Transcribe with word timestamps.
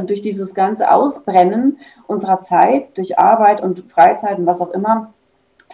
durch 0.00 0.22
dieses 0.22 0.54
ganze 0.54 0.92
Ausbrennen 0.92 1.78
unserer 2.06 2.40
Zeit, 2.40 2.96
durch 2.96 3.18
Arbeit 3.18 3.62
und 3.62 3.90
Freizeit 3.90 4.38
und 4.38 4.46
was 4.46 4.60
auch 4.60 4.70
immer, 4.70 5.12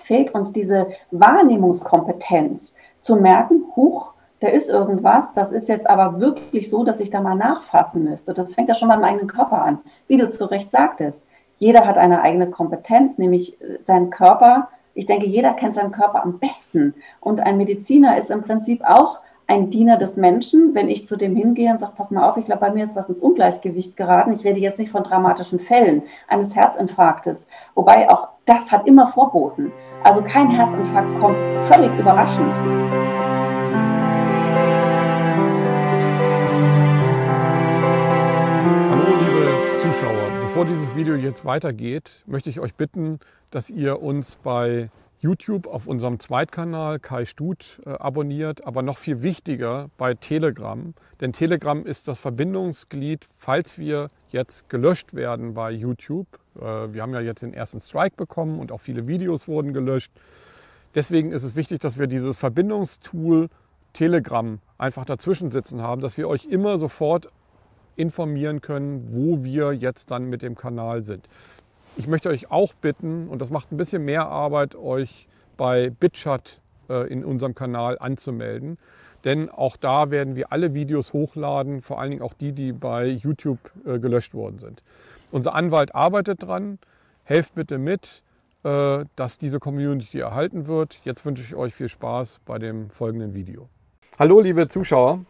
fehlt 0.03 0.35
uns 0.35 0.53
diese 0.53 0.89
Wahrnehmungskompetenz 1.11 2.75
zu 3.01 3.17
merken, 3.17 3.65
huch, 3.77 4.13
da 4.41 4.49
ist 4.49 4.71
irgendwas, 4.71 5.33
das 5.35 5.53
ist 5.53 5.69
jetzt 5.69 5.89
aber 5.89 6.19
wirklich 6.19 6.71
so, 6.71 6.83
dass 6.83 7.01
ich 7.01 7.11
da 7.11 7.21
mal 7.21 7.35
nachfassen 7.35 8.05
müsste. 8.05 8.33
Das 8.33 8.55
fängt 8.55 8.69
ja 8.69 8.75
schon 8.75 8.89
beim 8.89 9.05
eigenen 9.05 9.27
Körper 9.27 9.63
an, 9.63 9.79
wie 10.09 10.17
du 10.17 10.31
zu 10.31 10.47
Recht 10.47 10.71
sagtest. 10.71 11.27
Jeder 11.59 11.87
hat 11.87 11.99
eine 11.99 12.23
eigene 12.23 12.51
Kompetenz, 12.51 13.19
nämlich 13.19 13.61
äh, 13.61 13.79
seinen 13.83 14.09
Körper. 14.09 14.69
Ich 14.95 15.07
denke, 15.07 15.27
jeder 15.27 15.53
kennt 15.53 15.75
seinen 15.75 15.93
Körper 15.93 16.23
am 16.23 16.39
besten. 16.39 16.95
Und 17.21 17.41
ein 17.41 17.59
Mediziner 17.59 18.17
ist 18.17 18.31
im 18.31 18.43
Prinzip 18.43 18.83
auch 18.83 19.19
ein 19.51 19.69
Diener 19.69 19.97
des 19.97 20.17
Menschen, 20.17 20.77
wenn 20.77 20.89
ich 20.89 21.09
zu 21.09 21.17
dem 21.17 21.35
hingehe 21.35 21.73
und 21.73 21.79
sage, 21.79 21.95
pass 21.97 22.13
mal 22.13 22.31
auf, 22.31 22.37
ich 22.37 22.45
glaube, 22.45 22.61
bei 22.61 22.71
mir 22.71 22.85
ist 22.85 22.95
was 22.95 23.09
ins 23.09 23.19
Ungleichgewicht 23.19 23.97
geraten. 23.97 24.33
Ich 24.33 24.45
rede 24.45 24.61
jetzt 24.61 24.79
nicht 24.79 24.93
von 24.93 25.03
dramatischen 25.03 25.59
Fällen 25.59 26.05
eines 26.29 26.55
Herzinfarktes, 26.55 27.49
wobei 27.75 28.09
auch 28.09 28.29
das 28.45 28.71
hat 28.71 28.87
immer 28.87 29.09
Vorboten. 29.09 29.73
Also 30.05 30.23
kein 30.23 30.51
Herzinfarkt 30.51 31.19
kommt 31.19 31.37
völlig 31.65 31.91
überraschend. 31.99 32.57
Hallo 38.89 39.05
liebe 39.19 39.49
Zuschauer, 39.83 40.43
bevor 40.43 40.65
dieses 40.65 40.95
Video 40.95 41.17
jetzt 41.17 41.45
weitergeht, 41.45 42.23
möchte 42.25 42.51
ich 42.51 42.61
euch 42.61 42.77
bitten, 42.77 43.19
dass 43.51 43.69
ihr 43.69 44.01
uns 44.01 44.37
bei 44.37 44.91
YouTube 45.21 45.67
auf 45.67 45.87
unserem 45.87 46.19
Zweitkanal 46.19 46.99
Kai 46.99 47.27
Stut 47.27 47.81
äh, 47.85 47.91
abonniert, 47.91 48.67
aber 48.67 48.83
noch 48.83 48.99
viel 48.99 49.23
wichtiger 49.23 49.91
bei 49.99 50.15
Telegram. 50.15 50.95
Denn 51.21 51.33
Telegram 51.33 51.85
ist 51.85 52.09
das 52.09 52.19
Verbindungsglied, 52.19 53.27
falls 53.39 53.79
wir 53.79 54.09
jetzt 54.31 54.71
gelöscht 54.71 55.15
werden 55.15 55.55
bei 55.55 55.71
YouTube. 55.71 56.27
Äh, 56.57 56.93
wir 56.93 57.03
haben 57.03 57.13
ja 57.13 57.21
jetzt 57.21 57.43
den 57.43 57.53
ersten 57.53 57.81
Strike 57.81 58.17
bekommen 58.17 58.59
und 58.59 58.73
auch 58.73 58.81
viele 58.81 59.07
Videos 59.07 59.47
wurden 59.47 59.75
gelöscht. 59.75 60.11
Deswegen 60.95 61.33
ist 61.33 61.43
es 61.43 61.55
wichtig, 61.55 61.81
dass 61.81 61.99
wir 61.99 62.07
dieses 62.07 62.39
Verbindungstool 62.39 63.49
Telegram 63.93 64.59
einfach 64.79 65.05
dazwischen 65.05 65.51
sitzen 65.51 65.83
haben, 65.83 66.01
dass 66.01 66.17
wir 66.17 66.29
euch 66.29 66.47
immer 66.47 66.79
sofort 66.79 67.29
informieren 67.97 68.61
können, 68.61 69.09
wo 69.13 69.45
wir 69.45 69.73
jetzt 69.73 70.11
dann 70.11 70.31
mit 70.31 70.43
dem 70.43 70.55
Kanal 70.55 71.03
sind. 71.03 71.29
Ich 71.97 72.07
möchte 72.07 72.29
euch 72.29 72.51
auch 72.51 72.73
bitten, 72.75 73.29
und 73.29 73.41
das 73.41 73.51
macht 73.51 73.73
ein 73.73 73.77
bisschen 73.77 74.05
mehr 74.05 74.27
Arbeit, 74.27 74.75
euch 74.75 75.27
bei 75.57 75.91
BitChat 75.91 76.61
äh, 76.89 77.13
in 77.13 77.25
unserem 77.25 77.55
Kanal 77.55 77.99
anzumelden. 77.99 78.79
Denn 79.25 79.51
auch 79.51 79.77
da 79.77 80.11
werden 80.11 80.35
wir 80.35 80.51
alle 80.51 80.73
Videos 80.73 81.13
hochladen, 81.13 81.83
vor 81.83 82.01
allen 82.01 82.11
Dingen 82.11 82.23
auch 82.23 82.33
die, 82.33 82.53
die 82.53 82.73
bei 82.73 83.07
YouTube 83.07 83.59
äh, 83.85 83.99
gelöscht 83.99 84.33
worden 84.33 84.59
sind. 84.59 84.83
Unser 85.31 85.55
Anwalt 85.55 85.95
arbeitet 85.95 86.43
dran. 86.43 86.79
Helft 87.25 87.55
bitte 87.55 87.77
mit, 87.79 88.23
äh, 88.65 89.05
dass 89.17 89.37
diese 89.37 89.61
Community 89.61 90.21
erhalten 90.21 90.67
wird. 90.67 90.99
Jetzt 91.05 91.25
wünsche 91.25 91.43
ich 91.43 91.55
euch 91.55 91.75
viel 91.75 91.89
Spaß 91.89 92.41
bei 92.47 92.59
dem 92.59 92.89
folgenden 92.91 93.35
Video. 93.35 93.69
Hallo 94.19 94.41
liebe 94.41 94.69
Zuschauer. 94.69 95.25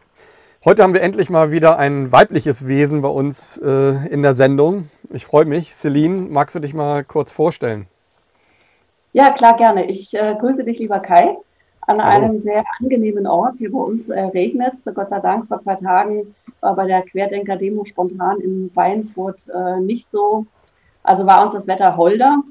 Heute 0.63 0.83
haben 0.83 0.93
wir 0.93 1.01
endlich 1.01 1.31
mal 1.31 1.49
wieder 1.49 1.79
ein 1.79 2.11
weibliches 2.11 2.67
Wesen 2.67 3.01
bei 3.01 3.07
uns 3.07 3.57
äh, 3.57 4.07
in 4.09 4.21
der 4.21 4.35
Sendung. 4.35 4.89
Ich 5.09 5.25
freue 5.25 5.45
mich. 5.45 5.73
Celine, 5.73 6.29
magst 6.29 6.53
du 6.55 6.59
dich 6.59 6.75
mal 6.75 7.03
kurz 7.03 7.31
vorstellen? 7.31 7.87
Ja, 9.11 9.31
klar, 9.31 9.57
gerne. 9.57 9.89
Ich 9.89 10.13
äh, 10.13 10.35
grüße 10.39 10.63
dich, 10.63 10.77
lieber 10.77 10.99
Kai, 10.99 11.35
an 11.87 11.97
Hallo. 11.97 12.25
einem 12.25 12.43
sehr 12.43 12.63
angenehmen 12.79 13.25
Ort. 13.25 13.55
Hier 13.55 13.71
bei 13.71 13.79
uns 13.79 14.09
äh, 14.09 14.19
regnet 14.19 14.75
es. 14.75 14.85
Gott 14.93 15.09
sei 15.09 15.19
Dank 15.19 15.47
vor 15.47 15.61
zwei 15.61 15.73
Tagen 15.73 16.35
war 16.59 16.75
bei 16.75 16.85
der 16.85 17.01
Querdenker-Demo 17.01 17.83
spontan 17.85 18.39
in 18.39 18.69
Weinfurt 18.75 19.39
äh, 19.49 19.79
nicht 19.79 20.07
so. 20.07 20.45
Also 21.01 21.25
war 21.25 21.43
uns 21.43 21.55
das 21.55 21.65
Wetter 21.65 21.97
holder. 21.97 22.43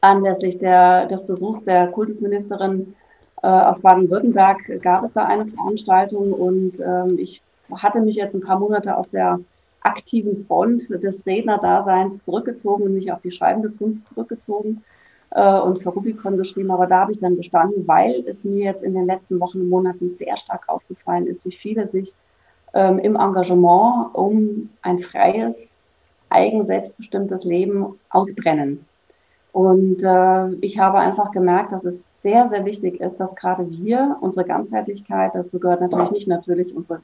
Anlässlich 0.00 0.58
der, 0.58 1.06
des 1.06 1.24
Besuchs 1.24 1.62
der 1.62 1.86
Kultusministerin 1.92 2.96
äh, 3.42 3.46
aus 3.46 3.80
Baden-Württemberg 3.80 4.82
gab 4.82 5.04
es 5.04 5.12
da 5.12 5.24
eine 5.24 5.46
Veranstaltung 5.46 6.32
und 6.32 6.80
ähm, 6.80 7.18
ich 7.18 7.42
hatte 7.74 8.00
mich 8.00 8.16
jetzt 8.16 8.34
ein 8.34 8.40
paar 8.40 8.58
Monate 8.58 8.96
aus 8.96 9.10
der 9.10 9.40
aktiven 9.82 10.44
Front 10.46 10.90
des 10.90 11.24
Rednerdaseins 11.24 12.22
zurückgezogen 12.22 12.84
und 12.84 12.94
mich 12.94 13.10
auf 13.12 13.22
die 13.22 13.30
schreibende 13.30 13.70
zurückgezogen 13.70 14.84
äh, 15.30 15.58
und 15.58 15.82
für 15.82 15.90
Rubicon 15.90 16.36
geschrieben. 16.36 16.70
Aber 16.70 16.86
da 16.86 17.00
habe 17.00 17.12
ich 17.12 17.18
dann 17.18 17.36
bestanden, 17.36 17.86
weil 17.86 18.24
es 18.26 18.44
mir 18.44 18.64
jetzt 18.64 18.82
in 18.82 18.94
den 18.94 19.06
letzten 19.06 19.40
Wochen 19.40 19.60
und 19.60 19.70
Monaten 19.70 20.10
sehr 20.10 20.36
stark 20.36 20.68
aufgefallen 20.68 21.26
ist, 21.26 21.44
wie 21.44 21.52
viele 21.52 21.88
sich 21.88 22.12
ähm, 22.74 22.98
im 22.98 23.16
Engagement 23.16 24.14
um 24.14 24.70
ein 24.82 24.98
freies, 25.00 25.76
eigen 26.28 26.66
selbstbestimmtes 26.66 27.44
Leben 27.44 27.98
ausbrennen. 28.10 28.84
Und 29.52 30.02
äh, 30.02 30.54
ich 30.60 30.78
habe 30.78 30.98
einfach 30.98 31.32
gemerkt, 31.32 31.72
dass 31.72 31.84
es 31.84 32.22
sehr, 32.22 32.48
sehr 32.48 32.64
wichtig 32.64 33.00
ist, 33.00 33.16
dass 33.16 33.34
gerade 33.34 33.68
wir, 33.70 34.16
unsere 34.20 34.46
Ganzheitlichkeit, 34.46 35.34
dazu 35.34 35.58
gehört 35.58 35.80
natürlich 35.80 36.12
nicht 36.12 36.28
natürlich 36.28 36.74
unsere 36.74 37.02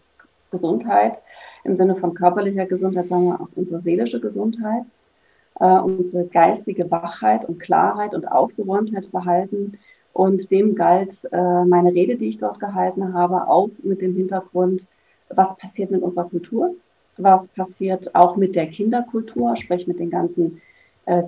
Gesundheit 0.53 1.21
im 1.65 1.75
Sinne 1.75 1.97
von 1.97 2.15
körperlicher 2.15 2.67
Gesundheit, 2.67 3.09
sondern 3.09 3.41
auch 3.41 3.49
unsere 3.57 3.81
seelische 3.81 4.21
Gesundheit, 4.21 4.85
äh, 5.59 5.79
unsere 5.79 6.27
geistige 6.27 6.89
Wachheit 6.91 7.45
und 7.45 7.59
Klarheit 7.59 8.15
und 8.15 8.31
Aufgeräumtheit 8.31 9.11
behalten. 9.11 9.79
Und 10.13 10.51
dem 10.51 10.77
galt 10.77 11.29
äh, 11.33 11.65
meine 11.65 11.93
Rede, 11.93 12.17
die 12.17 12.29
ich 12.29 12.39
dort 12.39 12.61
gehalten 12.61 13.13
habe, 13.13 13.49
auch 13.49 13.71
mit 13.83 14.01
dem 14.01 14.15
Hintergrund, 14.15 14.87
was 15.29 15.57
passiert 15.57 15.91
mit 15.91 16.03
unserer 16.03 16.29
Kultur, 16.29 16.75
was 17.17 17.49
passiert 17.49 18.15
auch 18.15 18.37
mit 18.37 18.55
der 18.55 18.69
Kinderkultur, 18.69 19.57
sprich 19.57 19.87
mit 19.89 19.99
den 19.99 20.11
ganzen 20.11 20.61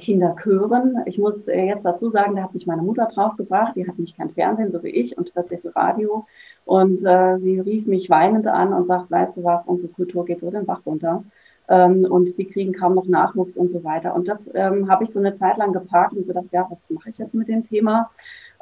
Kinderchören. 0.01 1.03
Ich 1.07 1.19
muss 1.19 1.47
äh, 1.47 1.65
jetzt 1.65 1.85
dazu 1.85 2.11
sagen, 2.11 2.35
da 2.35 2.43
hat 2.43 2.55
mich 2.55 2.67
meine 2.67 2.83
Mutter 2.83 3.07
draufgebracht. 3.07 3.77
Die 3.77 3.87
hat 3.87 3.99
nicht 3.99 4.17
kein 4.17 4.31
Fernsehen, 4.31 4.73
so 4.73 4.83
wie 4.83 4.89
ich, 4.89 5.17
und 5.17 5.35
hört 5.35 5.49
sehr 5.49 5.59
viel 5.59 5.71
Radio. 5.71 6.27
Und 6.65 7.05
äh, 7.05 7.39
sie 7.39 7.61
rief 7.61 7.87
mich 7.87 8.11
weinend 8.11 8.47
an 8.49 8.73
und 8.73 8.87
sagt, 8.87 9.11
weißt 9.11 9.37
du 9.37 9.45
was, 9.45 9.67
unsere 9.67 9.93
Kultur 9.93 10.25
geht 10.25 10.41
so 10.41 10.51
den 10.51 10.67
Bach 10.67 10.81
runter. 10.85 11.23
Ähm, 11.69 12.05
und 12.11 12.37
die 12.39 12.47
kriegen 12.47 12.73
kaum 12.73 12.95
noch 12.95 13.07
Nachwuchs 13.07 13.57
und 13.57 13.69
so 13.69 13.85
weiter. 13.85 14.15
Und 14.15 14.27
das 14.27 14.51
ähm, 14.55 14.91
habe 14.91 15.05
ich 15.05 15.11
so 15.13 15.21
eine 15.21 15.35
Zeit 15.35 15.59
lang 15.59 15.73
geparkt 15.73 16.15
und 16.15 16.27
gedacht, 16.27 16.47
ja, 16.51 16.67
was 16.69 16.91
mache 16.91 17.11
ich 17.11 17.19
jetzt 17.19 17.35
mit 17.35 17.49
dem 17.49 17.63
Thema? 17.63 18.11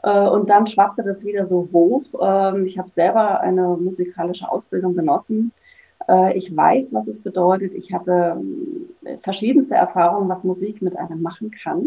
Äh, 0.03 0.29
und 0.29 0.51
dann 0.51 0.67
schwappte 0.67 1.03
das 1.03 1.25
wieder 1.25 1.47
so 1.47 1.69
hoch. 1.73 2.03
Ähm, 2.21 2.65
ich 2.65 2.79
habe 2.79 2.91
selber 2.91 3.41
eine 3.41 3.69
musikalische 3.81 4.51
Ausbildung 4.51 4.95
genossen 4.95 5.53
äh, 5.53 5.66
ich 6.37 6.57
weiß, 6.57 6.95
was 6.95 7.07
es 7.09 7.21
bedeutet. 7.21 7.75
Ich 7.75 7.93
hatte 7.93 8.41
äh, 9.05 9.17
verschiedenste 9.19 9.75
Erfahrungen, 9.75 10.29
was 10.29 10.45
Musik 10.45 10.83
mit 10.83 10.97
einem 10.97 11.23
machen 11.23 11.51
kann. 11.51 11.87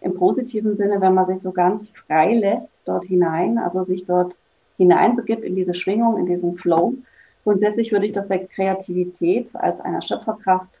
Im 0.00 0.14
positiven 0.14 0.74
Sinne, 0.74 1.00
wenn 1.00 1.14
man 1.14 1.26
sich 1.26 1.40
so 1.40 1.52
ganz 1.52 1.88
frei 1.90 2.34
lässt 2.34 2.86
dort 2.86 3.04
hinein, 3.04 3.58
also 3.58 3.84
sich 3.84 4.04
dort 4.04 4.38
hineinbegibt 4.76 5.44
in 5.44 5.54
diese 5.54 5.74
Schwingung, 5.74 6.18
in 6.18 6.26
diesen 6.26 6.56
Flow. 6.56 6.94
Grundsätzlich 7.44 7.92
würde 7.92 8.06
ich 8.06 8.12
das 8.12 8.28
der 8.28 8.46
Kreativität 8.46 9.54
als 9.56 9.80
einer 9.80 10.02
Schöpferkraft 10.02 10.80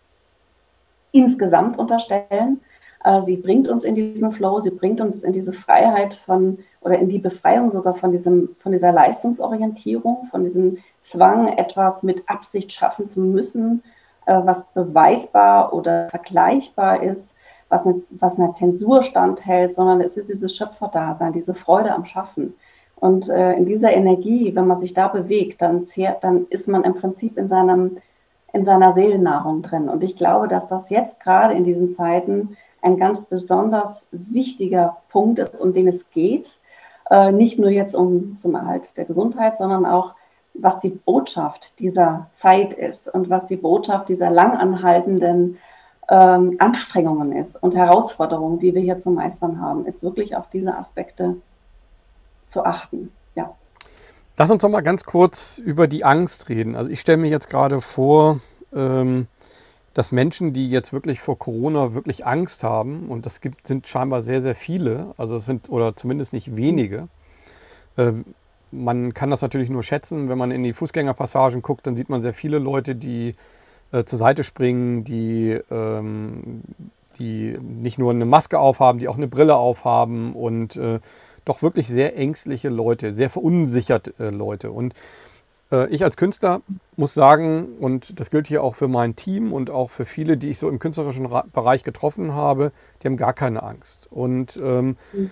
insgesamt 1.12 1.78
unterstellen. 1.78 2.60
Äh, 3.04 3.22
sie 3.22 3.36
bringt 3.36 3.68
uns 3.68 3.84
in 3.84 3.94
diesen 3.94 4.32
Flow, 4.32 4.60
sie 4.60 4.70
bringt 4.70 5.00
uns 5.00 5.22
in 5.22 5.32
diese 5.32 5.52
Freiheit 5.52 6.14
von 6.14 6.58
oder 6.84 6.98
in 6.98 7.08
die 7.08 7.18
Befreiung 7.18 7.70
sogar 7.70 7.94
von 7.94 8.12
diesem, 8.12 8.50
von 8.58 8.72
dieser 8.72 8.92
Leistungsorientierung, 8.92 10.26
von 10.30 10.44
diesem 10.44 10.78
Zwang, 11.00 11.48
etwas 11.48 12.02
mit 12.02 12.28
Absicht 12.28 12.72
schaffen 12.72 13.08
zu 13.08 13.20
müssen, 13.20 13.82
äh, 14.26 14.40
was 14.44 14.66
beweisbar 14.72 15.72
oder 15.72 16.08
vergleichbar 16.10 17.02
ist, 17.02 17.34
was, 17.68 17.86
eine, 17.86 18.02
was 18.10 18.38
einer 18.38 18.52
Zensur 18.52 19.02
standhält, 19.02 19.74
sondern 19.74 20.02
es 20.02 20.16
ist 20.16 20.28
dieses 20.28 20.54
Schöpferdasein, 20.54 21.32
diese 21.32 21.54
Freude 21.54 21.92
am 21.92 22.04
Schaffen. 22.04 22.54
Und 22.96 23.28
äh, 23.28 23.54
in 23.54 23.64
dieser 23.64 23.92
Energie, 23.92 24.54
wenn 24.54 24.66
man 24.66 24.78
sich 24.78 24.94
da 24.94 25.08
bewegt, 25.08 25.62
dann, 25.62 25.86
zehrt, 25.86 26.22
dann 26.22 26.46
ist 26.50 26.68
man 26.68 26.84
im 26.84 26.94
Prinzip 26.94 27.36
in, 27.38 27.48
seinem, 27.48 27.98
in 28.52 28.64
seiner 28.64 28.92
Seelennahrung 28.92 29.62
drin. 29.62 29.88
Und 29.88 30.04
ich 30.04 30.16
glaube, 30.16 30.48
dass 30.48 30.68
das 30.68 30.90
jetzt 30.90 31.20
gerade 31.20 31.54
in 31.54 31.64
diesen 31.64 31.90
Zeiten 31.90 32.56
ein 32.82 32.98
ganz 32.98 33.22
besonders 33.22 34.06
wichtiger 34.10 34.98
Punkt 35.08 35.38
ist, 35.38 35.60
um 35.60 35.72
den 35.72 35.88
es 35.88 36.10
geht. 36.10 36.58
Äh, 37.10 37.32
nicht 37.32 37.58
nur 37.58 37.70
jetzt 37.70 37.94
um 37.94 38.38
zum 38.40 38.54
Erhalt 38.54 38.96
der 38.96 39.04
Gesundheit, 39.04 39.58
sondern 39.58 39.86
auch 39.86 40.14
was 40.54 40.78
die 40.78 40.90
Botschaft 40.90 41.78
dieser 41.80 42.30
Zeit 42.36 42.72
ist 42.72 43.08
und 43.08 43.28
was 43.28 43.44
die 43.46 43.56
Botschaft 43.56 44.08
dieser 44.08 44.30
langanhaltenden 44.30 45.58
ähm, 46.08 46.56
Anstrengungen 46.58 47.32
ist 47.32 47.60
und 47.60 47.74
Herausforderungen, 47.74 48.58
die 48.58 48.74
wir 48.74 48.82
hier 48.82 48.98
zu 48.98 49.10
meistern 49.10 49.60
haben, 49.60 49.86
ist 49.86 50.02
wirklich 50.02 50.36
auf 50.36 50.48
diese 50.50 50.76
Aspekte 50.76 51.36
zu 52.48 52.64
achten. 52.64 53.10
Ja. 53.34 53.54
Lass 54.36 54.50
uns 54.50 54.62
doch 54.62 54.68
mal 54.68 54.82
ganz 54.82 55.04
kurz 55.04 55.58
über 55.58 55.88
die 55.88 56.04
Angst 56.04 56.48
reden. 56.48 56.76
Also 56.76 56.90
ich 56.90 57.00
stelle 57.00 57.18
mir 57.18 57.30
jetzt 57.30 57.50
gerade 57.50 57.80
vor, 57.80 58.40
ähm, 58.72 59.26
dass 59.94 60.12
Menschen, 60.12 60.52
die 60.52 60.68
jetzt 60.68 60.92
wirklich 60.92 61.20
vor 61.20 61.38
Corona 61.38 61.94
wirklich 61.94 62.26
Angst 62.26 62.64
haben, 62.64 63.08
und 63.08 63.26
das 63.26 63.40
gibt, 63.40 63.66
sind 63.66 63.86
scheinbar 63.86 64.22
sehr, 64.22 64.40
sehr 64.40 64.54
viele, 64.54 65.14
also 65.16 65.36
es 65.36 65.46
sind 65.46 65.70
oder 65.70 65.96
zumindest 65.96 66.32
nicht 66.32 66.56
wenige, 66.56 67.08
äh, 67.96 68.12
man 68.72 69.14
kann 69.14 69.30
das 69.30 69.40
natürlich 69.40 69.70
nur 69.70 69.84
schätzen. 69.84 70.28
Wenn 70.28 70.36
man 70.36 70.50
in 70.50 70.64
die 70.64 70.72
Fußgängerpassagen 70.72 71.62
guckt, 71.62 71.86
dann 71.86 71.94
sieht 71.94 72.08
man 72.08 72.22
sehr 72.22 72.34
viele 72.34 72.58
Leute, 72.58 72.96
die 72.96 73.34
äh, 73.92 74.04
zur 74.04 74.18
Seite 74.18 74.42
springen, 74.42 75.04
die, 75.04 75.60
ähm, 75.70 76.62
die 77.18 77.56
nicht 77.60 77.98
nur 77.98 78.10
eine 78.10 78.24
Maske 78.24 78.58
aufhaben, 78.58 78.98
die 78.98 79.06
auch 79.06 79.16
eine 79.16 79.28
Brille 79.28 79.54
aufhaben 79.54 80.34
und 80.34 80.74
äh, 80.74 80.98
doch 81.44 81.62
wirklich 81.62 81.86
sehr 81.86 82.18
ängstliche 82.18 82.68
Leute, 82.68 83.14
sehr 83.14 83.30
verunsicherte 83.30 84.14
äh, 84.18 84.30
Leute. 84.30 84.72
Und 84.72 84.94
ich 85.70 86.04
als 86.04 86.16
Künstler 86.16 86.60
muss 86.96 87.14
sagen, 87.14 87.76
und 87.80 88.20
das 88.20 88.30
gilt 88.30 88.46
hier 88.46 88.62
auch 88.62 88.74
für 88.74 88.88
mein 88.88 89.16
Team 89.16 89.52
und 89.52 89.70
auch 89.70 89.90
für 89.90 90.04
viele, 90.04 90.36
die 90.36 90.50
ich 90.50 90.58
so 90.58 90.68
im 90.68 90.78
künstlerischen 90.78 91.28
Bereich 91.52 91.82
getroffen 91.82 92.34
habe, 92.34 92.70
die 93.02 93.08
haben 93.08 93.16
gar 93.16 93.32
keine 93.32 93.62
Angst. 93.62 94.08
Und 94.10 94.56
ähm, 94.56 94.96
mhm. 95.12 95.30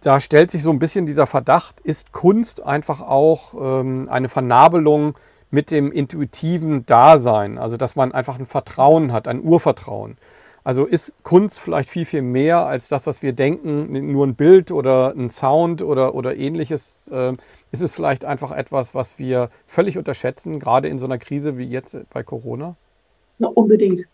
da 0.00 0.20
stellt 0.20 0.50
sich 0.50 0.62
so 0.62 0.70
ein 0.70 0.78
bisschen 0.78 1.06
dieser 1.06 1.26
Verdacht, 1.26 1.80
ist 1.80 2.12
Kunst 2.12 2.62
einfach 2.62 3.02
auch 3.02 3.54
ähm, 3.60 4.08
eine 4.08 4.28
Vernabelung 4.28 5.14
mit 5.50 5.70
dem 5.70 5.92
intuitiven 5.92 6.86
Dasein, 6.86 7.58
also 7.58 7.76
dass 7.76 7.94
man 7.94 8.12
einfach 8.12 8.38
ein 8.38 8.46
Vertrauen 8.46 9.12
hat, 9.12 9.28
ein 9.28 9.42
Urvertrauen. 9.42 10.16
Also 10.64 10.86
ist 10.86 11.24
Kunst 11.24 11.60
vielleicht 11.60 11.88
viel, 11.88 12.04
viel 12.04 12.22
mehr 12.22 12.66
als 12.66 12.88
das, 12.88 13.06
was 13.06 13.22
wir 13.22 13.32
denken, 13.32 14.12
nur 14.12 14.26
ein 14.26 14.36
Bild 14.36 14.70
oder 14.70 15.12
ein 15.14 15.28
Sound 15.28 15.82
oder, 15.82 16.14
oder 16.14 16.36
ähnliches. 16.36 17.08
Äh, 17.08 17.34
ist 17.72 17.82
es 17.82 17.92
vielleicht 17.92 18.24
einfach 18.24 18.52
etwas, 18.52 18.94
was 18.94 19.18
wir 19.18 19.50
völlig 19.66 19.98
unterschätzen, 19.98 20.60
gerade 20.60 20.88
in 20.88 20.98
so 20.98 21.06
einer 21.06 21.18
Krise 21.18 21.58
wie 21.58 21.64
jetzt 21.64 21.96
bei 22.10 22.22
Corona? 22.22 22.76
Ja, 23.38 23.48
unbedingt. 23.48 24.04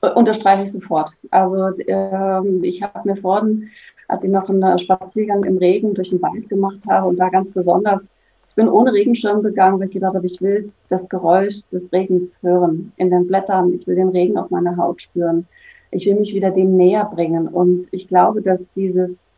Unterstreiche 0.00 0.64
ich 0.64 0.72
sofort. 0.72 1.12
Also 1.30 1.68
äh, 1.78 2.48
ich 2.62 2.82
habe 2.82 3.08
mir 3.08 3.16
vorhin, 3.16 3.70
als 4.08 4.24
ich 4.24 4.30
noch 4.30 4.48
einen 4.48 4.78
Spaziergang 4.78 5.44
im 5.44 5.58
Regen 5.58 5.94
durch 5.94 6.10
den 6.10 6.20
Wald 6.20 6.48
gemacht 6.48 6.80
habe 6.88 7.08
und 7.08 7.16
da 7.16 7.28
ganz 7.28 7.52
besonders, 7.52 8.08
ich 8.48 8.54
bin 8.54 8.68
ohne 8.68 8.92
Regenschirm 8.92 9.42
gegangen, 9.42 9.80
weil 9.80 9.86
ich 9.86 9.94
gedacht 9.94 10.14
habe, 10.14 10.26
ich 10.26 10.40
will 10.42 10.72
das 10.88 11.08
Geräusch 11.08 11.62
des 11.72 11.90
Regens 11.92 12.38
hören 12.42 12.92
in 12.96 13.10
den 13.10 13.26
Blättern. 13.26 13.72
Ich 13.74 13.86
will 13.86 13.96
den 13.96 14.10
Regen 14.10 14.36
auf 14.36 14.50
meiner 14.50 14.76
Haut 14.76 15.02
spüren 15.02 15.46
ich 15.94 16.06
will 16.06 16.16
mich 16.16 16.34
wieder 16.34 16.50
dem 16.50 16.76
näher 16.76 17.04
bringen. 17.04 17.48
Und 17.48 17.86
ich 17.92 18.08
glaube, 18.08 18.42
dass 18.42 18.70
dieses, 18.72 19.30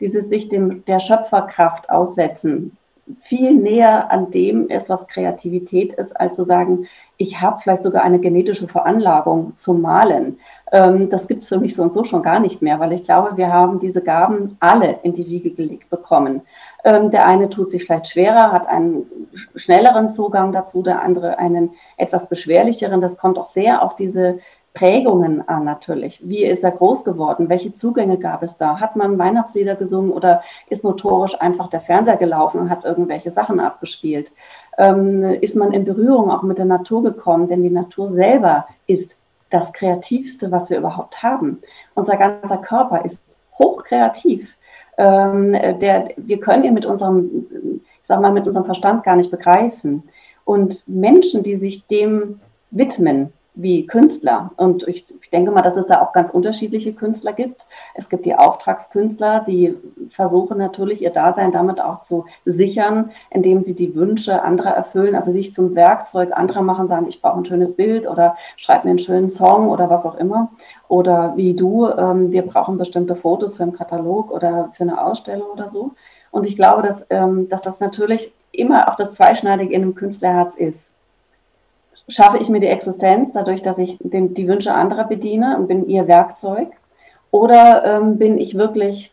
dieses 0.00 0.28
sich 0.28 0.48
dem, 0.48 0.84
der 0.84 0.98
Schöpferkraft 0.98 1.88
aussetzen 1.88 2.76
viel 3.22 3.54
näher 3.54 4.10
an 4.10 4.30
dem 4.30 4.68
ist, 4.68 4.88
was 4.88 5.06
Kreativität 5.06 5.92
ist, 5.94 6.18
als 6.18 6.36
zu 6.36 6.44
sagen, 6.44 6.86
ich 7.18 7.40
habe 7.40 7.60
vielleicht 7.62 7.82
sogar 7.82 8.02
eine 8.02 8.18
genetische 8.18 8.68
Veranlagung 8.68 9.54
zum 9.56 9.80
Malen. 9.80 10.38
Ähm, 10.72 11.08
das 11.08 11.28
gibt 11.28 11.42
es 11.42 11.48
für 11.48 11.58
mich 11.58 11.74
so 11.74 11.82
und 11.82 11.92
so 11.92 12.04
schon 12.04 12.22
gar 12.22 12.40
nicht 12.40 12.60
mehr, 12.60 12.78
weil 12.80 12.92
ich 12.92 13.04
glaube, 13.04 13.36
wir 13.36 13.52
haben 13.52 13.78
diese 13.78 14.02
Gaben 14.02 14.56
alle 14.60 14.98
in 15.02 15.14
die 15.14 15.26
Wiege 15.26 15.50
gelegt 15.50 15.88
bekommen. 15.88 16.42
Ähm, 16.84 17.10
der 17.10 17.26
eine 17.26 17.48
tut 17.48 17.70
sich 17.70 17.84
vielleicht 17.84 18.08
schwerer, 18.08 18.52
hat 18.52 18.66
einen 18.66 19.06
schnelleren 19.54 20.10
Zugang 20.10 20.52
dazu, 20.52 20.82
der 20.82 21.02
andere 21.02 21.38
einen 21.38 21.70
etwas 21.96 22.28
beschwerlicheren. 22.28 23.00
Das 23.00 23.16
kommt 23.16 23.38
auch 23.38 23.46
sehr 23.46 23.82
auf 23.82 23.96
diese 23.96 24.40
Prägungen 24.76 25.48
an 25.48 25.64
natürlich. 25.64 26.20
Wie 26.22 26.44
ist 26.44 26.62
er 26.62 26.70
groß 26.70 27.02
geworden? 27.02 27.48
Welche 27.48 27.72
Zugänge 27.72 28.18
gab 28.18 28.42
es 28.42 28.58
da? 28.58 28.78
Hat 28.78 28.94
man 28.94 29.18
Weihnachtslieder 29.18 29.74
gesungen 29.74 30.10
oder 30.10 30.42
ist 30.68 30.84
notorisch 30.84 31.40
einfach 31.40 31.70
der 31.70 31.80
Fernseher 31.80 32.18
gelaufen 32.18 32.60
und 32.60 32.68
hat 32.68 32.84
irgendwelche 32.84 33.30
Sachen 33.30 33.58
abgespielt? 33.58 34.32
Ähm, 34.76 35.24
ist 35.40 35.56
man 35.56 35.72
in 35.72 35.86
Berührung 35.86 36.30
auch 36.30 36.42
mit 36.42 36.58
der 36.58 36.66
Natur 36.66 37.02
gekommen? 37.02 37.48
Denn 37.48 37.62
die 37.62 37.70
Natur 37.70 38.10
selber 38.10 38.66
ist 38.86 39.16
das 39.48 39.72
Kreativste, 39.72 40.52
was 40.52 40.68
wir 40.68 40.76
überhaupt 40.76 41.22
haben. 41.22 41.62
Unser 41.94 42.18
ganzer 42.18 42.58
Körper 42.58 43.02
ist 43.02 43.22
hochkreativ. 43.58 44.58
Ähm, 44.98 45.52
der, 45.80 46.08
wir 46.18 46.38
können 46.38 46.64
ihn 46.64 46.74
mit 46.74 46.84
unserem, 46.84 47.80
sag 48.04 48.20
mal, 48.20 48.30
mit 48.32 48.46
unserem 48.46 48.66
Verstand 48.66 49.04
gar 49.04 49.16
nicht 49.16 49.30
begreifen. 49.30 50.02
Und 50.44 50.86
Menschen, 50.86 51.42
die 51.42 51.56
sich 51.56 51.86
dem 51.86 52.40
widmen, 52.70 53.32
wie 53.56 53.86
Künstler. 53.86 54.50
Und 54.56 54.86
ich, 54.86 55.06
ich, 55.22 55.30
denke 55.30 55.50
mal, 55.50 55.62
dass 55.62 55.76
es 55.76 55.86
da 55.86 56.02
auch 56.02 56.12
ganz 56.12 56.30
unterschiedliche 56.30 56.92
Künstler 56.92 57.32
gibt. 57.32 57.66
Es 57.94 58.08
gibt 58.08 58.26
die 58.26 58.34
Auftragskünstler, 58.34 59.40
die 59.40 59.74
versuchen 60.10 60.58
natürlich 60.58 61.02
ihr 61.02 61.10
Dasein 61.10 61.52
damit 61.52 61.80
auch 61.80 62.00
zu 62.00 62.26
sichern, 62.44 63.10
indem 63.30 63.62
sie 63.62 63.74
die 63.74 63.94
Wünsche 63.94 64.42
anderer 64.42 64.70
erfüllen, 64.70 65.14
also 65.14 65.32
sich 65.32 65.54
zum 65.54 65.74
Werkzeug 65.74 66.36
anderer 66.36 66.62
machen, 66.62 66.86
sagen, 66.86 67.06
ich 67.08 67.22
brauche 67.22 67.38
ein 67.38 67.46
schönes 67.46 67.74
Bild 67.74 68.06
oder 68.06 68.36
schreib 68.56 68.84
mir 68.84 68.90
einen 68.90 68.98
schönen 68.98 69.30
Song 69.30 69.70
oder 69.70 69.88
was 69.88 70.04
auch 70.04 70.16
immer. 70.16 70.50
Oder 70.88 71.32
wie 71.36 71.54
du, 71.54 71.88
ähm, 71.88 72.30
wir 72.30 72.42
brauchen 72.42 72.76
bestimmte 72.76 73.16
Fotos 73.16 73.56
für 73.56 73.62
einen 73.62 73.72
Katalog 73.72 74.30
oder 74.30 74.70
für 74.74 74.84
eine 74.84 75.02
Ausstellung 75.02 75.48
oder 75.50 75.70
so. 75.70 75.92
Und 76.30 76.46
ich 76.46 76.56
glaube, 76.56 76.82
dass, 76.82 77.06
ähm, 77.08 77.48
dass 77.48 77.62
das 77.62 77.80
natürlich 77.80 78.32
immer 78.52 78.90
auch 78.90 78.96
das 78.96 79.12
Zweischneidige 79.12 79.72
in 79.72 79.82
einem 79.82 79.94
Künstlerherz 79.94 80.54
ist 80.56 80.92
schaffe 82.08 82.38
ich 82.38 82.48
mir 82.48 82.60
die 82.60 82.66
Existenz 82.66 83.32
dadurch, 83.32 83.62
dass 83.62 83.78
ich 83.78 83.96
den, 84.00 84.34
die 84.34 84.48
Wünsche 84.48 84.72
anderer 84.72 85.04
bediene 85.04 85.56
und 85.56 85.68
bin 85.68 85.88
ihr 85.88 86.06
Werkzeug? 86.06 86.68
Oder 87.30 87.84
ähm, 87.84 88.18
bin 88.18 88.38
ich 88.38 88.56
wirklich, 88.56 89.12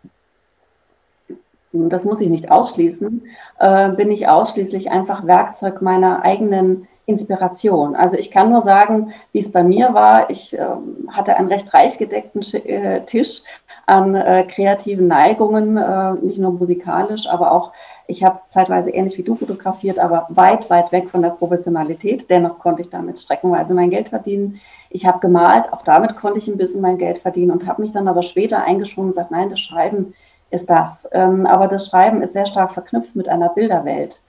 das 1.71 2.05
muss 2.05 2.21
ich 2.21 2.29
nicht 2.29 2.51
ausschließen, 2.51 3.23
äh, 3.59 3.89
bin 3.89 4.11
ich 4.11 4.27
ausschließlich 4.27 4.91
einfach 4.91 5.25
Werkzeug 5.25 5.81
meiner 5.81 6.23
eigenen 6.23 6.87
Inspiration. 7.05 7.95
Also 7.95 8.15
ich 8.15 8.31
kann 8.31 8.49
nur 8.49 8.61
sagen, 8.61 9.13
wie 9.33 9.39
es 9.39 9.51
bei 9.51 9.63
mir 9.63 9.93
war. 9.93 10.29
Ich 10.29 10.57
äh, 10.57 10.65
hatte 11.09 11.35
einen 11.35 11.49
recht 11.49 11.73
reich 11.73 11.97
gedeckten 11.97 12.41
äh, 12.65 13.01
Tisch 13.01 13.41
an 13.85 14.15
äh, 14.15 14.45
kreativen 14.47 15.07
Neigungen, 15.07 15.77
äh, 15.77 16.13
nicht 16.13 16.39
nur 16.39 16.51
musikalisch, 16.51 17.27
aber 17.27 17.51
auch 17.51 17.71
ich 18.07 18.23
habe 18.23 18.39
zeitweise 18.49 18.91
ähnlich 18.91 19.17
wie 19.17 19.23
du 19.23 19.35
fotografiert, 19.35 19.97
aber 19.97 20.27
weit, 20.29 20.69
weit 20.69 20.91
weg 20.91 21.09
von 21.09 21.21
der 21.21 21.29
Professionalität. 21.29 22.29
Dennoch 22.29 22.59
konnte 22.59 22.81
ich 22.81 22.89
damit 22.89 23.17
streckenweise 23.19 23.73
mein 23.73 23.89
Geld 23.89 24.09
verdienen. 24.09 24.59
Ich 24.89 25.05
habe 25.05 25.19
gemalt, 25.19 25.71
auch 25.71 25.83
damit 25.83 26.15
konnte 26.17 26.39
ich 26.39 26.47
ein 26.47 26.57
bisschen 26.57 26.81
mein 26.81 26.97
Geld 26.97 27.19
verdienen 27.19 27.51
und 27.51 27.65
habe 27.65 27.81
mich 27.81 27.91
dann 27.91 28.07
aber 28.07 28.23
später 28.23 28.63
eingeschwungen 28.63 29.09
und 29.09 29.15
gesagt, 29.15 29.31
nein, 29.31 29.49
das 29.49 29.61
Schreiben 29.61 30.13
ist 30.51 30.69
das. 30.69 31.07
Ähm, 31.11 31.45
aber 31.45 31.67
das 31.67 31.87
Schreiben 31.87 32.21
ist 32.21 32.33
sehr 32.33 32.45
stark 32.45 32.73
verknüpft 32.73 33.15
mit 33.15 33.29
einer 33.29 33.49
Bilderwelt. 33.49 34.19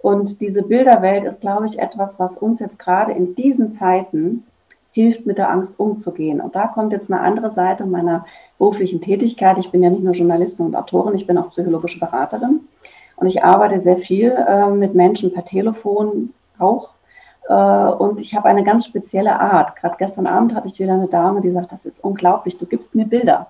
Und 0.00 0.40
diese 0.40 0.62
Bilderwelt 0.62 1.24
ist, 1.24 1.40
glaube 1.40 1.66
ich, 1.66 1.78
etwas, 1.78 2.18
was 2.18 2.36
uns 2.36 2.60
jetzt 2.60 2.78
gerade 2.78 3.12
in 3.12 3.34
diesen 3.34 3.72
Zeiten 3.72 4.44
hilft, 4.92 5.26
mit 5.26 5.38
der 5.38 5.50
Angst 5.50 5.74
umzugehen. 5.78 6.40
Und 6.40 6.54
da 6.54 6.68
kommt 6.68 6.92
jetzt 6.92 7.10
eine 7.10 7.20
andere 7.20 7.50
Seite 7.50 7.84
meiner 7.84 8.24
beruflichen 8.64 9.02
Tätigkeit. 9.02 9.58
Ich 9.58 9.70
bin 9.70 9.82
ja 9.82 9.90
nicht 9.90 10.02
nur 10.02 10.14
Journalistin 10.14 10.64
und 10.64 10.74
Autorin, 10.74 11.14
ich 11.14 11.26
bin 11.26 11.36
auch 11.36 11.50
psychologische 11.50 12.00
Beraterin. 12.00 12.60
Und 13.16 13.26
ich 13.26 13.44
arbeite 13.44 13.78
sehr 13.78 13.98
viel 13.98 14.30
äh, 14.30 14.70
mit 14.70 14.94
Menschen 14.94 15.32
per 15.32 15.44
Telefon 15.44 16.32
auch. 16.58 16.90
Äh, 17.46 17.54
und 17.54 18.20
ich 18.20 18.34
habe 18.34 18.48
eine 18.48 18.64
ganz 18.64 18.86
spezielle 18.86 19.38
Art. 19.38 19.76
Gerade 19.76 19.96
gestern 19.98 20.26
Abend 20.26 20.54
hatte 20.54 20.66
ich 20.66 20.78
wieder 20.78 20.94
eine 20.94 21.08
Dame, 21.08 21.42
die 21.42 21.50
sagt, 21.50 21.72
das 21.72 21.84
ist 21.84 22.02
unglaublich, 22.02 22.56
du 22.56 22.64
gibst 22.64 22.94
mir 22.94 23.04
Bilder. 23.04 23.48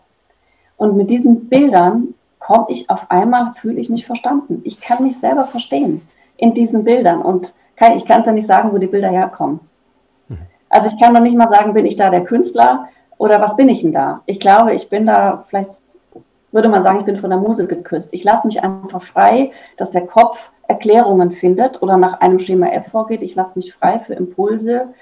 Und 0.77 0.97
mit 0.97 1.09
diesen 1.11 1.49
Bildern 1.49 2.15
komme 2.41 2.67
ich 2.69 2.91
auf 2.91 3.09
einmal, 3.09 3.53
fühle 3.55 3.81
ich 3.81 3.89
mich 3.89 4.05
verstanden. 4.07 4.63
Ich 4.65 4.81
kann 4.81 5.05
mich 5.05 5.19
selber 5.19 5.45
verstehen 5.45 6.03
in 6.37 6.55
diesen 6.55 6.83
Bildern. 6.83 7.23
Und 7.23 7.55
kann, 7.77 7.97
ich 7.97 8.05
kann 8.05 8.21
es 8.21 8.27
ja 8.27 8.33
nicht 8.33 8.49
sagen, 8.49 8.73
wo 8.73 8.79
die 8.79 8.89
Bilder 8.89 9.11
herkommen. 9.11 9.61
Mhm. 10.29 10.39
Also 10.69 10.91
ich 10.93 11.01
kann 11.01 11.13
noch 11.13 11.21
nicht 11.21 11.37
mal 11.37 11.49
sagen, 11.49 11.73
bin 11.73 11.87
ich 11.87 11.95
da 11.95 12.11
der 12.11 12.25
Künstler 12.25 12.89
oder 13.19 13.41
was 13.41 13.57
bin 13.57 13.69
ich 13.69 13.83
denn 13.83 13.93
da? 13.93 14.23
Ich 14.27 14.41
glaube, 14.41 14.75
ich 14.75 14.89
bin 14.89 15.07
da 15.07 15.45
vielleicht 15.49 15.81
würde 16.55 16.69
man 16.69 16.85
sagen, 16.85 17.01
ich 17.01 17.05
bin 17.05 17.17
von 17.17 17.31
der 17.31 17.39
Muse 17.41 17.67
geküsst. 17.67 18.15
Ich 18.15 18.23
lasse 18.23 18.47
mich 18.47 18.63
einfach 18.63 19.03
frei, 19.03 19.51
dass 19.77 19.91
der 19.91 20.07
Kopf 20.07 20.53
Erklärungen 20.69 21.33
findet 21.33 21.83
oder 21.83 21.97
nach 21.97 22.21
einem 22.21 22.39
Schema 22.39 22.69
F 22.69 22.93
vorgeht. 22.93 23.25
Ich 23.25 23.35
lasse 23.35 23.59
mich 23.59 23.75
frei 23.75 23.99
für 23.99 24.15
Impulse, 24.15 24.95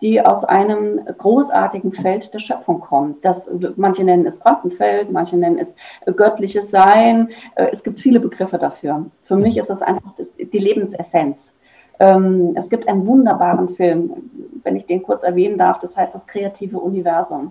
die 0.00 0.24
aus 0.24 0.44
einem 0.44 1.00
großartigen 1.04 1.92
Feld 1.92 2.32
der 2.32 2.38
Schöpfung 2.38 2.80
kommen. 2.80 3.16
Das, 3.22 3.50
manche 3.74 4.04
nennen 4.04 4.24
es 4.24 4.40
Quantenfeld, 4.40 5.10
manche 5.10 5.36
nennen 5.36 5.58
es 5.58 5.74
göttliches 6.06 6.70
Sein. 6.70 7.30
Äh, 7.56 7.66
es 7.72 7.82
gibt 7.82 7.98
viele 7.98 8.20
Begriffe 8.20 8.58
dafür. 8.58 9.06
Für 9.24 9.36
mich 9.36 9.56
ist 9.58 9.68
das 9.68 9.82
einfach 9.82 10.12
die 10.38 10.58
Lebensessenz. 10.58 11.52
Ähm, 11.98 12.52
es 12.54 12.70
gibt 12.70 12.88
einen 12.88 13.06
wunderbaren 13.06 13.68
Film, 13.68 14.30
wenn 14.62 14.76
ich 14.76 14.86
den 14.86 15.02
kurz 15.02 15.24
erwähnen 15.24 15.58
darf, 15.58 15.80
das 15.80 15.96
heißt 15.96 16.14
das 16.14 16.26
kreative 16.26 16.78
Universum. 16.78 17.50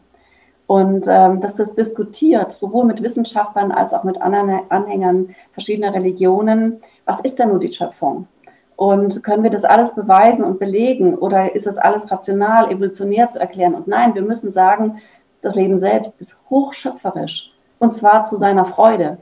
Und 0.69 1.07
ähm, 1.07 1.41
dass 1.41 1.55
das 1.55 1.73
diskutiert, 1.73 2.51
sowohl 2.51 2.85
mit 2.85 3.01
Wissenschaftlern 3.01 3.71
als 3.71 3.91
auch 3.91 4.03
mit 4.03 4.21
anderen 4.21 4.69
Anhängern 4.69 5.33
verschiedener 5.51 5.95
Religionen, 5.95 6.83
was 7.05 7.21
ist 7.21 7.39
denn 7.39 7.49
nur 7.49 7.57
die 7.57 7.73
Schöpfung? 7.73 8.27
Und 8.75 9.23
können 9.23 9.41
wir 9.41 9.49
das 9.49 9.63
alles 9.63 9.95
beweisen 9.95 10.43
und 10.43 10.59
belegen 10.59 11.15
oder 11.15 11.55
ist 11.55 11.65
das 11.65 11.79
alles 11.79 12.11
rational, 12.11 12.71
evolutionär 12.71 13.29
zu 13.29 13.39
erklären? 13.39 13.73
Und 13.73 13.87
nein, 13.87 14.13
wir 14.13 14.21
müssen 14.21 14.51
sagen, 14.51 15.01
das 15.41 15.55
Leben 15.55 15.79
selbst 15.79 16.13
ist 16.19 16.37
hochschöpferisch 16.51 17.51
und 17.79 17.91
zwar 17.95 18.25
zu 18.25 18.37
seiner 18.37 18.65
Freude. 18.65 19.17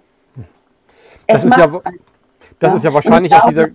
Das, 1.27 1.45
ist 1.45 1.55
ja, 1.55 1.67
das 2.59 2.71
ja. 2.71 2.75
ist 2.75 2.83
ja 2.83 2.93
wahrscheinlich 2.93 3.33
auch 3.33 3.47
dieser, 3.47 3.69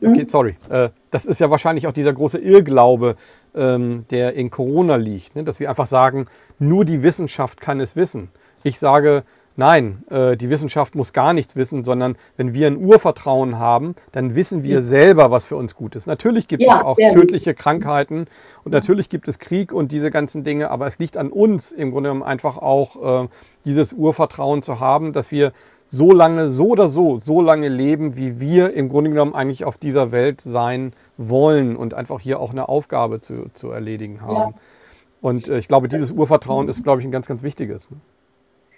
Okay, 0.00 0.20
mhm. 0.20 0.24
sorry. 0.24 0.56
Äh, 0.68 0.90
das 1.10 1.26
ist 1.26 1.40
ja 1.40 1.50
wahrscheinlich 1.50 1.86
auch 1.86 1.92
dieser 1.92 2.12
große 2.12 2.38
Irrglaube, 2.38 3.16
ähm, 3.54 4.04
der 4.10 4.34
in 4.34 4.50
Corona 4.50 4.96
liegt, 4.96 5.36
ne? 5.36 5.44
dass 5.44 5.60
wir 5.60 5.68
einfach 5.68 5.86
sagen, 5.86 6.26
nur 6.58 6.84
die 6.84 7.02
Wissenschaft 7.02 7.60
kann 7.60 7.80
es 7.80 7.96
wissen. 7.96 8.30
Ich 8.62 8.78
sage, 8.78 9.24
Nein, 9.56 10.02
äh, 10.10 10.36
die 10.36 10.50
Wissenschaft 10.50 10.96
muss 10.96 11.12
gar 11.12 11.32
nichts 11.32 11.54
wissen, 11.54 11.84
sondern 11.84 12.16
wenn 12.36 12.54
wir 12.54 12.66
ein 12.66 12.76
Urvertrauen 12.76 13.58
haben, 13.58 13.94
dann 14.10 14.34
wissen 14.34 14.64
wir 14.64 14.82
selber, 14.82 15.30
was 15.30 15.44
für 15.44 15.54
uns 15.54 15.76
gut 15.76 15.94
ist. 15.94 16.06
Natürlich 16.06 16.48
gibt 16.48 16.64
ja, 16.64 16.78
es 16.78 16.84
auch 16.84 16.96
tödliche 16.96 17.54
gut. 17.54 17.62
Krankheiten 17.62 18.26
und 18.64 18.72
natürlich 18.72 19.08
gibt 19.08 19.28
es 19.28 19.38
Krieg 19.38 19.72
und 19.72 19.92
diese 19.92 20.10
ganzen 20.10 20.42
Dinge, 20.42 20.70
aber 20.70 20.88
es 20.88 20.98
liegt 20.98 21.16
an 21.16 21.30
uns 21.30 21.70
im 21.70 21.92
Grunde 21.92 22.10
genommen 22.10 22.24
einfach 22.24 22.58
auch 22.58 23.24
äh, 23.24 23.28
dieses 23.64 23.92
Urvertrauen 23.92 24.60
zu 24.62 24.80
haben, 24.80 25.12
dass 25.12 25.30
wir 25.30 25.52
so 25.86 26.12
lange, 26.12 26.48
so 26.48 26.68
oder 26.68 26.88
so, 26.88 27.18
so 27.18 27.40
lange 27.40 27.68
leben, 27.68 28.16
wie 28.16 28.40
wir 28.40 28.74
im 28.74 28.88
Grunde 28.88 29.10
genommen 29.10 29.34
eigentlich 29.34 29.64
auf 29.64 29.78
dieser 29.78 30.12
Welt 30.12 30.40
sein 30.40 30.92
wollen 31.16 31.76
und 31.76 31.94
einfach 31.94 32.20
hier 32.20 32.40
auch 32.40 32.50
eine 32.50 32.68
Aufgabe 32.68 33.20
zu, 33.20 33.46
zu 33.52 33.70
erledigen 33.70 34.22
haben. 34.22 34.54
Ja. 34.54 34.60
Und 35.20 35.48
äh, 35.48 35.58
ich 35.58 35.68
glaube, 35.68 35.88
dieses 35.88 36.12
Urvertrauen 36.12 36.68
ist, 36.68 36.82
glaube 36.84 37.00
ich, 37.00 37.06
ein 37.06 37.12
ganz, 37.12 37.26
ganz 37.26 37.42
wichtiges. 37.42 37.90
Ne? 37.90 37.96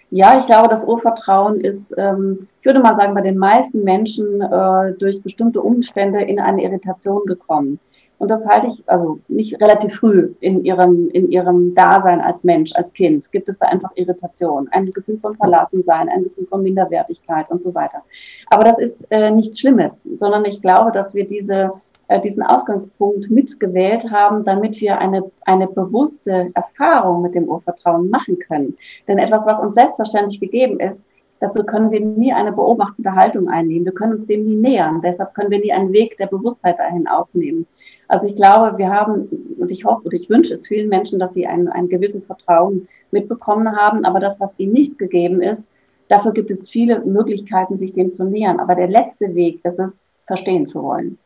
Ja, 0.09 0.39
ich 0.39 0.45
glaube, 0.45 0.69
das 0.69 0.85
Urvertrauen 0.85 1.59
ist, 1.59 1.93
ähm, 1.97 2.47
ich 2.61 2.65
würde 2.65 2.79
mal 2.79 2.95
sagen, 2.95 3.13
bei 3.13 3.21
den 3.21 3.37
meisten 3.37 3.83
Menschen 3.83 4.41
äh, 4.41 4.93
durch 4.93 5.21
bestimmte 5.21 5.61
Umstände 5.61 6.21
in 6.21 6.39
eine 6.39 6.63
Irritation 6.63 7.25
gekommen. 7.25 7.79
Und 8.19 8.29
das 8.29 8.45
halte 8.47 8.67
ich, 8.67 8.83
also 8.87 9.19
nicht 9.27 9.61
relativ 9.61 9.95
früh 9.95 10.33
in 10.39 10.65
ihrem, 10.65 11.09
in 11.09 11.29
ihrem 11.29 11.75
Dasein 11.75 12.19
als 12.19 12.43
Mensch, 12.43 12.73
als 12.75 12.91
Kind, 12.93 13.31
gibt 13.31 13.47
es 13.47 13.59
da 13.59 13.67
einfach 13.67 13.91
Irritation, 13.95 14.67
ein 14.71 14.91
Gefühl 14.91 15.19
von 15.19 15.35
Verlassensein, 15.35 16.09
ein 16.09 16.23
Gefühl 16.23 16.47
von 16.47 16.63
Minderwertigkeit 16.63 17.49
und 17.49 17.61
so 17.61 17.75
weiter. 17.75 18.01
Aber 18.49 18.63
das 18.63 18.79
ist 18.79 19.05
äh, 19.11 19.29
nichts 19.29 19.59
Schlimmes, 19.59 20.03
sondern 20.17 20.45
ich 20.45 20.61
glaube, 20.61 20.91
dass 20.91 21.13
wir 21.13 21.27
diese 21.27 21.73
äh, 22.09 22.21
diesen 22.21 22.41
Ausgangspunkt 22.41 23.29
mitgewählt 23.29 24.09
haben, 24.09 24.45
damit 24.45 24.79
wir 24.79 24.97
eine, 24.97 25.29
eine 25.45 25.67
bewusste 25.67 26.51
Erfahrung 26.53 27.21
mit 27.21 27.35
dem 27.35 27.49
Urvertrauen 27.49 28.09
machen 28.09 28.39
können. 28.39 28.77
Denn 29.07 29.17
etwas, 29.17 29.45
was 29.45 29.59
uns 29.59 29.75
selbstverständlich 29.75 30.39
gegeben 30.39 30.79
ist, 30.79 31.05
dazu 31.41 31.63
können 31.65 31.91
wir 31.91 31.99
nie 31.99 32.31
eine 32.31 32.53
beobachtende 32.53 33.13
Haltung 33.13 33.49
einnehmen. 33.49 33.85
Wir 33.85 33.91
können 33.91 34.13
uns 34.13 34.27
dem 34.27 34.45
nie 34.45 34.55
nähern. 34.55 35.01
Deshalb 35.01 35.33
können 35.33 35.51
wir 35.51 35.59
nie 35.59 35.73
einen 35.73 35.91
Weg 35.91 36.15
der 36.17 36.27
Bewusstheit 36.27 36.79
dahin 36.79 37.07
aufnehmen. 37.07 37.67
Also 38.07 38.27
ich 38.27 38.35
glaube, 38.35 38.77
wir 38.77 38.89
haben, 38.89 39.27
und 39.59 39.71
ich 39.71 39.85
hoffe 39.85 40.03
und 40.05 40.13
ich 40.13 40.29
wünsche 40.29 40.53
es 40.53 40.67
vielen 40.67 40.89
Menschen, 40.89 41.19
dass 41.19 41.33
sie 41.33 41.45
ein, 41.45 41.67
ein 41.67 41.89
gewisses 41.89 42.25
Vertrauen 42.25 42.87
mitbekommen 43.11 43.75
haben. 43.75 44.05
Aber 44.05 44.19
das, 44.19 44.39
was 44.39 44.57
ihnen 44.57 44.73
nicht 44.73 44.97
gegeben 44.97 45.41
ist, 45.41 45.69
dafür 46.07 46.31
gibt 46.31 46.49
es 46.51 46.69
viele 46.69 47.03
Möglichkeiten, 47.03 47.77
sich 47.77 47.93
dem 47.93 48.11
zu 48.11 48.23
nähern. 48.23 48.59
Aber 48.59 48.75
der 48.75 48.87
letzte 48.87 49.35
Weg 49.35 49.63
ist 49.65 49.79
es, 49.79 49.99
verstehen 50.25 50.67
zu 50.67 50.83
wollen. 50.83 51.17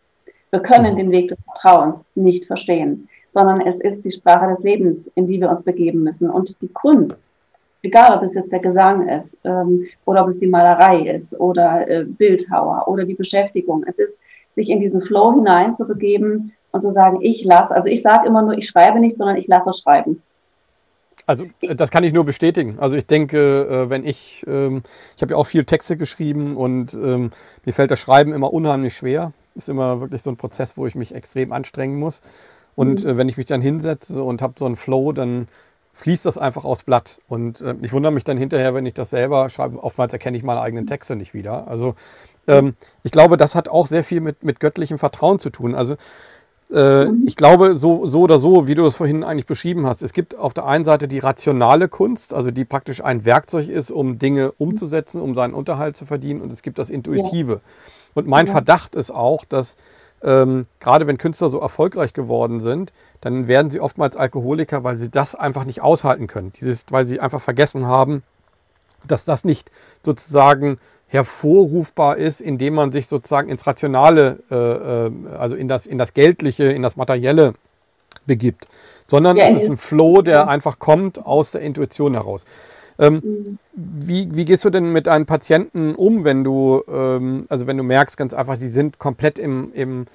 Wir 0.50 0.60
können 0.60 0.96
den 0.96 1.12
Weg 1.12 1.30
des 1.30 1.38
Vertrauens 1.46 2.04
nicht 2.16 2.46
verstehen, 2.46 3.08
sondern 3.34 3.62
es 3.62 3.80
ist 3.80 4.04
die 4.04 4.12
Sprache 4.12 4.50
des 4.52 4.64
Lebens, 4.64 5.10
in 5.16 5.28
die 5.28 5.40
wir 5.40 5.50
uns 5.50 5.64
begeben 5.64 6.04
müssen. 6.04 6.30
Und 6.30 6.62
die 6.62 6.68
Kunst, 6.68 7.32
egal 7.84 8.18
ob 8.18 8.24
es 8.24 8.34
jetzt 8.34 8.52
der 8.52 8.60
Gesang 8.60 9.08
ist 9.08 9.38
ähm, 9.44 9.86
oder 10.06 10.24
ob 10.24 10.30
es 10.30 10.38
die 10.40 10.48
Malerei 10.48 11.08
ist 11.08 11.40
oder 11.40 11.88
äh, 11.88 12.04
Bildhauer 12.04 12.88
oder 12.88 13.06
die 13.06 13.14
Beschäftigung, 13.14 13.84
es 13.88 13.98
ist, 13.98 14.20
sich 14.56 14.70
in 14.70 14.80
diesen 14.80 15.02
Flow 15.02 15.34
hinein 15.34 15.74
zu 15.74 15.88
begeben 15.88 16.52
und 16.72 16.82
zu 16.82 16.92
sagen, 16.92 17.20
ich 17.22 17.44
lasse, 17.44 17.74
also 17.74 17.88
ich 17.88 18.02
sage 18.02 18.28
immer 18.28 18.42
nur, 18.42 18.58
ich 18.58 18.68
schreibe 18.68 19.00
nicht, 19.00 19.18
sondern 19.18 19.38
ich 19.38 19.48
lasse 19.48 19.74
schreiben. 19.74 20.22
Also 21.28 21.46
das 21.62 21.92
kann 21.92 22.04
ich 22.04 22.14
nur 22.14 22.26
bestätigen. 22.26 22.78
Also 22.80 22.98
ich 22.98 23.06
denke, 23.06 23.68
äh, 23.70 23.90
wenn 23.90 24.06
ich, 24.06 24.44
ähm, 24.48 24.84
ich 25.16 25.22
habe 25.22 25.34
ja 25.34 25.38
auch 25.38 25.46
viel 25.46 25.66
Texte 25.66 25.98
geschrieben 25.98 26.58
und 26.58 26.94
ähm, 26.94 27.32
mir 27.64 27.74
fällt 27.74 27.92
das 27.92 28.00
Schreiben 28.00 28.34
immer 28.34 28.52
unheimlich 28.52 28.96
schwer. 28.96 29.34
Ist 29.56 29.70
immer 29.70 30.02
wirklich 30.02 30.22
so 30.22 30.30
ein 30.30 30.38
Prozess, 30.38 30.78
wo 30.78 30.88
ich 30.88 30.96
mich 30.96 31.14
extrem 31.14 31.52
anstrengen 31.52 32.00
muss. 32.00 32.22
Und 32.76 33.04
mhm. 33.04 33.10
äh, 33.10 33.18
wenn 33.18 33.30
ich 33.30 33.38
mich 33.38 33.46
dann 33.46 33.62
hinsetze 33.62 34.24
und 34.24 34.42
habe 34.42 34.56
so 34.58 34.66
einen 34.66 34.76
Flow, 34.76 35.12
dann 35.12 35.48
fließt 35.94 36.26
das 36.26 36.38
einfach 36.38 36.64
aufs 36.64 36.84
Blatt. 36.84 37.20
Und 37.28 37.62
äh, 37.62 37.76
ich 37.84 37.94
wundere 37.94 38.12
mich 38.12 38.24
dann 38.24 38.38
hinterher, 38.38 38.74
wenn 38.74 38.86
ich 38.86 38.94
das 38.94 39.10
selber 39.10 39.50
schreibe. 39.50 39.84
Oftmals 39.84 40.14
erkenne 40.14 40.38
ich 40.38 40.44
meine 40.44 40.62
eigenen 40.62 40.88
Texte 40.88 41.16
nicht 41.16 41.34
wieder. 41.34 41.68
Also 41.68 41.96
ähm, 42.48 42.76
ich 43.04 43.12
glaube, 43.12 43.38
das 43.38 43.56
hat 43.56 43.70
auch 43.70 43.88
sehr 43.88 44.04
viel 44.04 44.22
mit, 44.22 44.44
mit 44.44 44.60
göttlichem 44.60 44.98
Vertrauen 44.98 45.40
zu 45.40 45.50
tun. 45.50 45.76
Also 45.76 45.94
äh, 45.94 45.96
mhm. 45.96 46.00
Ich 47.26 47.36
glaube, 47.36 47.76
so, 47.76 48.08
so 48.08 48.22
oder 48.22 48.38
so, 48.38 48.68
wie 48.68 48.76
du 48.76 48.86
es 48.86 48.96
vorhin 48.96 49.24
eigentlich 49.24 49.46
beschrieben 49.46 49.86
hast, 49.86 50.04
es 50.04 50.14
gibt 50.14 50.38
auf 50.38 50.54
der 50.54 50.66
einen 50.66 50.86
Seite 50.86 51.08
die 51.08 51.20
rationale 51.20 51.88
Kunst, 51.90 52.34
also 52.34 52.50
die 52.52 52.64
praktisch 52.64 53.04
ein 53.04 53.26
Werkzeug 53.26 53.68
ist, 53.68 53.92
um 53.92 54.20
Dinge 54.20 54.54
umzusetzen, 54.54 55.22
um 55.22 55.36
seinen 55.36 55.54
Unterhalt 55.54 55.98
zu 55.98 56.06
verdienen. 56.06 56.42
Und 56.42 56.54
es 56.54 56.62
gibt 56.62 56.80
das 56.80 56.90
Intuitive. 56.90 57.62
Und 58.14 58.28
mein. 58.28 58.48
Verdacht 58.48 58.96
ist 58.96 59.12
auch, 59.12 59.46
dass 59.46 59.78
ähm, 60.24 60.66
gerade 60.80 61.08
wenn 61.08 61.18
Künstler 61.18 61.50
so 61.50 61.60
erfolgreich 61.60 62.14
geworden 62.14 62.60
sind, 62.60 62.94
dann 63.22 63.48
werden 63.48 63.70
sie 63.70 63.80
oftmals 63.80 64.18
Alkoholiker, 64.18 64.84
weil 64.84 64.98
sie 64.98 65.10
das 65.10 65.36
einfach 65.36 65.66
nicht 65.66 65.82
aushalten 65.82 66.28
können. 66.28 66.52
Dieses, 66.60 66.86
weil 66.90 67.06
sie 67.06 67.20
einfach 67.20 67.42
vergessen 67.42 67.86
haben, 67.86 68.24
dass 69.08 69.26
das 69.26 69.46
nicht 69.46 69.72
sozusagen 70.04 70.78
hervorrufbar 71.12 72.16
ist, 72.16 72.40
indem 72.40 72.76
man 72.76 72.94
sich 72.94 73.08
sozusagen 73.08 73.50
ins 73.50 73.68
Rationale, 73.68 74.40
äh, 74.50 74.56
äh 74.56 75.12
also 75.38 75.58
in 75.58 75.68
das, 75.68 75.86
in 75.86 75.98
das 75.98 76.14
Geldliche, 76.14 76.72
in 76.72 76.82
das 76.82 76.96
Materielle 76.96 77.52
begibt, 78.26 78.70
sondern 79.06 79.36
ja, 79.36 79.46
es 79.46 79.64
ist 79.64 79.70
ein 79.70 79.76
Flow, 79.76 80.22
der 80.22 80.48
einfach 80.48 80.80
kommt 80.80 81.26
aus 81.26 81.52
der 81.52 81.62
Intuition 81.62 82.14
heraus. 82.14 82.46
Ähm, 82.98 83.16
mhm. 83.16 83.58
wie, 83.74 84.30
wie, 84.34 84.46
gehst 84.46 84.64
du 84.64 84.70
denn 84.70 84.94
mit 84.94 85.08
deinen 85.08 85.26
Patienten 85.26 85.96
um, 85.96 86.24
wenn 86.24 86.46
du, 86.46 86.82
ähm, 86.88 87.46
also 87.50 87.68
wenn 87.68 87.78
du 87.78 87.84
merkst 87.84 88.16
ganz 88.16 88.34
einfach, 88.34 88.56
sie 88.56 88.70
sind 88.70 88.98
komplett 88.98 89.38
im, 89.38 89.74
im, 89.74 90.06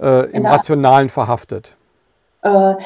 äh, 0.00 0.30
im 0.32 0.46
Rationalen 0.46 1.10
verhaftet? 1.10 1.76
Äh, 2.44 2.76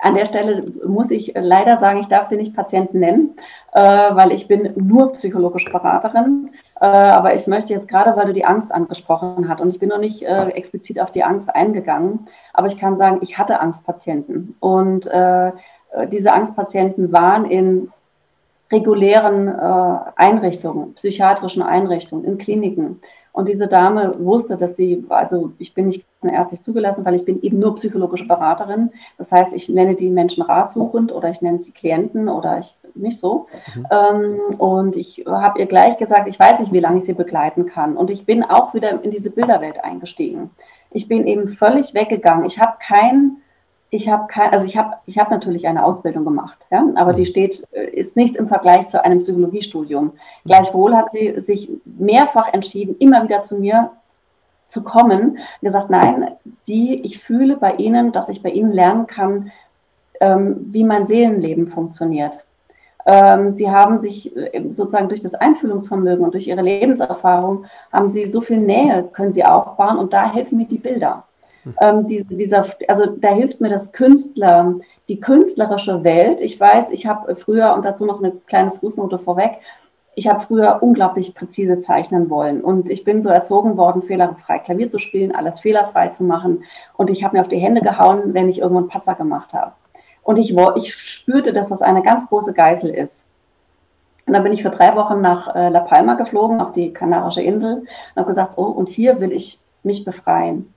an 0.00 0.14
der 0.14 0.24
Stelle 0.24 0.64
muss 0.86 1.10
ich 1.10 1.32
leider 1.34 1.78
sagen, 1.78 1.98
ich 1.98 2.06
darf 2.06 2.28
sie 2.28 2.36
nicht 2.36 2.54
Patienten 2.54 3.00
nennen, 3.00 3.36
äh, 3.72 3.80
weil 3.80 4.30
ich 4.30 4.46
bin 4.46 4.72
nur 4.76 5.12
psychologische 5.12 5.70
Beraterin. 5.70 6.50
Äh, 6.80 6.86
aber 6.86 7.34
ich 7.34 7.48
möchte 7.48 7.72
jetzt 7.72 7.88
gerade, 7.88 8.16
weil 8.16 8.26
du 8.26 8.32
die 8.32 8.44
Angst 8.44 8.70
angesprochen 8.70 9.48
hast 9.48 9.60
und 9.60 9.70
ich 9.70 9.80
bin 9.80 9.88
noch 9.88 9.98
nicht 9.98 10.22
explizit 10.22 11.00
auf 11.00 11.10
die 11.10 11.24
Angst 11.24 11.52
eingegangen, 11.52 12.28
aber 12.54 12.68
ich 12.68 12.78
kann 12.78 12.96
sagen, 12.96 13.18
ich 13.20 13.36
hatte 13.36 13.60
Angstpatienten 13.60 14.56
und 14.60 15.10
diese 16.12 16.32
Angstpatienten 16.32 17.12
waren 17.12 17.46
in 17.46 17.90
regulären 18.70 19.48
Einrichtungen, 20.16 20.94
psychiatrischen 20.94 21.62
Einrichtungen, 21.62 22.24
in 22.24 22.38
Kliniken. 22.38 23.00
Und 23.38 23.48
diese 23.48 23.68
Dame 23.68 24.14
wusste, 24.18 24.56
dass 24.56 24.74
sie, 24.74 25.04
also 25.10 25.52
ich 25.58 25.72
bin 25.72 25.86
nicht 25.86 26.04
ärztlich 26.24 26.60
zugelassen, 26.60 27.04
weil 27.04 27.14
ich 27.14 27.24
bin 27.24 27.40
eben 27.40 27.60
nur 27.60 27.76
psychologische 27.76 28.26
Beraterin. 28.26 28.90
Das 29.16 29.30
heißt, 29.30 29.54
ich 29.54 29.68
nenne 29.68 29.94
die 29.94 30.10
Menschen 30.10 30.42
ratsuchend 30.42 31.12
oder 31.12 31.30
ich 31.30 31.40
nenne 31.40 31.60
sie 31.60 31.70
Klienten 31.70 32.28
oder 32.28 32.58
ich 32.58 32.74
nicht 32.96 33.20
so. 33.20 33.46
Mhm. 33.76 33.86
Ähm, 33.92 34.40
und 34.58 34.96
ich 34.96 35.22
habe 35.24 35.60
ihr 35.60 35.66
gleich 35.66 35.98
gesagt, 35.98 36.26
ich 36.26 36.36
weiß 36.36 36.58
nicht, 36.58 36.72
wie 36.72 36.80
lange 36.80 36.98
ich 36.98 37.04
sie 37.04 37.12
begleiten 37.12 37.66
kann. 37.66 37.96
Und 37.96 38.10
ich 38.10 38.26
bin 38.26 38.42
auch 38.42 38.74
wieder 38.74 39.04
in 39.04 39.12
diese 39.12 39.30
Bilderwelt 39.30 39.84
eingestiegen. 39.84 40.50
Ich 40.90 41.06
bin 41.06 41.24
eben 41.28 41.46
völlig 41.46 41.94
weggegangen. 41.94 42.44
Ich 42.44 42.58
habe 42.58 42.78
kein 42.84 43.36
ich 43.90 44.08
habe 44.08 44.26
kein, 44.26 44.52
also 44.52 44.66
ich 44.66 44.76
habe, 44.76 44.96
ich 45.06 45.18
habe 45.18 45.30
natürlich 45.30 45.66
eine 45.66 45.84
Ausbildung 45.84 46.24
gemacht, 46.24 46.58
ja, 46.70 46.86
aber 46.96 47.12
die 47.12 47.22
mhm. 47.22 47.26
steht, 47.26 47.66
äh, 47.72 47.86
ist 47.90 48.16
nichts 48.16 48.36
im 48.36 48.48
Vergleich 48.48 48.88
zu 48.88 49.02
einem 49.02 49.20
Psychologiestudium. 49.20 50.12
Gleichwohl 50.44 50.94
hat 50.96 51.10
sie 51.10 51.40
sich 51.40 51.70
mehrfach 51.84 52.52
entschieden, 52.52 52.96
immer 52.98 53.22
wieder 53.24 53.42
zu 53.42 53.56
mir 53.56 53.90
zu 54.68 54.82
kommen, 54.82 55.38
gesagt, 55.62 55.88
nein, 55.88 56.32
Sie, 56.44 56.94
ich 56.96 57.18
fühle 57.18 57.56
bei 57.56 57.74
Ihnen, 57.76 58.12
dass 58.12 58.28
ich 58.28 58.42
bei 58.42 58.50
Ihnen 58.50 58.72
lernen 58.72 59.06
kann, 59.06 59.50
ähm, 60.20 60.56
wie 60.70 60.84
mein 60.84 61.06
Seelenleben 61.06 61.68
funktioniert. 61.68 62.44
Ähm, 63.06 63.50
Sie 63.50 63.70
haben 63.70 63.98
sich 63.98 64.36
äh, 64.36 64.68
sozusagen 64.68 65.08
durch 65.08 65.20
das 65.20 65.34
Einfühlungsvermögen 65.34 66.22
und 66.22 66.34
durch 66.34 66.46
Ihre 66.46 66.60
Lebenserfahrung 66.60 67.64
haben 67.90 68.10
Sie 68.10 68.26
so 68.26 68.42
viel 68.42 68.58
Nähe, 68.58 69.08
können 69.12 69.32
Sie 69.32 69.44
aufbauen 69.44 69.96
und 69.96 70.12
da 70.12 70.30
helfen 70.30 70.58
mir 70.58 70.66
die 70.66 70.76
Bilder. 70.76 71.24
Ähm, 71.80 72.06
die, 72.06 72.24
dieser, 72.24 72.66
also 72.88 73.06
da 73.06 73.28
hilft 73.28 73.60
mir 73.60 73.68
das 73.68 73.92
Künstler, 73.92 74.74
die 75.08 75.20
künstlerische 75.20 76.04
Welt. 76.04 76.40
Ich 76.40 76.58
weiß, 76.58 76.90
ich 76.90 77.06
habe 77.06 77.34
früher, 77.36 77.74
und 77.74 77.84
dazu 77.84 78.04
noch 78.04 78.18
eine 78.18 78.32
kleine 78.46 78.70
Fußnote 78.70 79.18
vorweg, 79.18 79.58
ich 80.14 80.26
habe 80.26 80.40
früher 80.40 80.82
unglaublich 80.82 81.34
präzise 81.34 81.80
zeichnen 81.80 82.28
wollen. 82.28 82.60
Und 82.60 82.90
ich 82.90 83.04
bin 83.04 83.22
so 83.22 83.28
erzogen 83.28 83.76
worden, 83.76 84.02
fehlerfrei 84.02 84.58
Klavier 84.58 84.90
zu 84.90 84.98
spielen, 84.98 85.32
alles 85.34 85.60
fehlerfrei 85.60 86.08
zu 86.08 86.24
machen. 86.24 86.64
Und 86.96 87.08
ich 87.10 87.22
habe 87.22 87.36
mir 87.36 87.40
auf 87.40 87.48
die 87.48 87.58
Hände 87.58 87.82
gehauen, 87.82 88.34
wenn 88.34 88.48
ich 88.48 88.58
irgendwo 88.58 88.78
einen 88.78 88.88
Patzer 88.88 89.14
gemacht 89.14 89.54
habe. 89.54 89.72
Und 90.24 90.36
ich, 90.36 90.56
ich 90.76 90.94
spürte, 90.94 91.52
dass 91.52 91.68
das 91.68 91.82
eine 91.82 92.02
ganz 92.02 92.26
große 92.26 92.52
Geißel 92.52 92.90
ist. 92.90 93.24
Und 94.26 94.34
dann 94.34 94.42
bin 94.42 94.52
ich 94.52 94.62
für 94.62 94.70
drei 94.70 94.94
Wochen 94.96 95.20
nach 95.20 95.54
äh, 95.54 95.68
La 95.70 95.80
Palma 95.80 96.14
geflogen, 96.14 96.60
auf 96.60 96.72
die 96.72 96.92
Kanarische 96.92 97.40
Insel, 97.40 97.82
und 97.82 97.86
habe 98.16 98.28
gesagt, 98.28 98.58
oh, 98.58 98.64
und 98.64 98.88
hier 98.88 99.20
will 99.20 99.32
ich 99.32 99.60
mich 99.84 100.04
befreien. 100.04 100.74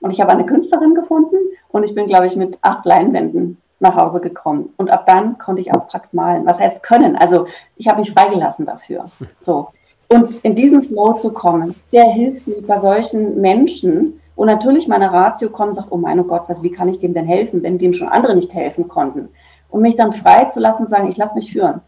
Und 0.00 0.10
ich 0.10 0.20
habe 0.20 0.32
eine 0.32 0.46
Künstlerin 0.46 0.94
gefunden 0.94 1.36
und 1.68 1.84
ich 1.84 1.94
bin, 1.94 2.06
glaube 2.06 2.26
ich, 2.26 2.36
mit 2.36 2.58
acht 2.62 2.86
Leinwänden 2.86 3.58
nach 3.80 3.96
Hause 3.96 4.20
gekommen. 4.20 4.72
Und 4.76 4.90
ab 4.90 5.06
dann 5.06 5.38
konnte 5.38 5.60
ich 5.60 5.72
abstrakt 5.72 6.14
malen. 6.14 6.46
Was 6.46 6.60
heißt 6.60 6.82
können? 6.82 7.16
Also 7.16 7.46
ich 7.76 7.88
habe 7.88 8.00
mich 8.00 8.12
freigelassen 8.12 8.66
dafür. 8.66 9.06
So. 9.40 9.68
Und 10.10 10.38
in 10.38 10.54
diesen 10.54 10.84
Flow 10.84 11.12
zu 11.14 11.32
kommen, 11.32 11.74
der 11.92 12.04
hilft 12.04 12.46
mir 12.46 12.62
bei 12.62 12.78
solchen 12.80 13.40
Menschen. 13.42 14.20
Und 14.36 14.46
natürlich 14.46 14.88
meine 14.88 15.12
Ratio 15.12 15.50
kommt 15.50 15.70
und 15.70 15.74
sagt, 15.74 15.88
oh 15.90 15.98
mein 15.98 16.26
Gott, 16.26 16.44
was, 16.48 16.62
wie 16.62 16.70
kann 16.70 16.88
ich 16.88 16.98
dem 16.98 17.12
denn 17.12 17.26
helfen, 17.26 17.62
wenn 17.62 17.76
dem 17.78 17.92
schon 17.92 18.08
andere 18.08 18.34
nicht 18.34 18.54
helfen 18.54 18.88
konnten? 18.88 19.28
Und 19.68 19.82
mich 19.82 19.96
dann 19.96 20.14
frei 20.14 20.46
zu 20.46 20.60
lassen 20.60 20.80
und 20.80 20.86
sagen, 20.86 21.10
ich 21.10 21.18
lasse 21.18 21.34
mich 21.34 21.52
führen. 21.52 21.82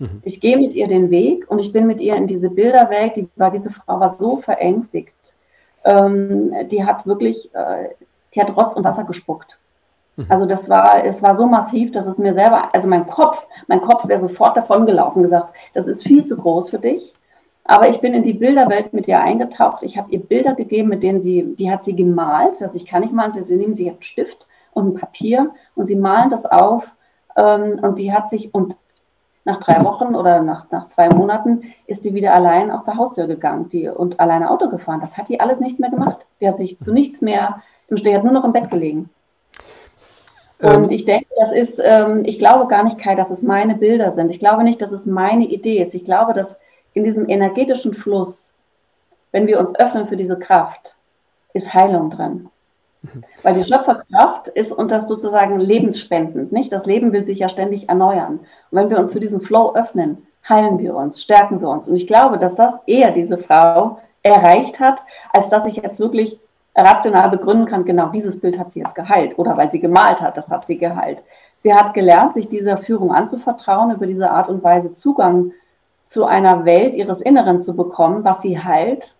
Mhm. 0.00 0.22
Ich 0.24 0.40
gehe 0.40 0.56
mit 0.56 0.74
ihr 0.74 0.88
den 0.88 1.10
Weg 1.10 1.48
und 1.48 1.60
ich 1.60 1.72
bin 1.72 1.86
mit 1.86 2.00
ihr 2.00 2.16
in 2.16 2.26
diese 2.26 2.50
Bilderwelt. 2.50 3.14
Die 3.16 3.28
war, 3.36 3.52
diese 3.52 3.70
Frau 3.70 4.00
war 4.00 4.16
so 4.18 4.38
verängstigt. 4.38 5.14
Ähm, 5.84 6.52
die 6.70 6.84
hat 6.84 7.06
wirklich, 7.06 7.54
äh, 7.54 7.88
die 8.34 8.40
hat 8.40 8.56
Rotz 8.56 8.74
und 8.74 8.84
Wasser 8.84 9.04
gespuckt. 9.04 9.58
Mhm. 10.16 10.26
Also 10.28 10.46
das 10.46 10.68
war, 10.68 11.04
es 11.04 11.22
war 11.22 11.36
so 11.36 11.46
massiv, 11.46 11.92
dass 11.92 12.06
es 12.06 12.18
mir 12.18 12.34
selber, 12.34 12.74
also 12.74 12.88
mein 12.88 13.06
Kopf, 13.06 13.46
mein 13.66 13.80
Kopf 13.80 14.06
wäre 14.06 14.20
sofort 14.20 14.56
davon 14.56 14.86
gelaufen, 14.86 15.22
gesagt, 15.22 15.52
das 15.74 15.86
ist 15.86 16.02
viel 16.02 16.24
zu 16.24 16.36
groß 16.36 16.70
für 16.70 16.78
dich. 16.78 17.14
Aber 17.64 17.88
ich 17.88 18.00
bin 18.00 18.12
in 18.12 18.24
die 18.24 18.32
Bilderwelt 18.32 18.92
mit 18.92 19.06
ihr 19.06 19.20
eingetaucht. 19.20 19.82
Ich 19.82 19.96
habe 19.96 20.10
ihr 20.10 20.20
Bilder 20.20 20.54
gegeben, 20.54 20.88
mit 20.88 21.02
denen 21.02 21.20
sie, 21.20 21.54
die 21.56 21.70
hat 21.70 21.84
sie 21.84 21.94
gemalt. 21.94 22.60
Also 22.60 22.74
ich 22.74 22.86
kann 22.86 23.02
nicht 23.02 23.12
malen, 23.12 23.30
sie 23.30 23.56
nehmen 23.56 23.76
sie 23.76 23.88
einen 23.88 24.02
Stift 24.02 24.48
und 24.72 24.88
ein 24.88 24.94
Papier 24.94 25.50
und 25.76 25.86
sie 25.86 25.96
malen 25.96 26.30
das 26.30 26.44
auf. 26.44 26.84
Ähm, 27.36 27.78
und 27.82 27.98
die 27.98 28.12
hat 28.12 28.28
sich, 28.28 28.52
und 28.52 28.76
nach 29.44 29.58
drei 29.58 29.84
Wochen 29.84 30.14
oder 30.14 30.40
nach, 30.42 30.70
nach 30.70 30.86
zwei 30.86 31.08
Monaten 31.08 31.72
ist 31.86 32.04
die 32.04 32.14
wieder 32.14 32.32
allein 32.34 32.70
aus 32.70 32.84
der 32.84 32.96
Haustür 32.96 33.26
gegangen 33.26 33.68
die, 33.68 33.88
und 33.88 34.20
alleine 34.20 34.50
Auto 34.50 34.68
gefahren. 34.68 35.00
Das 35.00 35.18
hat 35.18 35.28
die 35.28 35.40
alles 35.40 35.60
nicht 35.60 35.80
mehr 35.80 35.90
gemacht. 35.90 36.24
Die 36.40 36.48
hat 36.48 36.58
sich 36.58 36.78
zu 36.78 36.92
nichts 36.92 37.22
mehr, 37.22 37.62
im 37.88 37.96
die 37.96 38.14
hat 38.14 38.24
nur 38.24 38.32
noch 38.32 38.44
im 38.44 38.52
Bett 38.52 38.70
gelegen. 38.70 39.10
Und 40.62 40.84
ähm. 40.84 40.86
ich 40.90 41.04
denke, 41.04 41.26
das 41.38 41.50
ist, 41.52 41.80
ähm, 41.82 42.22
ich 42.24 42.38
glaube 42.38 42.68
gar 42.68 42.84
nicht, 42.84 42.98
Kai, 42.98 43.16
dass 43.16 43.30
es 43.30 43.42
meine 43.42 43.74
Bilder 43.74 44.12
sind. 44.12 44.30
Ich 44.30 44.38
glaube 44.38 44.62
nicht, 44.62 44.80
dass 44.80 44.92
es 44.92 45.06
meine 45.06 45.46
Idee 45.46 45.82
ist. 45.82 45.94
Ich 45.94 46.04
glaube, 46.04 46.32
dass 46.34 46.56
in 46.94 47.02
diesem 47.02 47.28
energetischen 47.28 47.94
Fluss, 47.94 48.52
wenn 49.32 49.48
wir 49.48 49.58
uns 49.58 49.74
öffnen 49.74 50.06
für 50.06 50.16
diese 50.16 50.38
Kraft, 50.38 50.96
ist 51.52 51.74
Heilung 51.74 52.10
drin. 52.10 52.48
Weil 53.42 53.54
die 53.54 53.64
Schöpferkraft 53.64 54.48
ist 54.48 54.72
unter 54.72 55.02
sozusagen 55.02 55.58
lebensspendend, 55.58 56.52
nicht? 56.52 56.72
Das 56.72 56.86
Leben 56.86 57.12
will 57.12 57.24
sich 57.24 57.40
ja 57.40 57.48
ständig 57.48 57.88
erneuern. 57.88 58.40
Und 58.70 58.78
wenn 58.78 58.90
wir 58.90 58.98
uns 58.98 59.12
für 59.12 59.20
diesen 59.20 59.40
Flow 59.40 59.74
öffnen, 59.74 60.26
heilen 60.48 60.78
wir 60.78 60.94
uns, 60.94 61.20
stärken 61.20 61.60
wir 61.60 61.68
uns. 61.68 61.88
Und 61.88 61.96
ich 61.96 62.06
glaube, 62.06 62.38
dass 62.38 62.54
das 62.54 62.74
eher 62.86 63.10
diese 63.10 63.38
Frau 63.38 63.98
erreicht 64.22 64.80
hat, 64.80 65.02
als 65.32 65.50
dass 65.50 65.66
ich 65.66 65.76
jetzt 65.76 65.98
wirklich 65.98 66.38
rational 66.76 67.28
begründen 67.30 67.66
kann, 67.66 67.84
genau 67.84 68.08
dieses 68.08 68.40
Bild 68.40 68.58
hat 68.58 68.70
sie 68.70 68.80
jetzt 68.80 68.94
geheilt 68.94 69.38
oder 69.38 69.56
weil 69.56 69.70
sie 69.70 69.80
gemalt 69.80 70.22
hat, 70.22 70.36
das 70.36 70.50
hat 70.50 70.64
sie 70.64 70.78
geheilt. 70.78 71.22
Sie 71.58 71.74
hat 71.74 71.94
gelernt, 71.94 72.34
sich 72.34 72.48
dieser 72.48 72.78
Führung 72.78 73.12
anzuvertrauen, 73.12 73.92
über 73.92 74.06
diese 74.06 74.30
Art 74.30 74.48
und 74.48 74.64
Weise 74.64 74.94
Zugang 74.94 75.52
zu 76.06 76.24
einer 76.24 76.64
Welt 76.64 76.94
ihres 76.94 77.20
Inneren 77.20 77.60
zu 77.60 77.74
bekommen, 77.74 78.24
was 78.24 78.42
sie 78.42 78.58
heilt, 78.58 79.14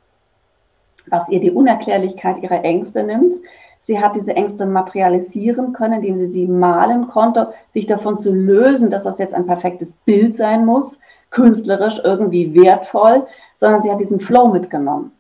was 1.06 1.28
ihr 1.28 1.40
die 1.40 1.50
Unerklärlichkeit 1.50 2.42
ihrer 2.42 2.64
Ängste 2.64 3.02
nimmt. 3.02 3.34
Sie 3.82 4.00
hat 4.00 4.14
diese 4.14 4.34
Ängste 4.34 4.64
materialisieren 4.64 5.72
können, 5.72 5.94
indem 5.94 6.16
sie 6.16 6.28
sie 6.28 6.46
malen 6.46 7.08
konnte, 7.08 7.52
sich 7.70 7.86
davon 7.86 8.18
zu 8.18 8.32
lösen, 8.32 8.90
dass 8.90 9.02
das 9.02 9.18
jetzt 9.18 9.34
ein 9.34 9.46
perfektes 9.46 9.92
Bild 10.04 10.34
sein 10.34 10.64
muss, 10.64 10.98
künstlerisch 11.30 12.00
irgendwie 12.04 12.54
wertvoll, 12.54 13.26
sondern 13.58 13.82
sie 13.82 13.90
hat 13.90 14.00
diesen 14.00 14.20
Flow 14.20 14.48
mitgenommen. 14.48 15.12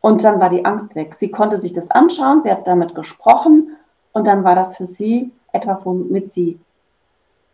Und 0.00 0.24
dann 0.24 0.40
war 0.40 0.48
die 0.48 0.64
Angst 0.64 0.94
weg. 0.94 1.14
Sie 1.14 1.30
konnte 1.30 1.60
sich 1.60 1.74
das 1.74 1.90
anschauen, 1.90 2.40
sie 2.40 2.50
hat 2.50 2.66
damit 2.66 2.94
gesprochen 2.94 3.76
und 4.12 4.26
dann 4.26 4.44
war 4.44 4.54
das 4.54 4.76
für 4.76 4.86
sie 4.86 5.30
etwas, 5.52 5.84
womit 5.84 6.32
sie 6.32 6.58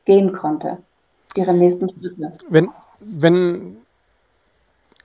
gehen 0.04 0.32
konnte, 0.32 0.78
ihre 1.34 1.54
nächsten 1.54 1.88
Schritte. 1.88 2.32
Wenn, 2.48 2.70
wenn, 3.00 3.78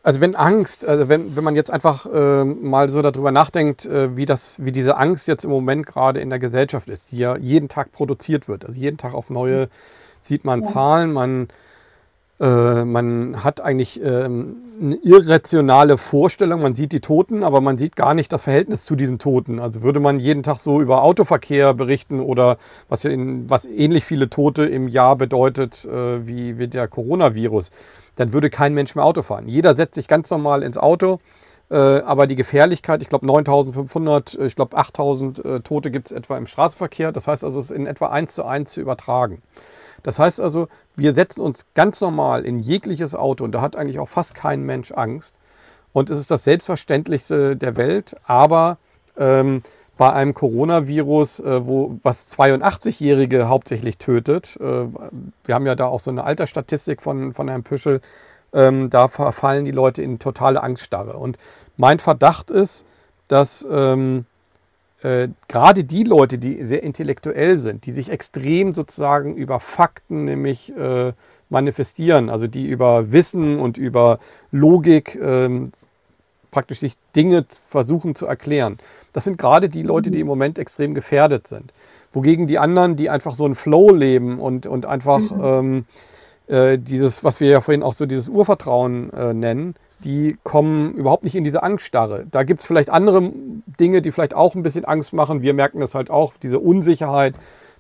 also 0.04 0.22
wenn 0.22 0.36
Angst, 0.36 0.88
also 0.88 1.10
wenn, 1.10 1.36
wenn 1.36 1.44
man 1.44 1.56
jetzt 1.56 1.72
einfach 1.72 2.06
äh, 2.06 2.44
mal 2.44 2.90
so 2.90 3.02
darüber 3.02 3.32
nachdenkt, 3.32 3.86
äh, 3.86 4.16
wie, 4.16 4.26
das, 4.26 4.64
wie 4.64 4.72
diese 4.72 4.98
Angst 4.98 5.28
jetzt 5.28 5.44
im 5.44 5.52
Moment 5.52 5.86
gerade 5.86 6.20
in 6.20 6.30
der 6.30 6.40
Gesellschaft 6.40 6.90
ist, 6.90 7.12
die 7.12 7.18
ja 7.18 7.38
jeden 7.38 7.70
Tag 7.70 7.92
produziert 7.92 8.48
wird, 8.48 8.66
also 8.66 8.80
jeden 8.80 8.98
Tag 8.98 9.14
auf 9.14 9.30
neue 9.30 9.70
sieht 10.22 10.46
man 10.46 10.62
ja. 10.62 10.66
Zahlen, 10.66 11.14
man 11.14 11.48
äh, 12.42 12.86
man 12.86 13.44
hat 13.44 13.64
eigentlich 13.64 14.02
ähm, 14.04 14.56
eine 14.82 14.96
irrationale 14.96 16.00
Vorstellung. 16.00 16.64
Man 16.64 16.74
sieht 16.74 16.92
die 16.92 17.00
Toten, 17.00 17.44
aber 17.44 17.62
man 17.62 17.78
sieht 17.78 17.96
gar 17.96 18.16
nicht 18.16 18.34
das 18.34 18.42
Verhältnis 18.44 18.84
zu 18.84 18.96
diesen 18.96 19.20
Toten. 19.20 19.60
Also 19.60 19.84
würde 19.84 20.00
man 20.00 20.18
jeden 20.18 20.42
Tag 20.42 20.58
so 20.58 20.82
über 20.82 21.04
Autoverkehr 21.04 21.76
berichten 21.76 22.20
oder 22.20 22.58
was, 22.90 23.06
in, 23.06 23.48
was 23.48 23.66
ähnlich 23.66 24.06
viele 24.06 24.28
Tote 24.28 24.66
im 24.66 24.88
Jahr 24.88 25.18
bedeutet 25.18 25.86
äh, 25.86 26.26
wie, 26.26 26.58
wie 26.58 26.68
der 26.68 26.88
Coronavirus, 26.88 27.70
dann 28.16 28.34
würde 28.34 28.50
kein 28.50 28.74
Mensch 28.74 28.96
mehr 28.96 29.06
Auto 29.06 29.22
fahren. 29.22 29.48
Jeder 29.48 29.76
setzt 29.76 29.94
sich 29.94 30.08
ganz 30.08 30.30
normal 30.32 30.64
ins 30.64 30.80
Auto. 30.80 31.20
Äh, 31.70 31.76
aber 31.76 32.26
die 32.26 32.36
Gefährlichkeit, 32.36 33.04
ich 33.04 33.10
glaube 33.10 33.28
9500, 33.28 34.34
ich 34.40 34.56
glaube 34.56 34.76
8000 34.76 35.46
äh, 35.46 35.60
Tote 35.60 35.92
gibt 35.92 36.08
es 36.08 36.12
etwa 36.12 36.38
im 36.38 36.48
Straßenverkehr. 36.48 37.12
Das 37.12 37.28
heißt 37.28 37.44
also, 37.44 37.60
es 37.60 37.66
ist 37.66 37.78
in 37.78 37.86
etwa 37.86 38.08
eins 38.08 38.34
zu 38.34 38.46
eins 38.46 38.72
zu 38.72 38.82
übertragen. 38.82 39.44
Das 40.04 40.20
heißt 40.20 40.42
also, 40.42 40.68
wir 40.96 41.14
setzen 41.14 41.42
uns 41.42 41.66
ganz 41.74 42.02
normal 42.02 42.46
in 42.46 42.60
jegliches 42.60 43.16
Auto 43.16 43.44
und 43.44 43.52
da 43.52 43.62
hat 43.62 43.76
eigentlich 43.76 44.00
auch 44.00 44.10
fast 44.10 44.36
kein 44.36 44.64
Mensch 44.64 44.92
Angst. 44.92 45.40
Und 45.94 46.10
es 46.10 46.20
ist 46.20 46.32
das 46.32 46.44
Selbstverständlichste 46.44 47.56
der 47.56 47.76
Welt, 47.76 48.16
aber 48.26 48.78
ähm, 49.18 49.62
bei 49.98 50.12
einem 50.14 50.34
Coronavirus, 50.34 51.42
äh, 51.42 51.68
wo, 51.68 52.00
was 52.02 52.36
82-Jährige 52.38 53.50
hauptsächlich 53.50 53.98
tötet, 53.98 54.58
äh, 54.60 54.86
wir 55.44 55.56
haben 55.56 55.66
ja 55.66 55.76
da 55.76 55.86
auch 55.86 56.00
so 56.00 56.10
eine 56.10 56.24
Altersstatistik 56.24 57.02
von, 57.02 57.34
von 57.34 57.48
Herrn 57.48 57.64
Püschel, 57.64 58.02
ähm, 58.54 58.90
da 58.90 59.08
verfallen 59.08 59.66
die 59.66 59.72
Leute 59.72 60.02
in 60.02 60.18
totale 60.20 60.64
Angststarre. 60.64 61.18
Und 61.18 61.38
mein 61.78 62.00
Verdacht 62.00 62.52
ist, 62.52 62.86
dass 63.28 63.68
ähm, 63.70 64.26
äh, 65.04 65.30
gerade 65.48 65.84
die 65.84 66.04
Leute, 66.04 66.38
die 66.38 66.64
sehr 66.64 66.84
intellektuell 66.84 67.58
sind, 67.58 67.86
die 67.86 67.92
sich 67.92 68.10
extrem 68.10 68.74
sozusagen 68.74 69.36
über 69.36 69.60
Fakten 69.60 70.26
nämlich 70.26 70.76
äh, 70.76 71.14
manifestieren, 71.50 72.30
also 72.30 72.48
die 72.48 72.68
über 72.68 73.12
Wissen 73.12 73.60
und 73.60 73.78
über 73.78 74.20
Logik 74.52 75.18
ähm, 75.22 75.72
praktisch 76.52 76.80
sich 76.80 76.96
Dinge 77.16 77.46
versuchen 77.50 78.14
zu 78.14 78.26
erklären. 78.26 78.78
Das 79.14 79.24
sind 79.24 79.38
gerade 79.38 79.70
die 79.70 79.84
Leute, 79.84 80.12
die 80.12 80.20
im 80.20 80.28
Moment 80.28 80.60
extrem 80.60 80.94
gefährdet 80.94 81.48
sind. 81.48 81.74
Wogegen 82.12 82.46
die 82.46 82.60
anderen, 82.60 82.96
die 82.96 83.10
einfach 83.10 83.34
so 83.34 83.46
einen 83.46 83.56
Flow 83.56 83.94
leben 83.94 84.40
und, 84.40 84.68
und 84.68 84.86
einfach 84.86 85.20
mhm. 85.20 85.44
ähm, 85.44 85.86
äh, 86.48 86.78
dieses, 86.78 87.24
was 87.24 87.40
wir 87.40 87.50
ja 87.50 87.62
vorhin 87.62 87.84
auch 87.84 87.94
so 87.94 88.06
dieses 88.06 88.30
Urvertrauen 88.30 89.12
äh, 89.14 89.34
nennen, 89.34 89.76
die 90.04 90.38
kommen 90.44 90.94
überhaupt 90.94 91.24
nicht 91.24 91.36
in 91.36 91.44
diese 91.44 91.64
Angststarre. 91.64 92.26
Da 92.30 92.44
gibt 92.44 92.62
es 92.62 92.68
vielleicht 92.68 92.90
andere 92.90 93.32
Dinge, 93.80 94.02
die 94.02 94.12
vielleicht 94.12 94.34
auch 94.34 94.56
ein 94.56 94.64
bisschen 94.64 94.86
Angst 94.86 95.14
machen. 95.14 95.42
Wir 95.42 95.54
merken 95.54 95.80
das 95.80 95.96
halt 95.96 96.10
auch, 96.10 96.34
diese 96.42 96.60
Unsicherheit 96.60 97.36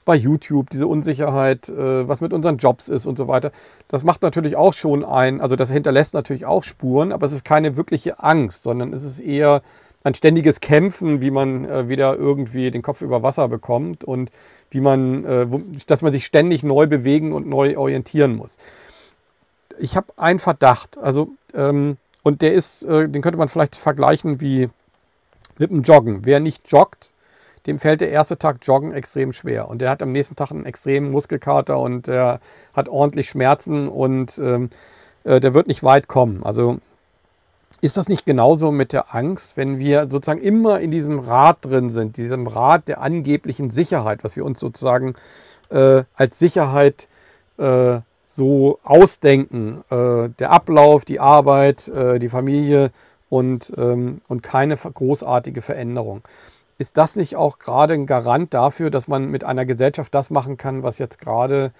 bei 0.05 0.15
YouTube, 0.15 0.69
diese 0.69 0.87
Unsicherheit, 0.87 1.69
äh, 1.69 2.07
was 2.07 2.21
mit 2.21 2.33
unseren 2.33 2.57
Jobs 2.57 2.89
ist 2.89 3.05
und 3.05 3.17
so 3.17 3.27
weiter. 3.27 3.51
Das 3.87 4.03
macht 4.03 4.21
natürlich 4.21 4.55
auch 4.55 4.73
schon 4.73 5.05
ein, 5.05 5.41
also 5.41 5.55
das 5.55 5.69
hinterlässt 5.69 6.13
natürlich 6.13 6.45
auch 6.45 6.63
Spuren, 6.63 7.11
aber 7.11 7.25
es 7.25 7.33
ist 7.33 7.45
keine 7.45 7.77
wirkliche 7.77 8.19
Angst, 8.19 8.63
sondern 8.63 8.93
es 8.93 9.03
ist 9.03 9.19
eher 9.19 9.61
ein 10.03 10.15
ständiges 10.15 10.59
Kämpfen, 10.61 11.21
wie 11.21 11.29
man 11.29 11.65
äh, 11.65 11.87
wieder 11.87 12.15
irgendwie 12.15 12.71
den 12.71 12.81
Kopf 12.81 13.01
über 13.01 13.21
Wasser 13.21 13.47
bekommt 13.47 14.03
und 14.03 14.31
wie 14.71 14.81
man, 14.81 15.25
äh, 15.25 15.47
dass 15.85 16.01
man 16.01 16.11
sich 16.11 16.25
ständig 16.25 16.63
neu 16.63 16.87
bewegen 16.87 17.33
und 17.33 17.47
neu 17.47 17.77
orientieren 17.77 18.35
muss. 18.35 18.57
Ich 19.79 19.95
habe 19.95 20.07
einen 20.17 20.39
Verdacht, 20.39 20.97
also 20.97 21.29
ähm, 21.53 21.97
und 22.23 22.41
der 22.41 22.53
ist, 22.53 22.83
äh, 22.83 23.09
den 23.09 23.21
könnte 23.21 23.37
man 23.37 23.49
vielleicht 23.49 23.75
vergleichen 23.75 24.41
wie 24.41 24.69
mit 25.57 25.71
dem 25.71 25.81
Joggen. 25.81 26.25
Wer 26.25 26.39
nicht 26.39 26.71
joggt, 26.71 27.13
dem 27.67 27.79
fällt 27.79 28.01
der 28.01 28.09
erste 28.09 28.37
Tag 28.37 28.57
Joggen 28.61 28.91
extrem 28.91 29.33
schwer. 29.33 29.67
Und 29.67 29.79
der 29.81 29.89
hat 29.89 30.01
am 30.01 30.11
nächsten 30.11 30.35
Tag 30.35 30.51
einen 30.51 30.65
extremen 30.65 31.11
Muskelkater 31.11 31.79
und 31.79 32.07
der 32.07 32.39
hat 32.73 32.89
ordentlich 32.89 33.29
Schmerzen 33.29 33.87
und 33.87 34.37
ähm, 34.39 34.69
äh, 35.23 35.39
der 35.39 35.53
wird 35.53 35.67
nicht 35.67 35.83
weit 35.83 36.07
kommen. 36.07 36.43
Also 36.43 36.79
ist 37.81 37.97
das 37.97 38.09
nicht 38.09 38.25
genauso 38.25 38.71
mit 38.71 38.93
der 38.93 39.13
Angst, 39.15 39.57
wenn 39.57 39.79
wir 39.79 40.09
sozusagen 40.09 40.41
immer 40.41 40.79
in 40.79 40.91
diesem 40.91 41.19
Rad 41.19 41.65
drin 41.65 41.89
sind, 41.89 42.17
diesem 42.17 42.47
Rad 42.47 42.87
der 42.87 43.01
angeblichen 43.01 43.69
Sicherheit, 43.71 44.23
was 44.23 44.35
wir 44.35 44.45
uns 44.45 44.59
sozusagen 44.59 45.15
äh, 45.69 46.03
als 46.15 46.37
Sicherheit 46.37 47.07
äh, 47.57 47.99
so 48.35 48.77
ausdenken. 48.83 49.83
Äh, 49.89 50.29
der 50.39 50.51
Ablauf, 50.51 51.05
die 51.05 51.19
Arbeit, 51.19 51.87
äh, 51.89 52.17
die 52.17 52.29
Familie 52.29 52.91
und, 53.29 53.73
ähm, 53.77 54.17
und 54.29 54.41
keine 54.41 54.75
großartige 54.75 55.61
Veränderung. 55.61 56.21
Ist 56.77 56.97
das 56.97 57.15
nicht 57.15 57.35
auch 57.35 57.59
gerade 57.59 57.93
ein 57.93 58.05
Garant 58.05 58.53
dafür, 58.53 58.89
dass 58.89 59.07
man 59.07 59.29
mit 59.29 59.43
einer 59.43 59.65
Gesellschaft 59.65 60.15
das 60.15 60.29
machen 60.29 60.57
kann, 60.57 60.81
was 60.81 60.97
jetzt 60.97 61.19
gerade 61.19 61.73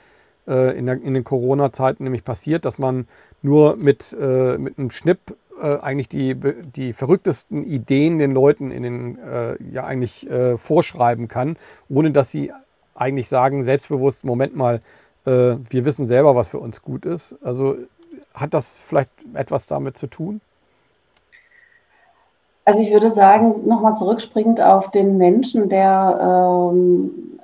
äh, 0.48 0.78
in, 0.78 0.86
der, 0.86 1.02
in 1.02 1.14
den 1.14 1.24
Corona-Zeiten 1.24 2.04
nämlich 2.04 2.24
passiert, 2.24 2.66
dass 2.66 2.78
man 2.78 3.06
nur 3.42 3.78
mit, 3.78 4.16
äh, 4.20 4.58
mit 4.58 4.78
einem 4.78 4.92
Schnipp 4.92 5.36
äh, 5.62 5.78
eigentlich 5.78 6.10
die, 6.10 6.36
die 6.36 6.94
verrücktesten 6.94 7.64
Ideen 7.64 8.18
den 8.18 8.34
Leuten 8.34 8.72
in 8.72 8.84
den, 8.84 9.20
äh, 9.20 9.56
ja 9.72 9.86
eigentlich 9.86 10.28
vorschreiben 10.58 11.28
kann, 11.28 11.58
ohne 11.90 12.12
dass 12.12 12.30
sie 12.30 12.52
eigentlich 12.94 13.30
sagen, 13.30 13.64
selbstbewusst, 13.64 14.26
Moment 14.26 14.56
mal, 14.56 14.82
äh, 15.26 15.56
wir 15.70 15.86
wissen 15.86 16.06
selber, 16.08 16.36
was 16.36 16.50
für 16.50 16.60
uns 16.60 16.82
gut 16.82 17.06
ist. 17.06 17.36
Also 17.44 17.78
hat 18.34 18.54
das 18.54 18.82
vielleicht 18.82 19.10
etwas 19.34 19.68
damit 19.68 19.98
zu 19.98 20.08
tun? 20.08 20.42
Also 22.64 22.80
ich 22.82 22.92
würde 22.92 23.10
sagen, 23.10 23.68
nochmal 23.68 23.98
zurückspringend 23.98 24.62
auf 24.62 24.92
den 24.92 25.18
Menschen, 25.18 25.68
der, 25.68 26.20
ähm, 26.72 27.40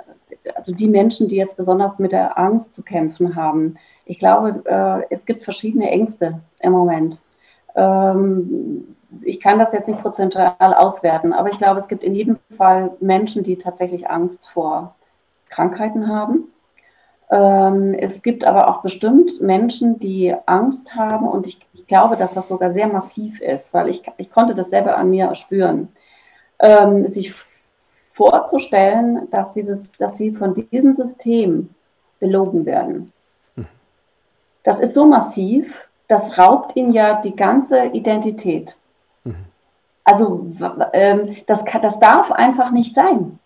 also 0.55 0.73
die 0.73 0.87
Menschen, 0.87 1.27
die 1.27 1.35
jetzt 1.35 1.57
besonders 1.57 1.99
mit 1.99 2.11
der 2.11 2.37
Angst 2.37 2.73
zu 2.75 2.83
kämpfen 2.83 3.35
haben. 3.35 3.77
Ich 4.05 4.19
glaube, 4.19 4.61
äh, 4.65 5.13
es 5.13 5.25
gibt 5.25 5.43
verschiedene 5.43 5.89
Ängste 5.89 6.39
im 6.59 6.71
Moment. 6.71 7.19
Ähm, 7.75 8.95
ich 9.21 9.39
kann 9.39 9.57
das 9.57 9.73
jetzt 9.73 9.87
nicht 9.87 10.01
prozentual 10.01 10.55
auswerten, 10.59 11.33
aber 11.33 11.49
ich 11.49 11.57
glaube, 11.57 11.79
es 11.79 11.87
gibt 11.87 12.03
in 12.03 12.13
jedem 12.13 12.37
Fall 12.55 12.91
Menschen, 12.99 13.43
die 13.43 13.57
tatsächlich 13.57 14.09
Angst 14.09 14.47
vor 14.49 14.95
Krankheiten 15.49 16.07
haben. 16.07 16.45
Ähm, 17.29 17.93
es 17.93 18.21
gibt 18.21 18.45
aber 18.45 18.69
auch 18.69 18.81
bestimmt 18.81 19.41
Menschen, 19.41 19.99
die 19.99 20.33
Angst 20.45 20.95
haben 20.95 21.27
und 21.27 21.45
ich, 21.45 21.59
ich 21.73 21.85
glaube, 21.87 22.15
dass 22.15 22.33
das 22.33 22.47
sogar 22.47 22.71
sehr 22.71 22.87
massiv 22.87 23.41
ist, 23.41 23.73
weil 23.73 23.89
ich, 23.89 24.01
ich 24.17 24.31
konnte 24.31 24.55
das 24.55 24.69
selber 24.69 24.97
an 24.97 25.09
mir 25.09 25.35
spüren. 25.35 25.89
Ähm, 26.59 27.07
sich 27.09 27.33
vorzustellen, 28.13 29.29
dass, 29.29 29.53
dieses, 29.53 29.91
dass 29.93 30.17
sie 30.17 30.31
von 30.31 30.53
diesem 30.53 30.93
System 30.93 31.69
belogen 32.19 32.65
werden. 32.65 33.11
Mhm. 33.55 33.67
Das 34.63 34.79
ist 34.79 34.95
so 34.95 35.05
massiv, 35.05 35.87
das 36.07 36.37
raubt 36.37 36.75
ihnen 36.75 36.93
ja 36.93 37.21
die 37.21 37.35
ganze 37.35 37.85
Identität. 37.87 38.75
Mhm. 39.23 39.45
Also 40.03 40.47
ähm, 40.93 41.35
das, 41.45 41.63
das 41.81 41.99
darf 41.99 42.31
einfach 42.31 42.71
nicht 42.71 42.95
sein. 42.95 43.39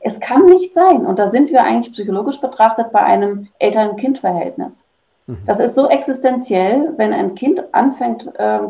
Es 0.00 0.18
kann 0.20 0.46
nicht 0.46 0.74
sein. 0.74 1.06
Und 1.06 1.18
da 1.18 1.28
sind 1.28 1.50
wir 1.50 1.62
eigentlich 1.62 1.92
psychologisch 1.92 2.40
betrachtet 2.40 2.92
bei 2.92 3.02
einem 3.02 3.48
Eltern-Kind-Verhältnis. 3.58 4.82
Mhm. 5.26 5.38
Das 5.46 5.60
ist 5.60 5.74
so 5.74 5.88
existenziell, 5.88 6.94
wenn 6.96 7.12
ein 7.12 7.34
Kind 7.34 7.62
anfängt, 7.72 8.30
äh, 8.38 8.60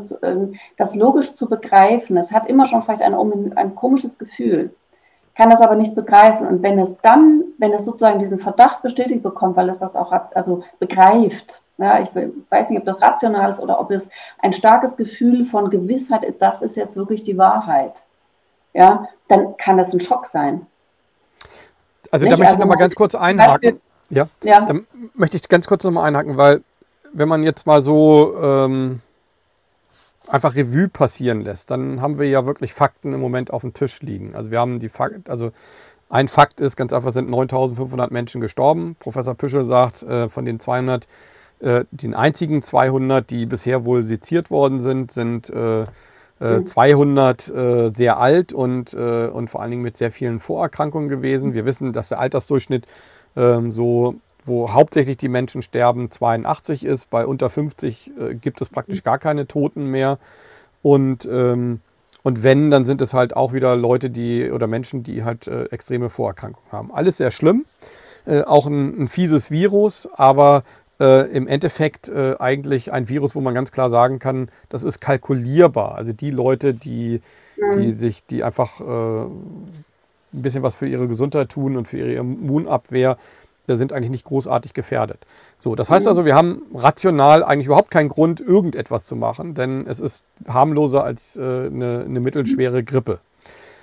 das 0.76 0.94
logisch 0.94 1.34
zu 1.34 1.48
begreifen. 1.48 2.16
Es 2.16 2.32
hat 2.32 2.46
immer 2.46 2.66
schon 2.66 2.82
vielleicht 2.82 3.02
ein, 3.02 3.14
ein 3.56 3.74
komisches 3.74 4.18
Gefühl 4.18 4.70
kann 5.40 5.48
das 5.48 5.62
aber 5.62 5.74
nicht 5.74 5.94
begreifen. 5.94 6.46
Und 6.46 6.62
wenn 6.62 6.78
es 6.78 6.98
dann, 6.98 7.44
wenn 7.56 7.72
es 7.72 7.86
sozusagen 7.86 8.18
diesen 8.18 8.38
Verdacht 8.38 8.82
bestätigt 8.82 9.22
bekommt, 9.22 9.56
weil 9.56 9.70
es 9.70 9.78
das 9.78 9.96
auch 9.96 10.12
also 10.12 10.64
begreift, 10.78 11.62
ja, 11.78 12.00
ich 12.00 12.10
weiß 12.50 12.68
nicht, 12.68 12.78
ob 12.78 12.84
das 12.84 13.00
rational 13.00 13.50
ist 13.50 13.58
oder 13.58 13.80
ob 13.80 13.90
es 13.90 14.06
ein 14.40 14.52
starkes 14.52 14.98
Gefühl 14.98 15.46
von 15.46 15.70
Gewissheit 15.70 16.24
ist, 16.24 16.42
das 16.42 16.60
ist 16.60 16.76
jetzt 16.76 16.94
wirklich 16.94 17.22
die 17.22 17.38
Wahrheit, 17.38 18.02
ja, 18.74 19.08
dann 19.28 19.56
kann 19.56 19.78
das 19.78 19.94
ein 19.94 20.00
Schock 20.00 20.26
sein. 20.26 20.66
Also 22.10 22.24
nicht? 22.24 22.32
da 22.32 22.36
möchte 22.36 22.48
also, 22.48 22.54
ich 22.54 22.60
nochmal 22.60 22.78
ganz 22.78 22.94
kurz 22.94 23.14
einhaken. 23.14 23.80
ja, 24.10 24.28
ja. 24.42 24.64
Dann 24.64 24.86
möchte 25.14 25.36
ich 25.36 25.48
ganz 25.48 25.66
kurz 25.66 25.84
nochmal 25.84 26.04
einhaken, 26.04 26.36
weil 26.36 26.62
wenn 27.12 27.28
man 27.28 27.42
jetzt 27.42 27.66
mal 27.66 27.82
so 27.82 28.34
ähm, 28.40 29.00
einfach 30.28 30.54
Revue 30.54 30.88
passieren 30.88 31.40
lässt, 31.40 31.70
dann 31.70 32.00
haben 32.00 32.18
wir 32.18 32.28
ja 32.28 32.46
wirklich 32.46 32.72
Fakten 32.74 33.12
im 33.12 33.20
Moment 33.20 33.52
auf 33.52 33.62
dem 33.62 33.72
Tisch 33.72 34.00
liegen. 34.02 34.34
Also 34.34 34.50
wir 34.50 34.60
haben 34.60 34.78
die 34.78 34.88
Fakten, 34.88 35.24
also 35.28 35.52
ein 36.08 36.26
Fakt 36.26 36.60
ist 36.60 36.76
ganz 36.76 36.92
einfach, 36.92 37.12
sind 37.12 37.30
9500 37.30 38.10
Menschen 38.10 38.40
gestorben. 38.40 38.96
Professor 38.98 39.34
Püschel 39.34 39.64
sagt, 39.64 40.02
äh, 40.02 40.28
von 40.28 40.44
den 40.44 40.58
200, 40.58 41.06
äh, 41.60 41.84
den 41.92 42.14
einzigen 42.14 42.62
200, 42.62 43.30
die 43.30 43.46
bisher 43.46 43.84
wohl 43.84 44.02
seziert 44.02 44.50
worden 44.50 44.80
sind, 44.80 45.12
sind 45.12 45.50
äh, 45.50 45.86
200 46.40 47.48
mhm. 47.48 47.58
äh, 47.58 47.88
sehr 47.90 48.18
alt 48.18 48.52
und, 48.52 48.94
äh, 48.94 49.26
und 49.26 49.50
vor 49.50 49.60
allen 49.60 49.70
Dingen 49.70 49.82
mit 49.82 49.96
sehr 49.96 50.10
vielen 50.10 50.40
Vorerkrankungen 50.40 51.08
gewesen. 51.08 51.52
Wir 51.52 51.66
wissen, 51.66 51.92
dass 51.92 52.08
der 52.08 52.18
Altersdurchschnitt 52.18 52.86
ähm, 53.36 53.70
so 53.70 54.16
wo 54.44 54.72
hauptsächlich 54.72 55.16
die 55.16 55.28
Menschen 55.28 55.62
sterben, 55.62 56.10
82 56.10 56.84
ist. 56.84 57.10
Bei 57.10 57.26
unter 57.26 57.50
50 57.50 58.10
äh, 58.18 58.34
gibt 58.34 58.60
es 58.60 58.68
praktisch 58.68 59.02
gar 59.02 59.18
keine 59.18 59.46
Toten 59.46 59.84
mehr. 59.84 60.18
Und, 60.82 61.28
ähm, 61.30 61.80
und 62.22 62.42
wenn, 62.42 62.70
dann 62.70 62.84
sind 62.84 63.00
es 63.00 63.14
halt 63.14 63.36
auch 63.36 63.52
wieder 63.52 63.76
Leute, 63.76 64.10
die 64.10 64.50
oder 64.50 64.66
Menschen, 64.66 65.02
die 65.02 65.24
halt 65.24 65.46
äh, 65.46 65.64
extreme 65.64 66.10
Vorerkrankungen 66.10 66.72
haben. 66.72 66.92
Alles 66.92 67.16
sehr 67.18 67.30
schlimm. 67.30 67.64
Äh, 68.26 68.42
auch 68.42 68.66
ein, 68.66 69.02
ein, 69.02 69.08
fieses 69.08 69.50
Virus, 69.50 70.08
aber 70.14 70.62
äh, 71.00 71.28
im 71.30 71.48
Endeffekt 71.48 72.08
äh, 72.08 72.34
eigentlich 72.38 72.92
ein 72.92 73.08
Virus, 73.08 73.34
wo 73.34 73.40
man 73.40 73.54
ganz 73.54 73.72
klar 73.72 73.88
sagen 73.88 74.18
kann, 74.18 74.50
das 74.68 74.84
ist 74.84 75.00
kalkulierbar. 75.00 75.94
Also 75.94 76.12
die 76.12 76.30
Leute, 76.30 76.74
die, 76.74 77.22
die 77.56 77.88
mhm. 77.88 77.94
sich, 77.96 78.24
die 78.26 78.44
einfach 78.44 78.80
äh, 78.80 79.24
ein 79.24 79.82
bisschen 80.32 80.62
was 80.62 80.76
für 80.76 80.86
ihre 80.86 81.08
Gesundheit 81.08 81.48
tun 81.48 81.76
und 81.76 81.88
für 81.88 81.98
ihre 81.98 82.12
Immunabwehr, 82.14 83.16
sind 83.76 83.92
eigentlich 83.92 84.10
nicht 84.10 84.24
großartig 84.24 84.74
gefährdet. 84.74 85.18
So, 85.56 85.74
das 85.74 85.90
heißt 85.90 86.06
mhm. 86.06 86.08
also, 86.08 86.24
wir 86.24 86.34
haben 86.34 86.62
rational 86.74 87.44
eigentlich 87.44 87.66
überhaupt 87.66 87.90
keinen 87.90 88.08
Grund, 88.08 88.40
irgendetwas 88.40 89.06
zu 89.06 89.16
machen, 89.16 89.54
denn 89.54 89.86
es 89.86 90.00
ist 90.00 90.24
harmloser 90.48 91.04
als 91.04 91.36
äh, 91.36 91.40
eine, 91.42 92.04
eine, 92.04 92.20
mittelschwere 92.20 92.82
Grippe. 92.82 93.20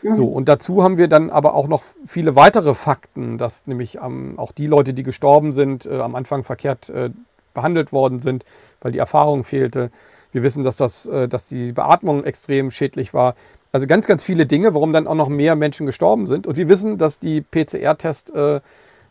Mhm. 0.01 0.13
So, 0.13 0.25
und 0.27 0.47
dazu 0.49 0.83
haben 0.83 0.97
wir 0.97 1.07
dann 1.07 1.29
aber 1.29 1.53
auch 1.53 1.67
noch 1.67 1.83
viele 2.05 2.36
weitere 2.36 2.75
Fakten, 2.75 3.38
dass 3.38 3.67
nämlich 3.67 3.97
ähm, 4.03 4.38
auch 4.38 4.51
die 4.51 4.67
Leute, 4.67 4.93
die 4.93 5.03
gestorben 5.03 5.53
sind, 5.53 5.86
äh, 5.86 5.99
am 5.99 6.15
Anfang 6.15 6.43
verkehrt 6.43 6.89
äh, 6.89 7.10
behandelt 7.53 7.91
worden 7.91 8.19
sind, 8.19 8.45
weil 8.81 8.91
die 8.91 8.99
Erfahrung 8.99 9.43
fehlte. 9.43 9.89
Wir 10.31 10.43
wissen, 10.43 10.63
dass, 10.63 10.77
das, 10.77 11.07
äh, 11.07 11.27
dass 11.27 11.47
die 11.47 11.73
Beatmung 11.73 12.23
extrem 12.23 12.69
schädlich 12.69 13.13
war. 13.13 13.36
Also 13.71 13.88
ganz, 13.88 14.07
ganz 14.07 14.23
viele 14.23 14.45
Dinge, 14.45 14.73
warum 14.73 14.93
dann 14.93 15.07
auch 15.07 15.15
noch 15.15 15.29
mehr 15.29 15.55
Menschen 15.55 15.86
gestorben 15.86 16.27
sind. 16.27 16.47
Und 16.47 16.57
wir 16.57 16.69
wissen, 16.69 16.97
dass 16.97 17.17
die 17.17 17.41
PCR-Test 17.41 18.33
äh, 18.33 18.62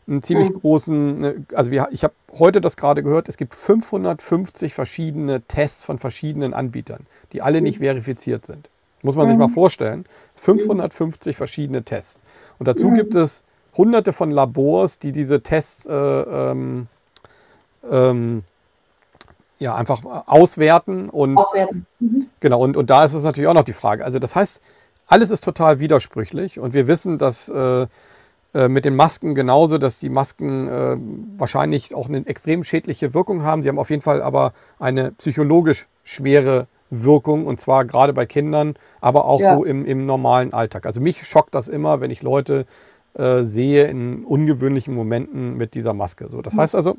einen 0.08 0.22
ziemlich 0.22 0.50
mhm. 0.50 0.60
großen, 0.60 1.20
ne, 1.20 1.46
also 1.54 1.72
wir, 1.72 1.88
ich 1.90 2.04
habe 2.04 2.14
heute 2.38 2.60
das 2.60 2.76
gerade 2.76 3.02
gehört, 3.02 3.28
es 3.28 3.36
gibt 3.36 3.54
550 3.54 4.72
verschiedene 4.74 5.42
Tests 5.42 5.82
von 5.84 5.98
verschiedenen 5.98 6.54
Anbietern, 6.54 7.06
die 7.32 7.42
alle 7.42 7.60
nicht 7.60 7.80
mhm. 7.80 7.84
verifiziert 7.84 8.46
sind. 8.46 8.70
Muss 9.06 9.14
man 9.14 9.28
sich 9.28 9.36
mal 9.36 9.46
mhm. 9.46 9.52
vorstellen. 9.52 10.04
550 10.34 11.36
verschiedene 11.36 11.84
Tests. 11.84 12.24
Und 12.58 12.66
dazu 12.66 12.90
gibt 12.90 13.14
es 13.14 13.44
hunderte 13.76 14.12
von 14.12 14.32
Labors, 14.32 14.98
die 14.98 15.12
diese 15.12 15.42
Tests 15.42 15.86
äh, 15.86 15.92
ähm, 15.92 16.88
ähm, 17.88 18.42
ja, 19.60 19.76
einfach 19.76 20.02
auswerten. 20.26 21.08
Und, 21.08 21.36
auswerten. 21.36 21.86
Mhm. 22.00 22.26
Genau, 22.40 22.60
und, 22.60 22.76
und 22.76 22.90
da 22.90 23.04
ist 23.04 23.14
es 23.14 23.22
natürlich 23.22 23.48
auch 23.48 23.54
noch 23.54 23.62
die 23.62 23.72
Frage. 23.72 24.04
Also 24.04 24.18
das 24.18 24.34
heißt, 24.34 24.60
alles 25.06 25.30
ist 25.30 25.44
total 25.44 25.78
widersprüchlich 25.78 26.58
und 26.58 26.74
wir 26.74 26.88
wissen, 26.88 27.16
dass 27.16 27.48
äh, 27.48 27.86
äh, 28.54 28.68
mit 28.68 28.84
den 28.84 28.96
Masken 28.96 29.36
genauso, 29.36 29.78
dass 29.78 30.00
die 30.00 30.08
Masken 30.08 30.66
äh, 30.66 30.96
wahrscheinlich 31.38 31.94
auch 31.94 32.08
eine 32.08 32.26
extrem 32.26 32.64
schädliche 32.64 33.14
Wirkung 33.14 33.44
haben. 33.44 33.62
Sie 33.62 33.68
haben 33.68 33.78
auf 33.78 33.90
jeden 33.90 34.02
Fall 34.02 34.20
aber 34.20 34.50
eine 34.80 35.12
psychologisch 35.12 35.86
schwere 36.02 36.66
Wirkung 36.90 37.46
und 37.46 37.60
zwar 37.60 37.84
gerade 37.84 38.12
bei 38.12 38.26
Kindern, 38.26 38.74
aber 39.00 39.24
auch 39.24 39.40
ja. 39.40 39.56
so 39.56 39.64
im, 39.64 39.84
im 39.84 40.06
normalen 40.06 40.52
Alltag. 40.52 40.86
Also 40.86 41.00
mich 41.00 41.26
schockt 41.26 41.54
das 41.54 41.68
immer, 41.68 42.00
wenn 42.00 42.10
ich 42.10 42.22
Leute 42.22 42.66
äh, 43.14 43.42
sehe 43.42 43.86
in 43.86 44.24
ungewöhnlichen 44.24 44.94
Momenten 44.94 45.56
mit 45.56 45.74
dieser 45.74 45.94
Maske. 45.94 46.28
So, 46.28 46.42
das 46.42 46.54
mhm. 46.54 46.60
heißt 46.60 46.74
also, 46.76 46.96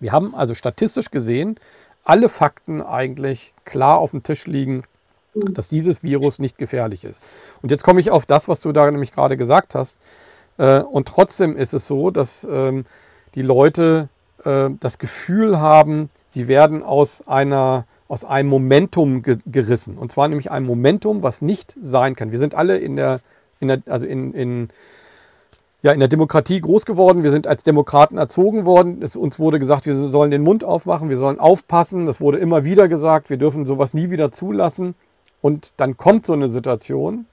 wir 0.00 0.12
haben 0.12 0.34
also 0.34 0.54
statistisch 0.54 1.10
gesehen 1.10 1.58
alle 2.04 2.28
Fakten 2.28 2.82
eigentlich 2.82 3.54
klar 3.64 3.98
auf 3.98 4.10
dem 4.10 4.22
Tisch 4.22 4.46
liegen, 4.46 4.84
mhm. 5.34 5.54
dass 5.54 5.68
dieses 5.68 6.02
Virus 6.02 6.38
nicht 6.38 6.58
gefährlich 6.58 7.04
ist. 7.04 7.22
Und 7.62 7.70
jetzt 7.70 7.82
komme 7.82 8.00
ich 8.00 8.10
auf 8.10 8.26
das, 8.26 8.48
was 8.48 8.60
du 8.60 8.72
da 8.72 8.90
nämlich 8.90 9.12
gerade 9.12 9.36
gesagt 9.36 9.74
hast. 9.74 10.00
Äh, 10.58 10.80
und 10.80 11.08
trotzdem 11.08 11.56
ist 11.56 11.72
es 11.72 11.86
so, 11.86 12.10
dass 12.10 12.46
ähm, 12.48 12.84
die 13.34 13.42
Leute 13.42 14.08
äh, 14.44 14.70
das 14.78 14.98
Gefühl 14.98 15.58
haben, 15.58 16.08
sie 16.28 16.46
werden 16.46 16.82
aus, 16.82 17.26
einer, 17.26 17.86
aus 18.08 18.24
einem 18.24 18.48
Momentum 18.48 19.22
gerissen. 19.22 19.96
Und 19.96 20.12
zwar 20.12 20.28
nämlich 20.28 20.50
ein 20.50 20.64
Momentum, 20.64 21.22
was 21.22 21.42
nicht 21.42 21.74
sein 21.80 22.14
kann. 22.16 22.32
Wir 22.32 22.38
sind 22.38 22.54
alle 22.54 22.78
in 22.78 22.96
der, 22.96 23.20
in 23.60 23.68
der 23.68 23.82
also 23.86 24.06
in, 24.06 24.34
in, 24.34 24.68
ja, 25.82 25.92
in 25.92 26.00
der 26.00 26.08
Demokratie 26.08 26.60
groß 26.60 26.84
geworden. 26.84 27.22
Wir 27.22 27.30
sind 27.30 27.46
als 27.46 27.62
Demokraten 27.62 28.18
erzogen 28.18 28.66
worden. 28.66 29.00
Es, 29.02 29.16
uns 29.16 29.38
wurde 29.38 29.58
gesagt, 29.58 29.86
wir 29.86 29.94
sollen 29.94 30.30
den 30.30 30.42
Mund 30.42 30.64
aufmachen, 30.64 31.08
wir 31.08 31.16
sollen 31.16 31.40
aufpassen. 31.40 32.04
Das 32.04 32.20
wurde 32.20 32.38
immer 32.38 32.64
wieder 32.64 32.88
gesagt, 32.88 33.30
wir 33.30 33.38
dürfen 33.38 33.64
sowas 33.64 33.94
nie 33.94 34.10
wieder 34.10 34.32
zulassen. 34.32 34.94
Und 35.40 35.72
dann 35.78 35.96
kommt 35.96 36.26
so 36.26 36.32
eine 36.34 36.48
Situation, 36.48 37.26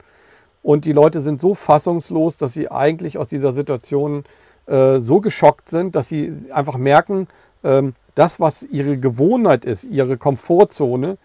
und 0.62 0.84
die 0.84 0.92
Leute 0.92 1.20
sind 1.20 1.40
so 1.40 1.54
fassungslos, 1.54 2.36
dass 2.36 2.54
sie 2.54 2.70
eigentlich 2.70 3.18
aus 3.18 3.28
dieser 3.28 3.52
Situation 3.52 4.24
äh, 4.66 4.98
so 4.98 5.20
geschockt 5.20 5.68
sind, 5.68 5.96
dass 5.96 6.08
sie 6.08 6.32
einfach 6.52 6.78
merken, 6.78 7.26
ähm, 7.64 7.94
das, 8.14 8.40
was 8.40 8.62
ihre 8.62 8.98
Gewohnheit 8.98 9.64
ist, 9.64 9.84
ihre 9.84 10.16
Komfortzone, 10.16 11.16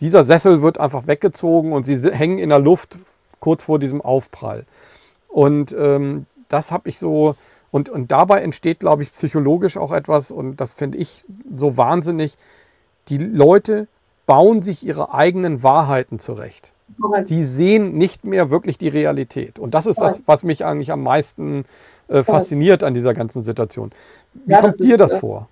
dieser 0.00 0.24
Sessel 0.24 0.62
wird 0.62 0.78
einfach 0.78 1.06
weggezogen 1.06 1.72
und 1.72 1.84
sie 1.84 1.96
hängen 2.12 2.38
in 2.38 2.50
der 2.50 2.58
Luft 2.58 2.98
kurz 3.40 3.64
vor 3.64 3.78
diesem 3.78 4.00
Aufprall. 4.00 4.64
Und 5.28 5.74
ähm, 5.78 6.26
das 6.48 6.70
habe 6.70 6.88
ich 6.88 6.98
so, 6.98 7.36
und, 7.70 7.88
und 7.88 8.10
dabei 8.12 8.40
entsteht, 8.40 8.80
glaube 8.80 9.02
ich, 9.02 9.12
psychologisch 9.12 9.76
auch 9.76 9.92
etwas, 9.92 10.30
und 10.30 10.56
das 10.56 10.74
finde 10.74 10.98
ich 10.98 11.22
so 11.50 11.76
wahnsinnig, 11.76 12.36
die 13.08 13.18
Leute 13.18 13.88
bauen 14.26 14.62
sich 14.62 14.84
ihre 14.86 15.14
eigenen 15.14 15.62
Wahrheiten 15.62 16.18
zurecht. 16.18 16.72
Sie 17.24 17.42
sehen 17.42 17.98
nicht 17.98 18.24
mehr 18.24 18.50
wirklich 18.50 18.78
die 18.78 18.88
Realität. 18.88 19.58
Und 19.58 19.74
das 19.74 19.86
ist 19.86 20.00
das, 20.00 20.22
was 20.26 20.44
mich 20.44 20.64
eigentlich 20.64 20.92
am 20.92 21.02
meisten 21.02 21.64
äh, 22.08 22.22
fasziniert 22.22 22.82
an 22.82 22.94
dieser 22.94 23.12
ganzen 23.12 23.42
Situation. 23.42 23.90
Wie 24.34 24.52
ja, 24.52 24.60
kommt 24.60 24.82
dir 24.82 24.96
das 24.96 25.14
äh, 25.14 25.18
vor? 25.18 25.48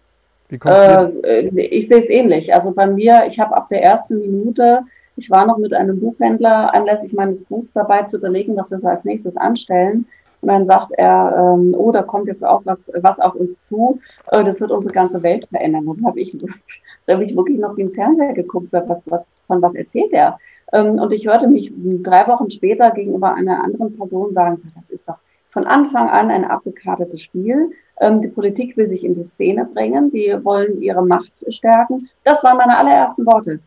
Äh, 1.23 1.49
ich 1.67 1.89
sehe 1.89 2.01
es 2.01 2.11
ähnlich. 2.11 2.55
Also 2.55 2.71
bei 2.73 2.87
mir, 2.87 3.25
ich 3.27 3.39
habe 3.41 3.57
ab 3.57 3.69
der 3.69 3.83
ersten 3.83 4.21
Minute, 4.21 4.81
ich 5.17 5.31
war 5.31 5.47
noch 5.47 5.59
mit 5.59 5.73
einem 5.73 6.01
Buchhändler 6.01 6.75
anlässlich 6.75 7.13
meines 7.13 7.45
Buchs 7.45 7.73
dabei 7.73 8.03
zu 8.03 8.17
überlegen, 8.17 8.57
was 8.57 8.71
wir 8.71 8.79
so 8.79 8.89
als 8.89 9.05
nächstes 9.05 9.37
anstellen. 9.37 10.07
Und 10.41 10.49
dann 10.49 10.67
sagt 10.67 10.93
er, 10.93 11.55
ähm, 11.57 11.75
oh, 11.77 11.91
da 11.91 12.03
kommt 12.03 12.27
jetzt 12.27 12.45
auch 12.45 12.63
was, 12.65 12.91
was 12.95 13.19
auf 13.19 13.35
uns 13.35 13.61
zu, 13.61 14.01
äh, 14.31 14.45
das 14.45 14.61
wird 14.61 14.71
unsere 14.71 14.93
ganze 14.93 15.23
Welt 15.23 15.49
verändern. 15.49 15.87
Und 15.87 16.05
habe 16.05 16.21
ich, 16.21 16.37
da 17.07 17.15
habe 17.15 17.25
ich 17.25 17.35
wirklich 17.35 17.59
noch 17.59 17.77
den 17.77 17.93
Fernseher 17.93 18.35
geguckt, 18.35 18.67
gesagt, 18.67 18.89
was, 18.89 19.03
was, 19.07 19.27
von 19.47 19.63
was 19.63 19.75
erzählt 19.75 20.13
er? 20.13 20.39
Ähm, 20.73 20.99
und 20.99 21.13
ich 21.13 21.27
hörte 21.27 21.49
mich 21.49 21.73
drei 21.75 22.27
Wochen 22.27 22.51
später 22.51 22.91
gegenüber 22.91 23.35
einer 23.35 23.65
anderen 23.65 23.97
Person 23.97 24.33
sagen, 24.33 24.61
das 24.75 24.91
ist 24.91 25.09
doch 25.09 25.17
von 25.51 25.65
Anfang 25.67 26.11
an 26.11 26.31
ein 26.31 26.45
abgekartetes 26.45 27.23
Spiel. 27.23 27.71
Ähm, 28.01 28.21
die 28.21 28.29
Politik 28.29 28.77
will 28.77 28.89
sich 28.89 29.05
in 29.05 29.15
die 29.15 29.23
Szene 29.23 29.65
bringen, 29.73 30.11
die 30.11 30.35
wollen 30.43 30.83
ihre 30.83 31.05
Macht 31.05 31.45
stärken. 31.53 32.09
Das 32.25 32.43
waren 32.43 32.57
meine 32.57 32.77
allerersten 32.77 33.25
Worte. 33.27 33.61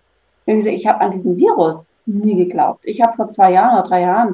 Ich 0.45 0.87
habe 0.87 1.01
an 1.01 1.11
diesen 1.11 1.37
Virus 1.37 1.87
nie 2.05 2.35
geglaubt. 2.35 2.79
Ich 2.83 3.01
habe 3.01 3.15
vor 3.15 3.29
zwei 3.29 3.51
Jahren 3.51 3.79
oder 3.79 3.87
drei 3.87 4.01
Jahren 4.01 4.33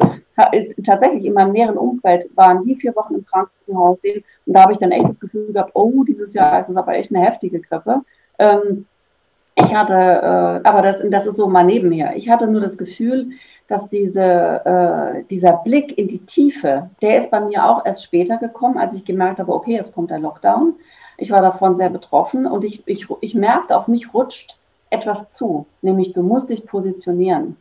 ist 0.52 0.74
tatsächlich 0.84 1.26
in 1.26 1.34
meinem 1.34 1.52
näheren 1.52 1.78
Umfeld 1.78 2.30
waren 2.36 2.64
die 2.66 2.76
vier 2.76 2.96
Wochen 2.96 3.16
im 3.16 3.26
Krankenhaus 3.26 4.00
und 4.04 4.54
da 4.54 4.64
habe 4.64 4.74
ich 4.74 4.78
dann 4.78 4.92
echt 4.92 5.10
das 5.10 5.20
Gefühl 5.20 5.52
gehabt, 5.52 5.72
oh, 5.74 6.04
dieses 6.04 6.34
Jahr 6.34 6.60
ist 6.60 6.70
es 6.70 6.78
aber 6.78 6.94
echt 6.94 7.14
eine 7.14 7.26
heftige 7.26 7.60
Grippe. 7.60 8.02
Ähm, 8.40 8.86
ich 9.56 9.76
hatte, 9.76 9.94
äh, 9.94 10.68
aber 10.68 10.82
das, 10.82 10.98
das 11.10 11.26
ist 11.28 11.38
so 11.38 11.48
mal 11.48 11.64
neben 11.64 11.90
mir. 11.90 12.14
Ich 12.16 12.30
hatte 12.30 12.48
nur 12.48 12.62
das 12.62 12.78
Gefühl, 12.78 13.32
dass 13.68 13.90
diese, 13.90 14.22
äh, 14.22 15.24
dieser 15.30 15.54
Blick 15.58 15.98
in 15.98 16.08
die 16.08 16.26
Tiefe, 16.26 16.90
der 17.02 17.18
ist 17.18 17.32
bei 17.32 17.40
mir 17.40 17.66
auch 17.70 17.86
erst 17.86 18.04
später 18.04 18.38
gekommen, 18.38 18.78
als 18.78 18.94
ich 18.94 19.06
gemerkt 19.06 19.40
habe, 19.40 19.54
okay, 19.54 19.74
jetzt 19.74 19.94
kommt 19.94 20.12
der 20.12 20.20
Lockdown. 20.20 20.76
Ich 21.18 21.32
war 21.32 21.42
davon 21.42 21.78
sehr 21.78 21.90
betroffen 21.90 22.46
und 22.46 22.66
ich, 22.66 22.84
ich, 22.88 23.08
ich 23.22 23.36
merkte, 23.36 23.78
auf 23.78 23.88
mich 23.88 24.14
rutscht 24.14 24.58
etwas 24.90 25.30
zu, 25.30 25.66
nämlich 25.82 26.14
du 26.14 26.22
musst 26.22 26.50
dich 26.50 26.66
positionieren. 26.66 27.58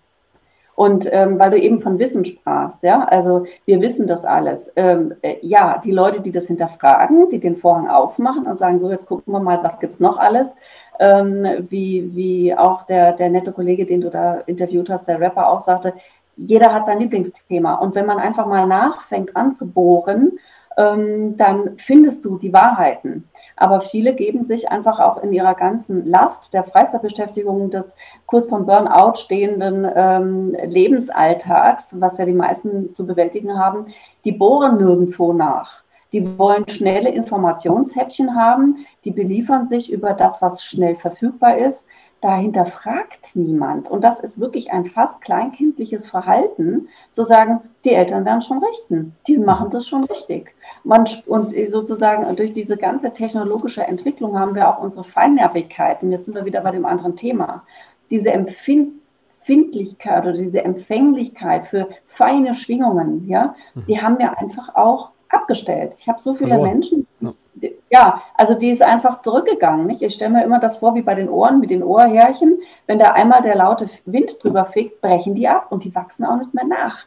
Und 0.74 1.06
ähm, 1.12 1.38
weil 1.38 1.50
du 1.50 1.58
eben 1.58 1.80
von 1.80 1.98
Wissen 1.98 2.24
sprachst, 2.24 2.82
ja, 2.82 3.04
also 3.04 3.44
wir 3.66 3.80
wissen 3.80 4.06
das 4.06 4.24
alles. 4.24 4.72
Ähm, 4.74 5.14
äh, 5.20 5.36
ja, 5.42 5.78
die 5.84 5.90
Leute, 5.90 6.22
die 6.22 6.32
das 6.32 6.46
hinterfragen, 6.46 7.28
die 7.30 7.40
den 7.40 7.56
Vorhang 7.56 7.88
aufmachen 7.88 8.46
und 8.46 8.58
sagen, 8.58 8.78
so 8.78 8.90
jetzt 8.90 9.06
gucken 9.06 9.32
wir 9.32 9.40
mal, 9.40 9.62
was 9.62 9.78
gibt's 9.78 10.00
noch 10.00 10.16
alles, 10.16 10.56
ähm, 10.98 11.46
wie, 11.68 12.10
wie 12.14 12.54
auch 12.56 12.86
der, 12.86 13.12
der 13.12 13.28
nette 13.28 13.52
Kollege, 13.52 13.84
den 13.84 14.00
du 14.00 14.08
da 14.08 14.36
interviewt 14.46 14.88
hast, 14.88 15.06
der 15.08 15.20
Rapper 15.20 15.48
auch 15.50 15.60
sagte, 15.60 15.92
jeder 16.36 16.72
hat 16.72 16.86
sein 16.86 17.00
Lieblingsthema. 17.00 17.74
Und 17.74 17.94
wenn 17.94 18.06
man 18.06 18.18
einfach 18.18 18.46
mal 18.46 18.66
nachfängt 18.66 19.36
anzubohren, 19.36 20.38
ähm, 20.76 21.36
dann 21.36 21.76
findest 21.76 22.24
du 22.24 22.38
die 22.38 22.52
Wahrheiten. 22.52 23.28
Aber 23.56 23.80
viele 23.80 24.14
geben 24.14 24.42
sich 24.42 24.70
einfach 24.70 25.00
auch 25.00 25.22
in 25.22 25.32
ihrer 25.32 25.54
ganzen 25.54 26.06
Last 26.06 26.54
der 26.54 26.64
Freizeitbeschäftigung 26.64 27.70
des 27.70 27.94
kurz 28.26 28.46
vom 28.46 28.66
Burnout 28.66 29.16
stehenden 29.16 29.86
ähm, 29.94 30.56
Lebensalltags, 30.64 32.00
was 32.00 32.18
ja 32.18 32.24
die 32.24 32.32
meisten 32.32 32.94
zu 32.94 33.06
bewältigen 33.06 33.58
haben, 33.58 33.86
die 34.24 34.32
bohren 34.32 34.78
nirgendwo 34.78 35.32
nach. 35.32 35.82
Die 36.12 36.38
wollen 36.38 36.68
schnelle 36.68 37.10
Informationshäppchen 37.10 38.36
haben, 38.36 38.86
die 39.04 39.10
beliefern 39.10 39.66
sich 39.66 39.90
über 39.90 40.12
das, 40.12 40.42
was 40.42 40.62
schnell 40.62 40.94
verfügbar 40.94 41.56
ist. 41.56 41.86
Dahinter 42.20 42.66
fragt 42.66 43.34
niemand. 43.34 43.90
Und 43.90 44.04
das 44.04 44.20
ist 44.20 44.38
wirklich 44.38 44.72
ein 44.72 44.86
fast 44.86 45.20
kleinkindliches 45.22 46.08
Verhalten, 46.08 46.88
zu 47.10 47.24
sagen, 47.24 47.60
die 47.84 47.94
Eltern 47.94 48.24
werden 48.24 48.42
schon 48.42 48.62
richten, 48.62 49.16
die 49.26 49.38
machen 49.38 49.70
das 49.70 49.88
schon 49.88 50.04
richtig. 50.04 50.54
Man, 50.84 51.04
und 51.26 51.54
sozusagen 51.68 52.34
durch 52.36 52.52
diese 52.52 52.76
ganze 52.76 53.12
technologische 53.12 53.84
Entwicklung 53.84 54.38
haben 54.38 54.54
wir 54.54 54.68
auch 54.68 54.82
unsere 54.82 55.04
Feinnervigkeiten. 55.04 56.10
Jetzt 56.10 56.24
sind 56.24 56.34
wir 56.34 56.44
wieder 56.44 56.60
bei 56.60 56.72
dem 56.72 56.84
anderen 56.84 57.14
Thema. 57.14 57.62
Diese 58.10 58.30
Empfindlichkeit 58.32 60.24
oder 60.24 60.32
diese 60.32 60.64
Empfänglichkeit 60.64 61.68
für 61.68 61.88
feine 62.06 62.54
Schwingungen, 62.54 63.28
ja, 63.28 63.54
mhm. 63.74 63.86
die 63.86 64.02
haben 64.02 64.18
wir 64.18 64.38
einfach 64.38 64.74
auch 64.74 65.10
abgestellt. 65.28 65.96
Ich 65.98 66.08
habe 66.08 66.20
so 66.20 66.34
viele 66.34 66.50
Verloren. 66.50 66.70
Menschen, 66.70 67.06
ja. 67.20 67.32
Die, 67.54 67.74
ja. 67.90 68.22
also 68.34 68.54
die 68.54 68.70
ist 68.70 68.82
einfach 68.82 69.20
zurückgegangen. 69.20 69.86
Nicht? 69.86 70.02
Ich 70.02 70.14
stelle 70.14 70.32
mir 70.32 70.44
immer 70.44 70.58
das 70.58 70.76
vor 70.78 70.94
wie 70.94 71.02
bei 71.02 71.14
den 71.14 71.28
Ohren 71.28 71.60
mit 71.60 71.70
den 71.70 71.82
Ohrhärchen. 71.82 72.60
Wenn 72.86 72.98
da 72.98 73.12
einmal 73.12 73.42
der 73.42 73.56
laute 73.56 73.86
Wind 74.04 74.42
drüber 74.42 74.64
fegt, 74.64 75.00
brechen 75.00 75.34
die 75.34 75.48
ab 75.48 75.66
und 75.70 75.84
die 75.84 75.94
wachsen 75.94 76.24
auch 76.24 76.36
nicht 76.36 76.54
mehr 76.54 76.64
nach. 76.64 77.06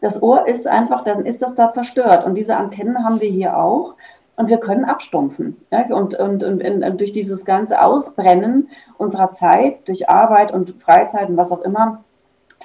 Das 0.00 0.22
Ohr 0.22 0.46
ist 0.48 0.66
einfach, 0.66 1.04
dann 1.04 1.24
ist 1.26 1.42
das 1.42 1.54
da 1.54 1.70
zerstört. 1.70 2.24
Und 2.24 2.34
diese 2.34 2.56
Antennen 2.56 3.04
haben 3.04 3.20
wir 3.20 3.30
hier 3.30 3.56
auch. 3.56 3.94
Und 4.36 4.48
wir 4.48 4.58
können 4.58 4.84
abstumpfen. 4.84 5.56
Ja? 5.70 5.86
Und, 5.94 6.14
und, 6.14 6.44
und, 6.44 6.62
und, 6.62 7.00
durch 7.00 7.12
dieses 7.12 7.44
ganze 7.44 7.82
Ausbrennen 7.82 8.68
unserer 8.96 9.32
Zeit, 9.32 9.88
durch 9.88 10.08
Arbeit 10.08 10.52
und 10.52 10.80
Freizeit 10.80 11.28
und 11.28 11.36
was 11.36 11.50
auch 11.50 11.62
immer, 11.62 12.04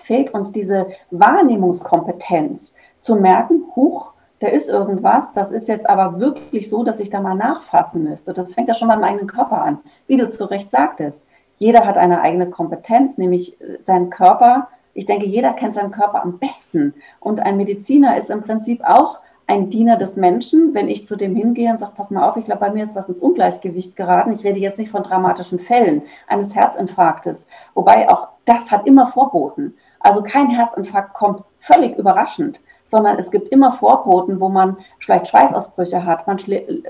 fehlt 0.03 0.33
uns 0.33 0.51
diese 0.51 0.87
Wahrnehmungskompetenz 1.11 2.73
zu 2.99 3.15
merken, 3.15 3.63
huch, 3.75 4.13
da 4.39 4.49
ist 4.49 4.69
irgendwas, 4.69 5.31
das 5.31 5.51
ist 5.51 5.67
jetzt 5.67 5.89
aber 5.89 6.19
wirklich 6.19 6.69
so, 6.69 6.83
dass 6.83 6.99
ich 6.99 7.09
da 7.09 7.21
mal 7.21 7.35
nachfassen 7.35 8.03
müsste. 8.03 8.33
Das 8.33 8.53
fängt 8.53 8.67
ja 8.67 8.73
schon 8.73 8.89
beim 8.89 9.03
eigenen 9.03 9.27
Körper 9.27 9.61
an, 9.61 9.79
wie 10.05 10.17
du 10.17 10.29
zu 10.29 10.45
Recht 10.45 10.69
sagtest. 10.69 11.25
Jeder 11.59 11.85
hat 11.85 11.97
eine 11.97 12.21
eigene 12.21 12.49
Kompetenz, 12.49 13.17
nämlich 13.17 13.57
seinen 13.81 14.09
Körper 14.09 14.67
ich 14.93 15.05
denke, 15.05 15.25
jeder 15.25 15.53
kennt 15.53 15.73
seinen 15.73 15.91
Körper 15.91 16.23
am 16.23 16.37
besten. 16.37 16.93
Und 17.19 17.39
ein 17.39 17.57
Mediziner 17.57 18.17
ist 18.17 18.29
im 18.29 18.43
Prinzip 18.43 18.83
auch 18.83 19.19
ein 19.47 19.69
Diener 19.69 19.97
des 19.97 20.15
Menschen. 20.15 20.73
Wenn 20.73 20.87
ich 20.87 21.07
zu 21.07 21.15
dem 21.15 21.35
hingehe 21.35 21.69
und 21.71 21.77
sage, 21.77 21.93
pass 21.95 22.11
mal 22.11 22.29
auf, 22.29 22.37
ich 22.37 22.45
glaube, 22.45 22.61
bei 22.61 22.71
mir 22.71 22.83
ist 22.83 22.95
was 22.95 23.09
ins 23.09 23.19
Ungleichgewicht 23.19 23.95
geraten. 23.95 24.33
Ich 24.33 24.43
rede 24.43 24.59
jetzt 24.59 24.79
nicht 24.79 24.91
von 24.91 25.03
dramatischen 25.03 25.59
Fällen 25.59 26.03
eines 26.27 26.55
Herzinfarktes. 26.55 27.47
Wobei 27.73 28.09
auch 28.09 28.29
das 28.45 28.71
hat 28.71 28.85
immer 28.85 29.07
Vorboten. 29.07 29.75
Also 29.99 30.21
kein 30.21 30.49
Herzinfarkt 30.49 31.13
kommt 31.13 31.43
völlig 31.59 31.97
überraschend, 31.97 32.61
sondern 32.85 33.17
es 33.17 33.31
gibt 33.31 33.49
immer 33.49 33.73
Vorboten, 33.73 34.39
wo 34.39 34.49
man 34.49 34.77
vielleicht 34.99 35.29
Schweißausbrüche 35.29 36.05
hat, 36.05 36.27
man 36.27 36.37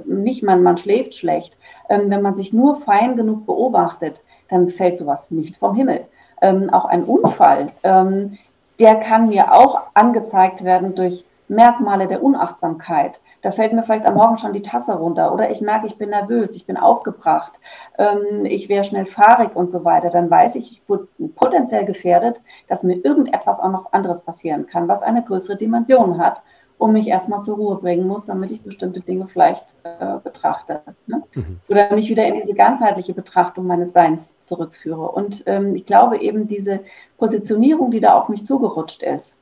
nicht 0.06 0.44
man, 0.44 0.63
man 0.63 0.78
schläft 0.78 1.16
schlecht. 1.16 1.56
Ähm, 1.89 2.10
wenn 2.10 2.22
man 2.24 2.36
sich 2.36 2.54
nur 2.54 2.78
fein 2.78 3.16
genug 3.16 3.46
beobachtet, 3.46 4.22
dann 4.50 4.70
fällt 4.70 4.98
sowas 4.98 5.32
nicht 5.32 5.56
vom 5.56 5.76
Himmel 5.76 6.08
ähm, 6.43 6.69
auch 6.69 6.86
ein 6.86 7.06
Unfall, 7.06 7.67
ähm, 7.84 8.38
der 8.79 8.95
kann 8.95 9.29
mir 9.29 9.53
auch 9.53 9.82
angezeigt 9.93 10.63
werden 10.63 10.93
durch 10.93 11.25
Merkmale 11.47 12.08
der 12.08 12.21
Unachtsamkeit. 12.21 13.21
Da 13.41 13.51
fällt 13.51 13.73
mir 13.73 13.84
vielleicht 13.84 14.06
am 14.06 14.15
Morgen 14.15 14.38
schon 14.38 14.53
die 14.53 14.62
Tasse 14.62 14.93
runter 14.93 15.34
oder 15.34 15.51
ich 15.51 15.62
merke, 15.62 15.88
ich 15.88 15.97
bin 15.97 16.10
nervös, 16.10 16.56
ich 16.56 16.65
bin 16.65 16.77
aufgebracht, 16.77 17.53
ähm, 17.97 18.45
ich 18.45 18.69
wäre 18.69 18.84
schnell 18.84 19.06
fahrig 19.06 19.56
und 19.56 19.71
so 19.71 19.86
weiter. 19.86 20.10
Dann 20.10 20.29
weiß 20.29 20.56
ich, 20.56 20.71
ich 20.71 20.82
bin 20.84 21.34
potenziell 21.36 21.86
gefährdet, 21.86 22.41
dass 22.67 22.84
mir 22.84 22.95
irgendetwas 23.03 23.60
auch 23.60 23.71
noch 23.71 23.93
anderes 23.93 24.21
passieren 24.21 24.67
kann, 24.67 24.88
was 24.88 25.01
eine 25.01 25.23
größere 25.23 25.58
Dimension 25.58 26.17
hat 26.17 26.43
um 26.77 26.93
mich 26.93 27.07
erstmal 27.07 27.41
zur 27.41 27.55
Ruhe 27.55 27.77
bringen 27.77 28.07
muss, 28.07 28.25
damit 28.25 28.51
ich 28.51 28.62
bestimmte 28.62 28.99
Dinge 28.99 29.27
vielleicht 29.27 29.63
äh, 29.83 30.17
betrachte. 30.23 30.81
Ne? 31.07 31.23
Mhm. 31.33 31.59
Oder 31.69 31.93
mich 31.93 32.09
wieder 32.09 32.25
in 32.25 32.36
diese 32.36 32.53
ganzheitliche 32.53 33.13
Betrachtung 33.13 33.67
meines 33.67 33.93
Seins 33.93 34.33
zurückführe. 34.41 35.12
Und 35.12 35.43
ähm, 35.45 35.75
ich 35.75 35.86
glaube 35.86 36.19
eben, 36.19 36.47
diese 36.47 36.81
Positionierung, 37.17 37.91
die 37.91 37.99
da 37.99 38.13
auf 38.13 38.29
mich 38.29 38.45
zugerutscht 38.45 39.03
ist, 39.03 39.36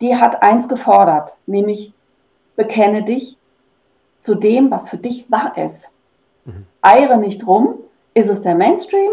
die 0.00 0.16
hat 0.16 0.42
eins 0.42 0.68
gefordert, 0.68 1.36
nämlich 1.46 1.92
bekenne 2.56 3.02
dich 3.02 3.38
zu 4.20 4.34
dem, 4.34 4.70
was 4.70 4.88
für 4.88 4.98
dich 4.98 5.30
wahr 5.30 5.56
ist. 5.56 5.88
Mhm. 6.44 6.66
Eire 6.82 7.18
nicht 7.18 7.46
rum, 7.46 7.76
ist 8.14 8.28
es 8.28 8.40
der 8.40 8.54
Mainstream? 8.54 9.12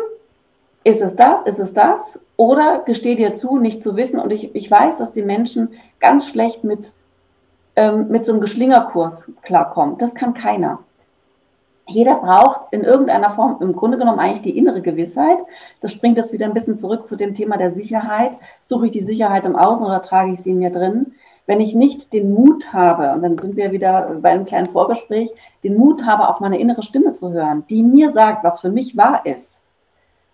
Ist 0.83 1.01
es 1.01 1.15
das? 1.15 1.43
Ist 1.43 1.59
es 1.59 1.73
das? 1.73 2.19
Oder 2.35 2.83
gesteh 2.85 3.15
dir 3.15 3.35
zu, 3.35 3.57
nicht 3.57 3.83
zu 3.83 3.95
wissen. 3.95 4.19
Und 4.19 4.31
ich, 4.31 4.53
ich 4.55 4.69
weiß, 4.69 4.97
dass 4.97 5.13
die 5.13 5.21
Menschen 5.21 5.73
ganz 5.99 6.27
schlecht 6.27 6.63
mit 6.63 6.93
ähm, 7.75 8.07
mit 8.09 8.25
so 8.25 8.31
einem 8.31 8.41
Geschlingerkurs 8.41 9.31
klarkommen. 9.41 9.97
Das 9.97 10.13
kann 10.13 10.33
keiner. 10.33 10.79
Jeder 11.87 12.15
braucht 12.15 12.61
in 12.71 12.83
irgendeiner 12.83 13.31
Form 13.31 13.57
im 13.59 13.75
Grunde 13.75 13.97
genommen 13.97 14.19
eigentlich 14.19 14.41
die 14.41 14.57
innere 14.57 14.81
Gewissheit. 14.81 15.39
Das 15.81 15.91
springt 15.91 16.17
das 16.17 16.31
wieder 16.31 16.45
ein 16.45 16.53
bisschen 16.53 16.77
zurück 16.77 17.05
zu 17.05 17.15
dem 17.17 17.33
Thema 17.33 17.57
der 17.57 17.71
Sicherheit. 17.71 18.37
Suche 18.63 18.85
ich 18.85 18.91
die 18.91 19.01
Sicherheit 19.01 19.45
im 19.45 19.57
Außen 19.57 19.85
oder 19.85 20.01
trage 20.01 20.31
ich 20.31 20.41
sie 20.41 20.51
in 20.51 20.59
mir 20.59 20.69
drin? 20.69 21.13
Wenn 21.45 21.59
ich 21.59 21.75
nicht 21.75 22.13
den 22.13 22.33
Mut 22.33 22.71
habe, 22.71 23.11
und 23.11 23.21
dann 23.21 23.37
sind 23.37 23.57
wir 23.57 23.73
wieder 23.73 24.17
bei 24.21 24.29
einem 24.29 24.45
kleinen 24.45 24.67
Vorgespräch, 24.69 25.29
den 25.65 25.75
Mut 25.75 26.05
habe, 26.05 26.29
auf 26.29 26.39
meine 26.39 26.57
innere 26.57 26.83
Stimme 26.83 27.15
zu 27.15 27.33
hören, 27.33 27.65
die 27.69 27.83
mir 27.83 28.11
sagt, 28.11 28.45
was 28.45 28.61
für 28.61 28.71
mich 28.71 28.95
wahr 28.95 29.25
ist, 29.25 29.59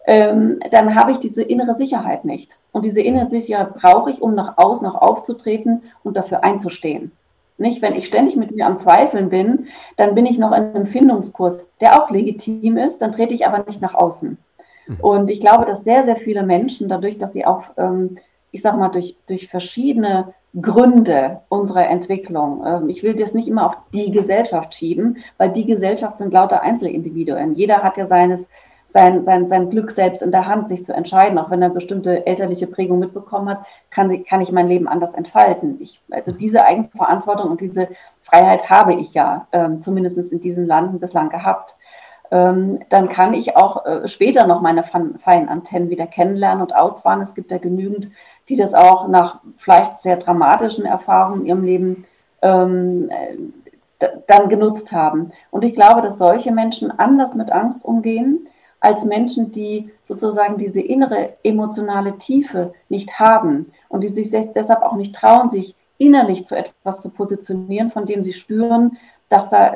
ähm, 0.06 0.60
dann 0.69 0.93
habe 0.93 1.12
ich 1.12 1.17
diese 1.17 1.41
innere 1.41 1.73
Sicherheit 1.73 2.25
nicht. 2.25 2.60
Und 2.71 2.86
diese 2.86 3.02
innere 3.02 3.28
Sicherheit 3.28 3.73
brauche 3.73 4.12
ich, 4.12 4.21
um 4.21 4.36
nach 4.36 4.58
außen 4.58 4.86
noch 4.86 4.95
aufzutreten 4.95 5.82
und 6.04 6.15
dafür 6.15 6.43
einzustehen. 6.43 7.12
Nicht, 7.59 7.81
wenn 7.81 7.95
ich 7.95 8.05
ständig 8.05 8.35
mit 8.35 8.55
mir 8.55 8.65
am 8.65 8.77
Zweifeln 8.77 9.29
bin, 9.29 9.67
dann 9.97 10.15
bin 10.15 10.25
ich 10.25 10.37
noch 10.37 10.51
in 10.51 10.75
einem 10.75 10.85
Findungskurs, 10.85 11.65
der 11.81 12.01
auch 12.01 12.09
legitim 12.09 12.77
ist, 12.77 12.99
dann 12.99 13.11
trete 13.11 13.33
ich 13.33 13.45
aber 13.45 13.65
nicht 13.65 13.81
nach 13.81 13.93
außen. 13.93 14.37
Mhm. 14.87 14.97
Und 15.01 15.29
ich 15.29 15.39
glaube, 15.39 15.65
dass 15.65 15.83
sehr, 15.83 16.03
sehr 16.05 16.15
viele 16.15 16.43
Menschen 16.43 16.89
dadurch, 16.89 17.17
dass 17.17 17.33
sie 17.33 17.45
auch, 17.45 17.63
ähm, 17.77 18.17
ich 18.51 18.61
sag 18.61 18.77
mal, 18.77 18.89
durch, 18.89 19.17
durch 19.27 19.47
verschiedene 19.47 20.33
Gründe 20.59 21.41
unserer 21.49 21.87
Entwicklung, 21.87 22.63
ähm, 22.65 22.89
ich 22.89 23.03
will 23.03 23.13
das 23.13 23.33
nicht 23.33 23.47
immer 23.47 23.67
auf 23.67 23.77
die 23.93 24.11
Gesellschaft 24.11 24.73
schieben, 24.73 25.17
weil 25.37 25.51
die 25.51 25.65
Gesellschaft 25.65 26.17
sind 26.17 26.33
lauter 26.33 26.61
Einzelindividuen. 26.61 27.55
Jeder 27.55 27.83
hat 27.83 27.97
ja 27.97 28.07
seines, 28.07 28.47
sein, 28.91 29.23
sein, 29.23 29.47
sein 29.47 29.69
Glück 29.69 29.91
selbst 29.91 30.21
in 30.21 30.32
der 30.32 30.47
Hand, 30.47 30.67
sich 30.67 30.84
zu 30.84 30.93
entscheiden. 30.93 31.38
Auch 31.38 31.49
wenn 31.49 31.62
er 31.62 31.69
bestimmte 31.69 32.25
elterliche 32.25 32.67
Prägung 32.67 32.99
mitbekommen 32.99 33.49
hat, 33.49 33.62
kann, 33.91 34.23
kann 34.25 34.41
ich 34.41 34.52
mein 34.52 34.67
Leben 34.67 34.88
anders 34.88 35.13
entfalten. 35.13 35.78
Ich, 35.80 36.02
also 36.10 36.32
diese 36.32 36.65
Eigenverantwortung 36.65 37.52
und 37.52 37.62
diese 37.62 37.88
Freiheit 38.23 38.69
habe 38.69 38.95
ich 38.95 39.13
ja, 39.13 39.47
ähm, 39.52 39.82
zumindest 39.82 40.17
in 40.32 40.39
diesen 40.39 40.65
Landen 40.65 40.99
bislang 40.99 41.30
gehabt. 41.30 41.75
Ähm, 42.32 42.80
dann 42.89 43.10
kann 43.10 43.34
ich 43.34 43.58
auch 43.58 43.86
äh, 43.86 44.08
später 44.08 44.45
noch 44.45 44.62
meine 44.62 44.84
feinen 44.84 45.49
Antennen 45.49 45.89
wieder 45.89 46.06
kennenlernen 46.08 46.62
und 46.62 46.75
ausfahren. 46.75 47.21
Es 47.21 47.34
gibt 47.34 47.52
ja 47.52 47.58
genügend, 47.58 48.10
die 48.49 48.56
das 48.56 48.73
auch 48.73 49.08
nach 49.08 49.39
vielleicht 49.58 49.99
sehr 49.99 50.17
dramatischen 50.17 50.86
Erfahrungen 50.86 51.41
in 51.41 51.47
ihrem 51.47 51.63
Leben 51.63 52.06
ähm, 52.41 53.10
äh, 53.10 54.08
dann 54.28 54.49
genutzt 54.49 54.91
haben. 54.91 55.32
Und 55.52 55.63
ich 55.65 55.75
glaube, 55.75 56.02
dass 56.02 56.17
solche 56.17 56.52
Menschen 56.52 56.97
anders 56.97 57.36
mit 57.36 57.52
Angst 57.52 57.84
umgehen 57.84 58.47
als 58.79 59.05
Menschen, 59.05 59.51
die 59.51 59.91
sozusagen 60.03 60.57
diese 60.57 60.81
innere 60.81 61.33
emotionale 61.43 62.17
Tiefe 62.17 62.73
nicht 62.87 63.19
haben 63.19 63.71
und 63.89 64.03
die 64.03 64.09
sich 64.09 64.29
deshalb 64.53 64.81
auch 64.81 64.95
nicht 64.95 65.15
trauen, 65.15 65.49
sich 65.49 65.75
innerlich 65.97 66.45
zu 66.45 66.55
etwas 66.55 67.01
zu 67.01 67.09
positionieren, 67.09 67.91
von 67.91 68.05
dem 68.05 68.23
sie 68.23 68.33
spüren, 68.33 68.97
dass 69.27 69.49
da, 69.49 69.75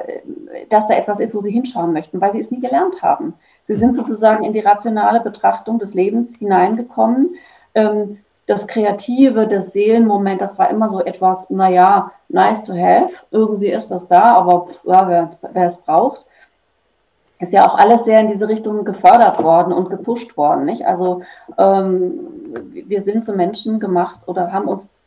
dass 0.69 0.87
da 0.87 0.95
etwas 0.95 1.19
ist, 1.19 1.35
wo 1.35 1.41
sie 1.41 1.51
hinschauen 1.51 1.93
möchten, 1.93 2.19
weil 2.21 2.31
sie 2.31 2.39
es 2.39 2.49
nie 2.49 2.61
gelernt 2.61 3.03
haben. 3.03 3.33
Sie 3.63 3.75
sind 3.75 3.95
sozusagen 3.95 4.43
in 4.43 4.53
die 4.53 4.61
rationale 4.61 5.19
Betrachtung 5.19 5.77
des 5.77 5.93
Lebens 5.93 6.35
hineingekommen. 6.37 7.35
Ähm, 7.75 8.19
das 8.47 8.67
Kreative, 8.67 9.47
das 9.47 9.71
Seelenmoment, 9.71 10.41
das 10.41 10.57
war 10.57 10.69
immer 10.69 10.89
so 10.89 11.01
etwas, 11.01 11.49
naja, 11.49 12.11
nice 12.29 12.63
to 12.63 12.73
have, 12.73 13.13
irgendwie 13.31 13.69
ist 13.69 13.89
das 13.89 14.07
da, 14.07 14.35
aber 14.35 14.65
ja, 14.83 15.29
wer 15.53 15.67
es 15.67 15.77
braucht 15.77 16.25
ist 17.39 17.53
ja 17.53 17.67
auch 17.67 17.75
alles 17.75 18.05
sehr 18.05 18.19
in 18.19 18.27
diese 18.27 18.47
Richtung 18.47 18.85
gefördert 18.85 19.43
worden 19.43 19.73
und 19.73 19.89
gepusht 19.89 20.37
worden. 20.37 20.65
Nicht? 20.65 20.85
Also 20.85 21.23
ähm, 21.57 22.19
wir 22.71 23.01
sind 23.01 23.25
zu 23.25 23.33
Menschen 23.33 23.79
gemacht 23.79 24.19
oder 24.25 24.51
haben 24.53 24.67
uns 24.67 25.01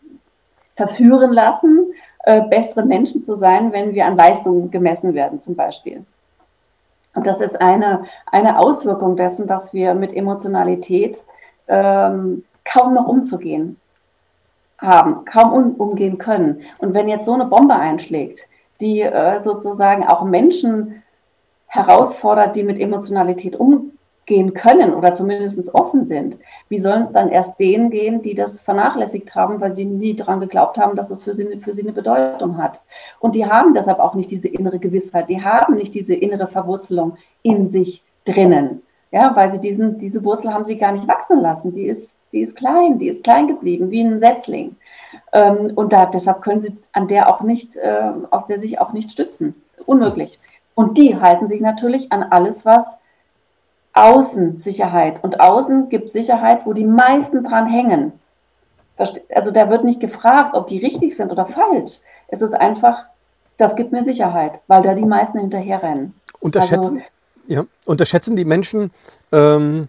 verführen 0.75 1.33
lassen, 1.33 1.93
äh, 2.25 2.43
bessere 2.43 2.85
Menschen 2.85 3.23
zu 3.23 3.37
sein, 3.37 3.73
wenn 3.73 3.95
wir 3.95 4.05
an 4.07 4.17
Leistungen 4.17 4.71
gemessen 4.71 5.15
werden 5.15 5.41
zum 5.41 5.55
Beispiel. 5.55 6.05
Und 7.15 7.27
das 7.27 7.41
ist 7.41 7.61
eine, 7.61 8.05
eine 8.31 8.59
Auswirkung 8.59 9.17
dessen, 9.17 9.47
dass 9.47 9.73
wir 9.73 9.95
mit 9.95 10.15
Emotionalität 10.15 11.23
ähm, 11.67 12.45
kaum 12.65 12.93
noch 12.93 13.07
umzugehen 13.07 13.81
haben, 14.79 15.25
kaum 15.25 15.53
um, 15.53 15.75
umgehen 15.77 16.19
können. 16.19 16.63
Und 16.79 16.93
wenn 16.93 17.09
jetzt 17.09 17.25
so 17.25 17.33
eine 17.33 17.47
Bombe 17.47 17.75
einschlägt, 17.75 18.47
die 18.81 19.01
äh, 19.01 19.41
sozusagen 19.41 20.07
auch 20.07 20.25
Menschen 20.25 21.03
herausfordert, 21.67 22.57
die 22.57 22.63
mit 22.63 22.81
Emotionalität 22.81 23.57
umgehen 23.57 24.55
können 24.55 24.95
oder 24.95 25.15
zumindest 25.15 25.75
offen 25.75 26.05
sind, 26.05 26.39
wie 26.69 26.79
sollen 26.79 27.03
es 27.03 27.13
dann 27.13 27.29
erst 27.29 27.59
denen 27.61 27.91
gehen, 27.91 28.23
die 28.23 28.35
das 28.35 28.61
vernachlässigt 28.61 29.35
haben, 29.35 29.61
weil 29.61 29.75
sie 29.75 29.85
nie 29.85 30.15
daran 30.15 30.41
geglaubt 30.41 30.79
haben, 30.79 30.97
dass 30.97 31.11
es 31.11 31.25
für 31.25 31.35
sie, 31.35 31.61
für 31.61 31.75
sie 31.75 31.83
eine 31.83 31.93
Bedeutung 31.93 32.59
hat. 32.59 32.81
Und 33.21 33.35
die 33.35 33.47
haben 33.47 33.75
deshalb 33.75 33.99
auch 33.99 34.15
nicht 34.15 34.31
diese 34.31 34.49
innere 34.49 34.79
Gewissheit, 34.79 35.29
die 35.29 35.43
haben 35.43 35.75
nicht 35.75 35.95
diese 35.95 36.15
innere 36.15 36.47
Verwurzelung 36.47 37.17
in 37.43 37.69
sich 37.69 38.03
drinnen. 38.25 38.83
Ja, 39.13 39.35
weil 39.37 39.53
sie 39.53 39.61
diesen, 39.61 39.99
diese 39.99 40.25
Wurzel 40.25 40.53
haben 40.53 40.67
sie 40.67 40.77
gar 40.77 40.93
nicht 40.93 41.07
wachsen 41.07 41.41
lassen. 41.41 41.73
Die 41.73 41.87
ist, 41.87 42.17
die 42.33 42.41
ist 42.41 42.57
klein, 42.57 42.99
die 42.99 43.09
ist 43.09 43.23
klein 43.23 43.47
geblieben, 43.47 43.91
wie 43.91 44.03
ein 44.03 44.19
Setzling. 44.19 44.77
Ähm, 45.33 45.73
und 45.75 45.93
da, 45.93 46.07
deshalb 46.07 46.43
können 46.43 46.61
sie 46.61 46.77
an 46.93 47.09
der 47.09 47.33
auch 47.33 47.41
nicht, 47.41 47.77
äh, 47.77 48.11
aus 48.31 48.47
der 48.47 48.59
sich 48.59 48.81
auch 48.81 48.93
nicht 48.93 49.13
stützen. 49.13 49.55
Unmöglich. 49.87 50.39
Und 50.77 50.99
die 50.99 51.19
halten 51.19 51.49
sich 51.49 51.61
natürlich 51.61 52.13
an 52.13 52.23
alles, 52.23 52.65
was 52.65 52.87
Außensicherheit. 53.95 55.25
Und 55.25 55.41
außen 55.41 55.89
gibt 55.89 56.11
Sicherheit, 56.11 56.67
wo 56.67 56.75
die 56.75 56.85
meisten 56.85 57.43
dran 57.43 57.67
hängen. 57.67 58.13
Also 58.99 59.51
da 59.51 59.71
wird 59.71 59.85
nicht 59.85 60.01
gefragt, 60.01 60.55
ob 60.55 60.69
die 60.69 60.79
richtig 60.79 61.17
sind 61.17 61.33
oder 61.33 61.47
falsch. 61.47 61.99
Es 62.29 62.43
ist 62.43 62.55
einfach, 62.55 63.07
das 63.57 63.75
gibt 63.75 63.91
mir 63.91 64.05
Sicherheit, 64.05 64.61
weil 64.69 64.83
da 64.83 64.95
die 64.95 65.07
meisten 65.07 65.39
hinterherrennen. 65.39 66.15
Unterschätzen, 66.41 66.99
also, 66.99 67.09
ja, 67.47 67.65
unterschätzen 67.87 68.37
die 68.37 68.45
Menschen, 68.45 68.91
ähm, 69.33 69.89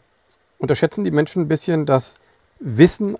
unterschätzen 0.58 1.04
die 1.04 1.12
Menschen 1.12 1.44
ein 1.44 1.48
bisschen 1.50 1.86
das 1.86 2.18
Wissen, 2.60 3.18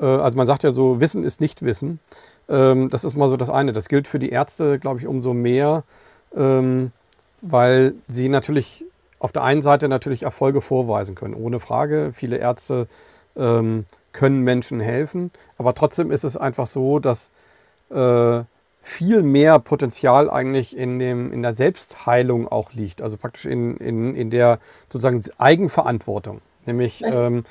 äh, 0.00 0.04
also 0.04 0.36
man 0.36 0.46
sagt 0.46 0.64
ja 0.64 0.72
so, 0.72 1.00
Wissen 1.00 1.22
ist 1.22 1.40
nicht 1.40 1.62
Wissen. 1.62 2.00
Ähm, 2.48 2.88
das 2.90 3.04
ist 3.04 3.16
mal 3.16 3.28
so 3.28 3.36
das 3.36 3.50
eine. 3.50 3.72
Das 3.72 3.88
gilt 3.88 4.08
für 4.08 4.18
die 4.18 4.30
Ärzte, 4.30 4.80
glaube 4.80 4.98
ich, 4.98 5.06
umso 5.06 5.34
mehr 5.34 5.84
ähm, 6.36 6.92
weil 7.42 7.94
sie 8.06 8.28
natürlich 8.28 8.84
auf 9.18 9.32
der 9.32 9.42
einen 9.42 9.62
Seite 9.62 9.88
natürlich 9.88 10.24
Erfolge 10.24 10.60
vorweisen 10.60 11.14
können, 11.14 11.34
ohne 11.34 11.58
Frage. 11.58 12.10
Viele 12.12 12.36
Ärzte 12.36 12.86
ähm, 13.36 13.86
können 14.12 14.40
Menschen 14.40 14.80
helfen, 14.80 15.30
aber 15.58 15.74
trotzdem 15.74 16.10
ist 16.10 16.24
es 16.24 16.36
einfach 16.36 16.66
so, 16.66 16.98
dass 16.98 17.32
äh, 17.90 18.42
viel 18.80 19.22
mehr 19.22 19.58
Potenzial 19.58 20.30
eigentlich 20.30 20.76
in, 20.76 20.98
dem, 20.98 21.32
in 21.32 21.42
der 21.42 21.54
Selbstheilung 21.54 22.46
auch 22.46 22.72
liegt, 22.72 23.02
also 23.02 23.16
praktisch 23.16 23.46
in, 23.46 23.76
in, 23.78 24.14
in 24.14 24.30
der 24.30 24.60
sozusagen 24.88 25.22
Eigenverantwortung. 25.38 26.40
Nämlich, 26.66 27.02
ähm, 27.04 27.44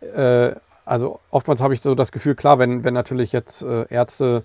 äh, 0.00 0.52
also 0.86 1.20
oftmals 1.30 1.60
habe 1.60 1.74
ich 1.74 1.82
so 1.82 1.94
das 1.94 2.10
Gefühl, 2.10 2.34
klar, 2.34 2.58
wenn, 2.58 2.84
wenn 2.84 2.94
natürlich 2.94 3.32
jetzt 3.32 3.62
äh, 3.62 3.84
Ärzte 3.90 4.44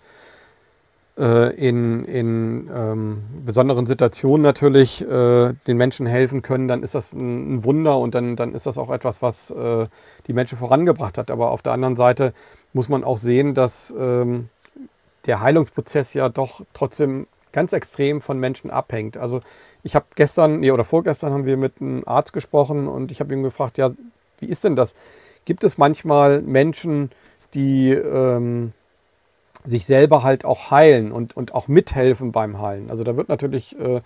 in, 1.15 2.05
in 2.05 2.71
ähm, 2.73 3.23
besonderen 3.45 3.85
Situationen 3.85 4.41
natürlich 4.41 5.01
äh, 5.01 5.53
den 5.67 5.77
Menschen 5.77 6.07
helfen 6.07 6.41
können, 6.41 6.67
dann 6.67 6.81
ist 6.81 6.95
das 6.95 7.13
ein, 7.13 7.55
ein, 7.55 7.63
Wunder 7.63 7.99
und 7.99 8.15
dann, 8.15 8.35
dann 8.35 8.55
ist 8.55 8.65
das 8.65 8.79
auch 8.79 8.89
etwas, 8.89 9.21
was 9.21 9.51
äh, 9.51 9.85
die 10.25 10.33
Menschen 10.33 10.57
vorangebracht 10.57 11.19
hat. 11.19 11.29
Aber 11.29 11.51
auf 11.51 11.61
der 11.61 11.73
anderen 11.73 11.95
Seite 11.95 12.33
muss 12.73 12.89
man 12.89 13.03
auch 13.03 13.19
sehen, 13.19 13.53
dass 13.53 13.93
ähm, 13.97 14.49
der 15.27 15.41
Heilungsprozess 15.41 16.15
ja 16.15 16.29
doch 16.29 16.65
trotzdem 16.73 17.27
ganz 17.51 17.71
extrem 17.71 18.19
von 18.19 18.39
Menschen 18.39 18.71
abhängt. 18.71 19.15
Also 19.15 19.41
ich 19.83 19.95
habe 19.95 20.05
gestern 20.15 20.59
nee, 20.59 20.71
oder 20.71 20.83
vorgestern 20.83 21.31
haben 21.31 21.45
wir 21.45 21.57
mit 21.57 21.79
einem 21.79 22.03
Arzt 22.05 22.33
gesprochen 22.33 22.87
und 22.87 23.11
ich 23.11 23.19
habe 23.19 23.33
ihn 23.33 23.43
gefragt, 23.43 23.77
ja, 23.77 23.91
wie 24.39 24.47
ist 24.47 24.63
denn 24.63 24.75
das? 24.75 24.95
Gibt 25.45 25.63
es 25.63 25.77
manchmal 25.77 26.41
Menschen, 26.41 27.11
die 27.53 27.91
ähm, 27.91 28.73
sich 29.65 29.85
selber 29.85 30.23
halt 30.23 30.45
auch 30.45 30.71
heilen 30.71 31.11
und, 31.11 31.35
und 31.37 31.53
auch 31.53 31.67
mithelfen 31.67 32.31
beim 32.31 32.61
Heilen. 32.61 32.89
Also 32.89 33.03
da 33.03 33.15
wird 33.15 33.29
natürlich 33.29 33.77
äh, 33.79 34.01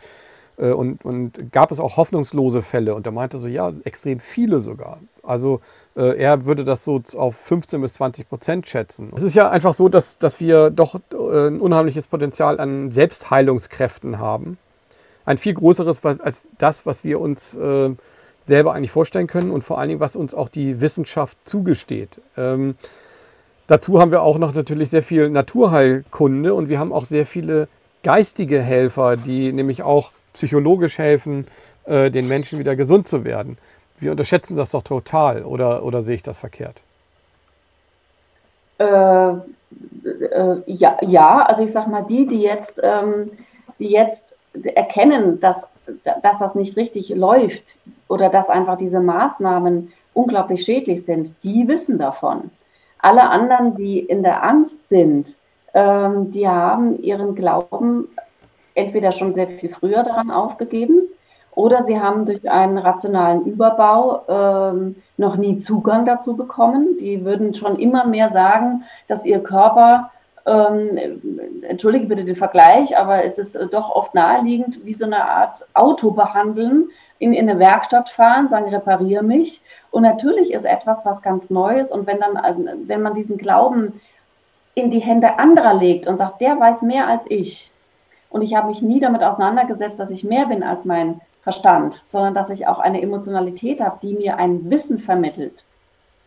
äh, 0.57 0.71
und, 0.71 1.05
und 1.05 1.51
gab 1.51 1.71
es 1.71 1.79
auch 1.79 1.97
hoffnungslose 1.97 2.61
Fälle 2.61 2.95
und 2.95 3.05
er 3.05 3.11
meinte 3.11 3.37
so, 3.37 3.47
ja, 3.47 3.71
extrem 3.83 4.19
viele 4.19 4.59
sogar. 4.59 4.99
Also 5.23 5.61
äh, 5.95 6.17
er 6.17 6.45
würde 6.45 6.63
das 6.63 6.83
so 6.83 7.01
auf 7.15 7.35
15 7.35 7.81
bis 7.81 7.93
20 7.93 8.29
Prozent 8.29 8.67
schätzen. 8.67 9.11
Es 9.15 9.23
ist 9.23 9.35
ja 9.35 9.49
einfach 9.49 9.73
so, 9.73 9.89
dass, 9.89 10.17
dass 10.17 10.39
wir 10.39 10.69
doch 10.69 10.95
äh, 11.11 11.47
ein 11.47 11.59
unheimliches 11.59 12.07
Potenzial 12.07 12.59
an 12.59 12.91
Selbstheilungskräften 12.91 14.19
haben. 14.19 14.57
Ein 15.25 15.37
viel 15.37 15.53
größeres 15.53 16.03
als 16.05 16.41
das, 16.57 16.85
was 16.85 17.03
wir 17.03 17.19
uns 17.19 17.53
äh, 17.55 17.89
selber 18.45 18.73
eigentlich 18.73 18.91
vorstellen 18.91 19.27
können 19.27 19.51
und 19.51 19.63
vor 19.63 19.77
allen 19.77 19.89
Dingen, 19.89 19.99
was 19.99 20.15
uns 20.15 20.33
auch 20.33 20.47
die 20.47 20.79
Wissenschaft 20.79 21.37
zugesteht. 21.43 22.21
Ähm, 22.37 22.75
Dazu 23.67 23.99
haben 23.99 24.12
wir 24.12 24.21
auch 24.21 24.38
noch 24.38 24.53
natürlich 24.53 24.89
sehr 24.89 25.03
viel 25.03 25.30
Naturheilkunde 25.30 26.53
und 26.53 26.69
wir 26.69 26.80
haben 26.80 26.93
auch 26.93 27.03
sehr 27.03 27.25
viele 27.25 27.67
geistige 28.01 28.62
Helfer, 28.62 29.17
die 29.17 29.51
nämlich 29.51 29.84
auch 29.84 30.12
psychologisch 30.34 30.97
helfen, 30.97 31.47
äh, 31.86 32.10
den 32.10 32.30
Menschen 32.30 32.60
wieder 32.60 32.77
gesund 32.77 33.10
zu 33.10 33.25
werden. 33.25 33.58
Wir 33.99 34.12
unterschätzen 34.12 34.56
das 34.56 34.71
doch 34.71 34.84
total 34.84 35.43
oder, 35.43 35.84
oder 35.84 36.01
sehe 36.01 36.15
ich 36.15 36.23
das 36.23 36.39
verkehrt? 36.39 36.82
Äh, 38.77 38.86
äh, 38.86 39.36
ja, 40.67 40.97
ja, 41.01 41.41
also 41.41 41.63
ich 41.63 41.71
sage 41.71 41.89
mal, 41.89 42.06
die, 42.08 42.25
die 42.25 42.41
jetzt, 42.41 42.80
ähm, 42.82 43.32
die 43.80 43.89
jetzt 43.89 44.34
erkennen, 44.63 45.39
dass, 45.41 45.65
dass 46.21 46.39
das 46.39 46.56
nicht 46.56 46.77
richtig 46.77 47.10
läuft 47.10 47.75
oder 48.08 48.30
dass 48.30 48.49
einfach 48.49 48.77
diese 48.77 49.01
Maßnahmen 49.01 49.91
unglaublich 50.13 50.63
schädlich 50.63 51.03
sind, 51.03 51.34
die 51.43 51.67
wissen 51.67 51.97
davon. 51.97 52.51
Alle 52.99 53.29
anderen, 53.29 53.75
die 53.75 53.99
in 53.99 54.23
der 54.23 54.43
Angst 54.43 54.89
sind, 54.89 55.38
ähm, 55.73 56.31
die 56.31 56.47
haben 56.47 57.01
ihren 57.01 57.36
Glauben 57.36 58.07
entweder 58.73 59.12
schon 59.12 59.33
sehr 59.33 59.47
viel 59.47 59.69
früher 59.69 60.03
daran 60.03 60.31
aufgegeben 60.31 61.01
oder 61.57 61.86
sie 61.86 61.99
haben 61.99 62.27
durch 62.27 62.49
einen 62.49 62.77
rationalen 62.77 63.43
Überbau 63.45 64.21
ähm, 64.29 64.95
noch 65.17 65.38
nie 65.38 65.57
Zugang 65.57 66.05
dazu 66.05 66.36
bekommen. 66.36 66.97
Die 66.99 67.25
würden 67.25 67.55
schon 67.55 67.79
immer 67.79 68.05
mehr 68.05 68.29
sagen, 68.29 68.83
dass 69.07 69.25
ihr 69.25 69.41
Körper, 69.41 70.12
ähm, 70.45 71.00
entschuldige 71.67 72.06
bitte 72.06 72.25
den 72.25 72.35
Vergleich, 72.35 72.95
aber 72.95 73.23
es 73.23 73.39
ist 73.39 73.58
doch 73.71 73.89
oft 73.89 74.13
naheliegend, 74.13 74.85
wie 74.85 74.93
so 74.93 75.06
eine 75.06 75.27
Art 75.27 75.65
Auto 75.73 76.12
behandeln, 76.12 76.89
in, 77.17 77.33
in 77.33 77.50
eine 77.50 77.58
Werkstatt 77.58 78.10
fahren, 78.10 78.48
sagen, 78.48 78.69
repariere 78.69 79.23
mich. 79.23 79.62
Und 79.98 80.04
natürlich 80.04 80.54
ist 80.54 80.63
etwas 80.63 81.06
was 81.06 81.23
ganz 81.23 81.50
Neues. 81.50 81.91
Und 81.91 82.06
wenn 82.06 82.19
dann, 82.19 82.37
wenn 82.87 83.02
man 83.02 83.15
diesen 83.15 83.39
Glauben 83.39 84.00
in 84.75 84.91
die 84.91 85.00
Hände 85.00 85.39
anderer 85.39 85.73
legt 85.73 86.06
und 86.06 86.17
sagt, 86.17 86.39
der 86.39 86.60
weiß 86.60 86.83
mehr 86.83 87.08
als 87.08 87.25
ich. 87.31 87.71
Und 88.29 88.43
ich 88.43 88.54
habe 88.54 88.67
mich 88.67 88.83
nie 88.83 89.00
damit 89.00 89.23
auseinandergesetzt, 89.23 90.00
dass 90.00 90.12
ich 90.12 90.23
mehr 90.23 90.45
bin 90.45 90.62
als 90.62 90.85
mein 90.85 91.19
Verstand, 91.41 92.04
sondern 92.12 92.35
dass 92.35 92.52
ich 92.52 92.67
auch 92.67 92.77
eine 92.77 93.02
Emotionalität 93.02 93.81
habe, 93.81 93.98
die 94.04 94.13
mir 94.13 94.37
ein 94.37 94.69
Wissen 94.69 95.00
vermittelt. 95.00 95.65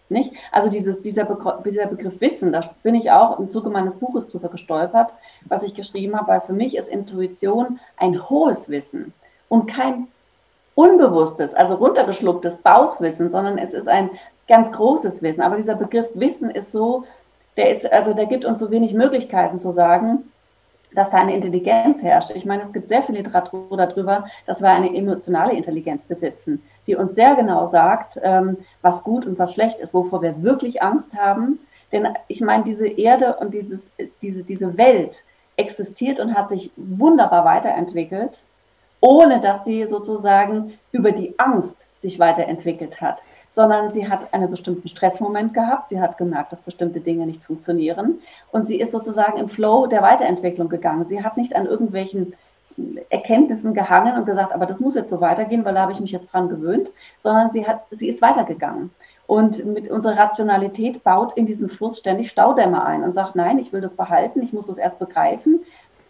Nicht? 0.09 0.33
Also 0.51 0.69
dieses, 0.69 1.01
dieser, 1.01 1.25
Begriff, 1.25 1.63
dieser 1.65 1.87
Begriff 1.87 2.21
Wissen, 2.21 2.51
da 2.51 2.63
bin 2.83 2.97
ich 2.97 3.13
auch 3.13 3.39
im 3.39 3.49
Zuge 3.49 3.71
meines 3.71 3.99
Buches 3.99 4.27
drüber 4.27 4.49
gestolpert, 4.49 5.15
was 5.45 5.63
ich 5.63 5.75
geschrieben 5.75 6.17
habe, 6.17 6.27
weil 6.27 6.41
für 6.41 6.55
mich 6.55 6.77
ist 6.77 6.89
Intuition 6.89 7.79
ein 7.97 8.29
hohes 8.29 8.69
Wissen 8.69 9.13
und 9.49 9.69
kein 9.69 10.09
unbewusstes, 10.81 11.53
also 11.53 11.75
runtergeschlucktes 11.75 12.57
Bauchwissen, 12.59 13.31
sondern 13.31 13.59
es 13.59 13.75
ist 13.75 13.87
ein 13.87 14.09
ganz 14.49 14.73
großes 14.73 15.21
Wissen. 15.21 15.43
Aber 15.43 15.57
dieser 15.57 15.75
Begriff 15.75 16.07
Wissen 16.15 16.51
ist 16.51 16.73
so, 16.73 17.05
der 17.59 17.71
ist, 17.71 17.91
also 17.93 18.15
der 18.15 18.25
gibt 18.25 18.47
uns 18.47 18.59
so 18.59 18.71
wenig 18.71 18.95
Möglichkeiten 18.95 19.59
zu 19.59 19.73
sagen, 19.73 20.31
dass 20.95 21.11
da 21.11 21.19
eine 21.19 21.35
Intelligenz 21.35 22.03
herrscht. 22.03 22.31
Ich 22.31 22.47
meine, 22.47 22.63
es 22.63 22.73
gibt 22.73 22.89
sehr 22.89 23.03
viel 23.03 23.15
Literatur 23.17 23.77
darüber, 23.77 24.25
dass 24.47 24.63
wir 24.63 24.71
eine 24.71 24.95
emotionale 24.97 25.53
Intelligenz 25.53 26.05
besitzen, 26.07 26.63
die 26.87 26.97
uns 26.97 27.15
sehr 27.15 27.37
genau 27.37 27.67
sagt, 27.67 28.19
ähm, 28.23 28.57
was 28.81 29.05
gut 29.05 29.27
und 29.27 29.39
was 29.39 29.53
schlecht 29.53 29.81
ist, 29.81 29.93
wovor 29.93 30.23
wir 30.23 30.43
wirklich 30.43 30.83
Angst 30.83 31.15
haben. 31.15 31.61
Denn 31.93 32.09
ich 32.27 32.41
meine, 32.41 32.65
diese 32.65 32.89
Erde 32.89 33.37
und 33.37 33.53
dieses, 33.53 33.91
diese, 34.23 34.45
diese 34.45 34.79
Welt 34.79 35.25
existiert 35.59 36.21
und 36.21 36.35
hat 36.35 36.49
sich 36.49 36.71
wunderbar 36.77 37.45
weiterentwickelt, 37.45 38.43
ohne 39.01 39.41
dass 39.41 39.65
sie 39.65 39.87
sozusagen 39.87 40.75
über 40.93 41.13
die 41.13 41.39
Angst 41.39 41.87
sich 41.99 42.19
weiterentwickelt 42.19 43.01
hat 43.01 43.23
sondern 43.51 43.91
sie 43.91 44.09
hat 44.09 44.33
einen 44.33 44.51
bestimmten 44.51 44.89
Stressmoment 44.89 45.53
gehabt. 45.53 45.89
Sie 45.89 46.01
hat 46.01 46.17
gemerkt, 46.19 46.53
dass 46.53 46.63
bestimmte 46.63 47.01
Dinge 47.01 47.27
nicht 47.27 47.43
funktionieren. 47.43 48.21
Und 48.53 48.65
sie 48.65 48.77
ist 48.77 48.93
sozusagen 48.93 49.39
im 49.39 49.49
Flow 49.49 49.87
der 49.87 50.03
Weiterentwicklung 50.03 50.69
gegangen. 50.69 51.05
Sie 51.05 51.23
hat 51.23 51.37
nicht 51.37 51.57
an 51.57 51.67
irgendwelchen 51.67 52.35
Erkenntnissen 53.11 53.75
gehangen 53.75 54.17
und 54.17 54.25
gesagt, 54.25 54.53
aber 54.53 54.67
das 54.67 54.81
muss 54.81 54.95
jetzt 54.95 55.11
so 55.11 55.21
weitergehen, 55.21 55.65
weil 55.65 55.75
da 55.75 55.83
habe 55.83 55.93
ich 55.93 56.01
mich 56.01 56.13
jetzt 56.13 56.33
dran 56.33 56.49
gewöhnt, 56.49 56.91
sondern 57.23 57.51
sie, 57.51 57.67
hat, 57.67 57.83
sie 57.91 58.09
ist 58.09 58.23
weitergegangen. 58.23 58.91
Und 59.27 59.65
mit 59.65 59.91
unserer 59.91 60.17
Rationalität 60.17 61.05
baut 61.05 61.33
in 61.35 61.47
diesen 61.47 61.69
Fluss 61.69 61.99
ständig 61.99 62.31
Staudämme 62.31 62.85
ein 62.85 63.03
und 63.03 63.13
sagt, 63.13 63.37
nein, 63.37 63.59
ich 63.59 63.73
will 63.73 63.81
das 63.81 63.95
behalten, 63.95 64.43
ich 64.43 64.53
muss 64.53 64.67
das 64.67 64.79
erst 64.79 64.99
begreifen, 64.99 65.61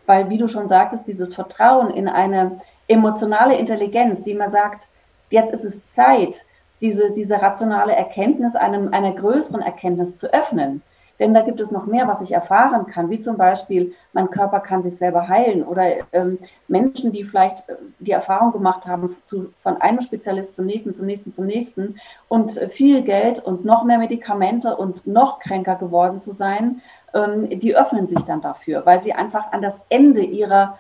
weil, 0.06 0.30
wie 0.30 0.38
du 0.38 0.48
schon 0.48 0.68
sagtest, 0.68 1.06
dieses 1.06 1.34
Vertrauen 1.34 1.90
in 1.90 2.08
eine 2.08 2.60
emotionale 2.90 3.56
Intelligenz, 3.56 4.22
die 4.22 4.34
mir 4.34 4.48
sagt, 4.48 4.88
jetzt 5.30 5.52
ist 5.52 5.64
es 5.64 5.86
Zeit, 5.86 6.44
diese, 6.80 7.12
diese 7.12 7.40
rationale 7.40 7.94
Erkenntnis 7.94 8.56
einem, 8.56 8.92
einer 8.92 9.12
größeren 9.12 9.62
Erkenntnis 9.62 10.16
zu 10.16 10.32
öffnen. 10.32 10.82
Denn 11.20 11.34
da 11.34 11.42
gibt 11.42 11.60
es 11.60 11.70
noch 11.70 11.84
mehr, 11.84 12.08
was 12.08 12.22
ich 12.22 12.32
erfahren 12.32 12.86
kann, 12.86 13.10
wie 13.10 13.20
zum 13.20 13.36
Beispiel, 13.36 13.92
mein 14.14 14.30
Körper 14.30 14.58
kann 14.58 14.82
sich 14.82 14.96
selber 14.96 15.28
heilen 15.28 15.62
oder 15.62 15.84
ähm, 16.12 16.38
Menschen, 16.66 17.12
die 17.12 17.24
vielleicht 17.24 17.68
äh, 17.68 17.76
die 17.98 18.12
Erfahrung 18.12 18.52
gemacht 18.52 18.86
haben, 18.86 19.14
zu, 19.26 19.52
von 19.62 19.80
einem 19.82 20.00
Spezialist 20.00 20.56
zum 20.56 20.64
nächsten, 20.64 20.94
zum 20.94 21.04
nächsten, 21.04 21.32
zum 21.34 21.44
nächsten 21.44 22.00
und 22.28 22.56
äh, 22.56 22.70
viel 22.70 23.02
Geld 23.02 23.38
und 23.38 23.66
noch 23.66 23.84
mehr 23.84 23.98
Medikamente 23.98 24.74
und 24.74 25.06
noch 25.06 25.40
kränker 25.40 25.76
geworden 25.76 26.20
zu 26.20 26.32
sein, 26.32 26.80
ähm, 27.12 27.50
die 27.60 27.76
öffnen 27.76 28.08
sich 28.08 28.22
dann 28.22 28.40
dafür, 28.40 28.86
weil 28.86 29.02
sie 29.02 29.12
einfach 29.12 29.52
an 29.52 29.60
das 29.60 29.76
Ende 29.90 30.22
ihrer 30.22 30.78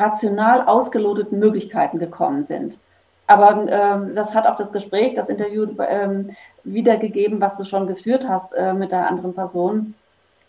rational 0.00 0.62
ausgeloteten 0.62 1.38
Möglichkeiten 1.38 1.98
gekommen 1.98 2.44
sind. 2.44 2.78
Aber 3.26 3.66
ähm, 3.68 4.14
das 4.14 4.34
hat 4.34 4.46
auch 4.46 4.56
das 4.56 4.72
Gespräch, 4.72 5.14
das 5.14 5.28
Interview 5.28 5.66
ähm, 5.88 6.36
wiedergegeben, 6.62 7.40
was 7.40 7.56
du 7.56 7.64
schon 7.64 7.86
geführt 7.86 8.28
hast 8.28 8.52
äh, 8.52 8.74
mit 8.74 8.92
der 8.92 9.08
anderen 9.08 9.34
Person, 9.34 9.94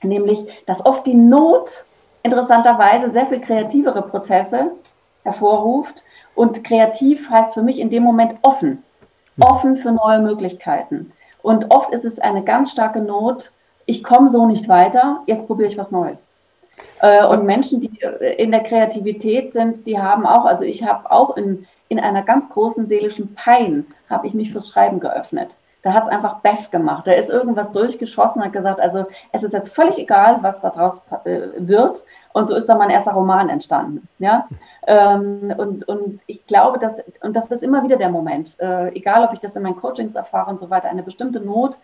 nämlich, 0.03 0.45
dass 0.65 0.85
oft 0.85 1.05
die 1.05 1.13
Not 1.13 1.85
interessanterweise 2.23 3.11
sehr 3.11 3.27
viel 3.27 3.39
kreativere 3.39 4.01
Prozesse 4.01 4.71
hervorruft. 5.23 6.03
Und 6.33 6.65
kreativ 6.65 7.29
heißt 7.29 7.53
für 7.53 7.61
mich 7.61 7.79
in 7.79 7.89
dem 7.89 8.03
Moment 8.03 8.35
offen, 8.41 8.83
offen 9.39 9.77
für 9.77 9.91
neue 9.91 10.19
Möglichkeiten. 10.19 11.13
Und 11.41 11.71
oft 11.71 11.91
ist 11.91 12.03
es 12.03 12.19
eine 12.19 12.43
ganz 12.43 12.71
starke 12.71 12.99
Not, 12.99 13.51
ich 13.85 14.03
komme 14.03 14.29
so 14.29 14.47
nicht 14.47 14.67
weiter, 14.67 15.21
jetzt 15.27 15.45
probiere 15.45 15.69
ich 15.69 15.77
was 15.77 15.91
Neues. 15.91 16.25
Äh, 17.01 17.25
und 17.25 17.45
Menschen, 17.45 17.81
die 17.81 18.01
äh, 18.01 18.41
in 18.41 18.51
der 18.51 18.63
Kreativität 18.63 19.51
sind, 19.51 19.85
die 19.87 19.99
haben 19.99 20.25
auch, 20.25 20.45
also 20.45 20.63
ich 20.63 20.83
habe 20.83 21.11
auch 21.11 21.37
in 21.37 21.67
in 21.87 21.99
einer 21.99 22.23
ganz 22.23 22.49
großen 22.49 22.87
seelischen 22.87 23.35
Pein 23.35 23.85
habe 24.09 24.27
ich 24.27 24.33
mich 24.33 24.51
fürs 24.51 24.69
Schreiben 24.69 24.99
geöffnet. 24.99 25.55
Da 25.81 25.93
hat 25.93 26.03
es 26.03 26.09
einfach 26.09 26.39
Beff 26.39 26.71
gemacht. 26.71 27.05
Da 27.05 27.11
ist 27.11 27.29
irgendwas 27.29 27.71
durchgeschossen, 27.71 28.43
hat 28.43 28.53
gesagt, 28.53 28.79
also 28.79 29.05
es 29.31 29.43
ist 29.43 29.53
jetzt 29.53 29.73
völlig 29.73 29.99
egal, 29.99 30.39
was 30.41 30.59
daraus 30.59 30.99
äh, 31.25 31.41
wird. 31.57 32.03
Und 32.33 32.47
so 32.47 32.55
ist 32.55 32.67
dann 32.67 32.79
mein 32.79 32.89
erster 32.89 33.11
Roman 33.11 33.49
entstanden. 33.49 34.07
Ja? 34.17 34.47
Ähm, 34.87 35.53
und, 35.55 35.87
und 35.87 36.21
ich 36.25 36.43
glaube, 36.47 36.79
dass, 36.79 36.97
und 37.21 37.35
das 37.35 37.51
ist 37.51 37.61
immer 37.61 37.83
wieder 37.83 37.97
der 37.97 38.09
Moment, 38.09 38.57
egal 38.59 39.25
ob 39.25 39.33
ich 39.33 39.39
das 39.39 39.55
in 39.55 39.61
meinen 39.61 39.79
Coachings 39.79 40.15
erfahre 40.15 40.49
und 40.49 40.59
so 40.59 40.71
weiter, 40.71 40.89
eine 40.89 41.03
bestimmte 41.03 41.39
Not 41.39 41.77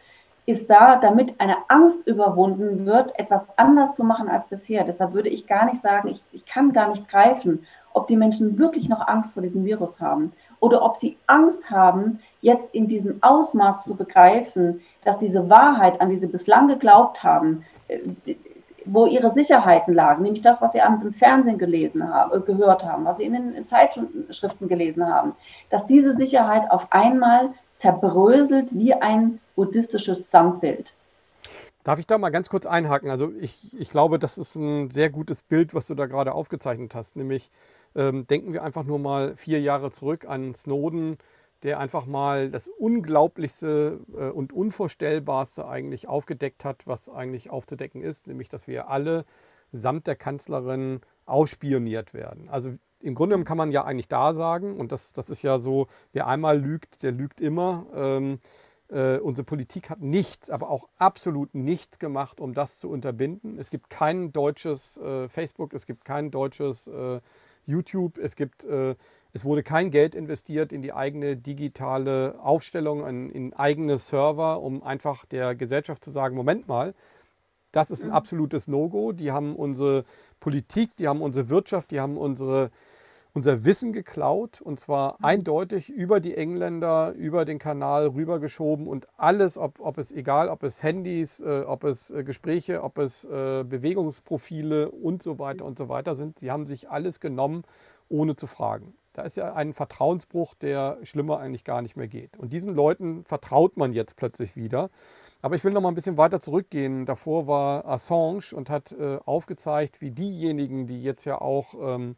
ist 0.46 0.70
da, 0.70 0.96
damit 0.96 1.40
eine 1.40 1.58
Angst 1.68 2.08
überwunden 2.08 2.86
wird, 2.86 3.18
etwas 3.20 3.48
anders 3.58 3.96
zu 3.96 4.04
machen 4.04 4.28
als 4.28 4.48
bisher. 4.48 4.84
Deshalb 4.84 5.14
würde 5.14 5.30
ich 5.30 5.48
gar 5.48 5.66
nicht 5.66 5.80
sagen, 5.80 6.10
ich, 6.10 6.24
ich 6.32 6.46
kann 6.46 6.74
gar 6.74 6.90
nicht 6.90 7.08
greifen, 7.08 7.66
ob 7.94 8.08
die 8.08 8.18
Menschen 8.18 8.58
wirklich 8.58 8.90
noch 8.90 9.08
Angst 9.08 9.34
vor 9.34 9.44
diesem 9.44 9.66
Virus 9.66 10.00
haben 10.00 10.34
oder 10.60 10.84
ob 10.84 10.96
sie 10.96 11.18
Angst 11.28 11.70
haben, 11.70 12.20
jetzt 12.42 12.74
in 12.74 12.88
diesem 12.88 13.22
Ausmaß 13.22 13.84
zu 13.84 13.96
begreifen, 13.96 14.82
dass 15.04 15.18
diese 15.18 15.50
Wahrheit, 15.50 16.02
an 16.02 16.10
die 16.10 16.18
sie 16.18 16.28
bislang 16.28 16.68
geglaubt 16.68 17.24
haben, 17.24 17.66
äh, 17.88 18.00
wo 18.86 19.06
ihre 19.06 19.32
Sicherheiten 19.32 19.94
lagen, 19.94 20.24
nämlich 20.24 20.42
das, 20.42 20.62
was 20.62 20.72
sie 20.72 20.82
abends 20.82 21.04
im 21.04 21.14
Fernsehen 21.14 21.58
gelesen 21.58 22.12
haben, 22.12 22.32
äh, 22.34 22.40
gehört 22.40 22.86
haben, 22.86 23.06
was 23.06 23.18
sie 23.18 23.26
in 23.26 23.34
den 23.34 23.68
Zeitschriften 23.68 24.68
gelesen 24.68 25.08
haben, 25.08 25.34
dass 25.70 25.86
diese 25.86 26.14
Sicherheit 26.14 26.70
auf 26.72 26.88
einmal 26.90 27.50
zerbröselt 27.82 28.78
wie 28.78 28.94
ein 28.94 29.40
buddhistisches 29.56 30.30
Samtbild. 30.30 30.94
Darf 31.84 31.98
ich 31.98 32.06
da 32.06 32.20
mal 32.20 32.30
ganz 32.30 32.48
kurz 32.48 32.68
einhaken? 32.68 33.10
Also 33.10 33.32
ich, 33.40 33.76
ich 33.78 33.90
glaube, 33.90 34.20
das 34.20 34.38
ist 34.38 34.56
ein 34.56 34.92
sehr 34.92 35.10
gutes 35.10 35.42
Bild, 35.42 35.74
was 35.74 35.88
du 35.88 35.96
da 35.96 36.06
gerade 36.06 36.34
aufgezeichnet 36.34 36.94
hast, 36.94 37.16
nämlich 37.16 37.50
ähm, 37.96 38.28
denken 38.28 38.54
wir 38.54 38.64
einfach 38.64 38.84
nur 38.84 39.00
mal 39.00 39.36
vier 39.36 39.60
Jahre 39.60 39.90
zurück 39.90 40.26
an 40.28 40.54
Snowden, 40.54 41.18
der 41.64 41.80
einfach 41.80 42.06
mal 42.06 42.52
das 42.52 42.68
Unglaublichste 42.68 44.00
äh, 44.16 44.30
und 44.30 44.54
Unvorstellbarste 44.54 45.68
eigentlich 45.68 46.08
aufgedeckt 46.08 46.64
hat, 46.64 46.86
was 46.86 47.10
eigentlich 47.10 47.50
aufzudecken 47.50 48.04
ist, 48.04 48.28
nämlich 48.28 48.48
dass 48.48 48.68
wir 48.68 48.90
alle 48.90 49.26
samt 49.72 50.06
der 50.06 50.16
Kanzlerin 50.16 51.02
ausspioniert 51.26 52.14
werden. 52.14 52.48
Also 52.48 52.74
im 53.04 53.16
Grunde 53.16 53.44
kann 53.44 53.58
man 53.58 53.72
ja 53.72 53.84
eigentlich 53.84 54.08
da 54.08 54.34
sagen, 54.34 54.78
und 54.78 54.92
das, 54.92 55.14
das 55.14 55.30
ist 55.30 55.42
ja 55.42 55.60
so, 55.60 55.88
wer 56.14 56.28
einmal 56.28 56.60
lügt, 56.60 57.04
der 57.04 57.12
lügt 57.12 57.42
immer. 57.42 57.86
Ähm, 57.94 58.40
äh, 58.90 59.18
unsere 59.20 59.46
Politik 59.46 59.90
hat 59.90 60.02
nichts, 60.02 60.50
aber 60.50 60.70
auch 60.70 60.90
absolut 60.98 61.56
nichts 61.56 61.98
gemacht, 61.98 62.40
um 62.40 62.54
das 62.54 62.78
zu 62.78 62.90
unterbinden. 62.90 63.58
Es 63.58 63.70
gibt 63.70 63.90
kein 63.90 64.34
deutsches 64.34 64.98
äh, 64.98 65.30
Facebook, 65.30 65.74
es 65.74 65.86
gibt 65.86 66.04
kein 66.04 66.30
deutsches 66.30 66.88
äh, 66.88 67.22
YouTube. 67.66 68.18
Es, 68.18 68.36
gibt, 68.36 68.64
äh, 68.66 68.96
es 69.34 69.46
wurde 69.46 69.64
kein 69.64 69.92
Geld 69.92 70.16
investiert 70.16 70.74
in 70.74 70.82
die 70.82 70.94
eigene 70.94 71.38
digitale 71.38 72.40
Aufstellung, 72.42 73.06
in, 73.08 73.30
in 73.30 73.54
eigene 73.54 73.98
Server, 73.98 74.62
um 74.62 74.84
einfach 74.84 75.26
der 75.26 75.56
Gesellschaft 75.56 76.04
zu 76.04 76.12
sagen, 76.12 76.36
Moment 76.36 76.68
mal, 76.68 76.94
das 77.72 77.92
ist 77.92 78.02
ein 78.02 78.10
mhm. 78.10 78.16
absolutes 78.16 78.68
No-Go. 78.68 79.12
Die 79.12 79.32
haben 79.32 79.56
unsere 79.56 80.04
Politik, 80.40 80.96
die 80.98 81.08
haben 81.08 81.22
unsere 81.22 81.50
Wirtschaft, 81.50 81.92
die 81.92 82.00
haben 82.00 82.18
unsere, 82.18 82.72
unser 83.34 83.64
Wissen 83.64 83.94
geklaut 83.94 84.62
und 84.62 84.80
zwar 84.80 85.14
mhm. 85.14 85.26
eindeutig 85.26 85.90
über 85.90 86.20
die 86.20 86.36
Engländer, 86.36 87.14
über 87.14 87.46
den 87.46 87.60
Kanal 87.60 88.08
rübergeschoben 88.08 88.88
und 88.88 89.08
alles, 89.18 89.58
ob, 89.58 89.80
ob 89.80 89.98
es 89.98 90.12
egal, 90.12 90.50
ob 90.50 90.64
es 90.64 90.84
Handys, 90.84 91.40
äh, 91.40 91.62
ob 91.62 91.84
es 91.84 92.12
äh, 92.12 92.24
Gespräche, 92.24 92.84
ob 92.84 92.98
es 92.98 93.24
äh, 93.26 93.64
Bewegungsprofile 93.64 94.92
und 94.92 95.24
so 95.24 95.40
weiter 95.40 95.66
und 95.66 95.78
so 95.78 95.90
weiter 95.90 96.16
sind. 96.16 96.40
Sie 96.40 96.52
haben 96.52 96.66
sich 96.66 96.90
alles 96.90 97.20
genommen, 97.20 97.64
ohne 98.10 98.36
zu 98.36 98.48
fragen. 98.48 98.94
Da 99.14 99.24
ist 99.24 99.36
ja 99.36 99.54
ein 99.54 99.74
Vertrauensbruch, 99.74 100.54
der 100.56 100.98
schlimmer 101.04 101.40
eigentlich 101.40 101.66
gar 101.66 101.82
nicht 101.82 101.98
mehr 101.98 102.08
geht. 102.08 102.38
Und 102.38 102.54
diesen 102.54 102.74
Leuten 102.74 103.26
vertraut 103.26 103.76
man 103.76 103.92
jetzt 103.92 104.16
plötzlich 104.16 104.56
wieder. 104.56 104.90
Aber 105.42 105.56
ich 105.56 105.64
will 105.64 105.74
noch 105.74 105.82
mal 105.82 105.90
ein 105.90 105.96
bisschen 105.96 106.18
weiter 106.18 106.40
zurückgehen. 106.40 107.06
Davor 107.06 107.48
war 107.48 107.86
Assange 107.86 108.54
und 108.54 108.70
hat 108.70 108.92
äh, 108.92 109.18
aufgezeigt, 109.26 110.02
wie 110.02 110.12
diejenigen, 110.12 110.86
die 110.88 111.02
jetzt 111.02 111.26
ja 111.26 111.42
auch 111.42 111.74
ähm, 111.80 112.16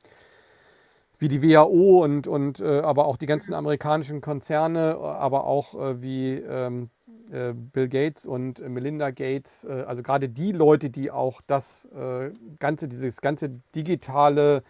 wie 1.19 1.29
die 1.29 1.41
WHO 1.41 2.03
und, 2.03 2.27
und 2.27 2.59
äh, 2.59 2.79
aber 2.79 3.05
auch 3.05 3.15
die 3.15 3.27
ganzen 3.27 3.53
amerikanischen 3.53 4.19
Konzerne, 4.19 4.97
aber 4.97 5.45
auch 5.45 5.73
äh, 5.73 6.01
wie 6.01 6.33
ähm, 6.33 6.89
äh, 7.31 7.53
Bill 7.53 7.87
Gates 7.87 8.25
und 8.25 8.59
Melinda 8.67 9.11
Gates, 9.11 9.63
äh, 9.63 9.85
also 9.87 10.03
gerade 10.03 10.27
die 10.27 10.51
Leute, 10.51 10.89
die 10.89 11.09
auch 11.11 11.39
das 11.47 11.85
äh, 11.95 12.31
ganze, 12.59 12.89
dieses 12.89 13.21
ganze 13.21 13.51
digitale 13.73 14.63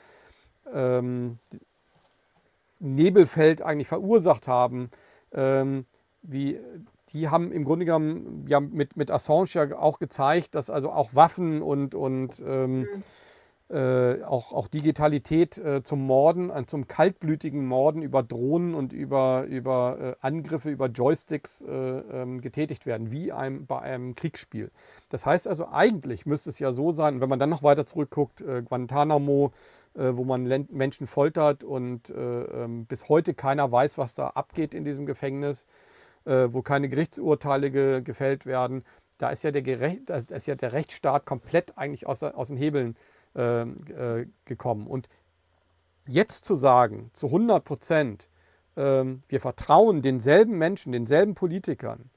ähm, 0.71 1.39
Nebelfeld 2.79 3.63
eigentlich 3.63 3.87
verursacht 3.87 4.47
haben, 4.47 4.91
ähm, 5.31 5.85
wie 6.21 6.59
die 7.13 7.29
haben 7.29 7.51
im 7.51 7.63
Grunde 7.63 7.85
genommen 7.85 8.45
ja 8.47 8.59
mit, 8.59 8.97
mit 8.97 9.11
Assange 9.11 9.47
ja 9.53 9.77
auch 9.77 9.99
gezeigt, 9.99 10.55
dass 10.55 10.69
also 10.69 10.91
auch 10.91 11.15
Waffen 11.15 11.61
und, 11.61 11.95
und 11.95 12.41
ähm, 12.45 12.81
mhm 12.81 13.03
äh, 13.73 14.21
auch, 14.23 14.53
auch 14.53 14.67
Digitalität 14.67 15.57
äh, 15.57 15.81
zum 15.83 16.05
Morden, 16.05 16.49
äh, 16.51 16.65
zum 16.65 16.87
kaltblütigen 16.87 17.65
Morden 17.65 18.01
über 18.03 18.21
Drohnen 18.21 18.75
und 18.75 18.93
über, 18.93 19.45
über 19.45 19.97
äh, 19.99 20.15
Angriffe, 20.25 20.69
über 20.69 20.87
Joysticks 20.87 21.61
äh, 21.61 21.71
ähm, 21.71 22.41
getätigt 22.41 22.85
werden, 22.85 23.11
wie 23.11 23.31
einem, 23.31 23.65
bei 23.65 23.79
einem 23.79 24.15
Kriegsspiel. 24.15 24.69
Das 25.09 25.25
heißt 25.25 25.47
also, 25.47 25.69
eigentlich 25.69 26.25
müsste 26.25 26.51
es 26.51 26.59
ja 26.59 26.71
so 26.71 26.91
sein, 26.91 27.19
wenn 27.19 27.29
man 27.29 27.39
dann 27.39 27.49
noch 27.49 27.63
weiter 27.63 27.85
zurückguckt, 27.85 28.43
Guantanamo, 28.65 29.51
wo 29.93 30.23
man 30.23 30.43
Menschen 30.71 31.07
foltert 31.07 31.63
und 31.63 32.13
ähm, 32.15 32.85
bis 32.85 33.09
heute 33.09 33.33
keiner 33.33 33.71
weiß, 33.71 33.97
was 33.97 34.13
da 34.15 34.27
abgeht 34.27 34.73
in 34.73 34.83
diesem 34.83 35.05
Gefängnis, 35.05 35.67
wo 36.25 36.61
keine 36.61 36.89
Gerichtsurteile 36.89 37.71
ge 37.71 38.01
gefällt 38.01 38.45
werden. 38.45 38.83
Da 39.17 39.29
ist 39.29 39.43
ja 39.43 39.51
der, 39.51 39.61
Gerecht, 39.61 40.09
da 40.09 40.15
ist 40.15 40.47
ja 40.47 40.55
der 40.55 40.73
Rechtsstaat 40.73 41.25
komplett 41.25 41.77
eigentlich 41.77 42.07
aus, 42.07 42.23
aus 42.23 42.47
den 42.47 42.57
Hebeln 42.57 42.95
ähm, 43.35 43.79
äh, 43.89 44.25
gekommen. 44.45 44.87
Und 44.87 45.07
jetzt 46.07 46.45
zu 46.45 46.55
sagen, 46.55 47.09
zu 47.13 47.27
100 47.27 47.63
Prozent, 47.63 48.29
äh, 48.75 49.03
wir 49.27 49.41
vertrauen 49.41 50.01
denselben 50.01 50.57
Menschen, 50.57 50.91
denselben 50.91 51.33
Politikern, 51.33 52.09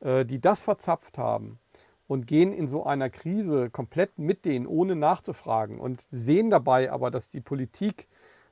äh, 0.00 0.24
die 0.24 0.40
das 0.40 0.62
verzapft 0.62 1.18
haben 1.18 1.58
und 2.06 2.26
gehen 2.26 2.52
in 2.52 2.66
so 2.66 2.84
einer 2.84 3.10
Krise 3.10 3.70
komplett 3.70 4.18
mit 4.18 4.44
denen, 4.44 4.66
ohne 4.66 4.96
nachzufragen 4.96 5.78
und 5.78 6.04
sehen 6.10 6.50
dabei 6.50 6.90
aber, 6.90 7.10
dass 7.10 7.30
die 7.30 7.40
Politik 7.40 8.08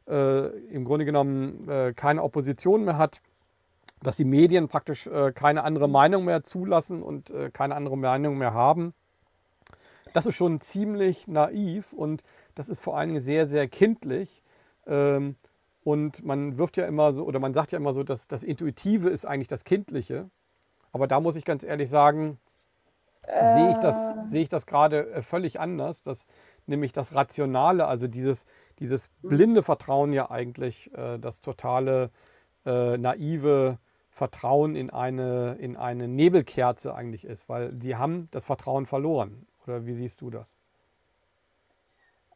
äh, 0.09 0.49
im 0.69 0.85
Grunde 0.85 1.05
genommen 1.05 1.69
äh, 1.69 1.95
keine 1.95 2.23
Opposition 2.23 2.85
mehr 2.85 2.99
hat, 2.99 3.23
dass 4.05 4.17
die 4.17 4.25
Medien 4.25 4.69
praktisch 4.69 5.07
äh, 5.09 5.33
keine 5.33 5.65
andere 5.65 5.89
Meinung 5.89 6.25
mehr 6.25 6.43
zulassen 6.43 7.03
und 7.03 7.33
keine 7.53 7.75
andere 7.75 7.97
Meinung 7.99 8.39
mehr 8.39 8.55
haben 8.55 8.95
das 10.15 10.27
ist 10.27 10.37
schon 10.37 10.61
ziemlich 10.61 11.27
naiv 11.27 11.93
und 11.93 12.23
das 12.55 12.69
ist 12.69 12.81
vor 12.81 12.97
allen 12.97 13.11
Dingen 13.11 13.21
sehr, 13.21 13.47
sehr 13.47 13.69
kindlich. 13.69 14.43
Ähm, 14.87 15.35
und 15.83 16.25
man 16.25 16.57
wirft 16.57 16.77
ja 16.77 16.87
immer 16.87 17.13
so, 17.13 17.25
oder 17.25 17.41
man 17.41 17.53
sagt 17.53 17.73
ja 17.73 17.79
immer 17.79 17.93
so, 17.93 18.05
dass 18.05 18.29
das 18.29 18.45
Intuitive 18.45 19.11
ist 19.11 19.27
eigentlich 19.27 19.49
das 19.49 19.65
Kindliche. 19.65 20.31
Aber 20.93 21.09
da 21.09 21.21
muss 21.21 21.35
ich 21.35 21.45
ganz 21.45 21.65
ehrlich 21.65 21.91
sagen, 21.91 22.39
äh. 23.23 23.55
sehe 23.55 23.71
ich 23.73 23.79
das, 23.79 23.97
äh. 23.97 24.25
sehe 24.25 24.43
ich 24.43 24.49
das 24.49 24.67
gerade 24.67 25.11
äh, 25.11 25.23
völlig 25.23 25.59
anders. 25.59 26.01
Dass 26.01 26.27
nämlich 26.67 26.93
das 26.93 27.17
Rationale, 27.17 27.87
also 27.87 28.07
dieses, 28.07 28.47
dieses 28.79 29.11
blinde 29.21 29.65
Vertrauen 29.65 30.13
ja 30.13 30.31
eigentlich 30.31 30.95
äh, 30.95 31.19
das 31.19 31.41
totale 31.41 32.11
äh, 32.65 32.97
naive 32.99 33.79
Vertrauen 34.15 34.77
in 34.77 34.91
eine, 34.91 35.57
in 35.59 35.77
eine 35.77 36.07
Nebelkerze 36.07 36.95
eigentlich 36.95 37.25
ist, 37.25 37.49
weil 37.49 37.73
sie 37.81 37.97
haben 37.97 38.29
das 38.31 38.45
Vertrauen 38.45 38.87
verloren. 38.87 39.45
Oder 39.67 39.87
wie 39.87 39.93
siehst 39.93 40.21
du 40.21 40.31
das? 40.31 40.57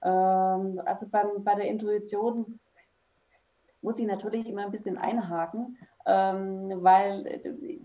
Ähm, 0.02 0.82
also 0.84 1.06
beim, 1.08 1.44
bei 1.44 1.54
der 1.54 1.68
Intuition 1.68 2.58
muss 3.80 4.00
ich 4.00 4.08
natürlich 4.08 4.48
immer 4.48 4.64
ein 4.64 4.72
bisschen 4.72 4.98
einhaken, 4.98 5.78
ähm, 6.04 6.82
weil 6.82 7.40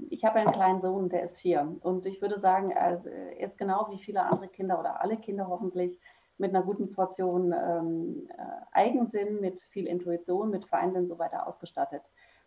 ich 0.10 0.26
habe 0.26 0.39
einen 0.39 0.52
kleinen 0.52 0.82
Sohn, 0.82 1.10
der 1.10 1.22
ist 1.22 1.39
vier. 1.39 1.78
Und 1.82 2.08
ich 2.08 2.20
würde 2.20 2.39
sagen, 2.39 2.76
also 2.76 3.10
er 3.10 3.41
ist 3.41 3.60
genau 3.60 3.89
wie 3.91 4.00
viele 4.00 4.24
andere 4.24 4.48
Kinder 4.48 4.80
oder 4.80 5.04
alle 5.04 5.18
Kinder 5.18 5.48
hoffentlich 5.48 6.00
mit 6.39 6.50
einer 6.50 6.64
guten 6.64 6.91
Portion 6.91 7.54
ähm, 7.54 8.28
äh, 8.36 8.41
Eigensinn, 8.72 9.39
mit 9.39 9.60
viel 9.60 9.86
Intuition, 9.86 10.50
mit 10.50 10.66
Feinden 10.66 10.98
und 10.98 11.06
so 11.06 11.20
weiter 11.20 11.46
ausgestattet. 11.48 12.02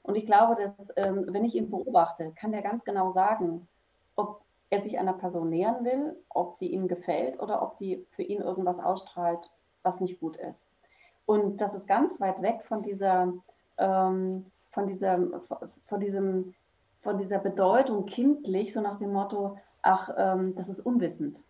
Und 0.06 0.14
ich 0.14 0.24
glaube, 0.24 0.54
dass, 0.54 0.92
ähm, 0.96 1.26
wenn 1.28 1.44
ich 1.44 1.56
ihn 1.56 1.68
beobachte, 1.68 2.32
kann 2.36 2.52
der 2.52 2.62
ganz 2.62 2.84
genau 2.84 3.10
sagen, 3.10 3.66
ob 4.14 4.40
er 4.70 4.80
sich 4.80 4.98
einer 4.98 5.12
Person 5.12 5.50
nähern 5.50 5.84
will, 5.84 6.16
ob 6.28 6.58
die 6.58 6.72
ihm 6.72 6.86
gefällt 6.86 7.40
oder 7.40 7.60
ob 7.60 7.76
die 7.78 8.06
für 8.10 8.22
ihn 8.22 8.40
irgendwas 8.40 8.78
ausstrahlt, 8.78 9.50
was 9.82 10.00
nicht 10.00 10.20
gut 10.20 10.36
ist. 10.36 10.68
Und 11.26 11.60
das 11.60 11.74
ist 11.74 11.88
ganz 11.88 12.20
weit 12.20 12.40
weg 12.40 12.62
von 12.62 12.82
dieser, 12.82 13.32
ähm, 13.78 14.46
von 14.70 14.86
dieser, 14.86 15.18
von 15.86 16.00
diesem, 16.00 16.54
von 17.02 17.18
dieser 17.18 17.38
Bedeutung 17.38 18.06
kindlich, 18.06 18.72
so 18.72 18.80
nach 18.80 18.98
dem 18.98 19.12
Motto, 19.12 19.58
ach, 19.82 20.10
ähm, 20.16 20.54
das 20.54 20.68
ist 20.68 20.80
unwissend. 20.80 21.42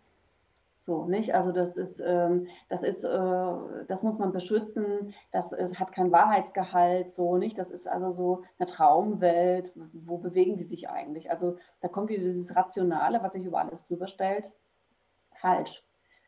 So, 0.87 1.03
nicht? 1.03 1.35
Also 1.35 1.51
das 1.51 1.75
ist, 1.75 1.99
ähm, 1.99 2.47
das 2.69 2.81
ist, 2.81 3.03
äh, 3.03 3.53
das 3.89 4.03
muss 4.03 4.19
man 4.19 4.31
beschützen, 4.31 5.13
das 5.33 5.51
ist, 5.51 5.77
hat 5.81 5.91
kein 5.91 6.13
Wahrheitsgehalt, 6.13 7.11
so, 7.11 7.35
nicht? 7.35 7.57
Das 7.57 7.71
ist 7.71 7.89
also 7.89 8.13
so 8.13 8.43
eine 8.57 8.67
Traumwelt, 8.67 9.73
wo 9.75 10.17
bewegen 10.17 10.55
die 10.55 10.63
sich 10.63 10.89
eigentlich? 10.89 11.29
Also 11.29 11.57
da 11.81 11.89
kommt 11.89 12.07
wieder 12.07 12.23
dieses 12.23 12.55
Rationale, 12.55 13.21
was 13.21 13.33
sich 13.33 13.43
über 13.43 13.59
alles 13.59 13.83
drüber 13.83 14.07
stellt, 14.07 14.53
falsch. 15.33 15.83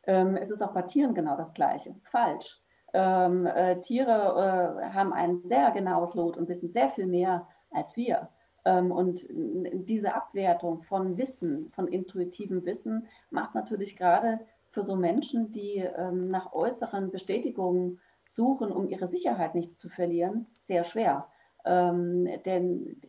Ähm, 0.05 0.35
es 0.35 0.51
ist 0.51 0.61
auch 0.61 0.73
bei 0.73 0.81
Tieren 0.81 1.13
genau 1.13 1.37
das 1.37 1.53
Gleiche, 1.53 1.95
falsch. 2.03 2.61
Ähm, 2.93 3.45
äh, 3.45 3.79
Tiere 3.79 4.81
äh, 4.83 4.89
haben 4.93 5.13
ein 5.13 5.41
sehr 5.45 5.71
genaues 5.71 6.15
Lot 6.15 6.35
und 6.35 6.49
wissen 6.49 6.67
sehr 6.67 6.89
viel 6.89 7.07
mehr 7.07 7.47
als 7.71 7.95
wir. 7.95 8.27
Ähm, 8.65 8.91
und 8.91 9.25
diese 9.29 10.13
Abwertung 10.13 10.81
von 10.81 11.17
Wissen, 11.17 11.69
von 11.69 11.87
intuitivem 11.87 12.65
Wissen, 12.65 13.07
macht 13.29 13.49
es 13.49 13.55
natürlich 13.55 13.95
gerade 13.95 14.39
für 14.69 14.83
so 14.83 14.95
Menschen, 14.95 15.51
die 15.51 15.77
ähm, 15.77 16.29
nach 16.29 16.53
äußeren 16.53 17.11
Bestätigungen 17.11 17.99
suchen, 18.27 18.71
um 18.71 18.87
ihre 18.87 19.07
Sicherheit 19.07 19.55
nicht 19.55 19.75
zu 19.75 19.89
verlieren, 19.89 20.45
sehr 20.61 20.83
schwer. 20.83 21.27
Ähm, 21.65 22.27
denn 22.45 23.01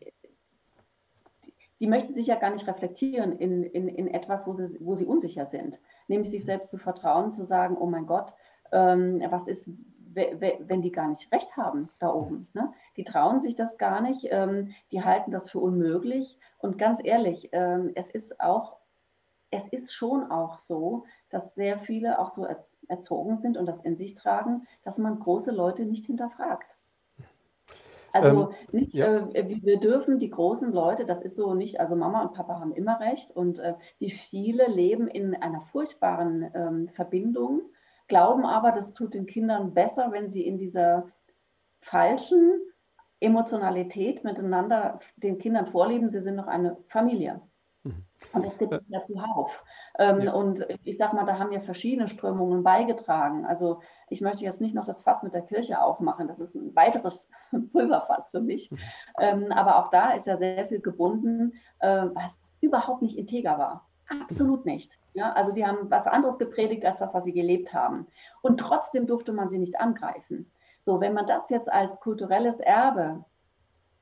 die 1.79 1.87
möchten 1.87 2.13
sich 2.13 2.27
ja 2.27 2.37
gar 2.37 2.51
nicht 2.51 2.67
reflektieren 2.67 3.33
in, 3.39 3.63
in, 3.63 3.89
in 3.89 4.09
etwas, 4.09 4.47
wo 4.47 4.55
sie, 4.55 4.77
wo 4.81 4.95
sie 4.95 5.07
unsicher 5.07 5.47
sind. 5.47 5.81
Nämlich 6.09 6.31
sich 6.31 6.45
selbst 6.45 6.71
zu 6.71 6.77
vertrauen, 6.77 7.33
zu 7.33 7.45
sagen, 7.45 7.77
oh 7.79 7.87
mein 7.87 8.07
Gott, 8.07 8.35
was 8.71 9.49
ist, 9.49 9.69
wenn 10.15 10.83
die 10.83 10.93
gar 10.93 11.09
nicht 11.09 11.33
recht 11.33 11.57
haben 11.57 11.89
da 11.99 12.13
oben. 12.13 12.49
Ne? 12.53 12.73
Die 12.97 13.05
trauen 13.05 13.41
sich 13.41 13.55
das 13.55 13.79
gar 13.79 14.01
nicht, 14.01 14.29
ähm, 14.31 14.75
die 14.93 15.03
halten 15.03 15.31
das 15.31 15.51
für 15.51 15.61
unmöglich. 15.61 16.39
Und 16.59 16.79
ganz 16.79 17.01
ehrlich, 17.03 17.49
ähm, 17.53 17.93
es 17.95 18.11
ist 18.11 18.41
auch, 18.41 18.77
es 19.51 19.69
ist 19.69 19.93
schon 19.93 20.31
auch 20.31 20.59
so, 20.59 21.05
dass 21.29 21.55
sehr 21.55 21.79
viele 21.79 22.19
auch 22.19 22.31
so 22.31 22.47
erzogen 22.89 23.39
sind 23.39 23.57
und 23.57 23.67
das 23.67 23.81
in 23.81 23.97
sich 23.97 24.15
tragen, 24.15 24.67
dass 24.83 24.99
man 24.99 25.19
große 25.19 25.51
Leute 25.51 25.85
nicht 25.85 26.07
hinterfragt. 26.07 26.77
Also 28.13 28.51
ähm, 28.51 28.57
nicht, 28.73 28.95
ja. 28.95 29.29
äh, 29.29 29.63
wir 29.63 29.79
dürfen 29.79 30.19
die 30.19 30.31
großen 30.31 30.73
Leute, 30.73 31.05
das 31.05 31.23
ist 31.23 31.37
so 31.37 31.55
nicht, 31.55 31.81
also 31.81 31.95
Mama 31.95 32.23
und 32.23 32.35
Papa 32.35 32.59
haben 32.59 32.73
immer 32.73 33.01
recht 33.01 33.31
und 33.31 33.59
äh, 33.59 33.75
wie 33.99 34.11
viele 34.11 34.67
leben 34.67 35.07
in 35.07 35.35
einer 35.35 35.61
furchtbaren 35.61 36.51
ähm, 36.55 36.89
Verbindung 36.89 37.63
glauben 38.11 38.45
aber, 38.45 38.73
das 38.73 38.93
tut 38.93 39.15
den 39.15 39.25
Kindern 39.25 39.73
besser, 39.73 40.13
wenn 40.13 40.29
sie 40.29 40.47
in 40.47 40.59
dieser 40.59 41.09
falschen 41.81 42.61
Emotionalität 43.21 44.25
miteinander 44.25 44.99
den 45.17 45.39
Kindern 45.39 45.67
vorleben, 45.67 46.11
sie 46.11 46.21
sind 46.21 46.37
noch 46.37 46.47
eine 46.47 46.77
Familie. 46.89 47.41
Mhm. 47.85 48.05
Und 48.33 48.45
das 48.45 48.59
gibt 48.59 48.73
es 48.73 48.83
ja 48.89 49.01
zuhauf. 49.07 49.65
Ähm, 49.99 50.21
ja. 50.21 50.33
Und 50.33 50.67
ich 50.85 50.99
sage 50.99 51.17
mal, 51.17 51.25
da 51.25 51.39
haben 51.39 51.53
ja 51.53 51.61
verschiedene 51.61 52.09
Strömungen 52.09 52.63
beigetragen. 52.63 53.47
Also 53.47 53.81
ich 54.09 54.21
möchte 54.21 54.45
jetzt 54.45 54.61
nicht 54.61 54.75
noch 54.75 54.85
das 54.85 55.03
Fass 55.03 55.23
mit 55.23 55.33
der 55.33 55.43
Kirche 55.43 55.81
aufmachen, 55.81 56.29
das 56.29 56.41
ist 56.41 56.55
ein 56.55 56.75
weiteres 56.75 57.29
Pulverfass 57.73 58.31
für 58.31 58.41
mich. 58.41 58.71
Mhm. 58.71 58.79
Ähm, 59.19 59.53
aber 59.53 59.79
auch 59.79 59.89
da 59.89 60.13
ist 60.13 60.27
ja 60.27 60.37
sehr 60.37 60.67
viel 60.67 60.81
gebunden, 60.81 61.55
äh, 61.79 62.07
was 62.13 62.39
überhaupt 62.61 63.03
nicht 63.03 63.17
integer 63.17 63.59
war. 63.59 63.90
Absolut 64.11 64.67
nicht. 64.67 64.99
Ja, 65.15 65.33
also 65.33 65.53
die 65.53 65.65
haben 65.65 65.91
was 65.91 66.07
anderes 66.07 66.39
gepredigt 66.39 66.85
als 66.85 66.99
das, 66.99 67.15
was 67.15 67.25
sie 67.25 67.33
gelebt 67.33 67.73
haben. 67.73 68.07
Und 68.43 68.59
trotzdem 68.59 69.07
durfte 69.07 69.33
man 69.33 69.49
sie 69.49 69.59
nicht 69.59 69.79
angreifen. 69.81 70.51
So, 70.83 71.01
wenn 71.01 71.15
man 71.15 71.27
das 71.27 71.51
jetzt 71.51 71.71
als 71.71 72.01
kulturelles 72.01 72.61
Erbe 72.61 73.25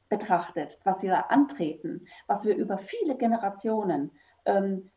betrachtet, 0.09 0.81
was 0.85 1.01
sie 1.01 1.09
da 1.09 1.21
antreten, 1.29 2.07
was 2.27 2.45
wir 2.47 2.57
über 2.57 2.79
viele 2.79 3.17
Generationen, 3.17 4.13
ähm, 4.47 4.91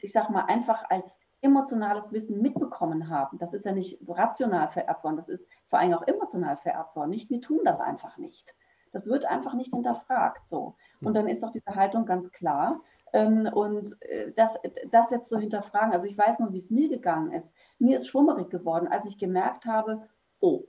ich 0.00 0.12
sag 0.12 0.28
mal, 0.28 0.44
einfach 0.44 0.84
als 0.90 1.18
emotionales 1.40 2.12
Wissen 2.12 2.42
mitbekommen 2.42 3.08
haben. 3.08 3.38
Das 3.38 3.54
ist 3.54 3.64
ja 3.64 3.72
nicht 3.72 3.98
rational 4.06 4.68
vererbt 4.68 5.04
worden, 5.04 5.16
das 5.16 5.28
ist 5.28 5.48
vor 5.68 5.78
allem 5.78 5.94
auch 5.94 6.06
emotional 6.06 6.58
vererbt 6.58 6.94
worden. 6.96 7.10
Nicht, 7.10 7.30
wir 7.30 7.40
tun 7.40 7.60
das 7.64 7.80
einfach 7.80 8.18
nicht. 8.18 8.54
Das 8.92 9.06
wird 9.06 9.24
einfach 9.24 9.54
nicht 9.54 9.72
hinterfragt. 9.72 10.46
So. 10.46 10.74
Und 11.00 11.14
dann 11.14 11.28
ist 11.28 11.42
doch 11.42 11.50
diese 11.50 11.74
Haltung 11.74 12.04
ganz 12.04 12.32
klar, 12.32 12.80
und 13.12 13.96
äh, 14.02 14.32
das, 14.36 14.56
das 14.90 15.10
jetzt 15.10 15.28
so 15.28 15.38
hinterfragen, 15.38 15.92
also 15.92 16.06
ich 16.06 16.16
weiß 16.16 16.38
nur, 16.38 16.52
wie 16.52 16.58
es 16.58 16.70
mir 16.70 16.88
gegangen 16.88 17.32
ist. 17.32 17.54
Mir 17.78 17.98
ist 17.98 18.08
schwummerig 18.08 18.50
geworden, 18.50 18.88
als 18.88 19.06
ich 19.06 19.18
gemerkt 19.18 19.66
habe, 19.66 20.08
oh, 20.40 20.64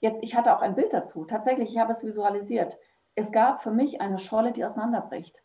jetzt, 0.00 0.22
ich 0.22 0.34
hatte 0.34 0.54
auch 0.56 0.62
ein 0.62 0.74
Bild 0.74 0.92
dazu. 0.92 1.24
Tatsächlich, 1.24 1.70
ich 1.70 1.78
habe 1.78 1.92
es 1.92 2.04
visualisiert. 2.04 2.78
Es 3.14 3.32
gab 3.32 3.62
für 3.62 3.70
mich 3.70 4.00
eine 4.00 4.18
Scholle, 4.18 4.52
die 4.52 4.64
auseinanderbricht. 4.64 5.42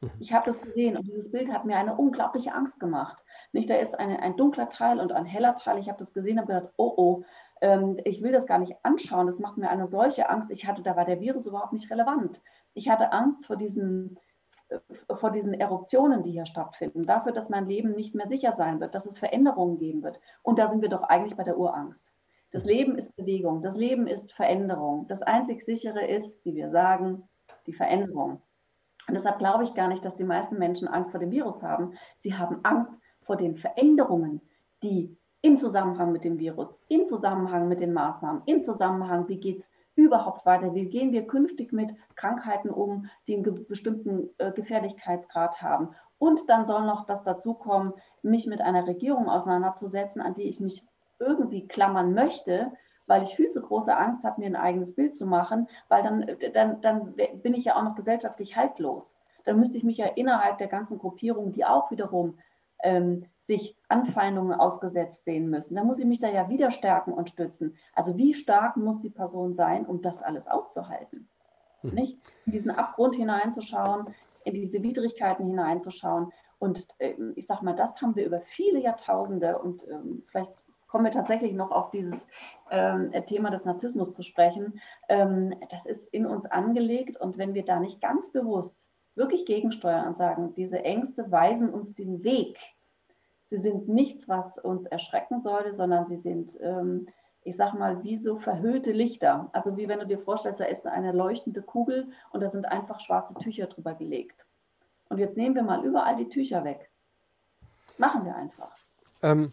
Mhm. 0.00 0.10
Ich 0.18 0.32
habe 0.32 0.46
das 0.46 0.60
gesehen 0.60 0.96
und 0.96 1.06
dieses 1.06 1.30
Bild 1.30 1.50
hat 1.52 1.64
mir 1.64 1.76
eine 1.76 1.96
unglaubliche 1.96 2.54
Angst 2.54 2.80
gemacht. 2.80 3.24
Nicht, 3.52 3.70
da 3.70 3.76
ist 3.76 3.98
eine, 3.98 4.20
ein 4.22 4.36
dunkler 4.36 4.68
Teil 4.68 5.00
und 5.00 5.12
ein 5.12 5.24
heller 5.24 5.54
Teil. 5.54 5.78
Ich 5.78 5.88
habe 5.88 5.98
das 5.98 6.12
gesehen 6.12 6.38
und 6.38 6.46
gedacht, 6.46 6.72
oh 6.76 6.92
oh, 6.96 7.24
ähm, 7.60 7.98
ich 8.04 8.22
will 8.22 8.32
das 8.32 8.46
gar 8.46 8.58
nicht 8.58 8.76
anschauen. 8.82 9.26
Das 9.26 9.38
macht 9.38 9.58
mir 9.58 9.70
eine 9.70 9.86
solche 9.86 10.28
Angst. 10.28 10.50
Ich 10.50 10.66
hatte, 10.66 10.82
da 10.82 10.96
war 10.96 11.04
der 11.04 11.20
Virus 11.20 11.46
überhaupt 11.46 11.72
nicht 11.72 11.90
relevant. 11.90 12.40
Ich 12.74 12.88
hatte 12.88 13.12
Angst 13.12 13.46
vor 13.46 13.56
diesem 13.56 14.16
vor 15.14 15.30
diesen 15.30 15.54
Eruptionen, 15.54 16.22
die 16.22 16.32
hier 16.32 16.46
stattfinden, 16.46 17.06
dafür, 17.06 17.32
dass 17.32 17.48
mein 17.48 17.66
Leben 17.66 17.94
nicht 17.94 18.14
mehr 18.14 18.26
sicher 18.26 18.52
sein 18.52 18.80
wird, 18.80 18.94
dass 18.94 19.06
es 19.06 19.18
Veränderungen 19.18 19.78
geben 19.78 20.02
wird. 20.02 20.20
Und 20.42 20.58
da 20.58 20.68
sind 20.68 20.82
wir 20.82 20.88
doch 20.88 21.02
eigentlich 21.02 21.36
bei 21.36 21.44
der 21.44 21.58
Urangst. 21.58 22.12
Das 22.50 22.64
Leben 22.64 22.96
ist 22.96 23.14
Bewegung, 23.16 23.62
das 23.62 23.76
Leben 23.76 24.06
ist 24.06 24.32
Veränderung. 24.32 25.06
Das 25.08 25.22
einzig 25.22 25.62
sichere 25.62 26.06
ist, 26.06 26.44
wie 26.44 26.54
wir 26.54 26.70
sagen, 26.70 27.28
die 27.66 27.74
Veränderung. 27.74 28.40
Und 29.06 29.16
deshalb 29.16 29.38
glaube 29.38 29.64
ich 29.64 29.74
gar 29.74 29.88
nicht, 29.88 30.04
dass 30.04 30.16
die 30.16 30.24
meisten 30.24 30.58
Menschen 30.58 30.88
Angst 30.88 31.10
vor 31.10 31.20
dem 31.20 31.30
Virus 31.30 31.62
haben. 31.62 31.94
Sie 32.18 32.34
haben 32.34 32.60
Angst 32.62 32.92
vor 33.20 33.36
den 33.36 33.56
Veränderungen, 33.56 34.40
die 34.82 35.16
im 35.40 35.56
Zusammenhang 35.56 36.12
mit 36.12 36.24
dem 36.24 36.38
Virus, 36.38 36.74
im 36.88 37.06
Zusammenhang 37.06 37.68
mit 37.68 37.80
den 37.80 37.92
Maßnahmen, 37.92 38.42
im 38.46 38.62
Zusammenhang, 38.62 39.28
wie 39.28 39.38
geht 39.38 39.60
es 39.60 39.70
überhaupt 39.98 40.46
weiter? 40.46 40.74
Wie 40.74 40.86
gehen 40.86 41.12
wir 41.12 41.26
künftig 41.26 41.72
mit 41.72 41.90
Krankheiten 42.14 42.70
um, 42.70 43.10
die 43.26 43.34
einen 43.34 43.66
bestimmten 43.66 44.30
äh, 44.38 44.52
Gefährlichkeitsgrad 44.52 45.60
haben? 45.60 45.90
Und 46.18 46.48
dann 46.48 46.66
soll 46.66 46.86
noch 46.86 47.04
das 47.04 47.24
dazukommen, 47.24 47.92
mich 48.22 48.46
mit 48.46 48.60
einer 48.60 48.86
Regierung 48.86 49.28
auseinanderzusetzen, 49.28 50.22
an 50.22 50.34
die 50.34 50.44
ich 50.44 50.60
mich 50.60 50.84
irgendwie 51.18 51.66
klammern 51.66 52.14
möchte, 52.14 52.72
weil 53.06 53.24
ich 53.24 53.34
viel 53.34 53.48
zu 53.48 53.60
große 53.60 53.94
Angst 53.96 54.22
habe, 54.22 54.40
mir 54.40 54.46
ein 54.46 54.56
eigenes 54.56 54.94
Bild 54.94 55.16
zu 55.16 55.26
machen, 55.26 55.68
weil 55.88 56.04
dann, 56.04 56.26
dann, 56.54 56.80
dann 56.80 57.14
bin 57.42 57.54
ich 57.54 57.64
ja 57.64 57.74
auch 57.74 57.82
noch 57.82 57.96
gesellschaftlich 57.96 58.56
haltlos. 58.56 59.18
Dann 59.44 59.58
müsste 59.58 59.78
ich 59.78 59.84
mich 59.84 59.96
ja 59.96 60.06
innerhalb 60.06 60.58
der 60.58 60.68
ganzen 60.68 60.98
Gruppierung, 60.98 61.52
die 61.52 61.64
auch 61.64 61.90
wiederum 61.90 62.38
ähm, 62.82 63.26
sich 63.38 63.76
Anfeindungen 63.88 64.58
ausgesetzt 64.58 65.24
sehen 65.24 65.48
müssen. 65.48 65.74
Da 65.74 65.84
muss 65.84 65.98
ich 65.98 66.04
mich 66.04 66.20
da 66.20 66.28
ja 66.28 66.48
wieder 66.48 66.70
stärken 66.70 67.12
und 67.12 67.30
stützen. 67.30 67.76
Also 67.94 68.16
wie 68.16 68.34
stark 68.34 68.76
muss 68.76 69.00
die 69.00 69.10
Person 69.10 69.54
sein, 69.54 69.86
um 69.86 70.02
das 70.02 70.22
alles 70.22 70.46
auszuhalten? 70.46 71.28
Hm. 71.80 71.94
Nicht 71.94 72.18
in 72.46 72.52
diesen 72.52 72.70
Abgrund 72.70 73.16
hineinzuschauen, 73.16 74.14
in 74.44 74.54
diese 74.54 74.82
Widrigkeiten 74.82 75.46
hineinzuschauen. 75.46 76.32
Und 76.58 76.88
äh, 76.98 77.14
ich 77.36 77.46
sage 77.46 77.64
mal, 77.64 77.74
das 77.74 78.02
haben 78.02 78.16
wir 78.16 78.26
über 78.26 78.40
viele 78.40 78.80
Jahrtausende 78.80 79.58
und 79.58 79.86
ähm, 79.88 80.24
vielleicht 80.26 80.52
kommen 80.88 81.04
wir 81.04 81.12
tatsächlich 81.12 81.52
noch 81.52 81.70
auf 81.70 81.90
dieses 81.90 82.26
ähm, 82.70 83.12
Thema 83.26 83.50
des 83.50 83.64
Narzissmus 83.64 84.12
zu 84.12 84.22
sprechen. 84.22 84.80
Ähm, 85.08 85.54
das 85.70 85.86
ist 85.86 86.08
in 86.12 86.26
uns 86.26 86.46
angelegt 86.46 87.18
und 87.18 87.38
wenn 87.38 87.54
wir 87.54 87.64
da 87.64 87.78
nicht 87.78 88.00
ganz 88.00 88.32
bewusst 88.32 88.88
wirklich 89.18 89.44
gegensteuern 89.44 90.08
und 90.08 90.16
sagen, 90.16 90.54
diese 90.54 90.82
Ängste 90.84 91.30
weisen 91.30 91.70
uns 91.70 91.94
den 91.94 92.24
Weg. 92.24 92.58
Sie 93.44 93.58
sind 93.58 93.88
nichts, 93.88 94.28
was 94.28 94.58
uns 94.58 94.86
erschrecken 94.86 95.40
sollte, 95.40 95.74
sondern 95.74 96.06
sie 96.06 96.16
sind, 96.16 96.58
ähm, 96.60 97.08
ich 97.42 97.56
sag 97.56 97.74
mal, 97.74 98.02
wie 98.04 98.18
so 98.18 98.36
verhüllte 98.36 98.92
Lichter. 98.92 99.50
Also 99.52 99.76
wie 99.76 99.88
wenn 99.88 100.00
du 100.00 100.06
dir 100.06 100.18
vorstellst, 100.18 100.60
da 100.60 100.64
ist 100.64 100.86
eine 100.86 101.12
leuchtende 101.12 101.62
Kugel 101.62 102.08
und 102.30 102.40
da 102.40 102.48
sind 102.48 102.66
einfach 102.66 103.00
schwarze 103.00 103.34
Tücher 103.34 103.66
drüber 103.66 103.94
gelegt. 103.94 104.46
Und 105.08 105.18
jetzt 105.18 105.36
nehmen 105.36 105.54
wir 105.54 105.62
mal 105.62 105.84
überall 105.84 106.16
die 106.16 106.28
Tücher 106.28 106.64
weg. 106.64 106.90
Machen 107.96 108.24
wir 108.24 108.36
einfach. 108.36 108.76
Ähm, 109.22 109.52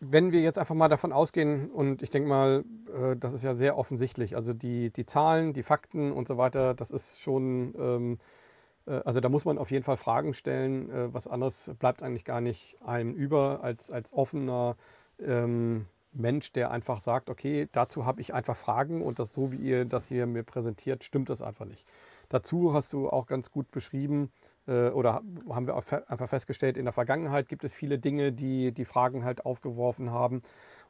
wenn 0.00 0.32
wir 0.32 0.40
jetzt 0.40 0.58
einfach 0.58 0.74
mal 0.74 0.88
davon 0.88 1.12
ausgehen, 1.12 1.70
und 1.70 2.02
ich 2.02 2.10
denke 2.10 2.28
mal, 2.28 2.64
äh, 2.92 3.16
das 3.16 3.34
ist 3.34 3.44
ja 3.44 3.54
sehr 3.54 3.78
offensichtlich, 3.78 4.34
also 4.34 4.52
die, 4.52 4.90
die 4.90 5.06
Zahlen, 5.06 5.52
die 5.52 5.62
Fakten 5.62 6.10
und 6.10 6.26
so 6.26 6.38
weiter, 6.38 6.74
das 6.74 6.90
ist 6.90 7.20
schon, 7.20 7.74
ähm, 7.78 8.14
äh, 8.14 8.39
also 9.04 9.20
da 9.20 9.28
muss 9.28 9.44
man 9.44 9.58
auf 9.58 9.70
jeden 9.70 9.84
Fall 9.84 9.96
Fragen 9.96 10.34
stellen. 10.34 10.90
Äh, 10.90 11.14
was 11.14 11.26
anderes 11.26 11.72
bleibt 11.78 12.02
eigentlich 12.02 12.24
gar 12.24 12.40
nicht 12.40 12.76
einem 12.82 13.14
über 13.14 13.62
als, 13.62 13.90
als 13.90 14.12
offener 14.12 14.76
ähm, 15.18 15.86
Mensch, 16.12 16.52
der 16.52 16.70
einfach 16.70 17.00
sagt, 17.00 17.30
okay, 17.30 17.68
dazu 17.70 18.04
habe 18.04 18.20
ich 18.20 18.34
einfach 18.34 18.56
Fragen 18.56 19.02
und 19.02 19.18
das 19.18 19.32
so, 19.32 19.52
wie 19.52 19.58
ihr 19.58 19.84
das 19.84 20.06
hier 20.06 20.26
mir 20.26 20.42
präsentiert, 20.42 21.04
stimmt 21.04 21.30
das 21.30 21.40
einfach 21.40 21.66
nicht. 21.66 21.86
Dazu 22.28 22.72
hast 22.72 22.92
du 22.92 23.08
auch 23.08 23.26
ganz 23.26 23.50
gut 23.50 23.70
beschrieben, 23.70 24.30
äh, 24.66 24.90
oder 24.90 25.22
haben 25.48 25.66
wir 25.66 25.74
einfach 25.74 26.28
festgestellt, 26.28 26.76
in 26.76 26.84
der 26.84 26.92
Vergangenheit 26.92 27.48
gibt 27.48 27.64
es 27.64 27.72
viele 27.72 27.98
Dinge, 27.98 28.32
die 28.32 28.72
die 28.72 28.84
Fragen 28.84 29.24
halt 29.24 29.44
aufgeworfen 29.44 30.10
haben. 30.10 30.42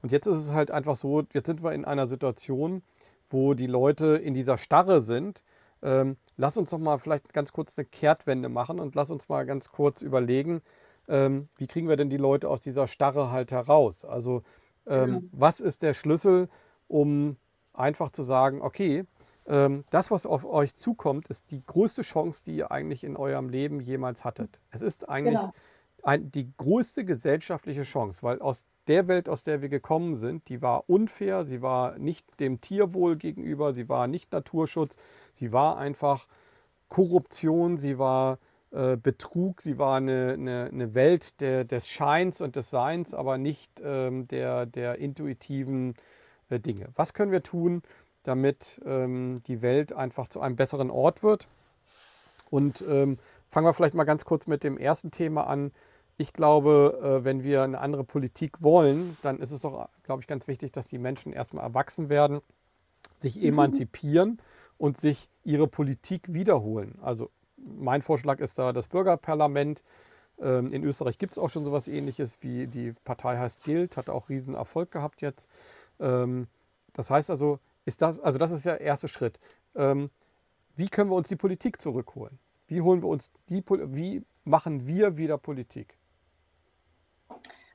Und 0.02 0.12
jetzt 0.12 0.26
ist 0.26 0.38
es 0.38 0.52
halt 0.52 0.70
einfach 0.70 0.96
so, 0.96 1.22
jetzt 1.32 1.46
sind 1.46 1.62
wir 1.62 1.72
in 1.72 1.84
einer 1.84 2.06
Situation, 2.06 2.82
wo 3.30 3.54
die 3.54 3.66
Leute 3.66 4.16
in 4.16 4.34
dieser 4.34 4.58
Starre 4.58 5.00
sind. 5.00 5.42
Ähm, 5.82 6.16
lass 6.36 6.56
uns 6.56 6.70
doch 6.70 6.78
mal 6.78 6.98
vielleicht 6.98 7.32
ganz 7.32 7.52
kurz 7.52 7.78
eine 7.78 7.86
Kehrtwende 7.86 8.48
machen 8.48 8.80
und 8.80 8.94
lass 8.94 9.10
uns 9.10 9.28
mal 9.28 9.46
ganz 9.46 9.70
kurz 9.70 10.02
überlegen, 10.02 10.62
ähm, 11.08 11.48
wie 11.56 11.66
kriegen 11.66 11.88
wir 11.88 11.96
denn 11.96 12.10
die 12.10 12.16
Leute 12.16 12.48
aus 12.48 12.60
dieser 12.60 12.86
Starre 12.86 13.30
halt 13.30 13.50
heraus? 13.50 14.04
Also 14.04 14.42
ähm, 14.86 15.10
mhm. 15.10 15.30
was 15.32 15.60
ist 15.60 15.82
der 15.82 15.94
Schlüssel, 15.94 16.48
um 16.88 17.36
einfach 17.72 18.10
zu 18.10 18.22
sagen, 18.22 18.62
okay, 18.62 19.04
ähm, 19.46 19.84
das, 19.90 20.10
was 20.10 20.26
auf 20.26 20.44
euch 20.44 20.74
zukommt, 20.74 21.28
ist 21.28 21.50
die 21.50 21.64
größte 21.64 22.02
Chance, 22.02 22.44
die 22.44 22.56
ihr 22.56 22.70
eigentlich 22.70 23.04
in 23.04 23.16
eurem 23.16 23.48
Leben 23.48 23.80
jemals 23.80 24.24
hattet. 24.24 24.60
Es 24.70 24.82
ist 24.82 25.08
eigentlich 25.08 25.38
genau. 25.38 25.52
ein, 26.02 26.30
die 26.30 26.52
größte 26.56 27.04
gesellschaftliche 27.04 27.82
Chance, 27.82 28.22
weil 28.22 28.40
aus 28.40 28.66
der 28.90 29.06
Welt, 29.06 29.28
aus 29.28 29.44
der 29.44 29.62
wir 29.62 29.68
gekommen 29.68 30.16
sind, 30.16 30.48
die 30.48 30.60
war 30.60 30.90
unfair, 30.90 31.44
sie 31.44 31.62
war 31.62 31.96
nicht 31.98 32.26
dem 32.40 32.60
Tierwohl 32.60 33.16
gegenüber, 33.16 33.72
sie 33.72 33.88
war 33.88 34.08
nicht 34.08 34.32
Naturschutz, 34.32 34.96
sie 35.32 35.52
war 35.52 35.78
einfach 35.78 36.26
Korruption, 36.88 37.76
sie 37.76 38.00
war 38.00 38.38
äh, 38.72 38.96
Betrug, 38.96 39.62
sie 39.62 39.78
war 39.78 39.96
eine, 39.98 40.32
eine, 40.32 40.68
eine 40.72 40.94
Welt 40.96 41.40
der, 41.40 41.64
des 41.64 41.88
Scheins 41.88 42.40
und 42.40 42.56
des 42.56 42.70
Seins, 42.70 43.14
aber 43.14 43.38
nicht 43.38 43.70
ähm, 43.80 44.26
der, 44.26 44.66
der 44.66 44.98
intuitiven 44.98 45.94
äh, 46.48 46.58
Dinge. 46.58 46.88
Was 46.96 47.14
können 47.14 47.30
wir 47.30 47.44
tun, 47.44 47.82
damit 48.24 48.80
ähm, 48.84 49.40
die 49.46 49.62
Welt 49.62 49.92
einfach 49.92 50.26
zu 50.28 50.40
einem 50.40 50.56
besseren 50.56 50.90
Ort 50.90 51.22
wird. 51.22 51.48
Und 52.50 52.82
ähm, 52.82 53.18
fangen 53.48 53.66
wir 53.66 53.72
vielleicht 53.72 53.94
mal 53.94 54.04
ganz 54.04 54.24
kurz 54.24 54.48
mit 54.48 54.64
dem 54.64 54.76
ersten 54.76 55.12
Thema 55.12 55.46
an. 55.46 55.70
Ich 56.20 56.34
glaube, 56.34 57.00
äh, 57.02 57.24
wenn 57.24 57.44
wir 57.44 57.62
eine 57.62 57.80
andere 57.80 58.04
Politik 58.04 58.62
wollen, 58.62 59.16
dann 59.22 59.38
ist 59.38 59.52
es 59.52 59.62
doch, 59.62 59.88
glaube 60.02 60.20
ich, 60.20 60.26
ganz 60.26 60.48
wichtig, 60.48 60.70
dass 60.70 60.86
die 60.86 60.98
Menschen 60.98 61.32
erstmal 61.32 61.64
erwachsen 61.64 62.10
werden, 62.10 62.42
sich 63.16 63.36
mhm. 63.36 63.44
emanzipieren 63.44 64.42
und 64.76 64.98
sich 64.98 65.30
ihre 65.44 65.66
Politik 65.66 66.30
wiederholen. 66.30 66.98
Also 67.00 67.30
mein 67.56 68.02
Vorschlag 68.02 68.38
ist 68.38 68.58
da 68.58 68.74
das 68.74 68.86
Bürgerparlament. 68.88 69.82
Ähm, 70.38 70.70
in 70.74 70.84
Österreich 70.84 71.16
gibt 71.16 71.32
es 71.32 71.38
auch 71.38 71.48
schon 71.48 71.64
sowas 71.64 71.88
ähnliches, 71.88 72.42
wie 72.42 72.66
die 72.66 72.92
Partei 73.04 73.38
heißt 73.38 73.64
Gilt, 73.64 73.96
hat 73.96 74.10
auch 74.10 74.28
riesen 74.28 74.52
Erfolg 74.52 74.90
gehabt 74.90 75.22
jetzt. 75.22 75.48
Ähm, 76.00 76.48
das 76.92 77.08
heißt 77.08 77.30
also, 77.30 77.60
ist 77.86 78.02
das, 78.02 78.20
also 78.20 78.38
das 78.38 78.50
ist 78.50 78.66
der 78.66 78.82
erste 78.82 79.08
Schritt. 79.08 79.40
Ähm, 79.74 80.10
wie 80.76 80.90
können 80.90 81.10
wir 81.10 81.16
uns 81.16 81.28
die 81.28 81.36
Politik 81.36 81.80
zurückholen? 81.80 82.38
Wie 82.66 82.82
holen 82.82 83.00
wir 83.00 83.08
uns 83.08 83.32
die, 83.48 83.64
wie 83.66 84.22
machen 84.44 84.86
wir 84.86 85.16
wieder 85.16 85.38
Politik? 85.38 85.96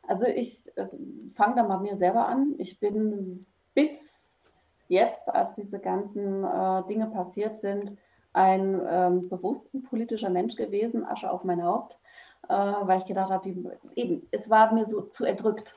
Also 0.08 0.26
ich 0.26 0.72
äh, 0.78 0.88
fange 1.34 1.56
da 1.56 1.64
mal 1.64 1.80
mir 1.80 1.98
selber 1.98 2.28
an. 2.28 2.56
Ich 2.58 2.80
bin 2.80 3.46
bis 3.74 4.86
jetzt, 4.88 5.34
als 5.34 5.54
diese 5.54 5.80
ganzen 5.80 6.44
äh, 6.44 6.84
Dinge 6.88 7.08
passiert 7.08 7.58
sind, 7.58 7.98
ein 8.34 8.82
ähm, 8.88 9.30
bewusst 9.30 9.64
politischer 9.90 10.30
Mensch 10.30 10.56
gewesen, 10.56 11.06
Asche 11.06 11.32
auf 11.32 11.44
mein 11.44 11.64
Haupt, 11.64 11.98
äh, 12.50 12.54
weil 12.54 13.00
ich 13.00 13.06
gedacht 13.06 13.32
habe, 13.32 13.78
eben, 13.96 14.28
es 14.32 14.50
war 14.50 14.74
mir 14.74 14.86
so 14.86 15.02
zu 15.02 15.26
erdrückt. 15.26 15.74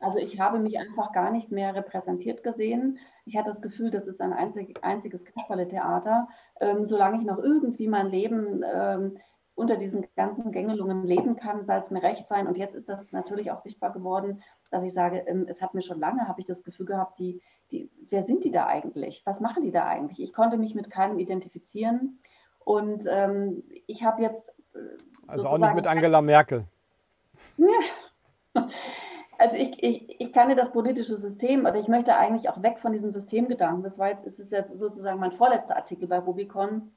Also 0.00 0.18
ich 0.18 0.40
habe 0.40 0.58
mich 0.58 0.78
einfach 0.78 1.12
gar 1.12 1.30
nicht 1.30 1.52
mehr 1.52 1.74
repräsentiert 1.74 2.42
gesehen. 2.42 2.98
Ich 3.26 3.36
hatte 3.36 3.50
das 3.50 3.62
Gefühl, 3.62 3.90
das 3.90 4.08
ist 4.08 4.20
ein 4.20 4.32
einzig, 4.32 4.82
einziges 4.82 5.24
Kasperle-Theater. 5.24 6.28
Ähm, 6.60 6.84
solange 6.84 7.18
ich 7.18 7.24
noch 7.24 7.38
irgendwie 7.38 7.86
mein 7.86 8.08
Leben 8.08 8.64
ähm, 8.74 9.18
unter 9.60 9.76
diesen 9.76 10.06
ganzen 10.16 10.52
Gängelungen 10.52 11.04
leben 11.04 11.36
kann, 11.36 11.62
soll 11.62 11.76
es 11.76 11.90
mir 11.90 12.02
recht 12.02 12.26
sein. 12.26 12.46
Und 12.46 12.56
jetzt 12.56 12.74
ist 12.74 12.88
das 12.88 13.04
natürlich 13.12 13.50
auch 13.50 13.60
sichtbar 13.60 13.92
geworden, 13.92 14.42
dass 14.70 14.82
ich 14.82 14.94
sage, 14.94 15.18
ähm, 15.26 15.46
es 15.48 15.60
hat 15.60 15.74
mir 15.74 15.82
schon 15.82 16.00
lange, 16.00 16.26
habe 16.26 16.40
ich 16.40 16.46
das 16.46 16.64
Gefühl 16.64 16.86
gehabt, 16.86 17.18
die, 17.18 17.42
die, 17.70 17.90
wer 18.08 18.22
sind 18.22 18.42
die 18.44 18.50
da 18.50 18.66
eigentlich? 18.66 19.22
Was 19.26 19.40
machen 19.40 19.62
die 19.62 19.70
da 19.70 19.86
eigentlich? 19.86 20.20
Ich 20.20 20.32
konnte 20.32 20.56
mich 20.56 20.74
mit 20.74 20.90
keinem 20.90 21.18
identifizieren. 21.18 22.20
Und 22.60 23.04
ähm, 23.06 23.62
ich 23.86 24.02
habe 24.02 24.22
jetzt. 24.22 24.48
Äh, 24.74 24.78
also 25.26 25.48
auch 25.48 25.58
nicht 25.58 25.74
mit 25.74 25.86
Angela 25.86 26.22
Merkel. 26.22 26.64
Ja. 27.58 28.64
Also 29.38 29.56
ich, 29.56 29.82
ich, 29.82 30.20
ich 30.20 30.32
kannte 30.34 30.54
das 30.54 30.70
politische 30.70 31.16
System, 31.16 31.60
oder 31.64 31.76
ich 31.76 31.88
möchte 31.88 32.14
eigentlich 32.14 32.50
auch 32.50 32.62
weg 32.62 32.78
von 32.78 32.92
diesem 32.92 33.10
Systemgedanken. 33.10 33.82
Das 33.82 33.98
war 33.98 34.10
jetzt, 34.10 34.26
ist 34.26 34.38
es 34.38 34.50
jetzt 34.50 34.78
sozusagen 34.78 35.18
mein 35.18 35.32
vorletzter 35.32 35.76
Artikel 35.76 36.06
bei 36.08 36.18
Rubicon, 36.18 36.92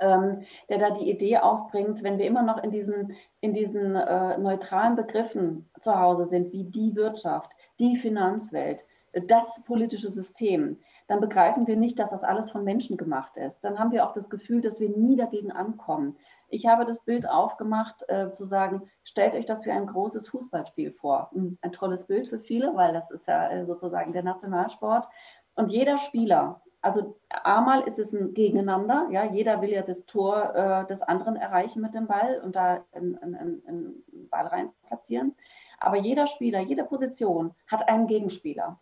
ähm, 0.00 0.42
der 0.68 0.78
da 0.78 0.90
die 0.90 1.10
Idee 1.10 1.38
aufbringt, 1.38 2.02
wenn 2.02 2.18
wir 2.18 2.26
immer 2.26 2.42
noch 2.42 2.62
in 2.62 2.70
diesen, 2.70 3.16
in 3.40 3.54
diesen 3.54 3.96
äh, 3.96 4.38
neutralen 4.38 4.96
Begriffen 4.96 5.68
zu 5.80 5.98
Hause 5.98 6.26
sind, 6.26 6.52
wie 6.52 6.64
die 6.64 6.94
Wirtschaft, 6.96 7.50
die 7.78 7.96
Finanzwelt, 7.96 8.84
das 9.26 9.62
politische 9.64 10.10
System, 10.10 10.78
dann 11.06 11.20
begreifen 11.20 11.66
wir 11.66 11.76
nicht, 11.76 11.98
dass 11.98 12.10
das 12.10 12.22
alles 12.22 12.50
von 12.50 12.64
Menschen 12.64 12.98
gemacht 12.98 13.38
ist. 13.38 13.60
Dann 13.64 13.78
haben 13.78 13.92
wir 13.92 14.06
auch 14.06 14.12
das 14.12 14.28
Gefühl, 14.28 14.60
dass 14.60 14.78
wir 14.78 14.90
nie 14.90 15.16
dagegen 15.16 15.50
ankommen. 15.50 16.16
Ich 16.50 16.66
habe 16.66 16.84
das 16.84 17.02
Bild 17.02 17.26
aufgemacht, 17.26 18.04
äh, 18.08 18.32
zu 18.32 18.44
sagen, 18.44 18.82
stellt 19.04 19.34
euch 19.34 19.46
das 19.46 19.64
wie 19.64 19.70
ein 19.70 19.86
großes 19.86 20.28
Fußballspiel 20.28 20.92
vor. 20.92 21.30
Hm, 21.32 21.58
ein 21.62 21.72
tolles 21.72 22.06
Bild 22.06 22.28
für 22.28 22.38
viele, 22.38 22.76
weil 22.76 22.92
das 22.92 23.10
ist 23.10 23.26
ja 23.26 23.50
äh, 23.50 23.64
sozusagen 23.64 24.12
der 24.12 24.22
Nationalsport. 24.22 25.08
Und 25.54 25.70
jeder 25.70 25.96
Spieler 25.96 26.62
also 26.80 27.18
einmal 27.28 27.82
ist 27.82 27.98
es 27.98 28.12
ein 28.12 28.34
Gegeneinander, 28.34 29.08
ja, 29.10 29.24
jeder 29.24 29.60
will 29.60 29.70
ja 29.70 29.82
das 29.82 30.06
Tor 30.06 30.54
äh, 30.54 30.86
des 30.86 31.02
anderen 31.02 31.36
erreichen 31.36 31.82
mit 31.82 31.94
dem 31.94 32.06
Ball 32.06 32.40
und 32.44 32.54
da 32.56 32.84
einen 32.92 34.04
Ball 34.30 34.46
rein 34.46 34.70
platzieren. 34.86 35.34
Aber 35.80 35.96
jeder 35.96 36.26
Spieler, 36.26 36.60
jede 36.60 36.84
Position 36.84 37.54
hat 37.66 37.88
einen 37.88 38.06
Gegenspieler. 38.06 38.80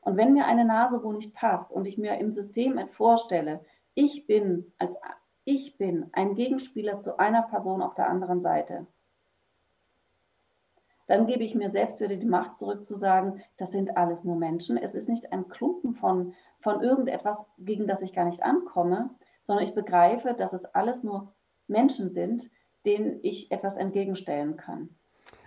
Und 0.00 0.16
wenn 0.16 0.32
mir 0.32 0.46
eine 0.46 0.64
Nase 0.64 1.02
wo 1.02 1.12
nicht 1.12 1.34
passt 1.34 1.72
und 1.72 1.86
ich 1.86 1.98
mir 1.98 2.18
im 2.18 2.32
System 2.32 2.78
vorstelle, 2.88 3.64
ich 3.94 4.26
bin 4.26 4.72
als 4.78 4.96
ich 5.44 5.78
bin 5.78 6.10
ein 6.12 6.34
Gegenspieler 6.34 6.98
zu 6.98 7.18
einer 7.18 7.42
Person 7.42 7.80
auf 7.80 7.94
der 7.94 8.08
anderen 8.08 8.40
Seite, 8.40 8.86
dann 11.06 11.26
gebe 11.26 11.44
ich 11.44 11.54
mir 11.54 11.70
selbst 11.70 12.00
wieder 12.00 12.16
die 12.16 12.26
Macht 12.26 12.58
zurück 12.58 12.84
zu 12.84 12.96
sagen, 12.96 13.40
das 13.56 13.70
sind 13.70 13.96
alles 13.96 14.24
nur 14.24 14.36
Menschen. 14.36 14.76
Es 14.76 14.94
ist 14.94 15.08
nicht 15.08 15.32
ein 15.32 15.48
Klumpen 15.48 15.94
von, 15.94 16.34
von 16.66 16.82
irgendetwas, 16.82 17.38
gegen 17.58 17.86
das 17.86 18.02
ich 18.02 18.12
gar 18.12 18.24
nicht 18.24 18.42
ankomme, 18.42 19.10
sondern 19.44 19.64
ich 19.64 19.72
begreife, 19.72 20.34
dass 20.36 20.52
es 20.52 20.64
alles 20.64 21.04
nur 21.04 21.32
Menschen 21.68 22.12
sind, 22.12 22.50
denen 22.84 23.20
ich 23.22 23.52
etwas 23.52 23.76
entgegenstellen 23.76 24.56
kann. 24.56 24.88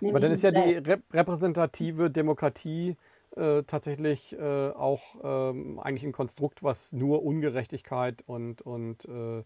Aber 0.02 0.18
dann 0.18 0.32
ist 0.32 0.40
ja 0.40 0.50
die 0.50 0.80
repräsentative 1.12 2.10
Demokratie 2.10 2.96
äh, 3.36 3.64
tatsächlich 3.64 4.32
äh, 4.38 4.70
auch 4.70 5.02
ähm, 5.22 5.78
eigentlich 5.78 6.04
ein 6.04 6.12
Konstrukt, 6.12 6.62
was 6.62 6.94
nur 6.94 7.22
Ungerechtigkeit 7.22 8.22
und, 8.26 8.62
und 8.62 9.04
äh, 9.04 9.44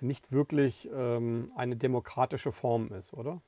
nicht 0.00 0.32
wirklich 0.32 0.90
ähm, 0.92 1.52
eine 1.54 1.76
demokratische 1.76 2.50
Form 2.50 2.92
ist, 2.92 3.14
oder? 3.14 3.40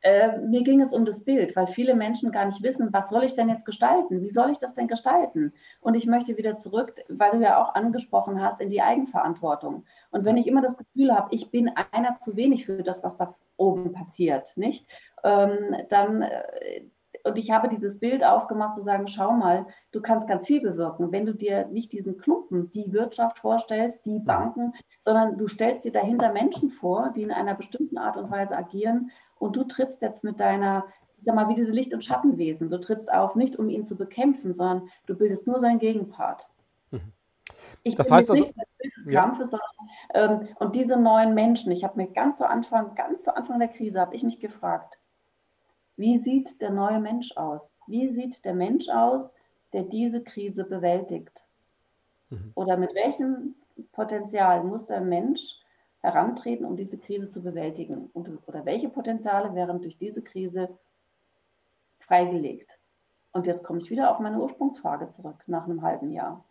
Äh, 0.00 0.38
mir 0.38 0.62
ging 0.62 0.80
es 0.80 0.92
um 0.92 1.04
das 1.04 1.24
Bild, 1.24 1.56
weil 1.56 1.66
viele 1.66 1.94
Menschen 1.94 2.30
gar 2.30 2.44
nicht 2.44 2.62
wissen, 2.62 2.92
was 2.92 3.10
soll 3.10 3.24
ich 3.24 3.34
denn 3.34 3.48
jetzt 3.48 3.64
gestalten? 3.64 4.22
Wie 4.22 4.30
soll 4.30 4.50
ich 4.50 4.58
das 4.58 4.74
denn 4.74 4.86
gestalten? 4.86 5.52
Und 5.80 5.94
ich 5.94 6.06
möchte 6.06 6.36
wieder 6.36 6.56
zurück, 6.56 6.94
weil 7.08 7.32
du 7.32 7.38
ja 7.38 7.62
auch 7.62 7.74
angesprochen 7.74 8.42
hast, 8.42 8.60
in 8.60 8.70
die 8.70 8.82
Eigenverantwortung. 8.82 9.84
Und 10.10 10.24
wenn 10.24 10.36
ich 10.36 10.46
immer 10.46 10.62
das 10.62 10.76
Gefühl 10.76 11.14
habe, 11.14 11.34
ich 11.34 11.50
bin 11.50 11.70
einer 11.90 12.18
zu 12.20 12.36
wenig 12.36 12.66
für 12.66 12.82
das, 12.82 13.02
was 13.02 13.16
da 13.16 13.34
oben 13.56 13.92
passiert, 13.92 14.56
nicht? 14.56 14.86
Ähm, 15.24 15.74
dann 15.88 16.22
äh, 16.22 16.82
und 17.24 17.38
ich 17.38 17.50
habe 17.50 17.68
dieses 17.68 17.98
Bild 17.98 18.24
aufgemacht, 18.24 18.74
zu 18.74 18.82
sagen, 18.82 19.08
schau 19.08 19.32
mal, 19.32 19.66
du 19.92 20.00
kannst 20.00 20.28
ganz 20.28 20.46
viel 20.46 20.60
bewirken, 20.60 21.12
wenn 21.12 21.26
du 21.26 21.34
dir 21.34 21.66
nicht 21.66 21.92
diesen 21.92 22.18
Klumpen, 22.18 22.70
die 22.72 22.92
Wirtschaft 22.92 23.38
vorstellst, 23.38 24.04
die 24.06 24.18
Banken, 24.18 24.72
sondern 25.04 25.36
du 25.36 25.48
stellst 25.48 25.84
dir 25.84 25.92
dahinter 25.92 26.32
Menschen 26.32 26.70
vor, 26.70 27.12
die 27.14 27.22
in 27.22 27.32
einer 27.32 27.54
bestimmten 27.54 27.98
Art 27.98 28.16
und 28.16 28.30
Weise 28.30 28.56
agieren 28.56 29.10
und 29.38 29.56
du 29.56 29.64
trittst 29.64 30.02
jetzt 30.02 30.24
mit 30.24 30.40
deiner, 30.40 30.86
sag 31.24 31.34
mal, 31.34 31.48
wie 31.48 31.54
diese 31.54 31.72
Licht- 31.72 31.94
und 31.94 32.04
Schattenwesen, 32.04 32.70
du 32.70 32.80
trittst 32.80 33.12
auf, 33.12 33.34
nicht 33.34 33.56
um 33.56 33.68
ihn 33.68 33.86
zu 33.86 33.96
bekämpfen, 33.96 34.54
sondern 34.54 34.88
du 35.06 35.14
bildest 35.14 35.46
nur 35.46 35.60
seinen 35.60 35.78
Gegenpart. 35.78 36.46
Mhm. 36.90 37.12
Ich 37.82 37.94
das 37.94 38.08
bin 38.08 38.16
heißt 38.16 38.30
also, 38.30 38.42
nicht 38.42 38.56
des 38.56 39.12
ja. 39.12 39.22
Kampfes, 39.22 39.50
sondern 39.50 39.68
ähm, 40.14 40.48
und 40.58 40.76
diese 40.76 40.96
neuen 40.96 41.34
Menschen, 41.34 41.72
ich 41.72 41.84
habe 41.84 41.96
mir 41.96 42.08
ganz 42.08 42.38
zu 42.38 42.48
Anfang, 42.48 42.94
ganz 42.94 43.24
zu 43.24 43.36
Anfang 43.36 43.58
der 43.58 43.68
Krise, 43.68 44.00
habe 44.00 44.14
ich 44.14 44.22
mich 44.22 44.40
gefragt, 44.40 44.98
wie 45.96 46.18
sieht 46.18 46.60
der 46.60 46.70
neue 46.70 47.00
Mensch 47.00 47.36
aus? 47.36 47.72
Wie 47.86 48.08
sieht 48.08 48.44
der 48.44 48.54
Mensch 48.54 48.88
aus, 48.88 49.34
der 49.72 49.82
diese 49.82 50.22
Krise 50.22 50.64
bewältigt? 50.64 51.44
Mhm. 52.30 52.52
Oder 52.54 52.76
mit 52.76 52.94
welchem 52.94 53.56
Potenzial 53.92 54.62
muss 54.62 54.86
der 54.86 55.00
Mensch 55.00 55.57
herantreten, 56.00 56.64
um 56.64 56.76
diese 56.76 56.98
Krise 56.98 57.30
zu 57.30 57.42
bewältigen? 57.42 58.10
Und, 58.12 58.30
oder 58.46 58.64
welche 58.64 58.88
Potenziale 58.88 59.54
wären 59.54 59.80
durch 59.80 59.96
diese 59.98 60.22
Krise 60.22 60.68
freigelegt? 62.00 62.78
Und 63.32 63.46
jetzt 63.46 63.64
komme 63.64 63.80
ich 63.80 63.90
wieder 63.90 64.10
auf 64.10 64.20
meine 64.20 64.40
Ursprungsfrage 64.40 65.08
zurück, 65.08 65.44
nach 65.46 65.64
einem 65.64 65.82
halben 65.82 66.10
Jahr. 66.10 66.44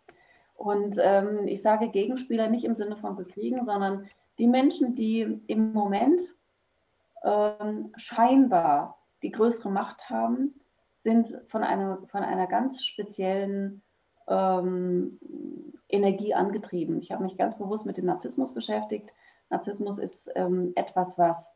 Und 0.56 0.98
ähm, 1.02 1.48
ich 1.48 1.62
sage 1.62 1.90
Gegenspieler 1.90 2.50
nicht 2.50 2.66
im 2.66 2.76
Sinne 2.76 2.98
von 2.98 3.16
bekriegen, 3.16 3.64
sondern 3.64 4.08
die 4.40 4.48
Menschen, 4.48 4.96
die 4.96 5.42
im 5.48 5.74
Moment 5.74 6.22
ähm, 7.24 7.92
scheinbar 7.96 8.98
die 9.22 9.32
größere 9.32 9.70
Macht 9.70 10.10
haben, 10.10 10.60
sind 10.98 11.40
von 11.48 11.64
einer, 11.64 12.00
von 12.08 12.24
einer 12.24 12.48
ganz 12.48 12.84
speziellen 12.84 13.82
ähm, 14.28 15.20
Energie 15.90 16.34
angetrieben. 16.34 17.00
Ich 17.00 17.12
habe 17.12 17.24
mich 17.24 17.38
ganz 17.38 17.58
bewusst 17.58 17.86
mit 17.86 17.98
dem 17.98 18.06
Narzissmus 18.06 18.54
beschäftigt. 18.54 19.10
Narzissmus 19.50 19.98
ist 19.98 20.30
ähm, 20.36 20.74
etwas, 20.76 21.18
was 21.18 21.54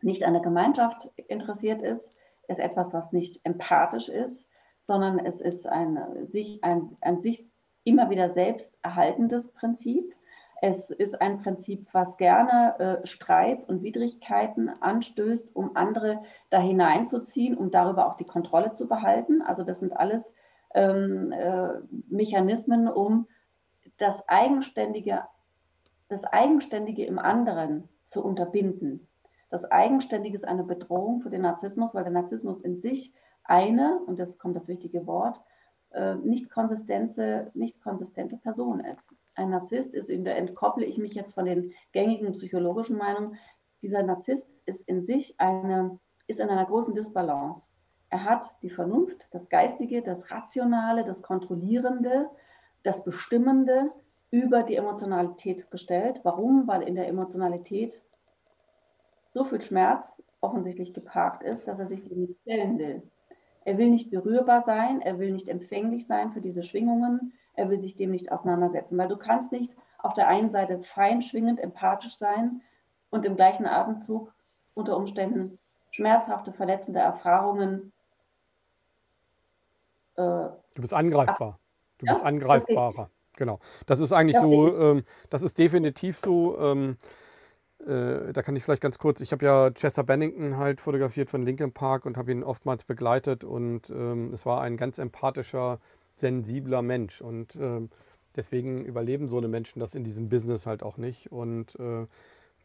nicht 0.00 0.24
an 0.24 0.34
der 0.34 0.42
Gemeinschaft 0.42 1.10
interessiert 1.28 1.82
ist, 1.82 2.12
ist 2.48 2.60
etwas, 2.60 2.92
was 2.92 3.12
nicht 3.12 3.40
empathisch 3.44 4.08
ist, 4.08 4.48
sondern 4.86 5.18
es 5.18 5.40
ist 5.40 5.66
ein 5.66 6.26
sich, 6.28 6.62
ein, 6.64 6.82
ein 7.00 7.20
sich 7.20 7.44
immer 7.84 8.10
wieder 8.10 8.30
selbst 8.30 8.78
erhaltendes 8.82 9.48
Prinzip. 9.52 10.14
Es 10.60 10.90
ist 10.90 11.20
ein 11.20 11.40
Prinzip, 11.40 11.86
was 11.92 12.16
gerne 12.16 12.78
äh, 13.02 13.06
Streits 13.06 13.64
und 13.64 13.82
Widrigkeiten 13.82 14.70
anstößt, 14.80 15.54
um 15.54 15.76
andere 15.76 16.22
da 16.50 16.58
hineinzuziehen, 16.60 17.56
um 17.56 17.70
darüber 17.70 18.06
auch 18.06 18.16
die 18.16 18.24
Kontrolle 18.24 18.74
zu 18.74 18.88
behalten. 18.88 19.40
Also 19.42 19.62
das 19.62 19.78
sind 19.78 19.96
alles 19.96 20.32
ähm, 20.74 21.32
äh, 21.32 21.74
Mechanismen, 22.08 22.88
um 22.88 23.28
das 23.98 24.28
Eigenständige 24.28 25.22
das 26.08 26.24
Eigenständige 26.24 27.04
im 27.04 27.18
anderen 27.18 27.88
zu 28.04 28.24
unterbinden. 28.24 29.06
Das 29.50 29.64
Eigenständige 29.64 30.36
ist 30.36 30.46
eine 30.46 30.64
Bedrohung 30.64 31.20
für 31.20 31.30
den 31.30 31.42
Narzissmus, 31.42 31.94
weil 31.94 32.04
der 32.04 32.12
Narzissmus 32.12 32.62
in 32.62 32.76
sich 32.76 33.12
eine, 33.44 34.00
und 34.06 34.18
das 34.18 34.38
kommt 34.38 34.56
das 34.56 34.68
wichtige 34.68 35.06
Wort, 35.06 35.40
äh, 35.90 36.16
nicht, 36.16 36.50
konsistente, 36.50 37.50
nicht 37.54 37.80
konsistente 37.80 38.36
Person 38.36 38.80
ist. 38.80 39.14
Ein 39.34 39.50
Narzisst 39.50 39.94
ist, 39.94 40.10
da 40.10 40.32
entkopple 40.32 40.84
ich 40.84 40.98
mich 40.98 41.14
jetzt 41.14 41.32
von 41.32 41.46
den 41.46 41.72
gängigen 41.92 42.32
psychologischen 42.32 42.98
Meinungen, 42.98 43.36
dieser 43.80 44.02
Narzisst 44.02 44.50
ist 44.66 44.86
in 44.88 45.02
sich 45.02 45.38
eine, 45.38 45.98
ist 46.26 46.40
in 46.40 46.50
einer 46.50 46.66
großen 46.66 46.94
Disbalance. 46.94 47.68
Er 48.10 48.24
hat 48.24 48.54
die 48.62 48.70
Vernunft, 48.70 49.26
das 49.30 49.48
Geistige, 49.48 50.02
das 50.02 50.30
Rationale, 50.30 51.04
das 51.04 51.22
Kontrollierende, 51.22 52.28
das 52.82 53.04
Bestimmende, 53.04 53.92
über 54.30 54.62
die 54.62 54.76
Emotionalität 54.76 55.70
gestellt. 55.70 56.20
Warum? 56.22 56.66
Weil 56.66 56.82
in 56.82 56.94
der 56.94 57.08
Emotionalität 57.08 58.02
so 59.32 59.44
viel 59.44 59.62
Schmerz 59.62 60.22
offensichtlich 60.40 60.94
geparkt 60.94 61.42
ist, 61.42 61.66
dass 61.66 61.78
er 61.78 61.86
sich 61.86 62.02
dem 62.04 62.20
nicht 62.20 62.40
stellen 62.42 62.78
will. 62.78 63.02
Er 63.64 63.76
will 63.76 63.90
nicht 63.90 64.10
berührbar 64.10 64.62
sein, 64.62 65.02
er 65.02 65.18
will 65.18 65.32
nicht 65.32 65.48
empfänglich 65.48 66.06
sein 66.06 66.32
für 66.32 66.40
diese 66.40 66.62
Schwingungen, 66.62 67.32
er 67.54 67.68
will 67.68 67.78
sich 67.78 67.96
dem 67.96 68.10
nicht 68.10 68.30
auseinandersetzen, 68.30 68.96
weil 68.96 69.08
du 69.08 69.16
kannst 69.16 69.52
nicht 69.52 69.74
auf 69.98 70.14
der 70.14 70.28
einen 70.28 70.48
Seite 70.48 70.82
fein 70.82 71.22
schwingend, 71.22 71.60
empathisch 71.60 72.16
sein 72.16 72.62
und 73.10 73.24
im 73.24 73.36
gleichen 73.36 73.66
Atemzug 73.66 74.32
unter 74.74 74.96
Umständen 74.96 75.58
schmerzhafte, 75.90 76.52
verletzende 76.52 77.00
Erfahrungen. 77.00 77.92
Äh, 80.14 80.20
du 80.22 80.80
bist 80.80 80.94
angreifbar. 80.94 81.58
Du 81.98 82.06
ja, 82.06 82.12
bist 82.12 82.24
angreifbarer. 82.24 83.10
Genau. 83.38 83.60
Das 83.86 84.00
ist 84.00 84.12
eigentlich 84.12 84.34
ja, 84.34 84.40
so, 84.40 84.76
ähm, 84.76 85.04
das 85.30 85.42
ist 85.42 85.58
definitiv 85.58 86.18
so. 86.18 86.58
Ähm, 86.58 86.96
äh, 87.86 88.32
da 88.32 88.42
kann 88.42 88.56
ich 88.56 88.64
vielleicht 88.64 88.82
ganz 88.82 88.98
kurz, 88.98 89.20
ich 89.20 89.30
habe 89.30 89.44
ja 89.44 89.70
Chester 89.70 90.02
Bennington 90.02 90.56
halt 90.56 90.80
fotografiert 90.80 91.30
von 91.30 91.42
Lincoln 91.42 91.72
Park 91.72 92.04
und 92.04 92.16
habe 92.16 92.32
ihn 92.32 92.42
oftmals 92.42 92.82
begleitet 92.82 93.44
und 93.44 93.90
ähm, 93.90 94.30
es 94.34 94.44
war 94.44 94.60
ein 94.60 94.76
ganz 94.76 94.98
empathischer, 94.98 95.78
sensibler 96.16 96.82
Mensch 96.82 97.20
und 97.20 97.54
ähm, 97.54 97.90
deswegen 98.34 98.84
überleben 98.84 99.28
so 99.28 99.38
eine 99.38 99.46
Menschen 99.46 99.78
das 99.78 99.94
in 99.94 100.02
diesem 100.02 100.28
Business 100.28 100.66
halt 100.66 100.82
auch 100.82 100.96
nicht 100.96 101.30
und 101.30 101.78
äh, 101.78 102.06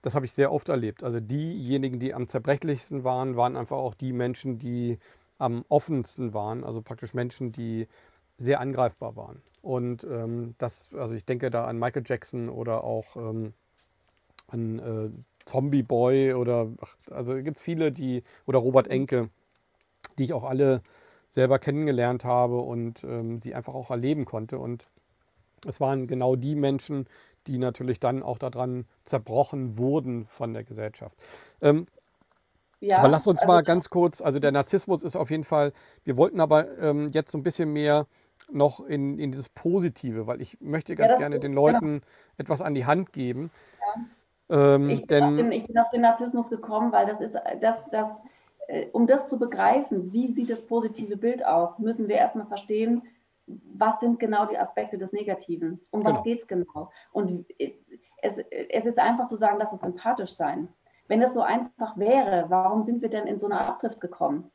das 0.01 0.15
habe 0.15 0.25
ich 0.25 0.33
sehr 0.33 0.51
oft 0.51 0.69
erlebt. 0.69 1.03
Also 1.03 1.19
diejenigen, 1.19 1.99
die 1.99 2.15
am 2.15 2.27
zerbrechlichsten 2.27 3.03
waren, 3.03 3.37
waren 3.37 3.55
einfach 3.55 3.77
auch 3.77 3.93
die 3.93 4.11
Menschen, 4.11 4.57
die 4.57 4.97
am 5.37 5.63
offensten 5.69 6.33
waren, 6.33 6.63
also 6.63 6.81
praktisch 6.81 7.13
Menschen, 7.13 7.51
die 7.51 7.87
sehr 8.37 8.59
angreifbar 8.59 9.15
waren. 9.15 9.41
Und 9.61 10.03
ähm, 10.03 10.55
das, 10.57 10.93
also 10.93 11.13
ich 11.13 11.25
denke 11.25 11.49
da 11.49 11.65
an 11.65 11.79
Michael 11.79 12.03
Jackson 12.05 12.49
oder 12.49 12.83
auch 12.83 13.15
ähm, 13.15 13.53
an 14.47 14.79
äh, 14.79 15.09
Zombie 15.45 15.83
Boy 15.83 16.33
oder 16.33 16.67
ach, 16.81 16.95
also 17.11 17.33
es 17.33 17.43
gibt 17.43 17.59
viele, 17.59 17.91
die, 17.91 18.23
oder 18.45 18.59
Robert 18.59 18.87
Enke, 18.87 19.29
die 20.17 20.23
ich 20.23 20.33
auch 20.33 20.43
alle 20.43 20.81
selber 21.29 21.59
kennengelernt 21.59 22.25
habe 22.25 22.59
und 22.59 23.03
ähm, 23.03 23.39
sie 23.39 23.55
einfach 23.55 23.73
auch 23.73 23.89
erleben 23.89 24.25
konnte. 24.25 24.59
Und 24.59 24.87
es 25.65 25.79
waren 25.79 26.07
genau 26.07 26.35
die 26.35 26.55
Menschen, 26.55 27.07
die 27.47 27.57
natürlich 27.57 27.99
dann 27.99 28.21
auch 28.21 28.37
daran 28.37 28.85
zerbrochen 29.03 29.77
wurden 29.77 30.27
von 30.27 30.53
der 30.53 30.63
Gesellschaft. 30.63 31.17
Ähm, 31.61 31.87
ja, 32.79 32.97
aber 32.97 33.07
lass 33.07 33.27
uns 33.27 33.41
also, 33.41 33.51
mal 33.51 33.63
ganz 33.63 33.89
kurz, 33.89 34.21
also 34.21 34.39
der 34.39 34.51
Narzissmus 34.51 35.03
ist 35.03 35.15
auf 35.15 35.31
jeden 35.31 35.45
Fall, 35.45 35.71
wir 36.03 36.17
wollten 36.17 36.41
aber 36.41 36.77
ähm, 36.79 37.09
jetzt 37.11 37.31
so 37.31 37.37
ein 37.37 37.43
bisschen 37.43 37.71
mehr 37.71 38.07
noch 38.51 38.79
in, 38.85 39.19
in 39.19 39.31
dieses 39.31 39.49
Positive, 39.49 40.27
weil 40.27 40.41
ich 40.41 40.59
möchte 40.61 40.95
ganz 40.95 41.13
ja, 41.13 41.19
gerne 41.19 41.39
den 41.39 41.51
genau. 41.51 41.67
Leuten 41.67 41.99
genau. 41.99 42.05
etwas 42.37 42.61
an 42.61 42.73
die 42.73 42.85
Hand 42.85 43.13
geben. 43.13 43.51
Ja. 44.49 44.75
Ähm, 44.75 44.89
ich, 44.89 45.07
bin 45.07 45.37
den, 45.37 45.51
ich, 45.51 45.67
bin 45.67 45.77
auf 45.77 45.89
den 45.89 46.01
Narzissmus 46.01 46.49
gekommen, 46.49 46.91
weil 46.91 47.05
das 47.05 47.21
ist, 47.21 47.35
das, 47.61 47.77
das, 47.91 48.21
äh, 48.67 48.87
um 48.91 49.07
das 49.07 49.29
zu 49.29 49.37
begreifen, 49.39 50.11
wie 50.11 50.27
sieht 50.27 50.49
das 50.49 50.61
positive 50.61 51.17
Bild 51.17 51.45
aus, 51.45 51.79
müssen 51.79 52.07
wir 52.07 52.15
erstmal 52.15 52.47
verstehen, 52.47 53.03
was 53.45 53.99
sind 53.99 54.19
genau 54.19 54.45
die 54.45 54.57
Aspekte 54.57 54.97
des 54.97 55.11
Negativen? 55.11 55.79
Um 55.91 56.03
was 56.03 56.13
genau. 56.13 56.23
geht 56.23 56.39
es 56.39 56.47
genau? 56.47 56.91
Und 57.11 57.45
es, 58.21 58.37
es 58.69 58.85
ist 58.85 58.99
einfach 58.99 59.27
zu 59.27 59.35
sagen, 59.35 59.57
lass 59.59 59.73
uns 59.73 59.83
empathisch 59.83 60.31
sein. 60.31 60.69
Wenn 61.07 61.21
es 61.21 61.33
so 61.33 61.41
einfach 61.41 61.97
wäre, 61.97 62.45
warum 62.47 62.83
sind 62.83 63.01
wir 63.01 63.09
denn 63.09 63.27
in 63.27 63.37
so 63.37 63.45
eine 63.45 63.59
Abdrift 63.59 63.99
gekommen? 63.99 64.49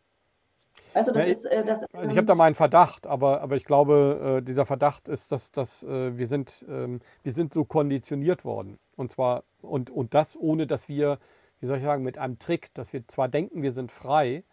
Du, 0.95 1.13
das 1.13 1.17
ja, 1.17 1.23
ist, 1.23 1.45
äh, 1.45 1.65
das, 1.65 1.85
also 1.93 2.11
ich 2.11 2.17
habe 2.17 2.27
da 2.27 2.35
mal 2.35 2.47
einen 2.47 2.55
Verdacht, 2.55 3.07
aber, 3.07 3.41
aber 3.41 3.57
ich 3.57 3.65
glaube, 3.65 4.39
äh, 4.39 4.43
dieser 4.43 4.67
Verdacht 4.67 5.09
ist, 5.09 5.33
dass, 5.33 5.53
dass 5.53 5.85
äh, 5.85 6.17
wir, 6.17 6.27
sind, 6.27 6.67
ähm, 6.69 7.01
wir 7.23 7.33
sind 7.33 7.53
so 7.53 7.65
konditioniert 7.65 8.45
worden. 8.45 8.79
Und 8.97 9.13
zwar, 9.13 9.45
und, 9.63 9.91
und 9.91 10.15
das 10.15 10.37
ohne, 10.37 10.67
dass 10.67 10.89
wir, 10.89 11.19
wie 11.61 11.67
soll 11.67 11.79
ich 11.79 11.85
sagen, 11.85 12.03
mit 12.03 12.19
einem 12.19 12.39
Trick, 12.39 12.73
dass 12.75 12.93
wir 12.93 13.07
zwar 13.07 13.29
denken, 13.29 13.63
wir 13.63 13.73
sind 13.73 13.93
frei, 13.93 14.45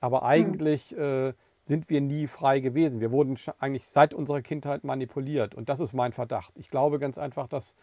aber 0.00 0.22
hm. 0.22 0.26
eigentlich 0.26 0.90
hm. 0.96 1.34
sind 1.60 1.88
wir 1.88 2.00
nie 2.00 2.26
frei 2.26 2.60
gewesen. 2.60 3.00
Wir 3.00 3.12
wurden 3.12 3.36
eigentlich 3.60 3.86
seit 3.86 4.14
unserer 4.14 4.42
Kindheit 4.42 4.82
manipuliert. 4.82 5.54
Und 5.54 5.68
das 5.68 5.78
ist 5.78 5.92
mein 5.92 6.12
Verdacht. 6.12 6.52
Ich 6.56 6.70
glaube 6.70 6.98
ganz 6.98 7.18
einfach, 7.18 7.46
dass 7.46 7.76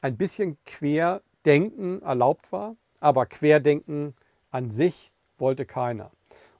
ein 0.00 0.16
bisschen 0.16 0.56
Querdenken 0.64 2.00
erlaubt 2.02 2.52
war, 2.52 2.76
aber 3.00 3.26
Querdenken 3.26 4.14
an 4.50 4.70
sich 4.70 5.12
wollte 5.36 5.66
keiner. 5.66 6.10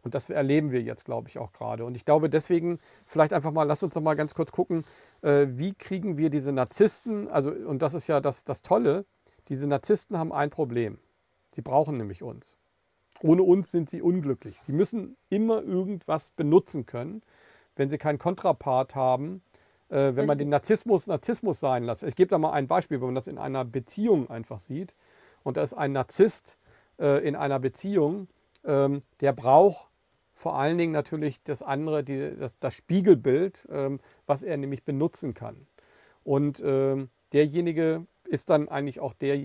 Und 0.08 0.14
das 0.14 0.30
erleben 0.30 0.72
wir 0.72 0.80
jetzt, 0.80 1.04
glaube 1.04 1.28
ich, 1.28 1.36
auch 1.36 1.52
gerade. 1.52 1.84
Und 1.84 1.94
ich 1.94 2.06
glaube 2.06 2.30
deswegen, 2.30 2.78
vielleicht 3.04 3.34
einfach 3.34 3.52
mal, 3.52 3.64
lass 3.64 3.82
uns 3.82 3.92
doch 3.92 4.00
mal 4.00 4.14
ganz 4.14 4.32
kurz 4.32 4.52
gucken, 4.52 4.86
äh, 5.20 5.48
wie 5.50 5.74
kriegen 5.74 6.16
wir 6.16 6.30
diese 6.30 6.50
Narzissten, 6.50 7.30
also, 7.30 7.50
und 7.50 7.82
das 7.82 7.92
ist 7.92 8.06
ja 8.06 8.18
das, 8.22 8.44
das 8.44 8.62
Tolle, 8.62 9.04
diese 9.48 9.66
Narzissten 9.66 10.16
haben 10.16 10.32
ein 10.32 10.48
Problem. 10.48 10.96
Sie 11.50 11.60
brauchen 11.60 11.98
nämlich 11.98 12.22
uns. 12.22 12.56
Ohne 13.20 13.42
uns 13.42 13.70
sind 13.70 13.90
sie 13.90 14.00
unglücklich. 14.00 14.58
Sie 14.58 14.72
müssen 14.72 15.18
immer 15.28 15.62
irgendwas 15.62 16.30
benutzen 16.30 16.86
können, 16.86 17.20
wenn 17.76 17.90
sie 17.90 17.98
keinen 17.98 18.18
Kontrapart 18.18 18.94
haben, 18.94 19.42
äh, 19.90 20.16
wenn 20.16 20.24
man 20.24 20.38
den 20.38 20.48
Narzissmus 20.48 21.06
Narzissmus 21.06 21.60
sein 21.60 21.84
lässt. 21.84 22.02
Ich 22.02 22.16
gebe 22.16 22.30
da 22.30 22.38
mal 22.38 22.52
ein 22.52 22.66
Beispiel, 22.66 22.98
wenn 23.02 23.08
man 23.08 23.14
das 23.14 23.26
in 23.26 23.36
einer 23.36 23.66
Beziehung 23.66 24.30
einfach 24.30 24.58
sieht. 24.58 24.94
Und 25.42 25.58
da 25.58 25.62
ist 25.62 25.74
ein 25.74 25.92
Narzisst 25.92 26.58
äh, 26.98 27.22
in 27.28 27.36
einer 27.36 27.58
Beziehung, 27.58 28.28
ähm, 28.64 29.02
der 29.20 29.34
braucht 29.34 29.90
vor 30.38 30.54
allen 30.54 30.78
Dingen 30.78 30.92
natürlich 30.92 31.42
das 31.42 31.62
andere, 31.62 32.04
die, 32.04 32.36
das, 32.38 32.60
das, 32.60 32.72
Spiegelbild, 32.72 33.66
ähm, 33.72 33.98
was 34.24 34.44
er 34.44 34.56
nämlich 34.56 34.84
benutzen 34.84 35.34
kann. 35.34 35.66
Und 36.22 36.62
ähm, 36.64 37.08
derjenige 37.32 38.06
ist 38.22 38.48
dann 38.48 38.68
eigentlich 38.68 39.00
auch 39.00 39.14
der, 39.14 39.36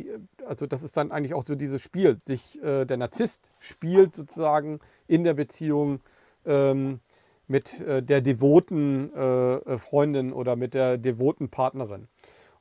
also 0.46 0.68
das 0.68 0.84
ist 0.84 0.96
dann 0.96 1.12
eigentlich 1.12 1.34
auch 1.34 1.46
so 1.46 1.56
dieses 1.56 1.82
Spiel, 1.82 2.20
sich 2.22 2.62
äh, 2.62 2.86
der 2.86 2.98
Narzisst 2.98 3.50
spielt 3.58 4.14
sozusagen 4.14 4.82
in 5.08 5.24
der 5.24 5.34
Beziehung 5.34 6.00
ähm, 6.46 7.00
mit 7.48 7.82
äh, 7.82 8.04
der 8.04 8.22
devoten 8.22 9.12
äh, 9.16 9.56
äh 9.56 9.78
Freundin 9.80 10.32
oder 10.32 10.56
mit 10.56 10.76
der 10.76 11.00
devoten 11.00 11.50
Partnerin. 11.50 12.08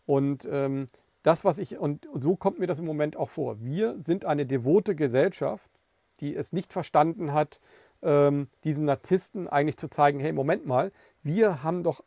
Und 0.07 0.49
ähm, 0.51 0.87
das, 1.23 1.45
was 1.45 1.59
ich, 1.59 1.77
und 1.77 2.09
so 2.15 2.37
kommt 2.37 2.59
mir 2.59 2.67
das 2.67 2.79
im 2.79 2.87
Moment 2.87 3.15
auch 3.15 3.29
vor. 3.29 3.61
Wir 3.61 3.97
sind 4.01 4.25
eine 4.25 4.47
devote 4.47 4.95
Gesellschaft, 4.95 5.71
die 6.21 6.35
es 6.35 6.53
nicht 6.53 6.73
verstanden 6.73 7.35
hat, 7.35 7.61
ähm, 8.03 8.49
diesen 8.65 8.85
Narzissten 8.85 9.49
eigentlich 9.49 9.77
zu 9.77 9.89
zeigen, 9.89 10.21
hey, 10.21 10.33
Moment 10.33 10.67
mal, 10.67 10.93
wir 11.23 11.63
haben 11.63 11.83
doch, 11.83 12.03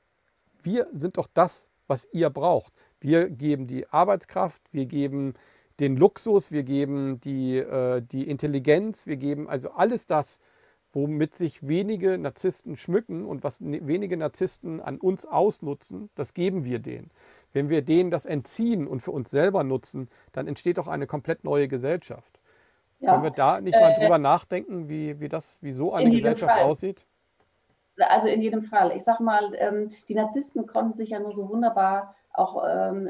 wir 0.63 0.87
sind 0.93 1.17
doch 1.17 1.27
das, 1.33 1.71
was 1.87 2.07
ihr 2.11 2.29
braucht. 2.29 2.73
Wir 2.99 3.29
geben 3.29 3.67
die 3.67 3.87
Arbeitskraft, 3.89 4.61
wir 4.71 4.85
geben 4.85 5.33
den 5.79 5.97
Luxus, 5.97 6.51
wir 6.51 6.63
geben 6.63 7.19
die, 7.19 7.57
äh, 7.57 8.01
die 8.01 8.27
Intelligenz, 8.27 9.07
wir 9.07 9.17
geben 9.17 9.49
also 9.49 9.71
alles 9.71 10.07
das, 10.07 10.39
womit 10.93 11.35
sich 11.35 11.67
wenige 11.67 12.17
Narzissten 12.17 12.77
schmücken 12.77 13.25
und 13.25 13.43
was 13.43 13.59
ne, 13.59 13.85
wenige 13.85 14.15
Narzissten 14.15 14.79
an 14.79 14.97
uns 14.97 15.25
ausnutzen, 15.25 16.09
das 16.15 16.33
geben 16.33 16.63
wir 16.63 16.79
denen. 16.79 17.11
Wenn 17.51 17.69
wir 17.69 17.81
denen 17.81 18.11
das 18.11 18.25
entziehen 18.25 18.87
und 18.87 19.01
für 19.01 19.11
uns 19.11 19.29
selber 19.29 19.63
nutzen, 19.63 20.09
dann 20.31 20.47
entsteht 20.47 20.79
auch 20.79 20.87
eine 20.87 21.05
komplett 21.05 21.43
neue 21.43 21.67
Gesellschaft. 21.67 22.34
Ja. 23.05 23.11
Können 23.11 23.23
wir 23.23 23.31
da 23.31 23.61
nicht 23.61 23.79
mal 23.79 23.91
äh, 23.91 23.99
drüber 23.99 24.17
nachdenken, 24.17 24.89
wie, 24.89 25.19
wie, 25.19 25.29
das, 25.29 25.61
wie 25.61 25.71
so 25.71 25.93
eine 25.93 26.09
Gesellschaft 26.09 26.59
aussieht? 26.59 27.05
Also 27.97 28.27
in 28.27 28.41
jedem 28.41 28.63
Fall. 28.63 28.91
Ich 28.95 29.03
sage 29.03 29.21
mal, 29.21 29.51
ähm, 29.59 29.91
die 30.09 30.15
Narzissten 30.15 30.65
konnten 30.65 30.95
sich 30.95 31.11
ja 31.11 31.19
nur 31.19 31.33
so 31.33 31.47
wunderbar 31.47 32.15
auch, 32.33 32.63
ähm, 32.67 33.07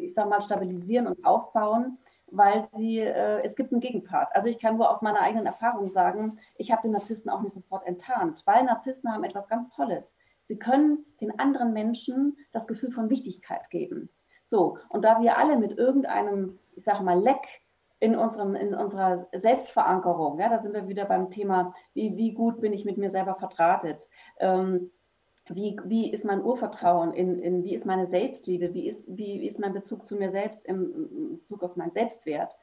ich 0.00 0.12
sag 0.14 0.28
mal, 0.28 0.40
stabilisieren 0.40 1.06
und 1.06 1.24
aufbauen, 1.24 1.98
weil 2.30 2.68
sie, 2.72 2.98
äh, 2.98 3.40
es 3.44 3.54
gibt 3.54 3.72
einen 3.72 3.80
Gegenpart. 3.80 4.34
Also 4.34 4.50
ich 4.50 4.58
kann 4.58 4.76
nur 4.76 4.90
aus 4.90 5.02
meiner 5.02 5.20
eigenen 5.20 5.46
Erfahrung 5.46 5.88
sagen, 5.88 6.38
ich 6.56 6.72
habe 6.72 6.82
den 6.82 6.90
Narzissten 6.90 7.30
auch 7.30 7.40
nicht 7.40 7.54
sofort 7.54 7.86
enttarnt, 7.86 8.42
weil 8.44 8.64
Narzissten 8.64 9.12
haben 9.12 9.24
etwas 9.24 9.48
ganz 9.48 9.70
Tolles. 9.70 10.16
Sie 10.40 10.58
können 10.58 11.06
den 11.20 11.38
anderen 11.38 11.72
Menschen 11.72 12.36
das 12.52 12.66
Gefühl 12.66 12.90
von 12.90 13.08
Wichtigkeit 13.08 13.70
geben. 13.70 14.10
So, 14.44 14.78
und 14.88 15.04
da 15.04 15.20
wir 15.20 15.38
alle 15.38 15.56
mit 15.56 15.78
irgendeinem, 15.78 16.58
ich 16.74 16.84
sage 16.84 17.04
mal, 17.04 17.18
Leck 17.18 17.62
in, 18.00 18.16
unserem, 18.16 18.54
in 18.54 18.74
unserer 18.74 19.26
Selbstverankerung, 19.32 20.38
ja, 20.38 20.48
da 20.48 20.58
sind 20.58 20.74
wir 20.74 20.88
wieder 20.88 21.04
beim 21.04 21.30
Thema, 21.30 21.74
wie, 21.94 22.16
wie 22.16 22.32
gut 22.32 22.60
bin 22.60 22.72
ich 22.72 22.84
mit 22.84 22.96
mir 22.96 23.10
selber 23.10 23.34
verdrahtet, 23.34 24.08
ähm, 24.38 24.90
wie, 25.48 25.80
wie 25.84 26.12
ist 26.12 26.24
mein 26.24 26.42
Urvertrauen, 26.42 27.12
in, 27.12 27.38
in, 27.38 27.64
wie 27.64 27.74
ist 27.74 27.86
meine 27.86 28.06
Selbstliebe, 28.06 28.74
wie 28.74 28.88
ist, 28.88 29.04
wie 29.08 29.46
ist 29.46 29.58
mein 29.58 29.72
Bezug 29.72 30.06
zu 30.06 30.16
mir 30.16 30.30
selbst 30.30 30.64
im, 30.66 31.08
im 31.10 31.38
Bezug 31.38 31.62
auf 31.62 31.76
meinen 31.76 31.90
Selbstwert, 31.90 32.56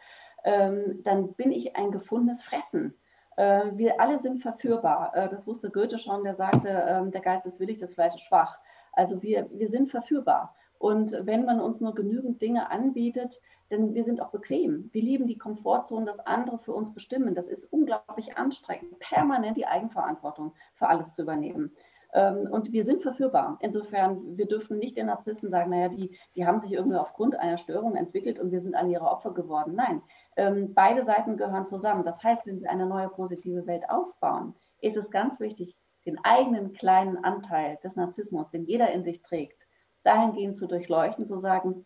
ähm, 0.43 1.01
dann 1.03 1.33
bin 1.33 1.51
ich 1.51 1.75
ein 1.75 1.91
gefundenes 1.91 2.43
Fressen. 2.43 2.93
Äh, 3.35 3.71
wir 3.73 3.99
alle 3.99 4.19
sind 4.19 4.41
verführbar. 4.41 5.11
Äh, 5.15 5.29
das 5.29 5.47
wusste 5.47 5.69
Goethe 5.69 5.97
schon, 5.97 6.23
der 6.23 6.35
sagte, 6.35 6.69
äh, 6.69 7.09
der 7.09 7.21
Geist 7.21 7.45
ist 7.45 7.59
willig, 7.59 7.77
das 7.77 7.95
Fleisch 7.95 8.15
ist 8.15 8.21
schwach. 8.21 8.59
Also 8.93 9.21
wir, 9.21 9.49
wir 9.51 9.67
sind 9.67 9.89
verführbar. 9.89 10.55
Und 10.79 11.15
wenn 11.21 11.45
man 11.45 11.59
uns 11.59 11.81
nur 11.81 11.95
genügend 11.95 12.41
Dinge 12.41 12.69
anbietet, 12.69 13.39
denn 13.71 13.93
wir 13.95 14.03
sind 14.03 14.21
auch 14.21 14.29
bequem. 14.29 14.89
Wir 14.91 15.01
lieben 15.01 15.27
die 15.27 15.37
Komfortzone, 15.37 16.05
dass 16.05 16.19
andere 16.19 16.59
für 16.59 16.73
uns 16.73 16.93
bestimmen. 16.93 17.33
Das 17.33 17.47
ist 17.47 17.65
unglaublich 17.71 18.37
anstrengend, 18.37 18.99
permanent 18.99 19.57
die 19.57 19.65
Eigenverantwortung 19.65 20.53
für 20.75 20.87
alles 20.87 21.13
zu 21.13 21.23
übernehmen. 21.23 21.71
Ähm, 22.13 22.47
und 22.51 22.71
wir 22.71 22.85
sind 22.85 23.01
verführbar. 23.01 23.57
Insofern, 23.61 24.37
wir 24.37 24.47
dürfen 24.47 24.77
nicht 24.77 24.97
den 24.97 25.07
Narzissten 25.07 25.49
sagen, 25.49 25.71
naja, 25.71 25.89
die, 25.89 26.17
die 26.35 26.45
haben 26.45 26.61
sich 26.61 26.73
irgendwie 26.73 26.97
aufgrund 26.97 27.37
einer 27.37 27.57
Störung 27.57 27.95
entwickelt 27.95 28.39
und 28.39 28.51
wir 28.51 28.61
sind 28.61 28.75
an 28.75 28.89
ihre 28.89 29.05
Opfer 29.05 29.33
geworden. 29.33 29.73
Nein, 29.75 30.01
ähm, 30.37 30.73
beide 30.73 31.03
Seiten 31.03 31.35
gehören 31.35 31.65
zusammen. 31.65 32.05
Das 32.05 32.23
heißt, 32.23 32.45
wenn 32.45 32.61
wir 32.61 32.69
eine 32.69 32.85
neue 32.85 33.09
positive 33.09 33.67
Welt 33.67 33.89
aufbauen, 33.89 34.53
ist 34.79 34.97
es 34.97 35.09
ganz 35.09 35.39
wichtig, 35.39 35.75
den 36.05 36.23
eigenen 36.23 36.73
kleinen 36.73 37.17
Anteil 37.23 37.77
des 37.83 37.95
Narzissmus, 37.95 38.49
den 38.49 38.65
jeder 38.65 38.91
in 38.91 39.03
sich 39.03 39.21
trägt, 39.21 39.64
dahingehend 40.05 40.57
zu 40.57 40.67
durchleuchten, 40.67 41.25
zu 41.25 41.37
sagen, 41.37 41.85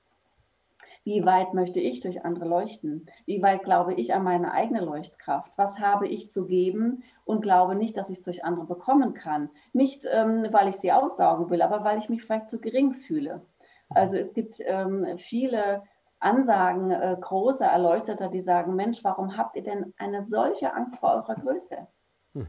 wie 1.03 1.25
weit 1.25 1.53
möchte 1.53 1.79
ich 1.79 2.01
durch 2.01 2.25
andere 2.25 2.45
leuchten? 2.45 3.07
Wie 3.25 3.41
weit 3.41 3.63
glaube 3.63 3.93
ich 3.93 4.13
an 4.13 4.23
meine 4.23 4.51
eigene 4.51 4.81
Leuchtkraft? 4.81 5.51
Was 5.55 5.79
habe 5.79 6.07
ich 6.07 6.29
zu 6.29 6.45
geben 6.45 7.03
und 7.25 7.41
glaube 7.41 7.75
nicht, 7.75 7.97
dass 7.97 8.09
ich 8.09 8.17
es 8.17 8.23
durch 8.23 8.43
andere 8.43 8.65
bekommen 8.65 9.13
kann? 9.13 9.49
Nicht, 9.73 10.05
ähm, 10.11 10.47
weil 10.51 10.67
ich 10.69 10.75
sie 10.75 10.91
aussaugen 10.91 11.49
will, 11.49 11.61
aber 11.61 11.83
weil 11.83 11.97
ich 11.97 12.09
mich 12.09 12.23
vielleicht 12.23 12.49
zu 12.49 12.59
gering 12.59 12.93
fühle. 12.93 13.41
Also 13.89 14.17
es 14.17 14.33
gibt 14.33 14.55
ähm, 14.59 15.17
viele 15.17 15.83
Ansagen, 16.19 16.91
äh, 16.91 17.17
große 17.19 17.63
Erleuchteter, 17.63 18.27
die 18.27 18.41
sagen, 18.41 18.75
Mensch, 18.75 19.03
warum 19.03 19.37
habt 19.37 19.55
ihr 19.55 19.63
denn 19.63 19.93
eine 19.97 20.21
solche 20.21 20.73
Angst 20.73 20.99
vor 20.99 21.13
eurer 21.13 21.35
Größe? 21.35 21.87
Hm. 22.33 22.47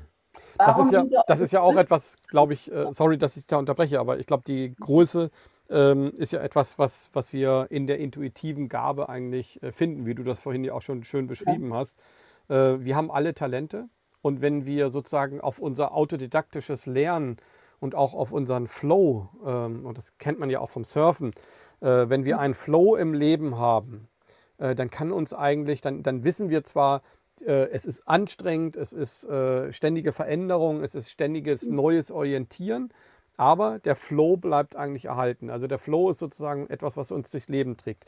Das 0.58 0.78
ist, 0.78 0.92
ja, 0.92 1.04
das 1.26 1.40
ist 1.40 1.52
ja 1.52 1.60
auch 1.60 1.76
etwas, 1.76 2.16
glaube 2.28 2.52
ich, 2.52 2.70
äh, 2.70 2.92
sorry, 2.92 3.16
dass 3.16 3.36
ich 3.36 3.46
da 3.46 3.58
unterbreche, 3.58 4.00
aber 4.00 4.18
ich 4.18 4.26
glaube, 4.26 4.42
die 4.46 4.74
Größe 4.74 5.30
ähm, 5.70 6.12
ist 6.16 6.32
ja 6.32 6.40
etwas, 6.40 6.78
was, 6.78 7.10
was 7.12 7.32
wir 7.32 7.68
in 7.70 7.86
der 7.86 7.98
intuitiven 7.98 8.68
Gabe 8.68 9.08
eigentlich 9.08 9.62
äh, 9.62 9.72
finden, 9.72 10.06
wie 10.06 10.14
du 10.14 10.24
das 10.24 10.40
vorhin 10.40 10.64
ja 10.64 10.74
auch 10.74 10.82
schon 10.82 11.04
schön 11.04 11.26
beschrieben 11.26 11.70
ja. 11.70 11.76
hast. 11.76 11.98
Äh, 12.48 12.80
wir 12.80 12.96
haben 12.96 13.10
alle 13.10 13.34
Talente 13.34 13.88
und 14.22 14.42
wenn 14.42 14.66
wir 14.66 14.90
sozusagen 14.90 15.40
auf 15.40 15.58
unser 15.58 15.94
autodidaktisches 15.94 16.86
Lernen 16.86 17.36
und 17.78 17.94
auch 17.94 18.14
auf 18.14 18.32
unseren 18.32 18.66
Flow, 18.66 19.28
ähm, 19.46 19.86
und 19.86 19.96
das 19.96 20.18
kennt 20.18 20.38
man 20.38 20.50
ja 20.50 20.60
auch 20.60 20.70
vom 20.70 20.84
Surfen, 20.84 21.32
äh, 21.80 22.08
wenn 22.08 22.24
wir 22.24 22.38
einen 22.38 22.54
Flow 22.54 22.96
im 22.96 23.14
Leben 23.14 23.56
haben, 23.56 24.08
äh, 24.58 24.74
dann 24.74 24.90
kann 24.90 25.12
uns 25.12 25.32
eigentlich, 25.32 25.80
dann, 25.80 26.02
dann 26.02 26.24
wissen 26.24 26.50
wir 26.50 26.64
zwar, 26.64 27.02
äh, 27.40 27.70
es 27.70 27.86
ist 27.86 28.06
anstrengend, 28.06 28.76
es 28.76 28.92
ist 28.92 29.24
äh, 29.24 29.72
ständige 29.72 30.12
Veränderung, 30.12 30.82
es 30.82 30.94
ist 30.94 31.10
ständiges 31.10 31.68
mhm. 31.68 31.76
neues 31.76 32.10
Orientieren, 32.10 32.92
aber 33.36 33.78
der 33.78 33.96
Flow 33.96 34.36
bleibt 34.36 34.76
eigentlich 34.76 35.06
erhalten. 35.06 35.50
Also 35.50 35.66
der 35.66 35.78
Flow 35.78 36.10
ist 36.10 36.18
sozusagen 36.18 36.68
etwas, 36.68 36.96
was 36.96 37.12
uns 37.12 37.30
durchs 37.30 37.48
Leben 37.48 37.76
trägt. 37.76 38.04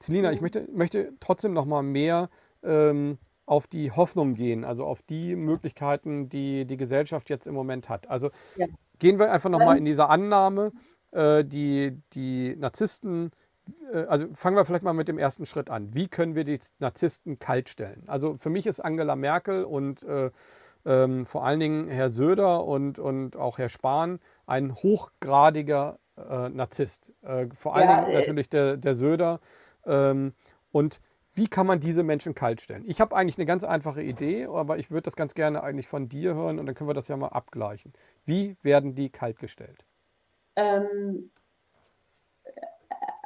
Celina, 0.00 0.32
ich 0.32 0.40
möchte, 0.40 0.66
möchte 0.72 1.12
trotzdem 1.20 1.52
noch 1.52 1.66
mal 1.66 1.82
mehr 1.82 2.30
ähm, 2.62 3.18
auf 3.46 3.66
die 3.66 3.90
Hoffnung 3.90 4.34
gehen, 4.34 4.64
also 4.64 4.86
auf 4.86 5.02
die 5.02 5.34
Möglichkeiten, 5.36 6.28
die 6.28 6.64
die 6.66 6.76
Gesellschaft 6.76 7.28
jetzt 7.30 7.46
im 7.46 7.54
Moment 7.54 7.88
hat. 7.88 8.08
Also 8.08 8.30
ja. 8.56 8.66
gehen 8.98 9.18
wir 9.18 9.32
einfach 9.32 9.50
noch 9.50 9.58
mal 9.58 9.76
in 9.76 9.84
diese 9.84 10.08
Annahme, 10.08 10.72
äh, 11.10 11.44
die, 11.44 12.00
die 12.12 12.54
Narzissten, 12.56 13.32
äh, 13.92 14.04
also 14.04 14.28
fangen 14.34 14.56
wir 14.56 14.64
vielleicht 14.64 14.84
mal 14.84 14.92
mit 14.92 15.08
dem 15.08 15.18
ersten 15.18 15.46
Schritt 15.46 15.68
an. 15.68 15.94
Wie 15.94 16.08
können 16.08 16.34
wir 16.34 16.44
die 16.44 16.60
Narzissten 16.78 17.38
kaltstellen? 17.38 18.04
Also 18.06 18.36
für 18.38 18.50
mich 18.50 18.66
ist 18.66 18.80
Angela 18.80 19.16
Merkel 19.16 19.64
und 19.64 20.02
äh, 20.04 20.30
ähm, 20.86 21.26
vor 21.26 21.44
allen 21.44 21.60
Dingen 21.60 21.88
Herr 21.88 22.08
Söder 22.08 22.64
und, 22.64 22.98
und 22.98 23.36
auch 23.36 23.58
Herr 23.58 23.68
Spahn 23.68 24.20
ein 24.50 24.74
hochgradiger 24.74 25.98
äh, 26.16 26.48
Narzisst. 26.48 27.12
Äh, 27.22 27.46
vor 27.54 27.76
allen 27.76 27.88
ja, 27.88 28.00
Dingen 28.00 28.12
äh, 28.12 28.18
natürlich 28.18 28.48
der, 28.48 28.76
der 28.76 28.94
Söder. 28.94 29.40
Ähm, 29.86 30.34
und 30.72 31.00
wie 31.32 31.46
kann 31.46 31.66
man 31.66 31.78
diese 31.78 32.02
Menschen 32.02 32.34
kaltstellen? 32.34 32.84
Ich 32.86 33.00
habe 33.00 33.14
eigentlich 33.14 33.38
eine 33.38 33.46
ganz 33.46 33.62
einfache 33.62 34.02
Idee, 34.02 34.46
aber 34.46 34.78
ich 34.78 34.90
würde 34.90 35.02
das 35.02 35.14
ganz 35.14 35.34
gerne 35.34 35.62
eigentlich 35.62 35.86
von 35.86 36.08
dir 36.08 36.34
hören 36.34 36.58
und 36.58 36.66
dann 36.66 36.74
können 36.74 36.90
wir 36.90 36.94
das 36.94 37.08
ja 37.08 37.16
mal 37.16 37.28
abgleichen. 37.28 37.92
Wie 38.24 38.56
werden 38.62 38.94
die 38.96 39.10
kaltgestellt? 39.10 39.84
Ähm, 40.56 41.30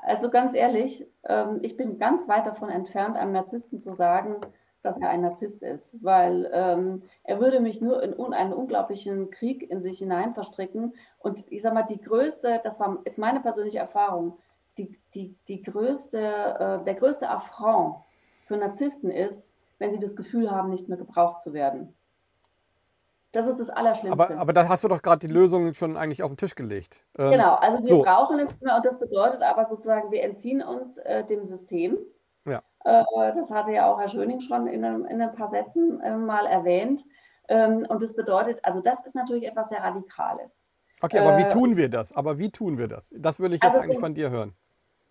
also 0.03 0.29
ganz 0.29 0.55
ehrlich, 0.55 1.07
ähm, 1.25 1.61
ich 1.63 1.79
bin 1.79 1.99
ganz 1.99 2.29
weit 2.29 2.47
davon 2.47 2.69
entfernt, 2.69 3.17
einem 3.17 3.33
Narzissten 3.33 3.81
zu 3.81 3.93
sagen, 3.93 4.37
dass 4.85 4.99
er 4.99 5.09
ein 5.09 5.23
Narzisst 5.23 5.63
ist, 5.63 5.95
weil 6.05 6.51
ähm, 6.53 7.03
er 7.23 7.41
würde 7.41 7.61
mich 7.61 7.81
nur 7.81 8.03
in 8.03 8.15
un 8.15 8.35
einen 8.35 8.53
unglaublichen 8.53 9.31
Krieg 9.31 9.69
in 9.71 9.83
sich 9.83 9.99
hinein 9.99 10.35
verstricken. 10.35 10.95
Und 11.19 11.51
ich 11.51 11.63
sage 11.63 11.75
mal, 11.75 11.83
die 11.85 12.01
größte, 12.01 12.61
das 12.63 12.79
war, 12.79 12.99
ist 13.05 13.17
meine 13.17 13.41
persönliche 13.41 13.79
Erfahrung, 13.79 14.37
die, 14.77 14.99
die, 15.15 15.35
die 15.49 15.63
größte, 15.63 16.19
äh, 16.19 16.85
der 16.85 16.95
größte 16.95 17.31
Affront 17.31 17.97
für 18.47 18.59
Narzissten 18.59 19.11
ist, 19.11 19.55
wenn 19.79 19.95
sie 19.95 20.01
das 20.01 20.17
Gefühl 20.17 20.51
haben, 20.51 20.69
nicht 20.69 20.89
mehr 20.89 20.99
gebraucht 20.99 21.41
zu 21.41 21.55
werden. 21.55 21.95
Das 23.33 23.47
ist 23.47 23.59
das 23.59 23.71
Allerschlimmste. 23.71 24.23
Aber, 24.23 24.39
aber 24.39 24.53
da 24.53 24.69
hast 24.69 24.85
du 24.85 24.89
doch 24.89 25.03
gerade 25.03 25.27
die 25.27 25.33
Lösung 25.33 25.75
schon 25.75 25.97
eigentlich 25.97 26.23
auf 26.23 26.31
den 26.31 26.37
Tisch 26.37 26.55
gelegt. 26.55 27.05
Ähm, 27.19 27.33
genau, 27.33 27.55
also 27.55 27.79
wir 27.79 27.85
so. 27.85 28.03
brauchen 28.03 28.39
es 28.39 28.51
immer 28.61 28.77
und 28.77 28.85
das 28.85 28.99
bedeutet 28.99 29.43
aber 29.43 29.67
sozusagen, 29.67 30.13
wir 30.13 30.23
entziehen 30.23 30.63
uns 30.63 30.99
äh, 30.99 31.25
dem 31.25 31.47
System. 31.47 31.99
Ja. 32.45 32.63
Äh, 32.85 33.03
das 33.35 33.51
hatte 33.51 33.73
ja 33.73 33.91
auch 33.91 33.99
Herr 33.99 34.09
Schöning 34.09 34.41
schon 34.41 34.67
in, 34.67 34.85
einem, 34.85 35.05
in 35.07 35.21
ein 35.21 35.35
paar 35.35 35.49
Sätzen 35.49 36.01
äh, 36.01 36.17
mal 36.17 36.47
erwähnt. 36.47 37.05
Ähm, 37.49 37.87
und 37.89 38.03
das 38.03 38.15
bedeutet, 38.15 38.61
also 38.63 38.81
das 38.81 39.05
ist 39.05 39.15
natürlich 39.15 39.47
etwas 39.47 39.69
sehr 39.69 39.83
Radikales. 39.83 40.63
Okay, 41.03 41.19
aber 41.19 41.37
wie 41.39 41.43
äh, 41.43 41.49
tun 41.49 41.77
wir 41.77 41.89
das? 41.89 42.15
Aber 42.15 42.39
wie 42.39 42.51
tun 42.51 42.79
wir 42.79 42.89
das? 42.89 43.13
Das 43.17 43.41
will 43.41 43.53
ich 43.53 43.63
jetzt 43.63 43.71
also, 43.71 43.81
eigentlich 43.81 43.99
von 43.99 44.15
dir 44.15 44.31
hören. 44.31 44.55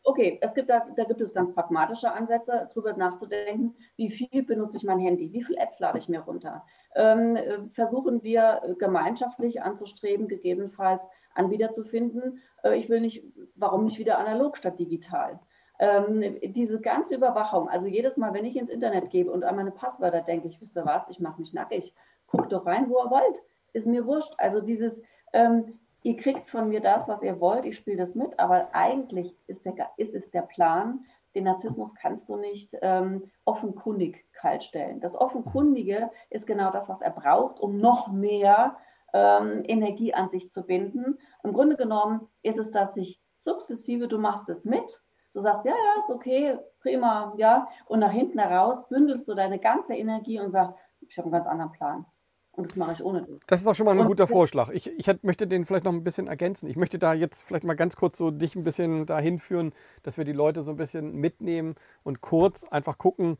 Okay, 0.05 0.37
es 0.41 0.53
gibt 0.53 0.69
da, 0.69 0.85
da 0.95 1.05
gibt 1.05 1.21
es 1.21 1.33
ganz 1.33 1.53
pragmatische 1.53 2.11
Ansätze, 2.11 2.67
darüber 2.69 2.93
nachzudenken, 2.93 3.75
wie 3.95 4.11
viel 4.11 4.43
benutze 4.43 4.75
ich 4.75 4.83
mein 4.83 4.99
Handy, 4.99 5.31
wie 5.31 5.43
viele 5.43 5.59
Apps 5.59 5.79
lade 5.79 5.97
ich 5.97 6.09
mir 6.09 6.19
runter. 6.19 6.65
Ähm, 6.95 7.37
versuchen 7.71 8.21
wir 8.21 8.75
gemeinschaftlich 8.79 9.61
anzustreben, 9.61 10.27
gegebenenfalls 10.27 11.03
Anbieter 11.33 11.71
zu 11.71 11.85
finden. 11.85 12.41
Äh, 12.63 12.77
ich 12.77 12.89
will 12.89 12.99
nicht, 12.99 13.23
warum 13.55 13.85
nicht 13.85 13.97
wieder 13.97 14.17
analog 14.17 14.57
statt 14.57 14.77
digital? 14.77 15.39
Ähm, 15.83 16.39
diese 16.41 16.79
ganze 16.79 17.13
Überwachung, 17.15 17.67
also 17.67 17.87
jedes 17.87 18.15
Mal, 18.15 18.33
wenn 18.33 18.45
ich 18.45 18.55
ins 18.55 18.69
Internet 18.69 19.09
gebe 19.09 19.29
und 19.29 19.43
an 19.43 19.57
meine 19.57 19.71
Passwörter 19.71 20.21
denke, 20.21 20.47
ich 20.47 20.61
wüsste 20.61 20.85
was, 20.85 21.09
ich 21.09 21.19
mache 21.19 21.41
mich 21.41 21.51
nackig, 21.51 21.93
guckt 22.25 22.53
doch 22.53 22.65
rein, 22.65 22.89
wo 22.89 23.03
ihr 23.03 23.11
wollt, 23.11 23.43
ist 23.73 23.85
mir 23.85 24.05
wurscht. 24.05 24.33
Also 24.37 24.61
dieses, 24.61 25.01
ähm, 25.33 25.77
ihr 26.01 26.15
kriegt 26.15 26.49
von 26.49 26.69
mir 26.69 26.79
das, 26.79 27.09
was 27.09 27.21
ihr 27.21 27.41
wollt, 27.41 27.65
ich 27.65 27.75
spiele 27.75 27.97
das 27.97 28.15
mit, 28.15 28.39
aber 28.39 28.69
eigentlich 28.71 29.35
ist, 29.47 29.65
der, 29.65 29.73
ist 29.97 30.15
es 30.15 30.31
der 30.31 30.43
Plan, 30.43 31.03
den 31.35 31.43
Narzissmus 31.43 31.93
kannst 31.95 32.29
du 32.29 32.37
nicht 32.37 32.77
ähm, 32.81 33.29
offenkundig 33.43 34.23
kaltstellen. 34.31 35.01
Das 35.01 35.19
Offenkundige 35.19 36.11
ist 36.29 36.47
genau 36.47 36.71
das, 36.71 36.87
was 36.87 37.01
er 37.01 37.11
braucht, 37.11 37.59
um 37.59 37.77
noch 37.77 38.09
mehr 38.09 38.77
ähm, 39.11 39.63
Energie 39.65 40.13
an 40.13 40.29
sich 40.29 40.49
zu 40.49 40.63
binden. 40.63 41.19
Im 41.43 41.51
Grunde 41.51 41.75
genommen 41.75 42.29
ist 42.41 42.57
es, 42.57 42.71
dass 42.71 42.93
sich 42.93 43.19
sukzessive, 43.37 44.07
du 44.07 44.17
machst 44.17 44.47
es 44.47 44.63
mit, 44.63 45.01
Du 45.33 45.41
sagst, 45.41 45.65
ja, 45.65 45.71
ja, 45.71 46.01
ist 46.01 46.09
okay, 46.09 46.57
prima, 46.79 47.33
ja. 47.37 47.67
Und 47.85 47.99
nach 47.99 48.11
hinten 48.11 48.39
heraus 48.39 48.87
bündelst 48.87 49.27
du 49.27 49.33
deine 49.33 49.59
ganze 49.59 49.95
Energie 49.95 50.39
und 50.39 50.51
sagst, 50.51 50.75
ich 51.01 51.17
habe 51.17 51.25
einen 51.25 51.33
ganz 51.33 51.47
anderen 51.47 51.71
Plan. 51.71 52.05
Und 52.51 52.69
das 52.69 52.75
mache 52.75 52.93
ich 52.93 53.03
ohne 53.03 53.23
dich. 53.23 53.39
Das 53.47 53.61
ist 53.61 53.67
auch 53.67 53.73
schon 53.73 53.87
mal 53.87 53.93
ein 53.93 53.99
und 53.99 54.05
guter 54.05 54.27
Vorschlag. 54.27 54.69
Ich, 54.69 54.87
ich 54.87 55.23
möchte 55.23 55.47
den 55.47 55.65
vielleicht 55.65 55.85
noch 55.85 55.91
ein 55.91 56.03
bisschen 56.03 56.27
ergänzen. 56.27 56.69
Ich 56.69 56.75
möchte 56.75 56.99
da 56.99 57.13
jetzt 57.13 57.41
vielleicht 57.41 57.63
mal 57.63 57.75
ganz 57.75 57.95
kurz 57.95 58.15
so 58.15 58.29
dich 58.29 58.55
ein 58.55 58.63
bisschen 58.63 59.07
dahin 59.07 59.39
führen, 59.39 59.73
dass 60.03 60.19
wir 60.19 60.25
die 60.25 60.33
Leute 60.33 60.61
so 60.61 60.69
ein 60.69 60.77
bisschen 60.77 61.15
mitnehmen 61.15 61.73
und 62.03 62.21
kurz 62.21 62.65
einfach 62.65 62.99
gucken, 62.99 63.37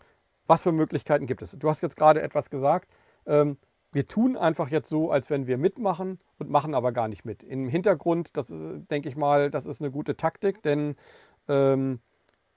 was 0.48 0.64
für 0.64 0.72
Möglichkeiten 0.72 1.28
gibt 1.28 1.44
es. 1.44 1.52
Du 1.52 1.70
hast 1.70 1.82
jetzt 1.82 1.96
gerade 1.96 2.24
etwas 2.24 2.50
gesagt. 2.50 2.89
Ähm, 3.28 3.58
wir 3.91 4.08
tun 4.08 4.36
einfach 4.36 4.70
jetzt 4.70 4.89
so, 4.89 5.12
als 5.12 5.30
wenn 5.30 5.46
wir 5.46 5.60
mitmachen 5.60 6.18
und 6.39 6.50
machen 6.50 6.74
aber 6.74 6.91
gar 6.91 7.08
nicht 7.08 7.24
mit. 7.24 7.44
Im 7.44 7.70
Hintergrund, 7.70 8.36
das 8.36 8.50
ist, 8.50 8.89
denke 8.89 9.08
ich 9.08 9.16
mal, 9.16 9.52
das 9.52 9.68
ist 9.68 9.80
eine 9.80 9.91
gute 9.91 10.18
Taktik, 10.18 10.64
denn 10.64 10.96
ähm, 11.48 12.00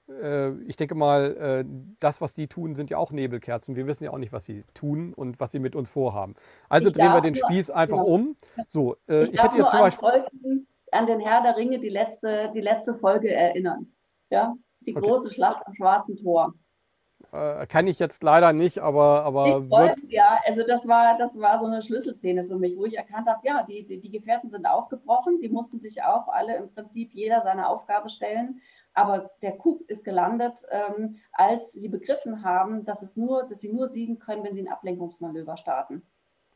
äh, 0.09 0.51
ich 0.63 0.75
denke 0.75 0.95
mal, 0.95 1.35
äh, 1.37 1.65
das, 1.99 2.21
was 2.21 2.33
die 2.33 2.47
tun, 2.47 2.75
sind 2.75 2.89
ja 2.89 2.97
auch 2.97 3.11
Nebelkerzen. 3.11 3.75
Wir 3.75 3.87
wissen 3.87 4.03
ja 4.03 4.11
auch 4.11 4.17
nicht, 4.17 4.33
was 4.33 4.45
sie 4.45 4.63
tun 4.73 5.13
und 5.13 5.39
was 5.39 5.51
sie 5.51 5.59
mit 5.59 5.75
uns 5.75 5.89
vorhaben. 5.89 6.35
Also 6.69 6.89
ich 6.89 6.95
drehen 6.95 7.13
wir 7.13 7.21
den 7.21 7.35
Spieß 7.35 7.71
einfach 7.71 7.97
genau. 7.97 8.09
um. 8.09 8.37
So, 8.67 8.95
äh, 9.07 9.23
ich, 9.23 9.33
ich 9.33 9.43
hätte 9.43 9.57
jetzt 9.57 9.71
zum 9.71 9.79
Beispiel 9.79 10.65
an 10.91 11.05
den 11.05 11.19
Herr 11.19 11.41
der 11.43 11.57
Ringe 11.57 11.79
die 11.79 11.89
letzte, 11.89 12.51
die 12.53 12.61
letzte 12.61 12.95
Folge 12.95 13.33
erinnern. 13.33 13.91
Ja, 14.29 14.55
die 14.81 14.95
okay. 14.95 15.05
große 15.05 15.31
Schlacht 15.31 15.65
am 15.65 15.73
Schwarzen 15.75 16.15
Tor. 16.15 16.53
Äh, 17.31 17.65
kann 17.67 17.87
ich 17.87 17.99
jetzt 17.99 18.23
leider 18.23 18.53
nicht, 18.53 18.79
aber. 18.79 19.23
aber 19.23 19.69
wollte, 19.69 20.01
ja, 20.07 20.39
also 20.45 20.61
das 20.65 20.87
war, 20.87 21.17
das 21.17 21.37
war 21.39 21.59
so 21.59 21.65
eine 21.65 21.81
Schlüsselszene 21.81 22.45
für 22.45 22.57
mich, 22.57 22.77
wo 22.77 22.85
ich 22.85 22.95
erkannt 22.95 23.27
habe, 23.27 23.39
ja, 23.43 23.63
die, 23.63 23.85
die, 23.85 23.99
die 23.99 24.11
Gefährten 24.11 24.49
sind 24.49 24.65
aufgebrochen, 24.65 25.39
die 25.41 25.49
mussten 25.49 25.79
sich 25.79 26.03
auch 26.03 26.27
alle 26.29 26.55
im 26.55 26.73
Prinzip 26.73 27.13
jeder 27.13 27.41
seine 27.41 27.67
Aufgabe 27.67 28.09
stellen. 28.09 28.61
Aber 28.97 29.29
der 29.43 29.51
Coup 29.51 29.81
ist 29.87 30.03
gelandet, 30.03 30.65
ähm, 30.71 31.17
als 31.31 31.71
sie 31.71 31.87
begriffen 31.87 32.43
haben, 32.43 32.83
dass, 32.83 33.03
es 33.03 33.15
nur, 33.15 33.43
dass 33.43 33.61
sie 33.61 33.71
nur 33.71 33.89
siegen 33.89 34.17
können, 34.17 34.43
wenn 34.43 34.55
sie 34.55 34.61
ein 34.61 34.71
Ablenkungsmanöver 34.71 35.55
starten. 35.55 36.01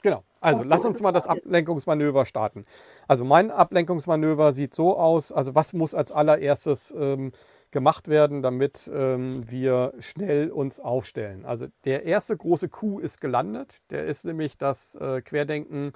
Genau. 0.01 0.23
Also 0.39 0.63
lass 0.63 0.83
uns 0.83 0.99
mal 1.01 1.11
das 1.11 1.27
Ablenkungsmanöver 1.27 2.25
starten. 2.25 2.65
Also 3.07 3.23
mein 3.25 3.51
Ablenkungsmanöver 3.51 4.53
sieht 4.53 4.73
so 4.73 4.97
aus, 4.97 5.31
also 5.31 5.53
was 5.53 5.73
muss 5.73 5.93
als 5.93 6.11
allererstes 6.11 6.91
ähm, 6.97 7.31
gemacht 7.69 8.07
werden, 8.07 8.41
damit 8.41 8.89
ähm, 8.91 9.43
wir 9.47 9.93
schnell 9.99 10.49
uns 10.49 10.79
aufstellen. 10.79 11.45
Also 11.45 11.67
der 11.85 12.05
erste 12.05 12.35
große 12.35 12.69
Coup 12.69 12.99
ist 12.99 13.21
gelandet. 13.21 13.83
Der 13.91 14.05
ist 14.05 14.25
nämlich 14.25 14.57
das 14.57 14.95
äh, 14.95 15.21
Querdenken 15.21 15.93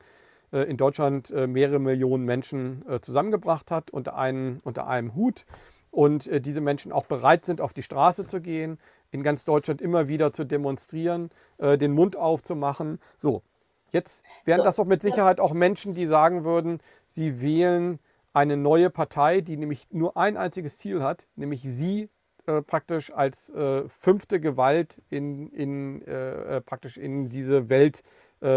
äh, 0.51 0.59
in 0.59 0.77
Deutschland 0.77 1.31
äh, 1.31 1.47
mehrere 1.47 1.79
Millionen 1.79 2.25
Menschen 2.25 2.87
äh, 2.87 2.99
zusammengebracht 2.99 3.71
hat 3.71 3.89
unter, 3.89 4.15
einen, 4.15 4.59
unter 4.59 4.85
einem 4.85 5.15
Hut 5.15 5.47
und 5.95 6.27
äh, 6.27 6.41
diese 6.41 6.59
Menschen 6.59 6.91
auch 6.91 7.05
bereit 7.05 7.45
sind, 7.45 7.61
auf 7.61 7.71
die 7.71 7.81
Straße 7.81 8.25
zu 8.25 8.41
gehen, 8.41 8.77
in 9.11 9.23
ganz 9.23 9.45
Deutschland 9.45 9.81
immer 9.81 10.09
wieder 10.09 10.33
zu 10.33 10.43
demonstrieren, 10.43 11.29
äh, 11.57 11.77
den 11.77 11.93
Mund 11.93 12.17
aufzumachen. 12.17 12.99
So, 13.17 13.43
jetzt 13.91 14.25
wären 14.43 14.63
das 14.63 14.75
doch 14.75 14.85
mit 14.85 15.01
Sicherheit 15.01 15.39
auch 15.39 15.53
Menschen, 15.53 15.93
die 15.93 16.05
sagen 16.05 16.43
würden, 16.43 16.81
sie 17.07 17.41
wählen 17.41 17.99
eine 18.33 18.57
neue 18.57 18.89
Partei, 18.89 19.39
die 19.39 19.55
nämlich 19.55 19.87
nur 19.91 20.17
ein 20.17 20.35
einziges 20.35 20.77
Ziel 20.79 21.01
hat, 21.01 21.27
nämlich 21.37 21.61
sie 21.61 22.09
äh, 22.45 22.61
praktisch 22.61 23.13
als 23.13 23.49
äh, 23.51 23.87
fünfte 23.87 24.41
Gewalt 24.41 25.01
in, 25.09 25.49
in, 25.51 26.01
äh, 26.01 26.57
äh 26.57 26.61
praktisch 26.61 26.97
in 26.97 27.29
diese 27.29 27.69
Welt 27.69 28.03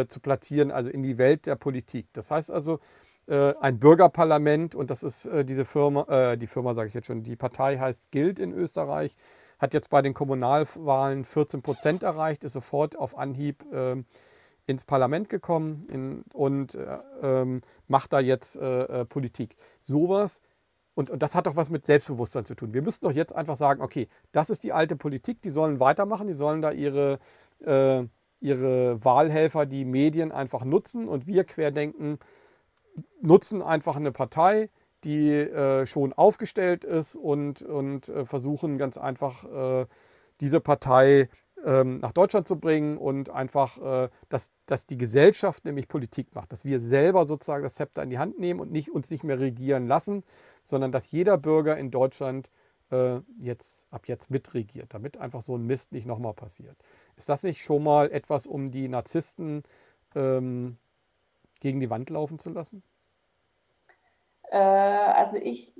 zu 0.09 0.21
platzieren, 0.21 0.71
also 0.71 0.91
in 0.91 1.03
die 1.03 1.17
Welt 1.17 1.47
der 1.47 1.55
Politik. 1.55 2.09
Das 2.13 2.31
heißt 2.31 2.51
also, 2.51 2.81
ein 3.61 3.79
Bürgerparlament 3.79 4.75
und 4.75 4.91
das 4.91 5.03
ist 5.03 5.27
äh, 5.27 5.45
diese 5.45 5.65
Firma, 5.65 6.05
äh, 6.09 6.39
die 6.39 6.47
Firma 6.47 6.75
sage 6.75 6.89
ich 6.89 6.95
jetzt 6.95 7.07
schon, 7.07 7.23
die 7.23 7.37
Partei 7.37 7.79
heißt 7.79 8.11
Gild 8.11 8.39
in 8.39 8.53
Österreich, 8.53 9.15
hat 9.59 9.75
jetzt 9.75 9.91
bei 9.91 10.03
den 10.03 10.15
Kommunalwahlen 10.15 11.25
14 11.25 11.63
Prozent 11.63 12.03
erreicht, 12.03 12.45
ist 12.45 12.53
sofort 12.53 12.97
auf 12.97 13.19
Anhieb 13.19 13.65
ähm, 13.73 14.07
ins 14.67 14.85
Parlament 14.85 15.29
gekommen 15.29 15.83
in, 15.89 16.23
und 16.33 16.75
äh, 16.75 16.99
ähm, 17.23 17.63
macht 17.87 18.13
da 18.13 18.21
jetzt 18.21 18.57
äh, 18.57 19.05
Politik. 19.05 19.57
Sowas 19.81 20.43
und, 20.95 21.11
und, 21.11 21.23
das 21.23 21.35
hat 21.35 21.47
doch 21.47 21.55
was 21.55 21.71
mit 21.71 21.87
Selbstbewusstsein 21.87 22.45
zu 22.45 22.55
tun. 22.55 22.75
Wir 22.75 22.83
müssen 22.83 23.03
doch 23.03 23.13
jetzt 23.13 23.35
einfach 23.35 23.57
sagen, 23.57 23.83
okay, 23.83 24.09
das 24.33 24.51
ist 24.51 24.65
die 24.65 24.73
alte 24.73 24.97
Politik, 24.97 25.41
die 25.43 25.51
sollen 25.51 25.81
weitermachen, 25.81 26.27
die 26.27 26.33
sollen 26.33 26.61
da 26.61 26.73
ihre, 26.73 27.21
äh, 27.65 28.03
ihre 28.41 29.05
Wahlhelfer, 29.05 29.65
die 29.65 29.85
Medien 29.85 30.33
einfach 30.33 30.65
nutzen 30.65 31.07
und 31.07 31.27
wir 31.27 31.45
querdenken, 31.45 32.19
nutzen 33.23 33.63
einfach 33.63 33.97
eine 33.97 34.13
Partei, 34.13 34.71
die 35.05 35.31
äh, 35.31 35.87
schon 35.87 36.13
aufgestellt 36.13 36.85
ist 36.85 37.17
und, 37.17 37.63
und 37.63 38.09
äh, 38.09 38.25
versuchen 38.25 38.79
ganz 38.79 38.99
einfach 38.99 39.45
äh, 39.45 39.87
diese 40.41 40.61
Partei 40.61 41.29
ähm, 41.65 41.99
nach 41.99 42.13
Deutschland 42.13 42.47
zu 42.47 42.59
bringen 42.59 42.97
und 42.99 43.31
einfach, 43.31 43.79
äh, 43.79 44.09
dass, 44.29 44.53
dass 44.67 44.87
die 44.87 44.97
Gesellschaft 44.97 45.65
nämlich 45.65 45.89
Politik 45.89 46.35
macht, 46.35 46.53
dass 46.53 46.65
wir 46.65 46.81
selber 46.81 47.25
sozusagen 47.25 47.63
das 47.63 47.75
Zepter 47.75 48.03
in 48.03 48.11
die 48.11 48.19
Hand 48.19 48.39
nehmen 48.39 48.61
und 48.61 48.71
nicht, 48.71 48.91
uns 48.91 49.11
nicht 49.11 49.25
mehr 49.25 49.39
regieren 49.39 49.87
lassen, 49.87 50.25
sondern 50.63 50.93
dass 50.93 51.11
jeder 51.11 51.39
Bürger 51.39 51.77
in 51.77 51.91
Deutschland 51.91 52.51
äh, 52.91 53.21
jetzt 53.39 53.87
ab 53.91 54.09
jetzt 54.09 54.31
mitregiert, 54.31 54.95
damit 54.95 55.17
einfach 55.17 55.43
so 55.43 55.57
ein 55.57 55.67
Mist 55.67 55.93
nicht 55.93 56.07
nochmal 56.07 56.35
passiert. 56.35 56.77
Ist 57.17 57.29
das 57.29 57.43
nicht 57.43 57.63
schon 57.63 57.83
mal 57.83 58.11
etwas, 58.11 58.47
um 58.47 58.71
die 58.71 58.89
Narzissten 58.89 59.63
ähm, 60.15 60.79
gegen 61.61 61.81
die 61.81 61.91
Wand 61.91 62.11
laufen 62.11 62.39
zu 62.39 62.51
lassen? 62.51 62.83
Äh, 64.51 64.59
also 64.59 65.37
ich, 65.37 65.73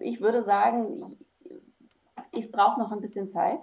ich 0.00 0.20
würde 0.20 0.42
sagen, 0.42 1.16
ich 2.32 2.50
brauche 2.50 2.80
noch 2.80 2.92
ein 2.92 3.00
bisschen 3.00 3.28
Zeit. 3.28 3.60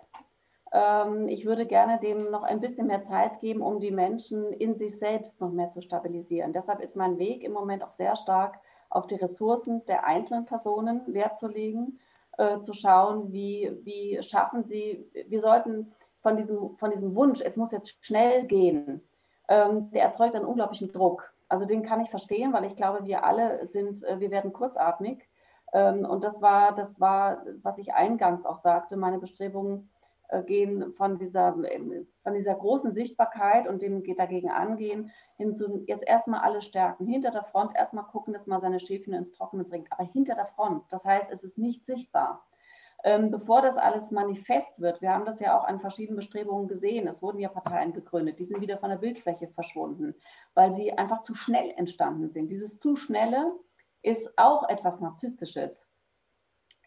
Ähm, 0.71 1.27
ich 1.27 1.45
würde 1.45 1.65
gerne 1.65 1.99
dem 1.99 2.31
noch 2.31 2.43
ein 2.43 2.61
bisschen 2.61 2.87
mehr 2.87 3.03
Zeit 3.03 3.39
geben, 3.39 3.61
um 3.61 3.79
die 3.79 3.91
Menschen 3.91 4.53
in 4.53 4.75
sich 4.75 4.97
selbst 4.97 5.41
noch 5.41 5.51
mehr 5.51 5.69
zu 5.69 5.81
stabilisieren. 5.81 6.53
Deshalb 6.53 6.79
ist 6.81 6.95
mein 6.95 7.17
Weg 7.19 7.43
im 7.43 7.51
Moment 7.51 7.83
auch 7.83 7.91
sehr 7.91 8.15
stark 8.15 8.59
auf 8.89 9.07
die 9.07 9.15
Ressourcen 9.15 9.85
der 9.85 10.05
einzelnen 10.05 10.45
Personen 10.45 11.01
Wert 11.13 11.37
zu 11.37 11.47
legen, 11.47 11.99
äh, 12.37 12.59
zu 12.61 12.73
schauen, 12.73 13.31
wie, 13.31 13.71
wie 13.83 14.21
schaffen 14.21 14.63
sie, 14.63 15.09
wir 15.27 15.41
sollten 15.41 15.93
von 16.21 16.37
diesem, 16.37 16.77
von 16.77 16.91
diesem 16.91 17.15
Wunsch, 17.15 17.41
es 17.41 17.57
muss 17.57 17.71
jetzt 17.71 18.05
schnell 18.05 18.45
gehen, 18.45 19.01
ähm, 19.47 19.91
der 19.91 20.03
erzeugt 20.03 20.35
einen 20.35 20.45
unglaublichen 20.45 20.91
Druck. 20.91 21.30
Also 21.51 21.65
den 21.65 21.83
kann 21.83 21.99
ich 21.99 22.09
verstehen, 22.09 22.53
weil 22.53 22.63
ich 22.63 22.77
glaube, 22.77 23.05
wir 23.05 23.25
alle 23.25 23.67
sind, 23.67 24.01
äh, 24.05 24.21
wir 24.21 24.31
werden 24.31 24.53
kurzatmig. 24.53 25.27
Ähm, 25.73 26.05
und 26.05 26.23
das 26.23 26.41
war, 26.41 26.73
das 26.73 26.97
war, 27.01 27.43
was 27.61 27.77
ich 27.77 27.93
eingangs 27.93 28.45
auch 28.45 28.57
sagte, 28.57 28.95
meine 28.95 29.19
Bestrebungen 29.19 29.89
äh, 30.29 30.43
gehen 30.43 30.93
von 30.93 31.17
dieser, 31.17 31.57
ähm, 31.69 32.07
von 32.23 32.33
dieser 32.33 32.55
großen 32.55 32.93
Sichtbarkeit 32.93 33.67
und 33.67 33.81
dem 33.81 34.01
dagegen 34.15 34.49
angehen, 34.49 35.11
hin 35.35 35.53
zu 35.53 35.83
jetzt 35.87 36.07
erstmal 36.07 36.39
alle 36.39 36.61
stärken. 36.61 37.05
Hinter 37.05 37.31
der 37.31 37.43
Front 37.43 37.75
erstmal 37.75 38.05
gucken, 38.05 38.31
dass 38.31 38.47
man 38.47 38.61
seine 38.61 38.79
Schäfchen 38.79 39.13
ins 39.13 39.33
Trockene 39.33 39.65
bringt. 39.65 39.91
Aber 39.91 40.05
hinter 40.05 40.35
der 40.35 40.47
Front, 40.47 40.85
das 40.89 41.03
heißt, 41.03 41.29
es 41.31 41.43
ist 41.43 41.57
nicht 41.57 41.85
sichtbar. 41.85 42.45
Ähm, 43.03 43.31
bevor 43.31 43.61
das 43.61 43.77
alles 43.77 44.11
manifest 44.11 44.79
wird, 44.79 45.01
wir 45.01 45.11
haben 45.11 45.25
das 45.25 45.39
ja 45.39 45.57
auch 45.57 45.63
an 45.63 45.79
verschiedenen 45.79 46.17
Bestrebungen 46.17 46.67
gesehen, 46.67 47.07
es 47.07 47.21
wurden 47.21 47.39
ja 47.39 47.49
Parteien 47.49 47.93
gegründet, 47.93 48.39
die 48.39 48.45
sind 48.45 48.61
wieder 48.61 48.77
von 48.77 48.89
der 48.89 48.97
Bildfläche 48.97 49.47
verschwunden, 49.47 50.13
weil 50.53 50.73
sie 50.73 50.93
einfach 50.93 51.23
zu 51.23 51.33
schnell 51.33 51.71
entstanden 51.77 52.29
sind. 52.29 52.51
Dieses 52.51 52.79
zu 52.79 52.95
schnelle 52.95 53.53
ist 54.03 54.37
auch 54.37 54.69
etwas 54.69 54.99
Narzisstisches. 54.99 55.87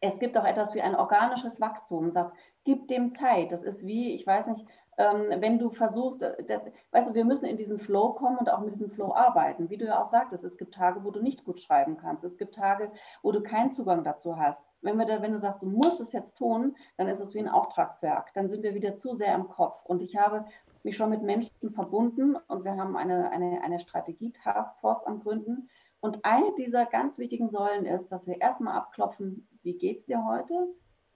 Es 0.01 0.19
gibt 0.19 0.37
auch 0.37 0.45
etwas 0.45 0.75
wie 0.75 0.83
ein 0.83 0.95
organisches 0.95 1.61
Wachstum, 1.61 2.11
sagt, 2.11 2.37
gib 2.65 2.89
dem 2.89 3.13
Zeit. 3.13 3.53
Das 3.53 3.65
ist 3.65 3.87
wie, 3.87 4.15
ich 4.15 4.27
weiß 4.27 4.49
nicht, 4.49 4.67
wenn 4.97 5.59
du 5.59 5.71
versuchst, 5.71 6.23
äh, 6.23 6.61
weißt 6.93 7.11
du, 7.11 7.15
wir 7.15 7.25
müssen 7.25 7.47
in 7.47 7.57
diesen 7.57 7.79
Flow 7.79 8.13
kommen 8.13 8.39
und 8.39 8.51
auch 8.51 8.61
mit 8.61 8.75
diesem 8.75 8.91
Flow 8.91 9.13
arbeiten. 9.13 9.71
Wie 9.71 9.77
du 9.77 9.87
ja 9.87 10.01
auch 10.01 10.07
sagtest, 10.07 10.45
es 10.45 10.57
gibt 10.57 10.75
Tage, 10.75 11.05
wo 11.05 11.11
du 11.11 11.21
nicht 11.21 11.45
gut 11.45 11.61
schreiben 11.61 11.97
kannst. 11.97 12.25
Es 12.25 12.39
gibt 12.39 12.55
Tage, 12.55 12.91
wo 13.23 13.33
du 13.33 13.43
keinen 13.43 13.71
Zugang 13.71 14.05
dazu 14.05 14.37
hast. 14.37 14.65
Wenn, 14.83 14.97
wir 14.97 15.07
da, 15.07 15.23
wenn 15.23 15.33
du 15.33 15.39
sagst, 15.39 15.63
du 15.63 15.67
musst 15.67 16.01
es 16.01 16.13
jetzt 16.13 16.37
tun, 16.37 16.77
dann 16.97 17.09
ist 17.09 17.21
es 17.21 17.35
wie 17.35 17.41
ein 17.41 17.49
Auftragswerk. 17.49 18.33
Dann 18.35 18.49
sind 18.49 18.63
wir 18.63 18.75
wieder 18.75 18.97
zu 18.97 19.15
sehr 19.15 19.35
im 19.35 19.49
Kopf. 19.49 19.85
Und 19.85 20.03
ich 20.03 20.17
habe 20.17 20.45
mich 20.85 20.97
schon 20.97 21.11
mit 21.11 21.23
Menschen 21.23 21.73
verbunden 21.73 22.37
und 22.49 22.65
wir 22.65 22.77
haben 22.77 22.97
eine, 22.97 23.31
eine, 23.31 23.63
eine 23.63 23.81
Strategie-Taskforce 23.81 25.05
am 25.07 25.21
Gründen. 25.21 25.69
Und 26.01 26.25
eine 26.25 26.55
dieser 26.57 26.85
ganz 26.85 27.19
wichtigen 27.19 27.49
Säulen 27.49 27.87
ist, 27.87 28.09
dass 28.09 28.27
wir 28.27 28.41
erstmal 28.41 28.77
abklopfen, 28.77 29.49
wie 29.63 29.77
geht 29.79 30.01
es 30.01 30.07
dir 30.07 30.25
heute? 30.27 30.69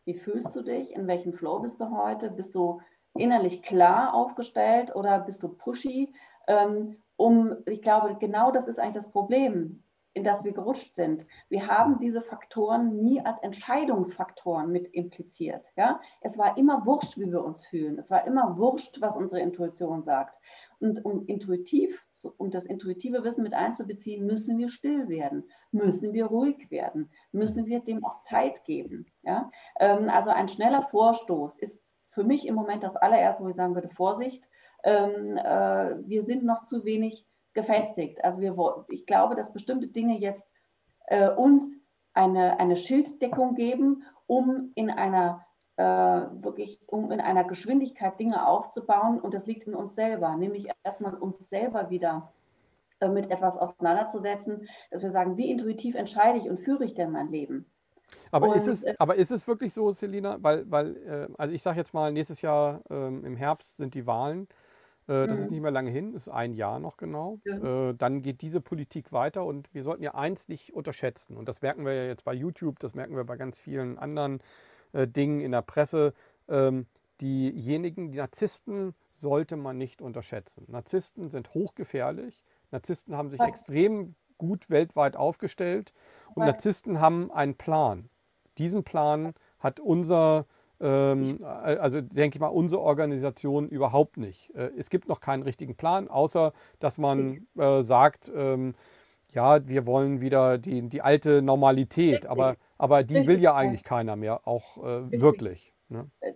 Wie 0.07 0.15
fühlst 0.15 0.57
du 0.57 0.63
dich? 0.63 0.95
In 0.95 1.07
welchem 1.07 1.35
Flow 1.35 1.59
bist 1.59 1.79
du 1.79 1.91
heute? 1.91 2.31
Bist 2.31 2.55
du 2.55 2.81
innerlich 3.19 3.63
klar 3.63 4.15
aufgestellt 4.15 4.95
oder 4.95 5.19
bist 5.21 5.43
du 5.43 5.49
pushy? 5.49 6.13
Ähm, 6.47 6.97
um, 7.17 7.57
ich 7.67 7.83
glaube, 7.83 8.17
genau 8.19 8.51
das 8.51 8.69
ist 8.69 8.79
eigentlich 8.79 8.95
das 8.95 9.11
Problem, 9.11 9.83
in 10.19 10.25
das 10.25 10.45
wir 10.45 10.53
gerutscht 10.53 10.95
sind. 10.95 11.27
Wir 11.49 11.67
haben 11.69 11.99
diese 11.99 12.21
Faktoren 12.23 13.03
nie 13.03 13.21
als 13.25 13.41
Entscheidungsfaktoren 13.41 14.71
mit 14.71 14.89
impliziert. 14.89 15.65
Ja? 15.77 16.01
Es 16.21 16.37
war 16.37 16.59
immer 16.59 16.85
wurscht, 16.87 17.19
wie 17.19 17.31
wir 17.31 17.45
uns 17.45 17.65
fühlen. 17.67 17.99
Es 17.99 18.11
war 18.11 18.27
immer 18.27 18.59
wurscht, 18.59 19.01
was 19.01 19.17
unsere 19.17 19.41
Intuition 19.41 20.03
sagt. 20.03 20.39
Und 20.81 21.05
um 21.05 21.27
intuitiv, 21.27 22.05
um 22.37 22.51
das 22.51 22.65
intuitive 22.65 23.25
Wissen 23.25 23.43
mit 23.43 23.55
einzubeziehen, 23.55 24.27
müssen 24.27 24.59
wir 24.59 24.69
still 24.69 25.09
werden, 25.09 25.45
müssen 25.73 26.13
wir 26.13 26.27
ruhig 26.27 26.71
werden, 26.71 27.11
müssen 27.33 27.67
wir 27.67 27.81
dem 27.81 28.05
auch 28.05 28.21
Zeit 28.21 28.65
geben. 28.65 29.07
Ja? 29.23 29.51
Ähm, 29.79 30.09
also 30.09 30.31
ein 30.31 30.49
schneller 30.49 30.83
Vorstoß 30.83 31.57
ist 31.59 31.81
für 32.19 32.25
mich 32.25 32.49
im 32.49 32.57
Moment 32.57 32.83
das 32.83 32.97
allererste, 32.97 33.45
wo 33.45 33.49
ich 33.49 33.55
sagen 33.55 33.77
würde, 33.77 33.91
Vorsicht, 33.91 34.49
ähm, 34.83 35.37
äh, 35.37 36.09
wir 36.09 36.25
sind 36.25 36.45
noch 36.45 36.65
zu 36.65 36.85
wenig 36.85 37.25
gefestigt. 37.53 38.25
Also 38.25 38.41
wir, 38.41 38.57
ich 38.91 39.07
glaube, 39.07 39.37
dass 39.37 39.53
bestimmte 39.53 39.87
Dinge 39.87 40.19
jetzt 40.19 40.45
äh, 41.07 41.29
uns 41.29 41.77
eine, 42.15 42.59
eine 42.59 42.77
Schilddeckung 42.77 43.55
geben, 43.55 44.03
um 44.27 44.73
in 44.75 44.91
einer 44.91 45.47
äh, 45.77 45.85
wirklich, 45.85 46.81
um 46.89 47.13
in 47.13 47.21
einer 47.21 47.45
Geschwindigkeit 47.45 48.19
Dinge 48.19 48.49
aufzubauen. 48.49 49.21
Und 49.21 49.33
das 49.33 49.47
liegt 49.47 49.69
in 49.69 49.77
uns 49.77 49.95
selber, 49.95 50.35
nämlich 50.35 50.69
erstmal 50.83 51.15
uns 51.15 51.49
selber 51.49 51.89
wieder 51.89 52.33
äh, 52.99 53.09
mit 53.09 53.31
etwas 53.31 53.57
auseinanderzusetzen, 53.57 54.69
dass 54.91 55.05
wir 55.05 55.11
sagen, 55.11 55.37
wie 55.37 55.53
intuitiv 55.53 55.95
entscheide 55.95 56.39
ich 56.39 56.51
und 56.51 56.59
führe 56.59 56.85
ich 56.85 56.95
denn 56.95 57.13
mein 57.13 57.29
Leben? 57.29 57.71
Aber, 58.31 58.49
und, 58.49 58.57
ist, 58.57 58.67
es, 58.67 58.85
äh, 58.85 58.95
aber 58.99 59.17
ist 59.17 59.31
es 59.31 59.47
wirklich 59.49 59.73
so, 59.73 59.91
Selina? 59.91 60.39
Weil, 60.41 60.71
weil 60.71 60.97
äh, 60.97 61.29
also 61.37 61.53
ich 61.53 61.63
sage 61.63 61.79
jetzt 61.79 61.95
mal, 61.95 62.13
nächstes 62.13 62.43
Jahr 62.43 62.83
ähm, 62.91 63.25
im 63.25 63.37
Herbst 63.37 63.77
sind 63.77 63.95
die 63.95 64.07
Wahlen. 64.07 64.49
Äh, 65.07 65.27
das 65.27 65.39
mhm. 65.39 65.45
ist 65.45 65.51
nicht 65.51 65.61
mehr 65.61 65.71
lange 65.71 65.91
hin, 65.91 66.15
ist 66.15 66.29
ein 66.29 66.53
Jahr 66.53 66.79
noch 66.81 66.97
genau. 66.97 67.41
Ja. 67.45 67.91
Äh, 67.91 67.95
dann 67.95 68.23
geht 68.23 68.43
diese 68.43 68.61
Politik 68.61 69.13
weiter 69.13 69.45
und 69.45 69.73
wir 69.75 69.83
sollten 69.83 70.03
ja 70.03 70.15
eins 70.15 70.49
nicht 70.49 70.73
unterschätzen. 70.73 71.37
Und 71.37 71.49
das 71.49 71.63
merken 71.63 71.85
wir 71.85 71.95
ja 71.95 72.05
jetzt 72.05 72.25
bei 72.25 72.35
YouTube, 72.35 72.79
das 72.79 72.95
merken 72.95 73.17
wir 73.17 73.25
bei 73.25 73.37
ganz 73.37 73.59
vielen 73.59 73.99
anderen 73.99 74.41
Dingen 74.95 75.41
in 75.41 75.53
der 75.53 75.61
Presse. 75.61 76.15
Ähm, 76.49 76.87
diejenigen, 77.21 78.11
die 78.11 78.19
Narzissten 78.19 78.95
sollte 79.11 79.57
man 79.57 79.77
nicht 79.77 80.01
unterschätzen. 80.01 80.65
Narzissten 80.69 81.29
sind 81.29 81.53
hochgefährlich. 81.55 82.43
Narzissten 82.71 83.17
haben 83.17 83.31
sich 83.31 83.41
extrem 83.41 84.15
gut 84.39 84.71
weltweit 84.71 85.17
aufgestellt 85.17 85.93
und 86.35 86.45
Narzissten 86.45 87.01
haben 87.01 87.31
einen 87.31 87.57
Plan. 87.57 88.09
Diesen 88.57 88.85
Plan 88.85 89.35
hat 89.59 89.81
unser, 89.81 90.47
ähm, 90.81 91.39
also 91.43 92.01
denke 92.01 92.37
ich 92.37 92.41
mal, 92.41 92.49
unsere 92.49 92.81
Organisation 92.81 93.69
überhaupt 93.69 94.17
nicht. 94.17 94.55
Äh, 94.55 94.71
es 94.77 94.91
gibt 94.91 95.09
noch 95.09 95.21
keinen 95.21 95.43
richtigen 95.43 95.77
Plan, 95.77 96.09
außer 96.09 96.53
dass 96.79 96.99
man 96.99 97.47
äh, 97.59 97.83
sagt, 97.83 98.31
ähm, 98.35 98.75
ja, 99.31 99.67
wir 99.69 99.87
wollen 99.87 100.21
wieder 100.21 100.57
die, 100.59 100.89
die 100.89 101.03
alte 101.03 101.43
Normalität, 101.43 102.27
aber 102.27 102.57
aber 102.79 103.03
die 103.03 103.19
Richtig. 103.19 103.35
will 103.35 103.43
ja 103.43 103.55
eigentlich 103.55 103.83
keiner 103.83 104.17
mehr, 104.17 104.47
auch 104.47 104.79
äh, 104.79 105.21
wirklich. 105.21 105.75
Ne? 105.89 106.09
Äh, 106.21 106.33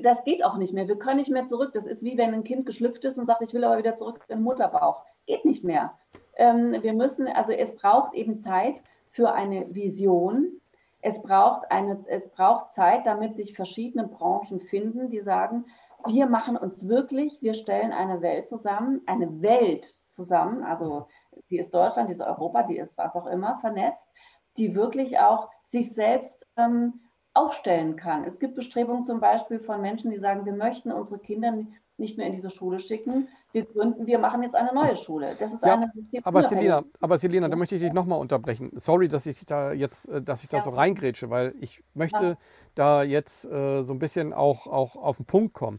das 0.00 0.24
geht 0.24 0.44
auch 0.44 0.56
nicht 0.56 0.72
mehr. 0.72 0.88
Wir 0.88 0.98
können 0.98 1.18
nicht 1.18 1.30
mehr 1.30 1.46
zurück. 1.46 1.72
Das 1.74 1.86
ist 1.86 2.02
wie 2.02 2.16
wenn 2.16 2.32
ein 2.32 2.44
Kind 2.44 2.64
geschlüpft 2.64 3.04
ist 3.04 3.18
und 3.18 3.26
sagt, 3.26 3.42
ich 3.42 3.52
will 3.52 3.62
aber 3.62 3.76
wieder 3.76 3.94
zurück 3.94 4.24
in 4.28 4.38
den 4.38 4.42
Mutterbauch. 4.42 5.04
Geht 5.26 5.44
nicht 5.44 5.64
mehr. 5.64 5.98
Ähm, 6.36 6.76
wir 6.80 6.92
müssen, 6.92 7.26
also 7.28 7.52
es 7.52 7.74
braucht 7.74 8.14
eben 8.14 8.38
Zeit 8.38 8.82
für 9.10 9.32
eine 9.32 9.74
Vision. 9.74 10.60
Es 11.00 11.20
braucht, 11.20 11.70
eine, 11.70 12.04
es 12.06 12.28
braucht 12.28 12.70
Zeit, 12.70 13.06
damit 13.06 13.34
sich 13.34 13.54
verschiedene 13.54 14.06
Branchen 14.06 14.60
finden, 14.60 15.10
die 15.10 15.20
sagen, 15.20 15.64
wir 16.06 16.26
machen 16.26 16.56
uns 16.56 16.88
wirklich, 16.88 17.42
wir 17.42 17.54
stellen 17.54 17.92
eine 17.92 18.22
Welt 18.22 18.46
zusammen, 18.46 19.02
eine 19.06 19.42
Welt 19.42 19.96
zusammen, 20.06 20.62
also 20.62 21.06
die 21.50 21.58
ist 21.58 21.72
Deutschland, 21.72 22.08
die 22.08 22.12
ist 22.12 22.20
Europa, 22.20 22.62
die 22.64 22.76
ist 22.76 22.98
was 22.98 23.16
auch 23.16 23.26
immer 23.26 23.58
vernetzt, 23.60 24.08
die 24.56 24.74
wirklich 24.74 25.18
auch 25.18 25.48
sich 25.62 25.92
selbst 25.92 26.46
ähm, 26.56 27.00
aufstellen 27.34 27.96
kann. 27.96 28.24
Es 28.24 28.38
gibt 28.38 28.54
Bestrebungen 28.54 29.04
zum 29.04 29.20
Beispiel 29.20 29.58
von 29.58 29.80
Menschen, 29.80 30.10
die 30.10 30.18
sagen, 30.18 30.44
wir 30.44 30.52
möchten 30.52 30.92
unsere 30.92 31.18
Kinder 31.18 31.54
nicht 31.96 32.18
mehr 32.18 32.26
in 32.26 32.32
diese 32.32 32.50
Schule 32.50 32.78
schicken. 32.78 33.28
Wir 33.52 33.66
gründen, 33.66 34.06
wir 34.06 34.18
machen 34.18 34.42
jetzt 34.42 34.54
eine 34.54 34.72
neue 34.72 34.96
Schule. 34.96 35.34
Das 35.38 35.52
ist 35.52 35.62
ja, 35.64 35.74
eine 35.74 35.90
System. 35.94 36.22
Aber 36.24 36.42
Selina, 36.42 36.82
aber 37.00 37.18
Selina, 37.18 37.48
da 37.48 37.56
möchte 37.56 37.74
ich 37.74 37.82
dich 37.82 37.92
nochmal 37.92 38.18
unterbrechen. 38.18 38.70
Sorry, 38.74 39.08
dass 39.08 39.26
ich 39.26 39.44
da 39.44 39.72
jetzt, 39.72 40.08
äh, 40.08 40.22
dass 40.22 40.42
ich 40.42 40.48
da 40.48 40.58
ja. 40.58 40.64
so 40.64 40.70
reingrätsche, 40.70 41.28
weil 41.28 41.54
ich 41.60 41.82
möchte 41.94 42.24
ja. 42.24 42.36
da 42.74 43.02
jetzt 43.02 43.44
äh, 43.44 43.82
so 43.82 43.92
ein 43.92 43.98
bisschen 43.98 44.32
auch, 44.32 44.66
auch 44.66 44.96
auf 44.96 45.18
den 45.18 45.26
Punkt 45.26 45.52
kommen. 45.54 45.78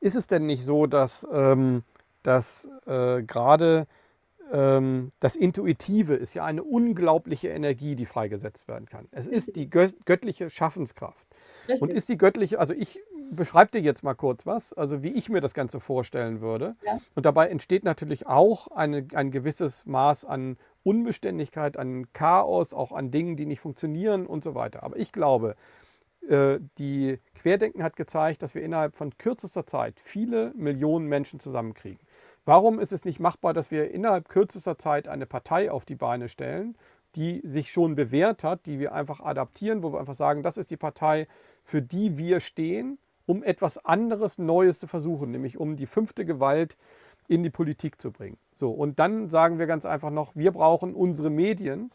Ist 0.00 0.16
es 0.16 0.26
denn 0.26 0.46
nicht 0.46 0.64
so, 0.64 0.86
dass, 0.86 1.28
ähm, 1.30 1.82
dass 2.22 2.68
äh, 2.86 3.22
gerade 3.22 3.86
ähm, 4.52 5.10
das 5.20 5.36
Intuitive 5.36 6.14
ist 6.14 6.34
ja 6.34 6.44
eine 6.44 6.62
unglaubliche 6.62 7.48
Energie, 7.48 7.96
die 7.96 8.06
freigesetzt 8.06 8.66
werden 8.68 8.86
kann. 8.86 9.08
Es 9.10 9.26
ist 9.26 9.56
die 9.56 9.68
göttliche 9.68 10.50
Schaffenskraft. 10.50 11.26
Richtig. 11.68 11.82
Und 11.82 11.90
ist 11.90 12.08
die 12.08 12.16
göttliche, 12.16 12.58
also 12.58 12.74
ich 12.74 13.00
beschreibe 13.30 13.70
dir 13.70 13.80
jetzt 13.80 14.02
mal 14.02 14.14
kurz 14.14 14.46
was, 14.46 14.72
also 14.72 15.02
wie 15.02 15.12
ich 15.12 15.28
mir 15.28 15.40
das 15.40 15.54
Ganze 15.54 15.80
vorstellen 15.80 16.40
würde. 16.40 16.76
Ja. 16.84 16.98
Und 17.14 17.26
dabei 17.26 17.48
entsteht 17.48 17.84
natürlich 17.84 18.26
auch 18.26 18.68
eine, 18.68 19.06
ein 19.14 19.30
gewisses 19.30 19.86
Maß 19.86 20.24
an 20.24 20.56
Unbeständigkeit, 20.82 21.76
an 21.76 22.12
Chaos, 22.12 22.74
auch 22.74 22.92
an 22.92 23.10
Dingen, 23.10 23.36
die 23.36 23.46
nicht 23.46 23.60
funktionieren 23.60 24.26
und 24.26 24.42
so 24.42 24.54
weiter. 24.54 24.82
Aber 24.82 24.96
ich 24.96 25.12
glaube, 25.12 25.56
äh, 26.28 26.58
die 26.78 27.18
Querdenken 27.34 27.82
hat 27.82 27.96
gezeigt, 27.96 28.42
dass 28.42 28.54
wir 28.54 28.62
innerhalb 28.62 28.96
von 28.96 29.16
kürzester 29.16 29.66
Zeit 29.66 30.00
viele 30.00 30.52
Millionen 30.54 31.06
Menschen 31.06 31.40
zusammenkriegen. 31.40 32.00
Warum 32.44 32.78
ist 32.78 32.92
es 32.92 33.04
nicht 33.04 33.20
machbar, 33.20 33.52
dass 33.52 33.70
wir 33.70 33.90
innerhalb 33.90 34.28
kürzester 34.28 34.78
Zeit 34.78 35.08
eine 35.08 35.26
Partei 35.26 35.70
auf 35.70 35.84
die 35.84 35.94
Beine 35.94 36.28
stellen, 36.28 36.76
die 37.16 37.40
sich 37.44 37.70
schon 37.70 37.94
bewährt 37.94 38.44
hat, 38.44 38.66
die 38.66 38.78
wir 38.78 38.92
einfach 38.92 39.20
adaptieren, 39.20 39.82
wo 39.82 39.92
wir 39.92 40.00
einfach 40.00 40.14
sagen, 40.14 40.42
das 40.42 40.56
ist 40.56 40.70
die 40.70 40.76
Partei, 40.76 41.26
für 41.64 41.82
die 41.82 42.16
wir 42.18 42.40
stehen, 42.40 42.98
um 43.30 43.44
etwas 43.44 43.78
anderes, 43.78 44.38
Neues 44.38 44.80
zu 44.80 44.88
versuchen, 44.88 45.30
nämlich 45.30 45.56
um 45.56 45.76
die 45.76 45.86
fünfte 45.86 46.24
Gewalt 46.24 46.76
in 47.28 47.44
die 47.44 47.50
Politik 47.50 48.00
zu 48.00 48.10
bringen. 48.10 48.38
So, 48.50 48.72
und 48.72 48.98
dann 48.98 49.30
sagen 49.30 49.60
wir 49.60 49.68
ganz 49.68 49.86
einfach 49.86 50.10
noch, 50.10 50.34
wir 50.34 50.50
brauchen 50.50 50.94
unsere 50.94 51.30
Medien. 51.30 51.92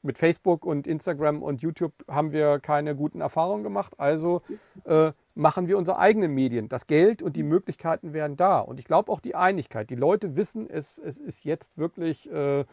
Mit 0.00 0.16
Facebook 0.16 0.64
und 0.64 0.86
Instagram 0.86 1.42
und 1.42 1.60
YouTube 1.60 1.92
haben 2.06 2.30
wir 2.30 2.60
keine 2.60 2.94
guten 2.94 3.20
Erfahrungen 3.20 3.64
gemacht. 3.64 3.98
Also 3.98 4.42
äh, 4.84 5.10
machen 5.34 5.66
wir 5.66 5.76
unsere 5.76 5.98
eigenen 5.98 6.32
Medien. 6.32 6.68
Das 6.68 6.86
Geld 6.86 7.20
und 7.20 7.34
die 7.34 7.42
Möglichkeiten 7.42 8.12
wären 8.12 8.36
da. 8.36 8.60
Und 8.60 8.78
ich 8.78 8.86
glaube 8.86 9.10
auch 9.10 9.18
die 9.18 9.34
Einigkeit. 9.34 9.90
Die 9.90 9.96
Leute 9.96 10.36
wissen, 10.36 10.70
es, 10.70 11.00
es 11.00 11.18
ist 11.18 11.44
jetzt 11.44 11.76
wirklich, 11.76 12.30
äh, 12.30 12.60
äh, 12.60 12.64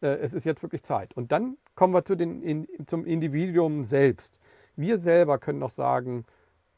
es 0.00 0.32
ist 0.32 0.44
jetzt 0.44 0.62
wirklich 0.62 0.82
Zeit. 0.82 1.14
Und 1.14 1.32
dann 1.32 1.58
kommen 1.74 1.92
wir 1.92 2.06
zu 2.06 2.16
den, 2.16 2.42
in, 2.42 2.66
zum 2.86 3.04
Individuum 3.04 3.82
selbst. 3.82 4.40
Wir 4.74 4.98
selber 4.98 5.36
können 5.36 5.58
noch 5.58 5.68
sagen, 5.68 6.24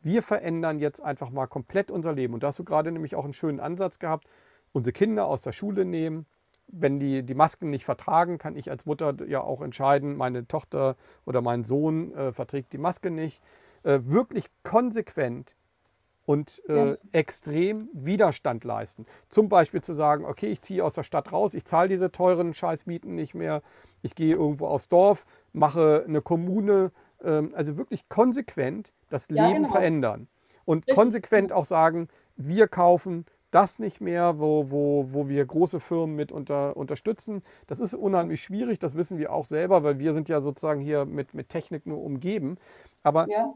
wir 0.02 0.22
verändern 0.22 0.78
jetzt 0.78 1.00
einfach 1.00 1.30
mal 1.30 1.46
komplett 1.46 1.90
unser 1.90 2.12
Leben. 2.12 2.34
Und 2.34 2.42
da 2.42 2.48
hast 2.48 2.58
du 2.58 2.64
gerade 2.64 2.92
nämlich 2.92 3.14
auch 3.14 3.24
einen 3.24 3.32
schönen 3.32 3.60
Ansatz 3.60 3.98
gehabt. 3.98 4.28
Unsere 4.72 4.92
Kinder 4.92 5.26
aus 5.26 5.42
der 5.42 5.52
Schule 5.52 5.84
nehmen, 5.84 6.26
wenn 6.68 6.98
die 6.98 7.22
die 7.22 7.34
Masken 7.34 7.70
nicht 7.70 7.84
vertragen, 7.84 8.38
kann 8.38 8.56
ich 8.56 8.70
als 8.70 8.86
Mutter 8.86 9.14
ja 9.26 9.42
auch 9.42 9.60
entscheiden, 9.60 10.16
meine 10.16 10.48
Tochter 10.48 10.96
oder 11.26 11.42
mein 11.42 11.64
Sohn 11.64 12.14
äh, 12.14 12.32
verträgt 12.32 12.72
die 12.72 12.78
Maske 12.78 13.10
nicht. 13.10 13.42
Äh, 13.82 14.00
wirklich 14.04 14.46
konsequent 14.62 15.56
und 16.24 16.62
äh, 16.68 16.90
ja. 16.90 16.96
extrem 17.12 17.88
Widerstand 17.92 18.64
leisten. 18.64 19.04
Zum 19.28 19.48
Beispiel 19.48 19.82
zu 19.82 19.92
sagen, 19.92 20.24
okay, 20.24 20.46
ich 20.46 20.62
ziehe 20.62 20.84
aus 20.84 20.94
der 20.94 21.02
Stadt 21.02 21.32
raus, 21.32 21.54
ich 21.54 21.64
zahle 21.64 21.88
diese 21.88 22.12
teuren 22.12 22.54
Scheißmieten 22.54 23.14
nicht 23.14 23.34
mehr, 23.34 23.62
ich 24.02 24.14
gehe 24.14 24.34
irgendwo 24.34 24.66
aufs 24.66 24.88
Dorf, 24.88 25.26
mache 25.52 26.04
eine 26.06 26.22
Kommune, 26.22 26.92
ähm, 27.24 27.52
also 27.54 27.76
wirklich 27.76 28.08
konsequent 28.08 28.92
das 29.08 29.28
ja, 29.30 29.46
Leben 29.46 29.62
genau. 29.64 29.74
verändern. 29.74 30.28
Und 30.64 30.86
Richtig. 30.86 30.94
konsequent 30.94 31.52
auch 31.52 31.64
sagen, 31.64 32.08
wir 32.36 32.68
kaufen 32.68 33.26
das 33.52 33.78
nicht 33.78 34.00
mehr, 34.00 34.40
wo, 34.40 34.70
wo, 34.70 35.06
wo 35.12 35.28
wir 35.28 35.44
große 35.44 35.78
Firmen 35.78 36.16
mit 36.16 36.32
unter, 36.32 36.76
unterstützen. 36.76 37.42
Das 37.66 37.80
ist 37.80 37.94
unheimlich 37.94 38.42
schwierig, 38.42 38.78
das 38.78 38.96
wissen 38.96 39.18
wir 39.18 39.32
auch 39.32 39.44
selber, 39.44 39.84
weil 39.84 39.98
wir 39.98 40.14
sind 40.14 40.28
ja 40.28 40.40
sozusagen 40.40 40.80
hier 40.80 41.04
mit, 41.04 41.34
mit 41.34 41.50
Technik 41.50 41.86
nur 41.86 42.02
umgeben. 42.02 42.56
Aber 43.02 43.28
ja. 43.28 43.52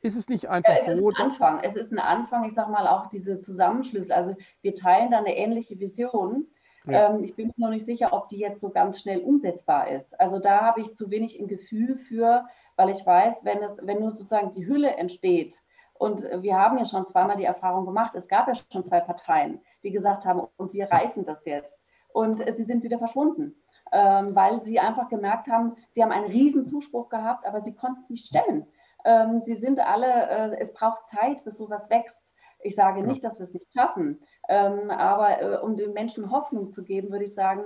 ist 0.00 0.16
es 0.16 0.28
nicht 0.30 0.48
einfach 0.48 0.74
ja, 0.74 0.92
es 0.92 0.98
so? 0.98 1.10
Ist 1.10 1.18
ein 1.18 1.30
Anfang. 1.30 1.60
Es 1.62 1.76
ist 1.76 1.92
ein 1.92 1.98
Anfang, 1.98 2.44
ich 2.44 2.54
sage 2.54 2.72
mal 2.72 2.88
auch 2.88 3.08
diese 3.08 3.38
Zusammenschlüsse. 3.38 4.14
Also 4.14 4.34
wir 4.62 4.74
teilen 4.74 5.10
da 5.10 5.18
eine 5.18 5.36
ähnliche 5.36 5.78
Vision. 5.78 6.46
Ja. 6.86 7.10
Ähm, 7.10 7.22
ich 7.22 7.34
bin 7.34 7.48
mir 7.48 7.66
noch 7.66 7.70
nicht 7.70 7.84
sicher, 7.84 8.14
ob 8.14 8.30
die 8.30 8.38
jetzt 8.38 8.60
so 8.60 8.70
ganz 8.70 9.00
schnell 9.00 9.20
umsetzbar 9.20 9.90
ist. 9.90 10.18
Also 10.18 10.38
da 10.38 10.62
habe 10.62 10.80
ich 10.80 10.94
zu 10.94 11.10
wenig 11.10 11.38
ein 11.38 11.46
Gefühl 11.46 11.96
für, 11.96 12.46
weil 12.76 12.90
ich 12.90 13.04
weiß, 13.04 13.44
wenn 13.44 13.62
es, 13.62 13.78
wenn 13.82 14.00
nur 14.00 14.10
sozusagen 14.10 14.52
die 14.52 14.66
Hülle 14.66 14.96
entsteht, 14.96 15.60
und 15.98 16.22
wir 16.42 16.58
haben 16.58 16.78
ja 16.78 16.84
schon 16.84 17.06
zweimal 17.06 17.36
die 17.36 17.44
Erfahrung 17.44 17.86
gemacht, 17.86 18.14
es 18.14 18.28
gab 18.28 18.48
ja 18.48 18.54
schon 18.54 18.84
zwei 18.84 19.00
Parteien, 19.00 19.60
die 19.82 19.90
gesagt 19.90 20.24
haben, 20.26 20.46
und 20.56 20.72
wir 20.72 20.90
reißen 20.90 21.24
das 21.24 21.44
jetzt. 21.44 21.80
Und 22.12 22.42
sie 22.54 22.64
sind 22.64 22.82
wieder 22.82 22.98
verschwunden, 22.98 23.62
ähm, 23.92 24.34
weil 24.34 24.64
sie 24.64 24.78
einfach 24.78 25.08
gemerkt 25.08 25.48
haben, 25.48 25.76
sie 25.90 26.02
haben 26.02 26.12
einen 26.12 26.26
riesen 26.26 26.66
Zuspruch 26.66 27.08
gehabt, 27.08 27.46
aber 27.46 27.60
sie 27.60 27.74
konnten 27.74 28.00
es 28.00 28.10
nicht 28.10 28.26
stellen. 28.26 28.66
Ähm, 29.04 29.42
sie 29.42 29.54
sind 29.54 29.80
alle, 29.80 30.28
äh, 30.28 30.56
es 30.60 30.72
braucht 30.72 31.06
Zeit, 31.08 31.44
bis 31.44 31.58
sowas 31.58 31.90
wächst. 31.90 32.34
Ich 32.60 32.74
sage 32.74 33.06
nicht, 33.06 33.22
dass 33.22 33.38
wir 33.38 33.44
es 33.44 33.54
nicht 33.54 33.70
schaffen, 33.72 34.22
ähm, 34.48 34.90
aber 34.90 35.40
äh, 35.40 35.58
um 35.58 35.76
den 35.76 35.92
Menschen 35.92 36.30
Hoffnung 36.30 36.70
zu 36.70 36.84
geben, 36.84 37.10
würde 37.10 37.24
ich 37.24 37.34
sagen, 37.34 37.64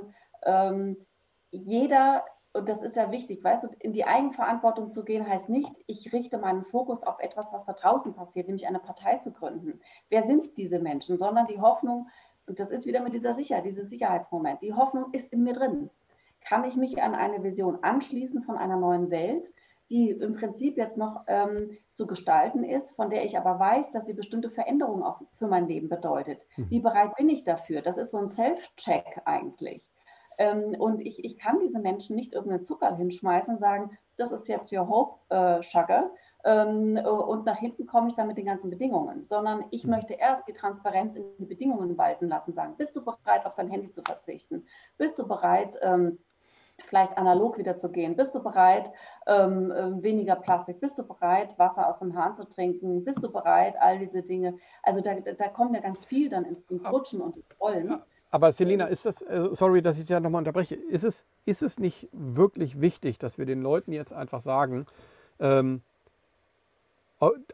jeder 1.51 2.25
und 2.53 2.69
das 2.69 2.83
ist 2.83 2.97
ja 2.97 3.13
wichtig, 3.13 3.45
weißt 3.45 3.65
du, 3.65 3.69
in 3.79 3.93
die 3.93 4.05
Eigenverantwortung 4.05 4.91
zu 4.91 5.05
gehen, 5.05 5.29
heißt 5.29 5.49
nicht, 5.49 5.73
ich 5.87 6.13
richte 6.13 6.39
meinen 6.39 6.65
Fokus 6.65 7.05
auf 7.05 7.21
etwas, 7.21 7.53
was 7.53 7.65
da 7.65 7.73
draußen 7.73 8.13
passiert, 8.15 8.49
nämlich 8.49 8.67
eine 8.67 8.81
Partei 8.81 9.19
zu 9.19 9.33
gründen. 9.33 9.81
Wer 10.09 10.25
sind 10.25 10.57
diese 10.57 10.81
Menschen? 10.81 11.17
Sondern 11.17 11.47
die 11.47 11.61
Hoffnung, 11.61 12.09
und 12.47 12.59
das 12.59 12.73
ist 12.73 12.87
wieder 12.87 13.03
mit 13.03 13.15
dieser 13.15 13.35
Sicherheit, 13.35 13.67
dieses 13.67 13.89
Sicherheitsmoment, 13.89 14.63
die 14.63 14.75
Hoffnung 14.75 15.13
ist 15.13 15.33
in 15.33 15.45
mir 15.45 15.53
drin. 15.53 15.91
Kann 16.41 16.65
ich 16.65 16.75
mich 16.75 17.01
an 17.01 17.15
eine 17.15 17.45
Vision 17.45 17.79
anschließen 17.83 18.43
von 18.43 18.57
einer 18.57 18.77
neuen 18.77 19.11
Welt, 19.11 19.53
die 19.89 20.11
im 20.11 20.35
Prinzip 20.35 20.77
jetzt 20.77 20.97
noch 20.97 21.25
ähm, 21.27 21.77
zu 21.93 22.07
gestalten 22.07 22.65
ist, 22.65 22.95
von 22.97 23.11
der 23.11 23.25
ich 23.25 23.37
aber 23.37 23.59
weiß, 23.59 23.93
dass 23.93 24.07
sie 24.07 24.15
bestimmte 24.15 24.51
Veränderungen 24.51 25.03
auch 25.03 25.21
für 25.37 25.49
mein 25.49 25.69
Leben 25.69 25.89
bedeutet. 25.89 26.47
Mhm. 26.57 26.71
Wie 26.71 26.81
bereit 26.81 27.15
bin 27.17 27.29
ich 27.29 27.45
dafür? 27.45 27.83
Das 27.83 27.97
ist 27.97 28.13
so 28.13 28.19
ein 28.19 28.29
Self-Check 28.29 29.23
eigentlich. 29.25 29.90
Ähm, 30.41 30.75
und 30.79 31.03
ich, 31.03 31.23
ich 31.23 31.37
kann 31.37 31.61
diese 31.61 31.79
Menschen 31.79 32.17
nicht 32.17 32.33
irgendeinen 32.33 32.65
Zucker 32.65 32.97
hinschmeißen 32.97 33.55
und 33.55 33.61
sagen, 33.61 33.99
das 34.17 34.33
ist 34.33 34.49
jetzt 34.49 34.73
your 34.73 34.89
hope, 34.89 35.19
äh, 35.29 35.63
Sugar. 35.63 36.11
Ähm, 36.45 36.97
und 36.97 37.45
nach 37.45 37.59
hinten 37.59 37.87
komme 37.87 38.09
ich 38.09 38.15
dann 38.15 38.27
mit 38.27 38.39
den 38.39 38.47
ganzen 38.47 38.71
Bedingungen, 38.71 39.27
sondern 39.27 39.67
ich 39.71 39.85
mhm. 39.85 39.91
möchte 39.91 40.15
erst 40.15 40.49
die 40.49 40.55
Transparenz 40.55 41.15
in 41.15 41.25
die 41.39 41.45
Bedingungen 41.45 41.99
walten 41.99 42.29
lassen, 42.29 42.55
sagen, 42.55 42.75
bist 42.79 42.97
du 42.97 43.05
bereit, 43.05 43.45
auf 43.45 43.55
dein 43.55 43.69
Handy 43.69 43.91
zu 43.91 44.01
verzichten? 44.01 44.65
Bist 44.97 45.19
du 45.19 45.29
bereit, 45.29 45.79
ähm, 45.83 46.19
vielleicht 46.89 47.19
analog 47.19 47.59
wieder 47.59 47.77
zu 47.77 47.91
gehen? 47.91 48.17
Bist 48.17 48.35
du 48.35 48.43
bereit, 48.43 48.91
ähm, 49.27 49.71
ähm, 49.77 50.03
weniger 50.03 50.37
Plastik? 50.37 50.81
Bist 50.81 50.99
du 50.99 51.03
bereit, 51.03 51.59
Wasser 51.59 51.87
aus 51.87 51.99
dem 51.99 52.17
Hahn 52.17 52.35
zu 52.35 52.45
trinken? 52.45 53.05
Bist 53.05 53.23
du 53.23 53.31
bereit, 53.31 53.77
all 53.79 53.99
diese 53.99 54.23
Dinge? 54.23 54.57
Also 54.83 55.03
da, 55.03 55.17
da 55.17 55.49
kommt 55.49 55.75
ja 55.75 55.83
ganz 55.83 56.03
viel 56.03 56.31
dann 56.31 56.47
ins, 56.47 56.63
ins 56.71 56.91
Rutschen 56.91 57.21
und 57.21 57.37
ins 57.37 57.61
Rollen. 57.61 58.01
Aber 58.31 58.53
Selina, 58.53 58.87
ist 58.87 59.07
das, 59.07 59.23
also 59.25 59.55
sorry, 59.55 59.83
dass 59.83 59.97
ich 59.97 60.05
dich 60.05 60.11
ja 60.11 60.21
nochmal 60.21 60.41
unterbreche, 60.41 60.77
ist 60.77 61.05
es, 61.05 61.25
ist 61.47 61.63
es 61.63 61.79
nicht 61.79 62.09
wirklich 62.13 62.81
wichtig, 62.81 63.19
dass 63.19 63.39
wir 63.39 63.47
den 63.47 63.61
Leuten 63.61 63.93
jetzt 63.93 64.13
einfach 64.13 64.41
sagen, 64.41 64.87
ähm, 65.41 65.83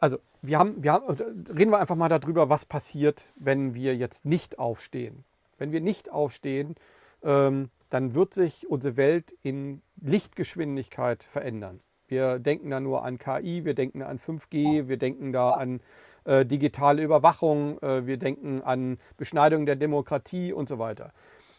also 0.01 0.19
wir 0.43 0.59
haben, 0.59 0.82
wir 0.82 0.93
haben, 0.93 1.07
reden 1.09 1.70
wir 1.70 1.78
einfach 1.78 1.97
mal 1.97 2.09
darüber, 2.09 2.48
was 2.48 2.65
passiert, 2.65 3.32
wenn 3.36 3.74
wir 3.74 3.97
jetzt 3.97 4.24
nicht 4.24 4.59
aufstehen. 4.59 5.24
Wenn 5.59 5.73
wir 5.73 5.81
nicht 5.81 6.11
aufstehen, 6.11 6.77
ähm, 7.23 7.70
dann 7.90 8.15
wird 8.15 8.35
sich 8.35 8.69
unsere 8.69 8.97
Welt 8.97 9.35
in 9.43 9.81
Lichtgeschwindigkeit 10.01 11.24
verändern. 11.24 11.81
Wir 12.09 12.39
denken 12.39 12.70
da 12.70 12.78
nur 12.78 13.05
an 13.05 13.19
KI, 13.19 13.65
wir 13.65 13.74
denken 13.74 14.03
an 14.03 14.19
5G, 14.19 14.89
wir 14.89 14.97
denken 14.97 15.32
da 15.32 15.53
an 15.53 15.77
äh, 15.78 15.82
digitale 16.44 17.03
Überwachung, 17.03 17.78
äh, 17.82 18.07
wir 18.07 18.16
denken 18.16 18.62
an 18.62 18.98
Beschneidung 19.16 19.66
der 19.66 19.77
Demokratie 19.77 20.53
und 20.53 20.69
so 20.69 20.78
weiter. 20.78 21.12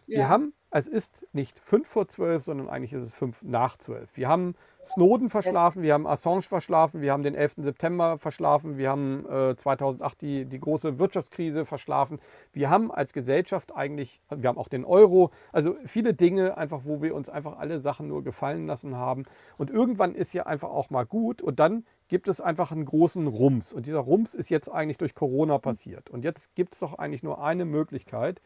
Ja. 0.05 0.17
Wir 0.17 0.29
haben 0.29 0.53
es 0.69 0.87
ist 0.87 1.25
nicht 1.31 1.59
fünf 1.59 1.87
vor 1.87 2.07
zwölf, 2.07 2.43
sondern 2.43 2.67
eigentlich 2.67 2.91
ist 2.91 3.03
es 3.03 3.13
fünf 3.13 3.41
nach 3.43 3.77
zwölf. 3.77 4.17
Wir 4.17 4.27
haben 4.27 4.53
Snowden 4.83 5.29
verschlafen, 5.29 5.81
wir 5.81 5.93
haben 5.93 6.05
Assange 6.05 6.41
verschlafen, 6.41 7.01
wir 7.01 7.13
haben 7.13 7.23
den 7.23 7.35
11. 7.35 7.55
September 7.59 8.17
verschlafen, 8.17 8.77
wir 8.77 8.89
haben 8.89 9.25
äh, 9.29 9.55
2008 9.55 10.21
die, 10.21 10.45
die 10.45 10.59
große 10.59 10.99
Wirtschaftskrise 10.99 11.65
verschlafen. 11.65 12.19
Wir 12.51 12.69
haben 12.69 12.91
als 12.91 13.13
Gesellschaft 13.13 13.75
eigentlich, 13.75 14.21
wir 14.29 14.49
haben 14.49 14.57
auch 14.57 14.67
den 14.67 14.83
Euro, 14.83 15.31
also 15.53 15.75
viele 15.85 16.13
Dinge 16.13 16.57
einfach, 16.57 16.81
wo 16.83 17.01
wir 17.01 17.15
uns 17.15 17.29
einfach 17.29 17.57
alle 17.57 17.79
Sachen 17.79 18.09
nur 18.09 18.23
gefallen 18.23 18.67
lassen 18.67 18.97
haben. 18.97 19.23
Und 19.57 19.69
irgendwann 19.69 20.15
ist 20.15 20.33
ja 20.33 20.45
einfach 20.45 20.69
auch 20.69 20.89
mal 20.89 21.05
gut 21.05 21.41
und 21.41 21.59
dann 21.59 21.85
gibt 22.09 22.27
es 22.27 22.41
einfach 22.41 22.71
einen 22.71 22.85
großen 22.85 23.27
Rums. 23.27 23.73
Und 23.73 23.85
dieser 23.85 23.99
Rums 23.99 24.35
ist 24.35 24.49
jetzt 24.49 24.69
eigentlich 24.69 24.97
durch 24.97 25.15
Corona 25.15 25.57
passiert. 25.59 26.09
Und 26.09 26.23
jetzt 26.23 26.55
gibt 26.55 26.73
es 26.73 26.79
doch 26.79 26.93
eigentlich 26.93 27.23
nur 27.23 27.41
eine 27.41 27.65
Möglichkeit, 27.65 28.41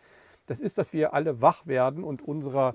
das 0.51 0.59
ist, 0.59 0.77
dass 0.77 0.91
wir 0.91 1.13
alle 1.13 1.41
wach 1.41 1.65
werden 1.65 2.03
und 2.03 2.21
unserer, 2.21 2.73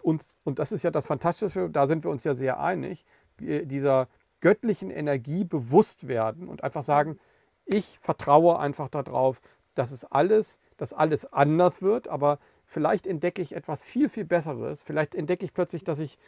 uns, 0.00 0.40
und 0.44 0.58
das 0.58 0.72
ist 0.72 0.82
ja 0.82 0.90
das 0.90 1.06
Fantastische, 1.06 1.68
da 1.68 1.86
sind 1.86 2.02
wir 2.02 2.10
uns 2.10 2.24
ja 2.24 2.32
sehr 2.34 2.58
einig, 2.58 3.04
dieser 3.38 4.08
göttlichen 4.40 4.90
Energie 4.90 5.44
bewusst 5.44 6.08
werden 6.08 6.48
und 6.48 6.64
einfach 6.64 6.82
sagen, 6.82 7.18
ich 7.66 7.98
vertraue 8.00 8.58
einfach 8.58 8.88
darauf, 8.88 9.42
dass 9.74 9.90
es 9.90 10.06
alles, 10.06 10.58
dass 10.78 10.94
alles 10.94 11.30
anders 11.30 11.82
wird, 11.82 12.08
aber 12.08 12.38
vielleicht 12.64 13.06
entdecke 13.06 13.42
ich 13.42 13.54
etwas 13.54 13.82
viel, 13.82 14.08
viel 14.08 14.24
Besseres. 14.24 14.80
Vielleicht 14.80 15.14
entdecke 15.14 15.44
ich 15.44 15.52
plötzlich, 15.52 15.84
dass 15.84 15.98
ich 15.98 16.18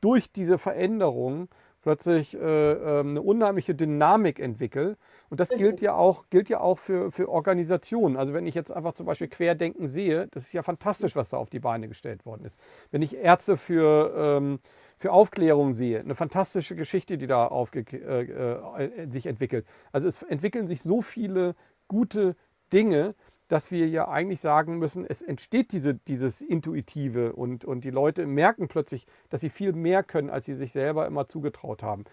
durch 0.00 0.32
diese 0.32 0.58
Veränderung 0.58 1.48
plötzlich 1.82 2.34
äh, 2.34 2.38
ähm, 2.40 3.10
eine 3.10 3.22
unheimliche 3.22 3.74
Dynamik 3.74 4.40
entwickle. 4.40 4.96
Und 5.30 5.40
das 5.40 5.50
gilt 5.50 5.80
ja 5.80 5.94
auch, 5.94 6.24
gilt 6.30 6.48
ja 6.48 6.60
auch 6.60 6.78
für, 6.78 7.10
für 7.10 7.28
Organisationen. 7.28 8.16
Also 8.16 8.34
wenn 8.34 8.46
ich 8.46 8.54
jetzt 8.54 8.70
einfach 8.72 8.92
zum 8.92 9.06
Beispiel 9.06 9.28
Querdenken 9.28 9.86
sehe, 9.86 10.28
das 10.28 10.44
ist 10.44 10.52
ja 10.52 10.62
fantastisch, 10.62 11.16
was 11.16 11.30
da 11.30 11.36
auf 11.36 11.50
die 11.50 11.60
Beine 11.60 11.88
gestellt 11.88 12.26
worden 12.26 12.44
ist. 12.44 12.58
Wenn 12.90 13.02
ich 13.02 13.16
Ärzte 13.16 13.56
für, 13.56 14.14
ähm, 14.16 14.60
für 14.96 15.12
Aufklärung 15.12 15.72
sehe, 15.72 16.00
eine 16.00 16.14
fantastische 16.14 16.76
Geschichte, 16.76 17.18
die 17.18 17.26
da 17.26 17.46
aufge 17.46 17.80
äh, 17.92 18.22
äh, 18.22 19.10
sich 19.10 19.26
entwickelt. 19.26 19.66
Also 19.92 20.08
es 20.08 20.22
entwickeln 20.22 20.66
sich 20.66 20.82
so 20.82 21.00
viele 21.00 21.54
gute 21.86 22.36
Dinge, 22.72 23.14
dass 23.48 23.70
wir 23.70 23.88
ja 23.88 24.08
eigentlich 24.08 24.40
sagen 24.40 24.78
müssen, 24.78 25.04
es 25.06 25.22
entsteht 25.22 25.72
diese, 25.72 25.94
dieses 25.94 26.42
Intuitive 26.42 27.32
und, 27.32 27.64
und 27.64 27.82
die 27.82 27.90
Leute 27.90 28.26
merken 28.26 28.68
plötzlich, 28.68 29.06
dass 29.30 29.40
sie 29.40 29.50
viel 29.50 29.72
mehr 29.72 30.02
können, 30.02 30.30
als 30.30 30.44
sie 30.44 30.54
sich 30.54 30.72
selber 30.72 31.06
immer 31.06 31.26
zugetraut 31.26 31.82
haben. 31.82 32.04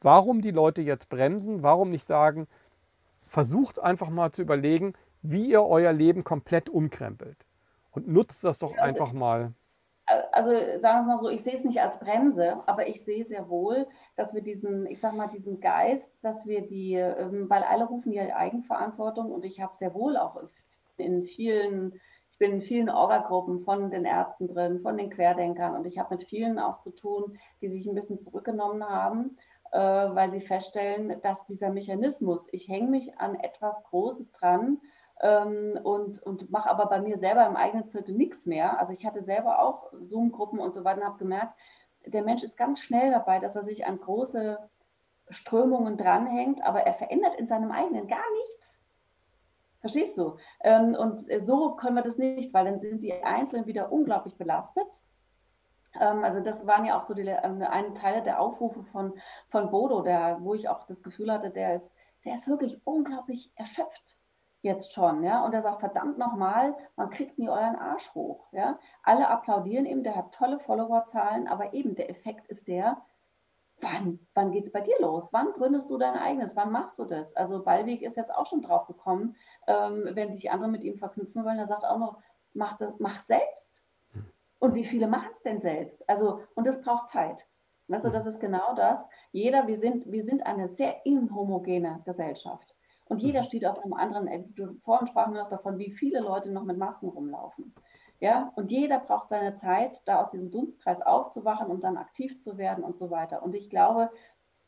Warum 0.00 0.40
die 0.40 0.52
Leute 0.52 0.82
jetzt 0.82 1.08
bremsen? 1.08 1.62
Warum 1.62 1.90
nicht 1.90 2.04
sagen, 2.04 2.46
versucht 3.26 3.80
einfach 3.80 4.10
mal 4.10 4.30
zu 4.30 4.42
überlegen, 4.42 4.94
wie 5.22 5.50
ihr 5.50 5.64
euer 5.64 5.92
Leben 5.92 6.22
komplett 6.22 6.70
umkrempelt 6.70 7.38
und 7.90 8.06
nutzt 8.08 8.44
das 8.44 8.58
doch 8.58 8.76
einfach 8.76 9.12
mal. 9.12 9.52
Also 10.32 10.50
sagen 10.80 11.06
wir 11.06 11.14
mal 11.14 11.18
so, 11.18 11.30
ich 11.30 11.42
sehe 11.42 11.54
es 11.54 11.64
nicht 11.64 11.80
als 11.80 11.98
Bremse, 11.98 12.62
aber 12.66 12.86
ich 12.88 13.02
sehe 13.02 13.24
sehr 13.24 13.48
wohl, 13.48 13.86
dass 14.16 14.34
wir 14.34 14.42
diesen, 14.42 14.86
ich 14.86 15.00
sage 15.00 15.16
mal, 15.16 15.28
diesen 15.28 15.60
Geist, 15.60 16.12
dass 16.20 16.46
wir 16.46 16.66
die, 16.66 16.94
ähm, 16.94 17.48
weil 17.48 17.62
alle 17.62 17.86
rufen 17.86 18.12
ja 18.12 18.36
Eigenverantwortung 18.36 19.32
und 19.32 19.46
ich 19.46 19.62
habe 19.62 19.74
sehr 19.74 19.94
wohl 19.94 20.18
auch 20.18 20.36
in 20.96 21.22
vielen, 21.22 22.00
ich 22.30 22.38
bin 22.38 22.52
in 22.52 22.62
vielen 22.62 22.90
Orga-Gruppen 22.90 23.60
von 23.60 23.90
den 23.90 24.04
Ärzten 24.04 24.48
drin, 24.48 24.80
von 24.80 24.96
den 24.96 25.10
Querdenkern 25.10 25.74
und 25.74 25.86
ich 25.86 25.98
habe 25.98 26.16
mit 26.16 26.24
vielen 26.24 26.58
auch 26.58 26.80
zu 26.80 26.90
tun, 26.90 27.38
die 27.60 27.68
sich 27.68 27.86
ein 27.86 27.94
bisschen 27.94 28.18
zurückgenommen 28.18 28.84
haben 28.88 29.36
äh, 29.74 29.78
weil 30.14 30.30
sie 30.30 30.40
feststellen, 30.40 31.20
dass 31.22 31.44
dieser 31.46 31.68
Mechanismus, 31.70 32.48
ich 32.52 32.68
hänge 32.68 32.90
mich 32.90 33.18
an 33.18 33.34
etwas 33.34 33.82
Großes 33.82 34.30
dran 34.30 34.80
ähm, 35.20 35.80
und, 35.82 36.22
und 36.22 36.48
mache 36.48 36.70
aber 36.70 36.86
bei 36.86 37.00
mir 37.00 37.18
selber 37.18 37.44
im 37.44 37.56
eigenen 37.56 37.88
Zirkel 37.88 38.14
nichts 38.14 38.46
mehr. 38.46 38.78
Also 38.78 38.92
ich 38.92 39.04
hatte 39.04 39.24
selber 39.24 39.58
auch 39.58 39.92
Zoom-Gruppen 40.00 40.60
und 40.60 40.74
so 40.74 40.84
weiter 40.84 41.00
und 41.00 41.06
habe 41.06 41.18
gemerkt, 41.18 41.58
der 42.06 42.22
Mensch 42.22 42.44
ist 42.44 42.56
ganz 42.56 42.80
schnell 42.80 43.10
dabei, 43.10 43.40
dass 43.40 43.56
er 43.56 43.64
sich 43.64 43.84
an 43.84 43.98
große 43.98 44.58
Strömungen 45.30 45.96
dranhängt, 45.96 46.62
aber 46.62 46.82
er 46.82 46.94
verändert 46.94 47.34
in 47.34 47.48
seinem 47.48 47.72
eigenen 47.72 48.06
gar 48.06 48.30
nichts. 48.38 48.73
Verstehst 49.84 50.16
du? 50.16 50.38
Ähm, 50.60 50.94
und 50.94 51.26
so 51.42 51.72
können 51.72 51.96
wir 51.96 52.02
das 52.02 52.16
nicht, 52.16 52.54
weil 52.54 52.64
dann 52.64 52.80
sind 52.80 53.02
die 53.02 53.12
Einzelnen 53.22 53.66
wieder 53.66 53.92
unglaublich 53.92 54.34
belastet. 54.38 54.86
Ähm, 56.00 56.24
also 56.24 56.40
das 56.40 56.66
waren 56.66 56.86
ja 56.86 56.98
auch 56.98 57.04
so 57.04 57.12
die 57.12 57.20
ähm, 57.20 57.60
einen 57.60 57.94
Teile 57.94 58.22
der 58.22 58.40
Aufrufe 58.40 58.82
von, 58.84 59.12
von 59.50 59.70
Bodo, 59.70 60.00
der, 60.00 60.38
wo 60.40 60.54
ich 60.54 60.70
auch 60.70 60.86
das 60.86 61.02
Gefühl 61.02 61.30
hatte, 61.30 61.50
der 61.50 61.76
ist, 61.76 61.92
der 62.24 62.32
ist 62.32 62.48
wirklich 62.48 62.80
unglaublich 62.86 63.52
erschöpft 63.56 64.18
jetzt 64.62 64.94
schon, 64.94 65.22
ja, 65.22 65.44
und 65.44 65.52
er 65.52 65.60
sagt, 65.60 65.80
verdammt 65.80 66.16
nochmal, 66.16 66.74
man 66.96 67.10
kriegt 67.10 67.38
nie 67.38 67.50
euren 67.50 67.76
Arsch 67.76 68.14
hoch, 68.14 68.46
ja. 68.52 68.78
Alle 69.02 69.28
applaudieren 69.28 69.84
ihm, 69.84 70.02
der 70.02 70.16
hat 70.16 70.32
tolle 70.32 70.58
Followerzahlen, 70.60 71.46
aber 71.46 71.74
eben 71.74 71.94
der 71.94 72.08
Effekt 72.08 72.46
ist 72.46 72.66
der, 72.68 73.02
wann, 73.80 74.18
wann 74.34 74.52
geht 74.52 74.64
es 74.64 74.72
bei 74.72 74.80
dir 74.80 74.96
los? 75.00 75.28
Wann 75.32 75.52
gründest 75.52 75.88
du 75.90 75.98
dein 75.98 76.14
eigenes? 76.14 76.56
Wann 76.56 76.72
machst 76.72 76.98
du 76.98 77.04
das? 77.04 77.34
Also 77.36 77.62
Ballweg 77.62 78.02
ist 78.02 78.16
jetzt 78.16 78.34
auch 78.34 78.46
schon 78.46 78.62
drauf 78.62 78.86
gekommen, 78.86 79.36
ähm, 79.66 80.10
wenn 80.12 80.30
sich 80.30 80.50
andere 80.50 80.70
mit 80.70 80.82
ihm 80.82 80.96
verknüpfen 80.96 81.44
wollen, 81.44 81.58
er 81.58 81.66
sagt 81.66 81.84
auch 81.84 81.98
noch, 81.98 82.18
mach, 82.52 82.76
das, 82.76 82.94
mach 82.98 83.20
selbst. 83.24 83.82
Und 84.58 84.74
wie 84.74 84.84
viele 84.84 85.06
machen 85.06 85.28
es 85.32 85.42
denn 85.42 85.60
selbst? 85.60 86.08
Also, 86.08 86.40
und 86.54 86.66
das 86.66 86.80
braucht 86.80 87.08
Zeit. 87.08 87.46
Du, 87.86 88.10
das 88.10 88.26
ist 88.26 88.40
genau 88.40 88.74
das. 88.74 89.06
Jeder, 89.30 89.66
wir 89.66 89.76
sind, 89.76 90.10
wir 90.10 90.24
sind 90.24 90.46
eine 90.46 90.68
sehr 90.68 91.04
inhomogene 91.04 92.00
Gesellschaft. 92.06 92.74
Und 93.06 93.20
jeder 93.20 93.40
mhm. 93.40 93.44
steht 93.44 93.66
auf 93.66 93.78
einem 93.78 93.92
anderen, 93.92 94.26
äh, 94.26 94.44
vorhin 94.82 95.06
sprachen 95.06 95.34
wir 95.34 95.42
noch 95.42 95.50
davon, 95.50 95.78
wie 95.78 95.90
viele 95.90 96.20
Leute 96.20 96.50
noch 96.50 96.64
mit 96.64 96.78
Masken 96.78 97.08
rumlaufen. 97.08 97.74
Ja, 98.20 98.52
und 98.56 98.70
jeder 98.70 99.00
braucht 99.00 99.28
seine 99.28 99.54
Zeit, 99.54 100.00
da 100.06 100.22
aus 100.22 100.30
diesem 100.30 100.50
Dunstkreis 100.50 101.02
aufzuwachen 101.02 101.66
und 101.66 101.84
dann 101.84 101.98
aktiv 101.98 102.40
zu 102.40 102.56
werden 102.56 102.82
und 102.82 102.96
so 102.96 103.10
weiter. 103.10 103.42
Und 103.42 103.54
ich 103.54 103.68
glaube, 103.68 104.10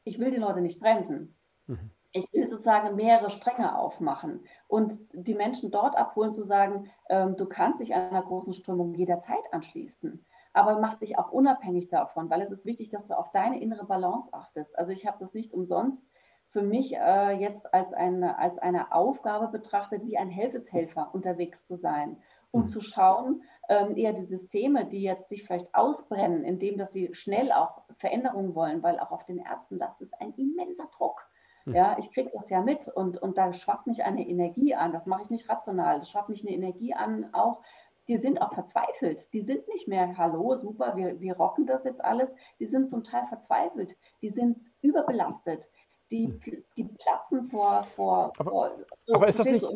ich 0.05 0.18
will 0.18 0.31
die 0.31 0.36
Leute 0.36 0.60
nicht 0.60 0.78
bremsen. 0.78 1.35
Mhm. 1.66 1.90
Ich 2.16 2.32
will 2.32 2.48
sozusagen 2.48 2.97
mehrere 2.97 3.30
Stränge 3.30 3.78
aufmachen 3.78 4.44
und 4.68 4.98
die 5.12 5.34
Menschen 5.34 5.70
dort 5.70 5.97
abholen, 5.97 6.32
zu 6.32 6.44
sagen, 6.44 6.90
ähm, 7.09 7.36
du 7.36 7.47
kannst 7.47 7.80
dich 7.80 7.94
einer 7.94 8.22
großen 8.22 8.52
Strömung 8.52 8.94
jederzeit 8.94 9.52
anschließen 9.52 10.24
aber 10.56 10.80
mach 10.80 10.94
dich 10.94 11.18
auch 11.18 11.32
unabhängig 11.32 11.88
davon, 11.88 12.30
weil 12.30 12.40
es 12.40 12.51
ist 12.51 12.64
wichtig, 12.64 12.88
dass 12.88 13.06
du 13.06 13.12
auf 13.12 13.30
deine 13.30 13.60
innere 13.60 13.84
Balance 13.84 14.30
achtest. 14.32 14.76
Also 14.78 14.90
ich 14.90 15.06
habe 15.06 15.18
das 15.20 15.34
nicht 15.34 15.52
umsonst 15.52 16.02
für 16.48 16.62
mich 16.62 16.97
äh, 16.97 17.32
jetzt 17.32 17.74
als 17.74 17.93
eine, 17.93 18.38
als 18.38 18.56
eine 18.56 18.93
Aufgabe 18.93 19.48
betrachtet, 19.48 20.06
wie 20.06 20.16
ein 20.16 20.30
Helfeshelfer 20.30 21.10
unterwegs 21.12 21.66
zu 21.66 21.76
sein 21.76 22.16
und 22.51 22.62
mhm. 22.62 22.68
zu 22.68 22.80
schauen, 22.80 23.43
ähm, 23.68 23.97
eher 23.98 24.14
die 24.14 24.24
Systeme, 24.24 24.86
die 24.86 25.02
jetzt 25.02 25.28
sich 25.28 25.44
vielleicht 25.44 25.74
ausbrennen, 25.74 26.43
indem 26.44 26.78
dass 26.78 26.93
sie 26.93 27.12
schnell 27.12 27.52
auch 27.52 27.82
Veränderungen 27.98 28.55
wollen, 28.55 28.82
weil 28.82 28.98
auch 28.98 29.10
auf 29.10 29.26
den 29.26 29.38
Ärzten 29.38 29.76
lastet 29.76 30.10
ein 30.20 30.32
immenser 30.34 30.88
Druck. 30.97 31.28
Ja, 31.74 31.97
ich 31.98 32.10
kriege 32.12 32.30
das 32.32 32.48
ja 32.51 32.60
mit 32.60 32.88
und, 32.88 33.20
und 33.20 33.36
da 33.38 33.52
schwappt 33.52 33.86
mich 33.86 34.05
eine 34.05 34.26
Energie 34.26 34.74
an. 34.74 34.93
Das 34.93 35.06
mache 35.06 35.22
ich 35.22 35.30
nicht 35.30 35.48
rational. 35.48 35.98
Da 35.98 36.05
schwappt 36.05 36.28
mich 36.28 36.47
eine 36.47 36.55
Energie 36.55 36.94
an, 36.94 37.28
auch 37.32 37.62
die 38.09 38.18
sind 38.18 38.40
auch 38.40 38.52
verzweifelt. 38.55 39.32
Die 39.32 39.40
sind 39.40 39.66
nicht 39.68 39.88
mehr, 39.88 40.16
hallo, 40.16 40.56
super, 40.56 40.97
wir, 40.97 41.20
wir 41.20 41.36
rocken 41.36 41.66
das 41.66 41.82
jetzt 41.82 42.05
alles. 42.05 42.32
Die 42.60 42.66
sind 42.66 42.88
zum 42.88 43.02
Teil 43.02 43.26
verzweifelt. 43.26 43.97
Die 44.22 44.30
sind 44.30 44.60
überbelastet 44.80 45.68
die, 46.10 46.26
hm. 46.26 46.64
die 46.76 46.84
platzen 46.84 47.48
vor. 47.48 47.86
vor, 47.94 48.32
aber, 48.38 48.51
vor 48.51 48.70
so, 49.06 49.14
aber 49.14 49.28
ist 49.28 49.38
das 49.38 49.48
nicht. 49.48 49.66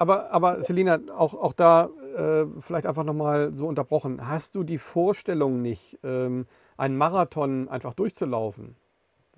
Aber, 0.00 0.30
aber 0.30 0.62
Selina, 0.62 1.00
auch, 1.16 1.34
auch 1.34 1.52
da 1.52 1.90
äh, 2.16 2.46
vielleicht 2.60 2.86
einfach 2.86 3.02
nochmal 3.02 3.52
so 3.52 3.66
unterbrochen. 3.66 4.28
Hast 4.28 4.54
du 4.54 4.62
die 4.62 4.78
Vorstellung 4.78 5.60
nicht, 5.60 5.98
ähm, 6.04 6.46
einen 6.76 6.96
Marathon 6.96 7.68
einfach 7.68 7.94
durchzulaufen? 7.94 8.76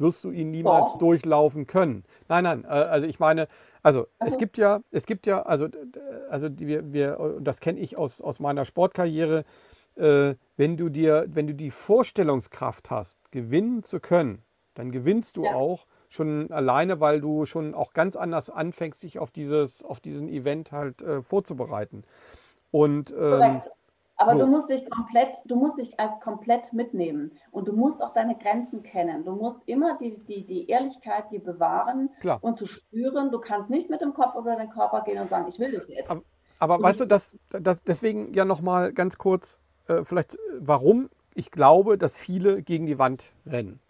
Wirst 0.00 0.24
du 0.24 0.30
ihn 0.30 0.50
niemals 0.50 0.92
ja. 0.92 0.98
durchlaufen 0.98 1.66
können? 1.66 2.04
Nein, 2.28 2.44
nein, 2.44 2.64
äh, 2.64 2.68
also 2.68 3.06
ich 3.06 3.20
meine, 3.20 3.48
also, 3.82 4.06
also, 4.18 4.34
es 4.34 4.38
gibt 4.38 4.56
ja, 4.56 4.80
es 4.90 5.06
gibt 5.06 5.26
ja, 5.26 5.42
also, 5.42 5.68
also 6.28 6.48
die, 6.48 6.66
wir, 6.66 6.92
wir, 6.92 7.38
das 7.40 7.60
kenne 7.60 7.80
ich 7.80 7.96
aus, 7.96 8.20
aus 8.20 8.40
meiner 8.40 8.64
Sportkarriere, 8.64 9.44
äh, 9.96 10.34
wenn 10.56 10.76
du 10.76 10.88
dir, 10.88 11.26
wenn 11.28 11.46
du 11.46 11.54
die 11.54 11.70
Vorstellungskraft 11.70 12.90
hast, 12.90 13.18
gewinnen 13.30 13.82
zu 13.82 14.00
können, 14.00 14.42
dann 14.74 14.90
gewinnst 14.90 15.36
du 15.36 15.44
ja. 15.44 15.54
auch 15.54 15.86
schon 16.08 16.50
alleine, 16.50 17.00
weil 17.00 17.20
du 17.20 17.44
schon 17.44 17.74
auch 17.74 17.92
ganz 17.92 18.16
anders 18.16 18.50
anfängst, 18.50 19.02
dich 19.02 19.18
auf 19.18 19.30
dieses, 19.30 19.84
auf 19.84 20.00
diesen 20.00 20.28
Event 20.28 20.72
halt 20.72 21.02
äh, 21.02 21.22
vorzubereiten. 21.22 22.04
Und 22.70 23.14
ähm, 23.18 23.62
aber 24.20 24.32
so. 24.32 24.38
du 24.38 24.46
musst 24.46 24.68
dich 24.68 24.88
komplett, 24.90 25.38
du 25.46 25.56
musst 25.56 25.78
dich 25.78 25.98
als 25.98 26.20
komplett 26.20 26.72
mitnehmen 26.72 27.32
und 27.50 27.68
du 27.68 27.72
musst 27.72 28.02
auch 28.02 28.12
deine 28.12 28.36
Grenzen 28.36 28.82
kennen. 28.82 29.24
Du 29.24 29.32
musst 29.32 29.58
immer 29.66 29.96
die, 29.98 30.18
die, 30.28 30.46
die 30.46 30.68
Ehrlichkeit 30.68 31.30
dir 31.30 31.42
bewahren 31.42 32.10
Klar. 32.20 32.38
und 32.42 32.58
zu 32.58 32.66
spüren, 32.66 33.30
du 33.30 33.38
kannst 33.38 33.70
nicht 33.70 33.88
mit 33.88 34.00
dem 34.00 34.12
Kopf 34.12 34.34
über 34.36 34.56
den 34.56 34.70
Körper 34.70 35.02
gehen 35.02 35.20
und 35.20 35.28
sagen, 35.28 35.46
ich 35.48 35.58
will 35.58 35.72
das 35.72 35.88
jetzt. 35.88 36.10
Aber, 36.10 36.22
aber 36.58 36.82
weißt 36.82 37.00
du, 37.00 37.06
das, 37.06 37.38
das 37.48 37.82
deswegen 37.82 38.34
ja 38.34 38.44
nochmal 38.44 38.92
ganz 38.92 39.16
kurz, 39.16 39.58
äh, 39.88 40.04
vielleicht 40.04 40.38
warum 40.58 41.08
ich 41.34 41.50
glaube, 41.50 41.96
dass 41.96 42.16
viele 42.16 42.62
gegen 42.62 42.86
die 42.86 42.98
Wand 42.98 43.32
rennen. 43.46 43.80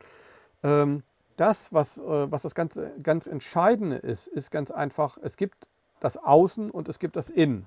Ähm, 0.62 1.02
das, 1.36 1.72
was, 1.72 1.98
äh, 1.98 2.30
was 2.30 2.42
das 2.42 2.54
Ganze 2.54 2.92
ganz 3.02 3.26
Entscheidende 3.26 3.96
ist, 3.96 4.28
ist 4.28 4.50
ganz 4.50 4.70
einfach, 4.70 5.18
es 5.22 5.36
gibt 5.36 5.68
das 5.98 6.16
Außen 6.16 6.70
und 6.70 6.88
es 6.88 6.98
gibt 6.98 7.16
das 7.16 7.30
Innen. 7.30 7.66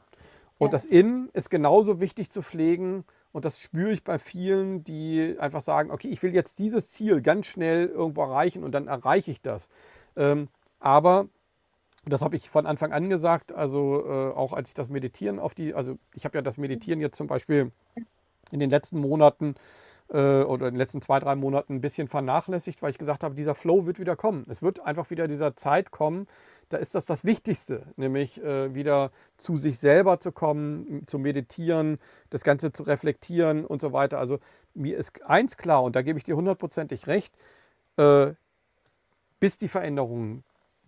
Und 0.58 0.68
ja. 0.68 0.72
das 0.72 0.86
Innen 0.86 1.30
ist 1.34 1.50
genauso 1.50 2.00
wichtig 2.00 2.30
zu 2.30 2.42
pflegen. 2.42 3.06
Und 3.32 3.46
das 3.46 3.60
spüre 3.60 3.92
ich 3.92 4.04
bei 4.04 4.20
vielen, 4.20 4.84
die 4.84 5.36
einfach 5.40 5.62
sagen, 5.62 5.92
okay, 5.92 6.08
ich 6.08 6.22
will 6.22 6.34
jetzt 6.34 6.60
dieses 6.60 6.92
Ziel 6.92 7.22
ganz 7.22 7.48
schnell 7.48 7.88
irgendwo 7.88 8.22
erreichen 8.22 8.64
und 8.64 8.72
dann 8.74 8.88
erreiche 8.88 9.32
ich 9.32 9.42
das. 9.42 9.70
Ähm, 10.16 10.50
aber 10.80 11.28
das 12.06 12.22
habe 12.22 12.36
ich 12.36 12.50
von 12.50 12.66
Anfang 12.66 12.92
an 12.92 13.10
gesagt, 13.10 13.52
also 13.52 14.06
äh, 14.06 14.34
auch 14.34 14.54
als 14.54 14.70
ich 14.70 14.74
das 14.74 14.90
Meditieren 14.90 15.40
auf 15.40 15.54
die, 15.54 15.74
also 15.74 15.98
ich 16.14 16.26
habe 16.26 16.38
ja 16.38 16.42
das 16.42 16.58
Meditieren 16.58 17.00
jetzt 17.00 17.18
zum 17.18 17.28
Beispiel 17.28 17.72
in 18.52 18.60
den 18.60 18.70
letzten 18.70 19.00
Monaten 19.00 19.56
äh, 20.14 20.44
oder 20.44 20.68
in 20.68 20.76
den 20.76 20.80
letzten 20.80 21.02
zwei, 21.02 21.20
drei 21.20 21.36
Monaten 21.36 21.76
ein 21.76 21.82
bisschen 21.82 22.08
vernachlässigt, 22.08 22.82
weil 22.82 22.92
ich 22.92 22.98
gesagt 22.98 23.24
habe, 23.24 23.36
dieser 23.36 23.56
Flow 23.56 23.86
wird 23.86 24.00
wieder 24.00 24.16
kommen. 24.16 24.46
Es 24.48 24.62
wird 24.62 24.80
einfach 24.86 25.10
wieder 25.10 25.28
dieser 25.28 25.56
Zeit 25.56 25.92
kommen, 25.92 26.28
da 26.70 26.78
ist 26.78 26.96
das 26.96 27.06
das 27.06 27.26
Wichtigste, 27.26 27.84
nämlich 27.98 28.42
äh, 28.42 28.74
wieder 28.74 29.12
zu 29.38 29.58
sich 29.58 29.80
selber 29.80 30.20
zu 30.20 30.32
kommen, 30.32 31.06
zu 31.08 31.20
meditieren, 31.20 31.98
das 32.30 32.44
Ganze 32.44 32.72
zu 32.72 32.84
reflektieren 32.84 33.66
und 33.66 33.82
so 33.82 33.92
weiter. 33.92 34.20
Also 34.20 34.40
mir 34.74 34.98
ist 34.98 35.26
eins 35.26 35.58
klar 35.58 35.84
und 35.84 35.96
da 35.96 36.02
gebe 36.04 36.18
ich 36.18 36.24
dir 36.24 36.36
hundertprozentig 36.36 37.08
recht, 37.08 37.34
äh, 37.98 38.34
bis 39.40 39.58
die 39.58 39.68
Veränderung 39.68 40.44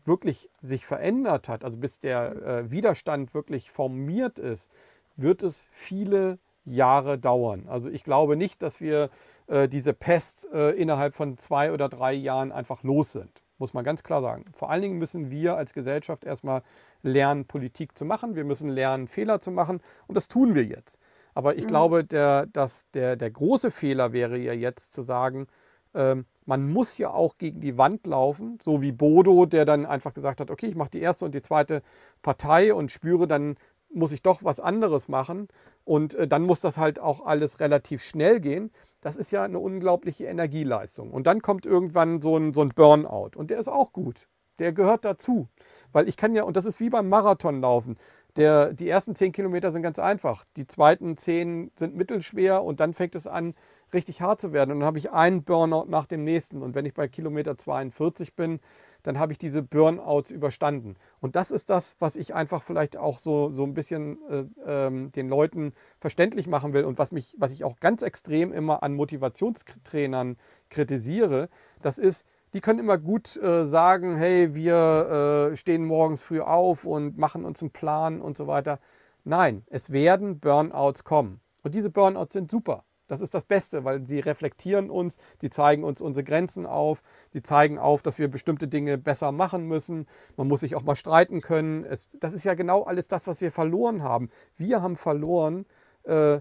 wirklich 0.05 0.49
sich 0.61 0.85
verändert 0.85 1.49
hat, 1.49 1.63
also 1.63 1.79
bis 1.79 1.99
der 1.99 2.69
Widerstand 2.69 3.33
wirklich 3.33 3.71
formiert 3.71 4.37
ist, 4.37 4.69
wird 5.15 5.41
es 5.41 5.67
viele 5.71 6.37
Jahre 6.65 7.17
dauern. 7.17 7.65
Also 7.67 7.89
ich 7.89 8.03
glaube 8.03 8.35
nicht, 8.35 8.61
dass 8.61 8.81
wir 8.81 9.09
äh, 9.47 9.67
diese 9.67 9.93
Pest 9.93 10.47
äh, 10.53 10.71
innerhalb 10.71 11.15
von 11.15 11.37
zwei 11.37 11.71
oder 11.71 11.89
drei 11.89 12.13
Jahren 12.13 12.51
einfach 12.51 12.83
los 12.83 13.11
sind. 13.11 13.29
Muss 13.57 13.73
man 13.73 13.85
ganz 13.85 14.03
klar 14.03 14.21
sagen. 14.21 14.45
Vor 14.53 14.69
allen 14.69 14.81
Dingen 14.81 14.97
müssen 14.97 15.31
wir 15.31 15.55
als 15.55 15.73
Gesellschaft 15.73 16.25
erstmal 16.25 16.61
lernen, 17.03 17.45
Politik 17.45 17.97
zu 17.97 18.03
machen. 18.03 18.35
Wir 18.35 18.43
müssen 18.43 18.67
lernen, 18.67 19.07
Fehler 19.07 19.39
zu 19.39 19.51
machen. 19.51 19.79
Und 20.07 20.15
das 20.15 20.27
tun 20.27 20.55
wir 20.55 20.65
jetzt. 20.65 20.99
Aber 21.33 21.55
ich 21.55 21.63
mhm. 21.63 21.67
glaube, 21.67 22.03
der, 22.03 22.47
dass 22.47 22.89
der, 22.93 23.15
der 23.15 23.31
große 23.31 23.71
Fehler 23.71 24.11
wäre 24.11 24.37
ja 24.37 24.53
jetzt 24.53 24.91
zu 24.91 25.01
sagen, 25.01 25.47
ähm, 25.93 26.25
man 26.45 26.69
muss 26.69 26.97
ja 26.97 27.11
auch 27.11 27.37
gegen 27.37 27.59
die 27.59 27.77
Wand 27.77 28.05
laufen, 28.05 28.59
so 28.61 28.81
wie 28.81 28.91
Bodo, 28.91 29.45
der 29.45 29.65
dann 29.65 29.85
einfach 29.85 30.13
gesagt 30.13 30.41
hat, 30.41 30.51
okay, 30.51 30.67
ich 30.67 30.75
mache 30.75 30.91
die 30.91 31.01
erste 31.01 31.25
und 31.25 31.33
die 31.33 31.41
zweite 31.41 31.81
Partei 32.21 32.73
und 32.73 32.91
spüre 32.91 33.27
dann, 33.27 33.55
muss 33.95 34.11
ich 34.11 34.21
doch 34.21 34.43
was 34.43 34.59
anderes 34.59 35.07
machen. 35.07 35.47
Und 35.83 36.15
äh, 36.15 36.27
dann 36.27 36.43
muss 36.43 36.61
das 36.61 36.77
halt 36.77 36.99
auch 36.99 37.25
alles 37.25 37.59
relativ 37.59 38.03
schnell 38.03 38.39
gehen. 38.39 38.71
Das 39.01 39.15
ist 39.15 39.31
ja 39.31 39.43
eine 39.43 39.59
unglaubliche 39.59 40.25
Energieleistung. 40.25 41.11
Und 41.11 41.27
dann 41.27 41.41
kommt 41.41 41.65
irgendwann 41.65 42.21
so 42.21 42.37
ein, 42.37 42.53
so 42.53 42.61
ein 42.61 42.69
Burnout. 42.69 43.31
Und 43.35 43.49
der 43.49 43.59
ist 43.59 43.67
auch 43.67 43.93
gut. 43.93 44.27
Der 44.59 44.73
gehört 44.73 45.05
dazu. 45.05 45.47
Weil 45.91 46.07
ich 46.07 46.17
kann 46.17 46.33
ja, 46.35 46.43
und 46.43 46.57
das 46.57 46.65
ist 46.65 46.79
wie 46.79 46.89
beim 46.89 47.09
Marathonlaufen. 47.09 47.97
Der, 48.35 48.73
die 48.73 48.89
ersten 48.89 49.15
zehn 49.15 49.31
Kilometer 49.31 49.71
sind 49.71 49.81
ganz 49.81 49.99
einfach. 49.99 50.43
Die 50.57 50.67
zweiten 50.67 51.17
zehn 51.17 51.71
sind 51.77 51.95
mittelschwer 51.95 52.63
und 52.63 52.79
dann 52.79 52.93
fängt 52.93 53.15
es 53.15 53.27
an, 53.27 53.53
richtig 53.93 54.21
hart 54.21 54.41
zu 54.41 54.51
werden. 54.51 54.71
Und 54.71 54.79
dann 54.79 54.87
habe 54.87 54.97
ich 54.97 55.11
einen 55.11 55.43
Burnout 55.43 55.85
nach 55.89 56.05
dem 56.05 56.23
nächsten. 56.23 56.61
Und 56.61 56.75
wenn 56.75 56.85
ich 56.85 56.93
bei 56.93 57.07
Kilometer 57.07 57.57
42 57.57 58.35
bin, 58.35 58.59
dann 59.05 59.19
habe 59.19 59.31
ich 59.31 59.37
diese 59.37 59.61
Burnouts 59.61 60.31
überstanden. 60.31 60.95
Und 61.21 61.35
das 61.35 61.51
ist 61.51 61.69
das, 61.69 61.95
was 61.99 62.15
ich 62.15 62.33
einfach 62.33 62.63
vielleicht 62.63 62.97
auch 62.97 63.19
so, 63.19 63.49
so 63.49 63.63
ein 63.63 63.75
bisschen 63.75 64.17
äh, 64.29 64.45
ähm, 64.65 65.11
den 65.11 65.29
Leuten 65.29 65.73
verständlich 65.99 66.47
machen 66.47 66.73
will 66.73 66.85
und 66.85 66.97
was, 66.97 67.11
mich, 67.11 67.35
was 67.37 67.51
ich 67.51 67.63
auch 67.63 67.79
ganz 67.79 68.01
extrem 68.01 68.51
immer 68.51 68.81
an 68.81 68.95
Motivationstrainern 68.95 70.37
kritisiere. 70.69 71.49
Das 71.83 71.99
ist, 71.99 72.25
die 72.55 72.61
können 72.61 72.79
immer 72.79 72.97
gut 72.97 73.37
äh, 73.37 73.63
sagen, 73.65 74.15
hey, 74.15 74.55
wir 74.55 75.51
äh, 75.51 75.55
stehen 75.55 75.85
morgens 75.85 76.23
früh 76.23 76.41
auf 76.41 76.85
und 76.85 77.17
machen 77.17 77.45
uns 77.45 77.61
einen 77.61 77.71
Plan 77.71 78.21
und 78.21 78.35
so 78.35 78.47
weiter. 78.47 78.79
Nein, 79.23 79.63
es 79.67 79.91
werden 79.91 80.39
Burnouts 80.39 81.03
kommen. 81.03 81.41
Und 81.61 81.75
diese 81.75 81.91
Burnouts 81.91 82.33
sind 82.33 82.49
super. 82.49 82.83
Das 83.07 83.21
ist 83.21 83.33
das 83.33 83.45
Beste, 83.45 83.83
weil 83.83 84.05
sie 84.05 84.19
reflektieren 84.19 84.89
uns, 84.89 85.17
sie 85.39 85.49
zeigen 85.49 85.83
uns 85.83 86.01
unsere 86.01 86.23
Grenzen 86.23 86.65
auf, 86.65 87.03
sie 87.31 87.41
zeigen 87.41 87.77
auf, 87.77 88.01
dass 88.01 88.19
wir 88.19 88.27
bestimmte 88.27 88.67
Dinge 88.67 88.97
besser 88.97 89.31
machen 89.31 89.67
müssen. 89.67 90.07
Man 90.37 90.47
muss 90.47 90.61
sich 90.61 90.75
auch 90.75 90.83
mal 90.83 90.95
streiten 90.95 91.41
können. 91.41 91.85
Es, 91.85 92.09
das 92.19 92.33
ist 92.33 92.43
ja 92.43 92.53
genau 92.53 92.83
alles 92.83 93.07
das, 93.07 93.27
was 93.27 93.41
wir 93.41 93.51
verloren 93.51 94.03
haben. 94.03 94.29
Wir 94.57 94.81
haben 94.81 94.95
verloren 94.95 95.65
äh, 96.03 96.39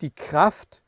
die 0.00 0.10
Kraft 0.10 0.82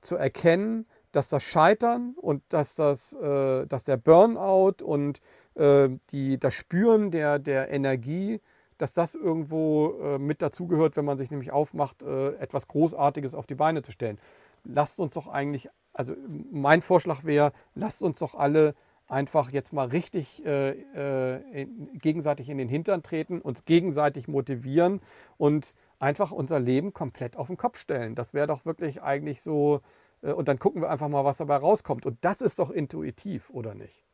zu 0.00 0.16
erkennen, 0.16 0.86
dass 1.12 1.28
das 1.28 1.44
Scheitern 1.44 2.14
und 2.16 2.42
dass, 2.48 2.74
das, 2.74 3.14
äh, 3.14 3.66
dass 3.66 3.84
der 3.84 3.96
Burnout 3.96 4.84
und 4.84 5.20
äh, 5.54 5.88
die, 6.10 6.38
das 6.38 6.54
Spüren 6.54 7.10
der, 7.10 7.38
der 7.38 7.70
Energie, 7.70 8.40
dass 8.84 8.92
das 8.92 9.14
irgendwo 9.14 9.94
äh, 10.02 10.18
mit 10.18 10.42
dazugehört, 10.42 10.98
wenn 10.98 11.06
man 11.06 11.16
sich 11.16 11.30
nämlich 11.30 11.52
aufmacht, 11.52 12.02
äh, 12.02 12.34
etwas 12.34 12.68
Großartiges 12.68 13.34
auf 13.34 13.46
die 13.46 13.54
Beine 13.54 13.80
zu 13.80 13.92
stellen. 13.92 14.18
Lasst 14.62 15.00
uns 15.00 15.14
doch 15.14 15.26
eigentlich, 15.26 15.70
also 15.94 16.14
mein 16.52 16.82
Vorschlag 16.82 17.24
wäre, 17.24 17.52
lasst 17.74 18.02
uns 18.02 18.18
doch 18.18 18.34
alle 18.34 18.74
einfach 19.08 19.50
jetzt 19.50 19.72
mal 19.72 19.86
richtig 19.86 20.44
äh, 20.44 20.72
äh, 20.72 21.66
gegenseitig 21.94 22.50
in 22.50 22.58
den 22.58 22.68
Hintern 22.68 23.02
treten, 23.02 23.40
uns 23.40 23.64
gegenseitig 23.64 24.28
motivieren 24.28 25.00
und 25.38 25.74
einfach 25.98 26.30
unser 26.30 26.60
Leben 26.60 26.92
komplett 26.92 27.38
auf 27.38 27.46
den 27.46 27.56
Kopf 27.56 27.78
stellen. 27.78 28.14
Das 28.14 28.34
wäre 28.34 28.46
doch 28.46 28.66
wirklich 28.66 29.02
eigentlich 29.02 29.40
so 29.40 29.80
äh, 30.20 30.32
und 30.32 30.46
dann 30.46 30.58
gucken 30.58 30.82
wir 30.82 30.90
einfach 30.90 31.08
mal, 31.08 31.24
was 31.24 31.38
dabei 31.38 31.56
rauskommt. 31.56 32.04
Und 32.04 32.18
das 32.20 32.42
ist 32.42 32.58
doch 32.58 32.70
intuitiv, 32.70 33.48
oder 33.48 33.74
nicht? 33.74 34.04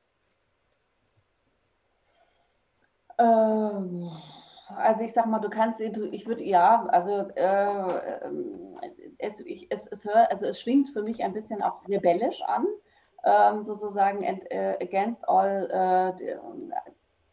Ähm, 3.19 4.13
also 4.77 5.03
ich 5.03 5.13
sag 5.13 5.27
mal, 5.27 5.41
du 5.41 5.49
kannst, 5.49 5.81
ich 5.81 6.27
würde, 6.27 6.45
ja, 6.45 6.87
also 6.87 7.29
äh, 7.35 8.25
ähm, 8.25 8.75
es, 9.19 9.41
ich, 9.41 9.67
es, 9.71 9.87
es, 9.87 10.05
hör, 10.05 10.31
also 10.31 10.47
es 10.47 10.61
schwingt 10.61 10.89
für 10.91 11.03
mich 11.03 11.23
ein 11.23 11.33
bisschen 11.33 11.63
auch 11.63 11.87
rebellisch 11.89 12.43
an, 12.43 12.67
ähm, 13.25 13.65
sozusagen 13.65 14.25
and, 14.27 14.45
uh, 14.53 14.83
against 14.83 15.29
all, 15.29 16.17
uh, 16.19 16.63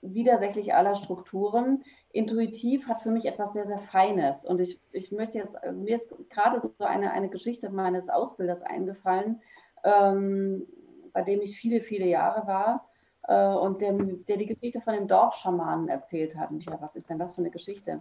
widersächlich 0.01 0.73
aller 0.73 0.95
Strukturen 0.95 1.83
intuitiv 2.11 2.87
hat 2.87 3.01
für 3.01 3.11
mich 3.11 3.25
etwas 3.25 3.53
sehr, 3.53 3.65
sehr 3.65 3.79
Feines. 3.79 4.45
Und 4.45 4.59
ich, 4.59 4.79
ich 4.91 5.11
möchte 5.11 5.37
jetzt, 5.37 5.55
mir 5.73 5.95
ist 5.95 6.13
gerade 6.29 6.61
so 6.61 6.73
eine, 6.79 7.11
eine 7.11 7.29
Geschichte 7.29 7.69
meines 7.69 8.09
Ausbilders 8.09 8.63
eingefallen, 8.63 9.41
ähm, 9.83 10.67
bei 11.13 11.21
dem 11.23 11.41
ich 11.41 11.57
viele, 11.57 11.81
viele 11.81 12.05
Jahre 12.05 12.47
war 12.47 12.86
äh, 13.27 13.47
und 13.47 13.81
dem, 13.81 14.25
der 14.25 14.37
die 14.37 14.47
Geschichte 14.47 14.81
von 14.81 14.93
den 14.93 15.07
Dorfschamanen 15.07 15.87
erzählt 15.89 16.35
hat. 16.37 16.51
Michael, 16.51 16.81
was 16.81 16.95
ist 16.95 17.09
denn 17.09 17.19
das 17.19 17.33
für 17.33 17.41
eine 17.41 17.51
Geschichte? 17.51 17.99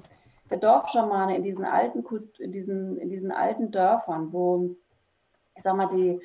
Der 0.51 0.59
Dorfschamane 0.59 1.37
in 1.37 1.43
diesen 1.43 1.65
alten, 1.65 2.05
in 2.39 2.53
diesen, 2.53 2.97
in 2.99 3.11
diesen 3.11 3.33
alten 3.33 3.73
Dörfern, 3.73 4.33
wo, 4.33 4.77
ich 5.57 5.63
sag 5.63 5.77
mal, 5.77 5.89
die, 5.89 6.21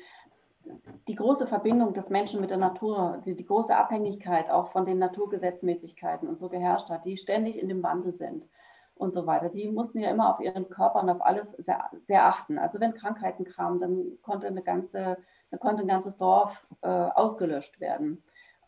die 1.08 1.16
große 1.16 1.48
Verbindung 1.48 1.92
des 1.92 2.08
Menschen 2.08 2.40
mit 2.40 2.50
der 2.50 2.56
Natur, 2.56 3.20
die, 3.24 3.34
die, 3.34 3.44
große 3.44 3.74
Abhängigkeit 3.74 4.48
auch 4.48 4.68
von 4.68 4.86
den 4.86 4.98
Naturgesetzmäßigkeiten 4.98 6.28
und 6.28 6.38
so 6.38 6.48
geherrscht 6.48 6.88
hat, 6.88 7.04
die 7.04 7.16
ständig 7.16 7.58
in 7.58 7.68
dem 7.68 7.82
Wandel 7.82 8.12
sind 8.12 8.48
und 8.94 9.12
so 9.12 9.26
weiter. 9.26 9.48
Die 9.48 9.68
mussten 9.68 9.98
ja 9.98 10.10
immer 10.10 10.32
auf 10.32 10.40
ihren 10.40 10.68
Körper 10.68 11.02
und 11.02 11.10
auf 11.10 11.20
alles 11.20 11.50
sehr, 11.52 11.90
sehr 12.04 12.26
achten. 12.26 12.58
Also 12.58 12.78
wenn 12.78 12.94
Krankheiten 12.94 13.44
kamen, 13.44 13.80
dann 13.80 14.18
konnte, 14.22 14.46
eine 14.46 14.62
ganze, 14.62 15.18
dann 15.50 15.58
konnte 15.58 15.82
ein 15.82 15.88
ganzes 15.88 16.16
Dorf 16.16 16.64
äh, 16.82 16.88
ausgelöscht 16.88 17.80
werden. 17.80 18.22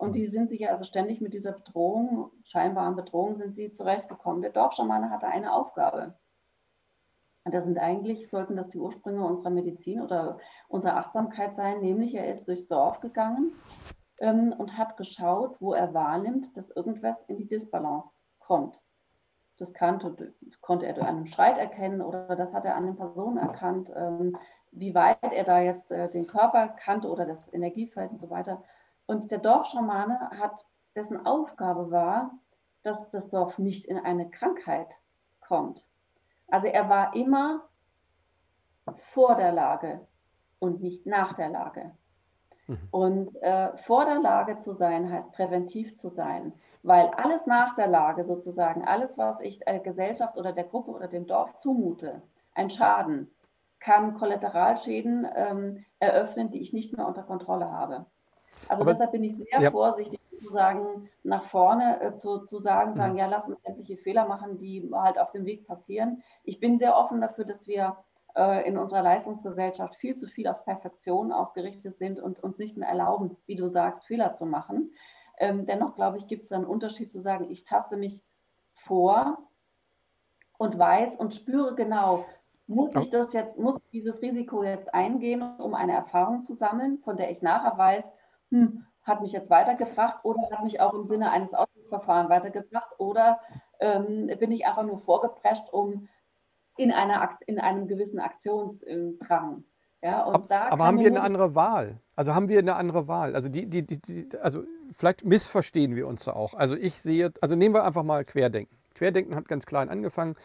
Und 0.04 0.16
die 0.16 0.26
sind 0.26 0.50
sich 0.50 0.60
ja 0.60 0.70
also 0.70 0.84
ständig 0.84 1.22
mit 1.22 1.32
dieser 1.32 1.52
Bedrohung, 1.52 2.30
scheinbaren 2.42 2.94
Bedrohung, 2.94 3.36
sind 3.36 3.54
sie 3.54 3.72
zurechtgekommen. 3.72 4.42
Der 4.42 4.52
Dorfschamane 4.52 5.10
hatte 5.10 5.26
eine 5.26 5.52
Aufgabe. 5.52 6.14
Und 7.44 7.54
das 7.54 7.64
sind 7.64 7.78
eigentlich, 7.78 8.28
sollten 8.28 8.54
das 8.54 8.68
die 8.68 8.78
Ursprünge 8.78 9.24
unserer 9.24 9.50
Medizin 9.50 10.02
oder 10.02 10.38
unserer 10.68 10.96
Achtsamkeit 10.96 11.54
sein, 11.54 11.80
nämlich 11.80 12.14
er 12.14 12.30
ist 12.30 12.46
durchs 12.48 12.68
Dorf 12.68 13.00
gegangen 13.00 13.52
ähm, 14.18 14.54
und 14.56 14.76
hat 14.76 14.96
geschaut, 14.98 15.56
wo 15.60 15.72
er 15.72 15.94
wahrnimmt, 15.94 16.54
dass 16.56 16.70
irgendwas 16.70 17.22
in 17.24 17.36
die 17.36 17.48
Disbalance 17.48 18.14
kommt. 18.38 18.82
Das 19.56 19.72
kannte, 19.72 20.34
konnte 20.60 20.86
er 20.86 20.94
durch 20.94 21.06
einen 21.06 21.26
Streit 21.26 21.58
erkennen 21.58 22.02
oder 22.02 22.36
das 22.36 22.52
hat 22.52 22.64
er 22.64 22.76
an 22.76 22.86
den 22.86 22.96
Personen 22.96 23.38
erkannt, 23.38 23.90
ähm, 23.96 24.36
wie 24.70 24.94
weit 24.94 25.32
er 25.32 25.44
da 25.44 25.60
jetzt 25.60 25.92
äh, 25.92 26.10
den 26.10 26.26
Körper 26.26 26.68
kannte 26.68 27.08
oder 27.08 27.24
das 27.24 27.52
Energiefeld 27.52 28.10
und 28.10 28.18
so 28.18 28.28
weiter. 28.28 28.62
Und 29.06 29.30
der 29.30 29.38
Dorfschamane 29.38 30.30
hat, 30.38 30.66
dessen 30.94 31.26
Aufgabe 31.26 31.90
war, 31.90 32.32
dass 32.82 33.10
das 33.10 33.28
Dorf 33.28 33.58
nicht 33.58 33.84
in 33.84 33.98
eine 33.98 34.30
Krankheit 34.30 34.98
kommt 35.40 35.86
also 36.48 36.66
er 36.66 36.88
war 36.88 37.14
immer 37.14 37.68
vor 39.12 39.36
der 39.36 39.52
Lage 39.52 40.06
und 40.58 40.80
nicht 40.80 41.06
nach 41.06 41.34
der 41.34 41.48
Lage. 41.48 41.92
Mhm. 42.66 42.88
Und 42.90 43.42
äh, 43.42 43.76
vor 43.78 44.04
der 44.04 44.20
Lage 44.20 44.56
zu 44.58 44.72
sein 44.72 45.10
heißt 45.10 45.32
präventiv 45.32 45.96
zu 45.96 46.08
sein, 46.08 46.52
weil 46.82 47.08
alles 47.08 47.46
nach 47.46 47.74
der 47.76 47.88
Lage 47.88 48.24
sozusagen, 48.24 48.84
alles, 48.84 49.16
was 49.16 49.40
ich 49.40 49.60
der 49.60 49.80
Gesellschaft 49.80 50.38
oder 50.38 50.52
der 50.52 50.64
Gruppe 50.64 50.90
oder 50.92 51.08
dem 51.08 51.26
Dorf 51.26 51.56
zumute, 51.56 52.22
ein 52.54 52.70
Schaden, 52.70 53.30
kann 53.80 54.14
Kollateralschäden 54.14 55.26
ähm, 55.34 55.84
eröffnen, 55.98 56.50
die 56.50 56.60
ich 56.60 56.72
nicht 56.72 56.96
mehr 56.96 57.06
unter 57.06 57.22
Kontrolle 57.22 57.70
habe. 57.70 58.06
Also 58.68 58.82
Aber, 58.82 58.92
deshalb 58.92 59.12
bin 59.12 59.24
ich 59.24 59.36
sehr 59.36 59.60
ja. 59.60 59.70
vorsichtig, 59.70 60.20
sozusagen 60.30 61.08
nach 61.22 61.44
vorne 61.44 62.00
äh, 62.00 62.16
zu, 62.16 62.38
zu 62.38 62.58
sagen, 62.58 62.94
sagen, 62.94 63.16
ja. 63.16 63.24
ja, 63.24 63.30
lass 63.30 63.48
uns 63.48 63.62
sämtliche 63.62 63.96
Fehler 63.96 64.26
machen, 64.26 64.58
die 64.58 64.88
halt 64.92 65.18
auf 65.18 65.30
dem 65.32 65.44
Weg 65.44 65.66
passieren. 65.66 66.22
Ich 66.42 66.60
bin 66.60 66.78
sehr 66.78 66.96
offen 66.96 67.20
dafür, 67.20 67.44
dass 67.44 67.66
wir 67.66 67.96
äh, 68.36 68.66
in 68.68 68.78
unserer 68.78 69.02
Leistungsgesellschaft 69.02 69.96
viel 69.96 70.16
zu 70.16 70.28
viel 70.28 70.48
auf 70.48 70.64
Perfektion 70.64 71.32
ausgerichtet 71.32 71.96
sind 71.96 72.20
und 72.20 72.42
uns 72.42 72.58
nicht 72.58 72.76
mehr 72.76 72.88
erlauben, 72.88 73.36
wie 73.46 73.56
du 73.56 73.68
sagst, 73.68 74.04
Fehler 74.04 74.32
zu 74.32 74.46
machen. 74.46 74.92
Ähm, 75.38 75.66
dennoch, 75.66 75.94
glaube 75.94 76.18
ich, 76.18 76.26
gibt 76.26 76.44
es 76.44 76.52
einen 76.52 76.64
Unterschied 76.64 77.10
zu 77.10 77.20
sagen, 77.20 77.50
ich 77.50 77.64
taste 77.64 77.96
mich 77.96 78.22
vor 78.74 79.38
und 80.58 80.78
weiß 80.78 81.16
und 81.16 81.34
spüre 81.34 81.74
genau, 81.74 82.24
muss 82.66 82.94
ich 82.96 83.10
das 83.10 83.32
jetzt, 83.32 83.58
muss 83.58 83.76
dieses 83.92 84.22
Risiko 84.22 84.62
jetzt 84.62 84.94
eingehen, 84.94 85.42
um 85.58 85.74
eine 85.74 85.92
Erfahrung 85.92 86.40
zu 86.40 86.54
sammeln, 86.54 86.98
von 86.98 87.16
der 87.16 87.30
ich 87.30 87.42
nachher 87.42 87.76
weiß, 87.76 88.12
hm, 88.54 88.86
hat 89.02 89.20
mich 89.20 89.32
jetzt 89.32 89.50
weitergebracht 89.50 90.24
oder 90.24 90.48
hat 90.50 90.64
mich 90.64 90.80
auch 90.80 90.94
im 90.94 91.06
Sinne 91.06 91.30
eines 91.30 91.54
Ausdrucksverfahrens 91.54 92.30
weitergebracht 92.30 92.92
oder 92.98 93.40
ähm, 93.80 94.30
bin 94.38 94.52
ich 94.52 94.64
einfach 94.66 94.84
nur 94.84 94.98
vorgeprescht, 94.98 95.68
um 95.72 96.08
in, 96.76 96.92
einer, 96.92 97.36
in 97.46 97.58
einem 97.58 97.88
gewissen 97.88 98.20
Aktionsdrang. 98.20 99.64
Ja, 100.02 100.24
aber, 100.24 100.70
aber 100.70 100.84
haben 100.84 100.98
wir 100.98 101.06
eine 101.06 101.22
andere 101.22 101.54
Wahl? 101.54 102.00
Also 102.14 102.34
haben 102.34 102.48
wir 102.48 102.58
eine 102.58 102.76
andere 102.76 103.08
Wahl? 103.08 103.34
Also, 103.34 103.48
die, 103.48 103.66
die, 103.66 103.86
die, 103.86 104.00
die, 104.00 104.28
also 104.38 104.62
vielleicht 104.92 105.24
missverstehen 105.24 105.96
wir 105.96 106.06
uns 106.06 106.24
da 106.24 106.34
auch. 106.34 106.54
Also 106.54 106.76
ich 106.76 107.00
sehe, 107.00 107.32
also 107.40 107.56
nehmen 107.56 107.74
wir 107.74 107.84
einfach 107.84 108.02
mal 108.02 108.24
Querdenken. 108.24 108.76
Querdenken 108.94 109.34
hat 109.34 109.48
ganz 109.48 109.66
klein 109.66 109.88
angefangen. 109.88 110.36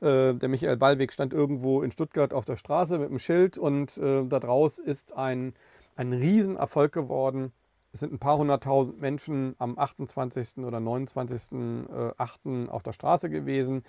Äh, 0.00 0.34
der 0.34 0.48
Michael 0.48 0.76
Ballweg 0.78 1.12
stand 1.12 1.32
irgendwo 1.32 1.82
in 1.82 1.92
Stuttgart 1.92 2.34
auf 2.34 2.44
der 2.44 2.56
Straße 2.56 2.98
mit 2.98 3.08
einem 3.08 3.18
Schild 3.18 3.58
und 3.58 3.96
äh, 3.98 4.24
da 4.26 4.40
draus 4.40 4.78
ist 4.78 5.16
ein, 5.16 5.54
ein 5.96 6.12
Riesenerfolg 6.12 6.92
geworden 6.92 7.52
es 7.92 8.00
sind 8.00 8.12
ein 8.12 8.18
paar 8.18 8.38
hunderttausend 8.38 9.00
Menschen 9.00 9.54
am 9.58 9.78
28. 9.78 10.58
oder 10.58 10.78
29.8. 10.78 12.66
Äh, 12.66 12.70
auf 12.70 12.82
der 12.82 12.92
Straße 12.92 13.28
gewesen. 13.28 13.82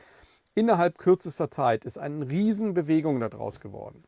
Innerhalb 0.55 0.97
kürzester 0.97 1.49
Zeit 1.49 1.85
ist 1.85 1.97
eine 1.97 2.29
Riesenbewegung 2.29 3.19
daraus 3.21 3.59
geworden. 3.59 4.03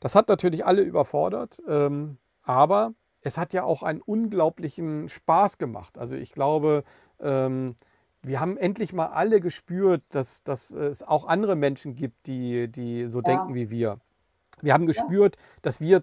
Das 0.00 0.14
hat 0.14 0.28
natürlich 0.28 0.66
alle 0.66 0.82
überfordert, 0.82 1.62
ähm, 1.68 2.18
aber 2.42 2.92
es 3.22 3.38
hat 3.38 3.52
ja 3.52 3.62
auch 3.62 3.82
einen 3.82 4.02
unglaublichen 4.02 5.08
Spaß 5.08 5.58
gemacht. 5.58 5.96
Also 5.96 6.16
ich 6.16 6.32
glaube, 6.32 6.82
ähm, 7.20 7.76
wir 8.22 8.40
haben 8.40 8.56
endlich 8.56 8.92
mal 8.92 9.06
alle 9.06 9.40
gespürt, 9.40 10.02
dass, 10.08 10.42
dass 10.42 10.70
es 10.70 11.04
auch 11.04 11.24
andere 11.26 11.54
Menschen 11.54 11.94
gibt, 11.94 12.26
die, 12.26 12.68
die 12.68 13.06
so 13.06 13.20
ja. 13.20 13.24
denken 13.24 13.54
wie 13.54 13.70
wir. 13.70 14.00
Wir 14.62 14.72
haben 14.72 14.86
gespürt, 14.86 15.36
dass 15.62 15.80
wir 15.80 16.00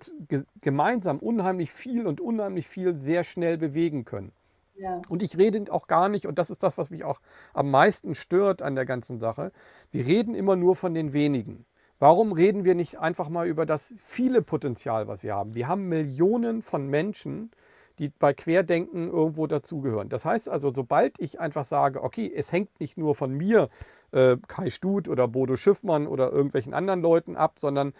gemeinsam 0.61 1.19
unheimlich 1.19 1.71
viel 1.71 2.05
und 2.05 2.21
unheimlich 2.21 2.67
viel 2.67 2.95
sehr 2.95 3.23
schnell 3.23 3.57
bewegen 3.57 4.05
können. 4.05 4.31
Ja. 4.75 5.01
Und 5.09 5.21
ich 5.21 5.38
rede 5.38 5.71
auch 5.71 5.88
gar 5.88 6.09
nicht, 6.09 6.27
und 6.27 6.39
das 6.39 6.49
ist 6.49 6.63
das, 6.63 6.77
was 6.77 6.89
mich 6.89 7.03
auch 7.03 7.19
am 7.53 7.69
meisten 7.71 8.15
stört 8.15 8.61
an 8.61 8.75
der 8.75 8.85
ganzen 8.85 9.19
Sache, 9.19 9.51
wir 9.91 10.05
reden 10.05 10.35
immer 10.35 10.55
nur 10.55 10.75
von 10.75 10.93
den 10.93 11.13
wenigen. 11.13 11.65
Warum 11.99 12.31
reden 12.31 12.65
wir 12.65 12.75
nicht 12.75 12.99
einfach 12.99 13.30
mal 13.30 13.47
über 13.47 13.65
das 13.65 13.95
viele 13.97 14.41
Potenzial, 14.41 15.07
was 15.07 15.23
wir 15.23 15.35
haben? 15.35 15.55
Wir 15.55 15.67
haben 15.67 15.88
Millionen 15.88 16.61
von 16.61 16.88
Menschen, 16.88 17.51
die 17.99 18.09
bei 18.17 18.34
Querdenken 18.34 19.07
irgendwo 19.09 19.45
dazugehören. 19.47 20.09
Das 20.09 20.25
heißt 20.25 20.49
also, 20.49 20.73
sobald 20.73 21.19
ich 21.19 21.39
einfach 21.39 21.63
sage, 21.63 22.03
okay, 22.03 22.31
es 22.35 22.51
hängt 22.51 22.80
nicht 22.80 22.97
nur 22.97 23.13
von 23.13 23.31
mir, 23.31 23.69
äh, 24.11 24.38
Kai 24.47 24.69
Stut 24.69 25.07
oder 25.07 25.27
Bodo 25.27 25.55
Schiffmann 25.55 26.07
oder 26.07 26.31
irgendwelchen 26.31 26.73
anderen 26.73 27.01
Leuten 27.01 27.38
ab, 27.38 27.57
sondern 27.59 27.93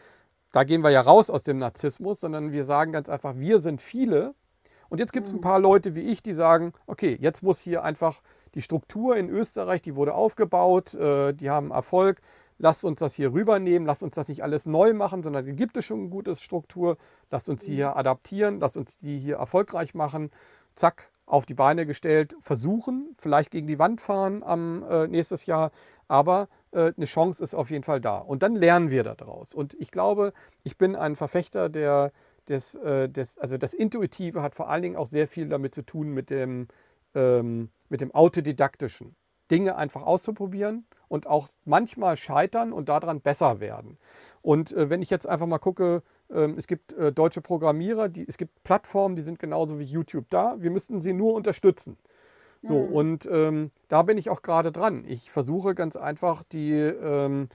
da 0.54 0.64
gehen 0.64 0.84
wir 0.84 0.92
ja 0.92 1.02
raus 1.02 1.32
aus 1.32 1.42
dem 1.44 1.58
Narzissmus, 1.58 2.20
sondern 2.20 2.52
wir 2.54 2.64
sagen 2.64 2.92
ganz 2.92 3.10
einfach, 3.10 3.34
wir 3.36 3.60
sind 3.60 3.82
viele. 3.82 4.36
Und 4.88 5.00
jetzt 5.00 5.12
gibt 5.12 5.26
es 5.26 5.34
ein 5.34 5.42
paar 5.42 5.60
Leute 5.60 5.96
wie 5.96 6.02
ich, 6.02 6.22
die 6.22 6.32
sagen, 6.32 6.74
okay, 6.86 7.18
jetzt 7.20 7.42
muss 7.42 7.60
hier 7.60 7.84
einfach 7.84 8.22
die 8.54 8.62
Struktur 8.62 9.18
in 9.18 9.30
Österreich, 9.30 9.82
die 9.82 9.96
wurde 9.96 10.14
aufgebaut, 10.14 10.94
äh, 10.94 11.34
die 11.34 11.50
haben 11.50 11.72
Erfolg, 11.72 12.22
lasst 12.60 12.86
uns 12.86 13.00
das 13.00 13.16
hier 13.16 13.34
rübernehmen, 13.34 13.88
lasst 13.88 14.04
uns 14.04 14.14
das 14.14 14.28
nicht 14.28 14.44
alles 14.44 14.68
neu 14.68 14.94
machen, 14.94 15.24
sondern 15.24 15.56
gibt 15.56 15.76
es 15.76 15.86
schon 15.86 16.02
eine 16.02 16.10
gute 16.10 16.36
Struktur, 16.36 16.98
lasst 17.32 17.50
uns 17.50 17.64
die 17.64 17.74
hier 17.74 17.98
adaptieren, 17.98 18.60
lasst 18.60 18.78
uns 18.78 18.98
die 18.98 19.18
hier 19.18 19.38
erfolgreich 19.38 19.96
machen, 19.96 20.30
zack, 20.76 21.10
auf 21.26 21.48
die 21.48 21.56
Beine 21.56 21.88
gestellt, 21.88 22.36
versuchen, 22.42 23.16
vielleicht 23.18 23.50
gegen 23.50 23.66
die 23.66 23.80
Wand 23.80 24.02
fahren 24.02 24.44
am 24.44 24.84
äh, 24.84 25.08
nächstes 25.08 25.48
Jahr, 25.48 25.72
aber 26.08 26.48
eine 26.74 27.06
Chance 27.06 27.44
ist 27.44 27.54
auf 27.54 27.70
jeden 27.70 27.84
Fall 27.84 28.02
da. 28.02 28.18
Und 28.18 28.44
dann 28.44 28.56
lernen 28.56 28.90
wir 28.90 29.04
daraus. 29.04 29.54
Und 29.54 29.76
ich 29.80 29.92
glaube, 29.92 30.34
ich 30.64 30.78
bin 30.78 30.96
ein 30.96 31.16
Verfechter 31.16 31.70
der, 31.70 32.12
des, 32.48 32.76
äh, 32.76 33.10
des, 33.10 33.38
also 33.38 33.58
das 33.58 33.74
Intuitive 33.74 34.42
hat 34.42 34.56
vor 34.56 34.70
allen 34.70 34.82
Dingen 34.82 34.96
auch 34.96 35.08
sehr 35.08 35.28
viel 35.28 35.48
damit 35.48 35.74
zu 35.74 35.84
tun 35.84 36.10
mit 36.10 36.30
dem, 36.30 36.68
ähm, 37.16 37.70
mit 37.90 38.02
dem 38.02 38.14
Autodidaktischen. 38.14 39.16
Dinge 39.52 39.76
einfach 39.76 40.02
auszuprobieren 40.02 40.86
und 41.10 41.28
auch 41.28 41.50
manchmal 41.66 42.18
scheitern 42.18 42.74
und 42.74 42.90
daran 42.90 43.22
besser 43.22 43.60
werden. 43.60 43.98
Und 44.42 44.72
äh, 44.72 44.90
wenn 44.90 45.02
ich 45.02 45.10
jetzt 45.10 45.28
einfach 45.28 45.46
mal 45.46 45.60
gucke, 45.60 46.02
äh, 46.30 46.50
es 46.58 46.66
gibt 46.66 46.94
äh, 46.94 47.12
deutsche 47.12 47.42
Programmierer, 47.42 48.10
die, 48.10 48.26
es 48.28 48.38
gibt 48.38 48.64
Plattformen, 48.64 49.16
die 49.16 49.22
sind 49.22 49.38
genauso 49.40 49.80
wie 49.80 49.84
YouTube 49.84 50.26
da. 50.30 50.56
Wir 50.58 50.72
müssten 50.72 51.02
sie 51.02 51.14
nur 51.14 51.34
unterstützen. 51.34 51.98
So, 52.64 52.80
mhm. 52.80 52.94
und 52.94 53.30
ähm, 53.30 53.72
da 53.90 54.04
bin 54.04 54.18
ich 54.18 54.30
auch 54.30 54.42
gerade 54.42 54.72
dran. 54.72 55.04
Ich 55.06 55.30
versuche 55.30 55.76
ganz 55.76 55.98
einfach 55.98 56.44
die, 56.44 56.72
ähm, 56.74 57.50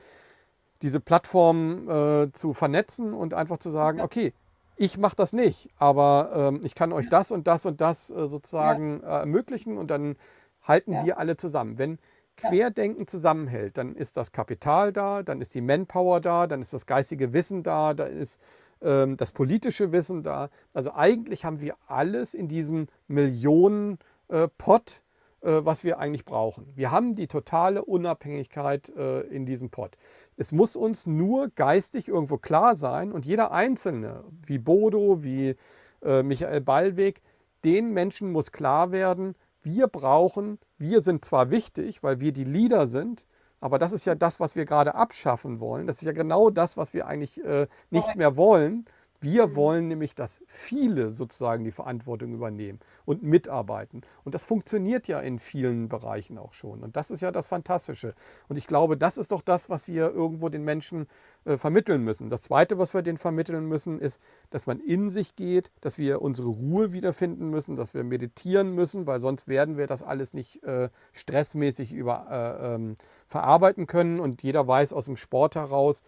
diese 0.82 1.00
Plattform 1.00 1.88
äh, 1.88 2.32
zu 2.32 2.52
vernetzen 2.52 3.14
und 3.14 3.32
einfach 3.32 3.56
zu 3.56 3.70
sagen, 3.70 4.02
okay, 4.02 4.34
ich 4.76 4.98
mache 4.98 5.16
das 5.16 5.32
nicht, 5.32 5.70
aber 5.78 6.30
ähm, 6.34 6.60
ich 6.62 6.74
kann 6.74 6.92
euch 6.92 7.08
das 7.08 7.30
und 7.30 7.46
das 7.46 7.66
und 7.66 7.80
das 7.80 8.10
äh, 8.10 8.26
sozusagen 8.28 9.02
äh, 9.02 9.06
ermöglichen 9.06 9.78
und 9.78 9.90
dann 9.90 10.16
halten 10.62 10.92
ja. 10.92 11.04
wir 11.04 11.18
alle 11.18 11.36
zusammen. 11.36 11.78
Wenn 11.78 11.98
Querdenken 12.36 13.06
zusammenhält, 13.06 13.78
dann 13.78 13.96
ist 13.96 14.16
das 14.16 14.30
Kapital 14.30 14.92
da, 14.92 15.22
dann 15.22 15.40
ist 15.40 15.54
die 15.54 15.62
Manpower 15.62 16.20
da, 16.20 16.46
dann 16.46 16.60
ist 16.60 16.72
das 16.72 16.86
geistige 16.86 17.32
Wissen 17.32 17.62
da, 17.62 17.94
da 17.94 18.04
ist 18.04 18.40
ähm, 18.80 19.16
das 19.16 19.32
politische 19.32 19.90
Wissen 19.90 20.22
da. 20.22 20.50
Also 20.74 20.94
eigentlich 20.94 21.44
haben 21.44 21.60
wir 21.60 21.74
alles 21.88 22.34
in 22.34 22.46
diesem 22.46 22.86
Millionen 23.08 23.98
äh, 24.28 24.48
Pot, 24.48 25.02
äh, 25.40 25.60
was 25.60 25.84
wir 25.84 25.98
eigentlich 25.98 26.24
brauchen. 26.24 26.72
Wir 26.74 26.90
haben 26.90 27.14
die 27.14 27.28
totale 27.28 27.84
Unabhängigkeit 27.84 28.88
äh, 28.90 29.20
in 29.22 29.46
diesem 29.46 29.70
Pot. 29.70 29.96
Es 30.36 30.52
muss 30.52 30.76
uns 30.76 31.06
nur 31.06 31.48
geistig 31.48 32.08
irgendwo 32.08 32.38
klar 32.38 32.76
sein 32.76 33.12
und 33.12 33.26
jeder 33.26 33.52
Einzelne, 33.52 34.24
wie 34.46 34.58
Bodo, 34.58 35.22
wie 35.22 35.56
Michael 36.00 36.60
Ballweg, 36.60 37.22
den 37.64 37.92
Menschen 37.92 38.30
muss 38.30 38.52
klar 38.52 38.92
werden, 38.92 39.34
wir 39.62 39.88
brauchen, 39.88 40.60
wir 40.76 41.02
sind 41.02 41.24
zwar 41.24 41.50
wichtig, 41.50 42.04
weil 42.04 42.20
wir 42.20 42.32
die 42.32 42.44
Leader 42.44 42.86
sind, 42.86 43.26
aber 43.60 43.78
das 43.78 43.92
ist 43.92 44.04
ja 44.04 44.14
das, 44.14 44.38
was 44.38 44.54
wir 44.54 44.64
gerade 44.64 44.94
abschaffen 44.94 45.60
wollen. 45.60 45.86
Das 45.86 45.96
ist 45.96 46.06
ja 46.06 46.12
genau 46.12 46.50
das, 46.50 46.76
was 46.76 46.94
wir 46.94 47.06
eigentlich 47.06 47.44
äh, 47.44 47.66
nicht 47.90 48.14
mehr 48.14 48.36
wollen. 48.36 48.84
Wir 49.20 49.56
wollen 49.56 49.88
nämlich, 49.88 50.14
dass 50.14 50.42
viele 50.46 51.10
sozusagen 51.10 51.64
die 51.64 51.72
Verantwortung 51.72 52.32
übernehmen 52.32 52.78
und 53.04 53.24
mitarbeiten. 53.24 54.02
Und 54.24 54.34
das 54.34 54.44
funktioniert 54.44 55.08
ja 55.08 55.18
in 55.18 55.40
vielen 55.40 55.88
Bereichen 55.88 56.38
auch 56.38 56.52
schon. 56.52 56.84
Und 56.84 56.96
das 56.96 57.10
ist 57.10 57.20
ja 57.20 57.32
das 57.32 57.48
Fantastische. 57.48 58.14
Und 58.48 58.58
ich 58.58 58.68
glaube, 58.68 58.96
das 58.96 59.18
ist 59.18 59.32
doch 59.32 59.42
das, 59.42 59.68
was 59.70 59.88
wir 59.88 60.10
irgendwo 60.12 60.48
den 60.48 60.62
Menschen 60.62 61.08
äh, 61.44 61.56
vermitteln 61.56 62.04
müssen. 62.04 62.28
Das 62.28 62.42
Zweite, 62.42 62.78
was 62.78 62.94
wir 62.94 63.02
denen 63.02 63.18
vermitteln 63.18 63.66
müssen, 63.66 63.98
ist, 63.98 64.22
dass 64.50 64.68
man 64.68 64.78
in 64.78 65.10
sich 65.10 65.34
geht, 65.34 65.72
dass 65.80 65.98
wir 65.98 66.22
unsere 66.22 66.48
Ruhe 66.48 66.92
wiederfinden 66.92 67.50
müssen, 67.50 67.74
dass 67.74 67.94
wir 67.94 68.04
meditieren 68.04 68.72
müssen, 68.72 69.08
weil 69.08 69.18
sonst 69.18 69.48
werden 69.48 69.76
wir 69.76 69.88
das 69.88 70.04
alles 70.04 70.32
nicht 70.32 70.62
äh, 70.62 70.90
stressmäßig 71.12 71.92
über, 71.92 72.26
äh, 72.30 72.74
ähm, 72.74 72.94
verarbeiten 73.26 73.88
können. 73.88 74.20
Und 74.20 74.44
jeder 74.44 74.68
weiß 74.68 74.92
aus 74.92 75.06
dem 75.06 75.16
Sport 75.16 75.56
heraus, 75.56 76.04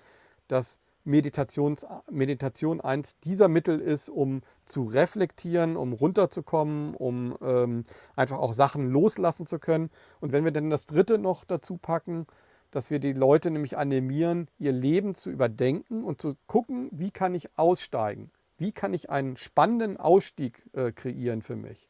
dass 0.47 0.81
Meditations, 1.11 1.85
Meditation 2.11 2.81
eins 2.81 3.19
dieser 3.19 3.49
Mittel 3.49 3.81
ist, 3.81 4.09
um 4.09 4.43
zu 4.65 4.85
reflektieren, 4.85 5.77
um 5.77 5.93
runterzukommen, 5.93 6.95
um 6.95 7.37
ähm, 7.43 7.85
einfach 8.17 8.39
auch 8.39 8.55
Sachen 8.55 8.89
loslassen 8.89 9.45
zu 9.45 9.59
können. 9.59 9.91
Und 10.21 10.33
wenn 10.33 10.45
wir 10.45 10.53
dann 10.53 10.71
das 10.71 10.87
dritte 10.87 11.19
noch 11.19 11.45
dazu 11.45 11.77
packen, 11.77 12.27
dass 12.71 12.91
wir 12.91 13.01
die 13.01 13.13
Leute 13.13 13.51
nämlich 13.51 13.77
animieren, 13.77 14.49
ihr 14.59 14.73
Leben 14.73 15.15
zu 15.15 15.31
überdenken 15.31 16.05
und 16.05 16.21
zu 16.21 16.37
gucken, 16.47 16.89
wie 16.93 17.11
kann 17.11 17.35
ich 17.35 17.59
aussteigen? 17.59 18.31
Wie 18.57 18.73
kann 18.73 18.95
ich 18.95 19.11
einen 19.11 19.37
spannenden 19.37 19.97
Ausstieg 19.97 20.63
äh, 20.75 20.93
kreieren 20.93 21.43
für 21.43 21.57
mich? 21.57 21.90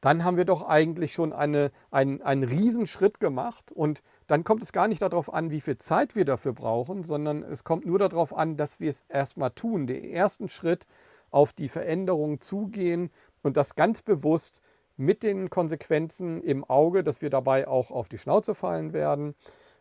Dann 0.00 0.24
haben 0.24 0.36
wir 0.36 0.44
doch 0.44 0.66
eigentlich 0.66 1.12
schon 1.12 1.32
eine, 1.32 1.70
einen, 1.90 2.22
einen 2.22 2.44
Riesenschritt 2.44 3.20
gemacht. 3.20 3.70
Und 3.72 4.02
dann 4.26 4.44
kommt 4.44 4.62
es 4.62 4.72
gar 4.72 4.88
nicht 4.88 5.02
darauf 5.02 5.32
an, 5.32 5.50
wie 5.50 5.60
viel 5.60 5.76
Zeit 5.76 6.16
wir 6.16 6.24
dafür 6.24 6.52
brauchen, 6.52 7.02
sondern 7.02 7.42
es 7.42 7.64
kommt 7.64 7.84
nur 7.84 7.98
darauf 7.98 8.34
an, 8.34 8.56
dass 8.56 8.80
wir 8.80 8.88
es 8.88 9.04
erstmal 9.08 9.50
tun, 9.50 9.86
den 9.86 10.04
ersten 10.04 10.48
Schritt 10.48 10.86
auf 11.30 11.52
die 11.52 11.68
Veränderung 11.68 12.40
zugehen 12.40 13.10
und 13.42 13.56
das 13.56 13.74
ganz 13.74 14.02
bewusst 14.02 14.62
mit 14.96 15.22
den 15.22 15.48
Konsequenzen 15.48 16.42
im 16.42 16.64
Auge, 16.64 17.02
dass 17.02 17.22
wir 17.22 17.30
dabei 17.30 17.68
auch 17.68 17.90
auf 17.90 18.08
die 18.08 18.18
Schnauze 18.18 18.54
fallen 18.54 18.92
werden, 18.92 19.34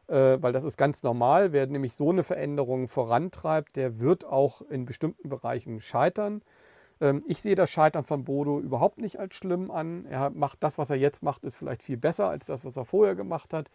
äh, 0.07 0.37
weil 0.39 0.53
das 0.53 0.63
ist 0.63 0.77
ganz 0.77 1.03
normal. 1.03 1.51
Wer 1.51 1.67
nämlich 1.67 1.93
so 1.93 2.09
eine 2.09 2.23
Veränderung 2.23 2.87
vorantreibt, 2.87 3.75
der 3.75 3.99
wird 3.99 4.25
auch 4.25 4.61
in 4.61 4.85
bestimmten 4.85 5.29
Bereichen 5.29 5.81
scheitern. 5.81 6.41
Ähm, 7.01 7.21
ich 7.27 7.41
sehe 7.41 7.55
das 7.55 7.69
Scheitern 7.69 8.05
von 8.05 8.23
Bodo 8.23 8.59
überhaupt 8.59 8.99
nicht 8.99 9.19
als 9.19 9.35
schlimm 9.35 9.71
an. 9.71 10.05
Er 10.05 10.29
macht 10.29 10.63
das, 10.63 10.77
was 10.77 10.89
er 10.89 10.97
jetzt 10.97 11.23
macht, 11.23 11.43
ist 11.43 11.55
vielleicht 11.55 11.83
viel 11.83 11.97
besser 11.97 12.29
als 12.29 12.45
das, 12.45 12.65
was 12.65 12.77
er 12.77 12.85
vorher 12.85 13.15
gemacht 13.15 13.53
hat. 13.53 13.69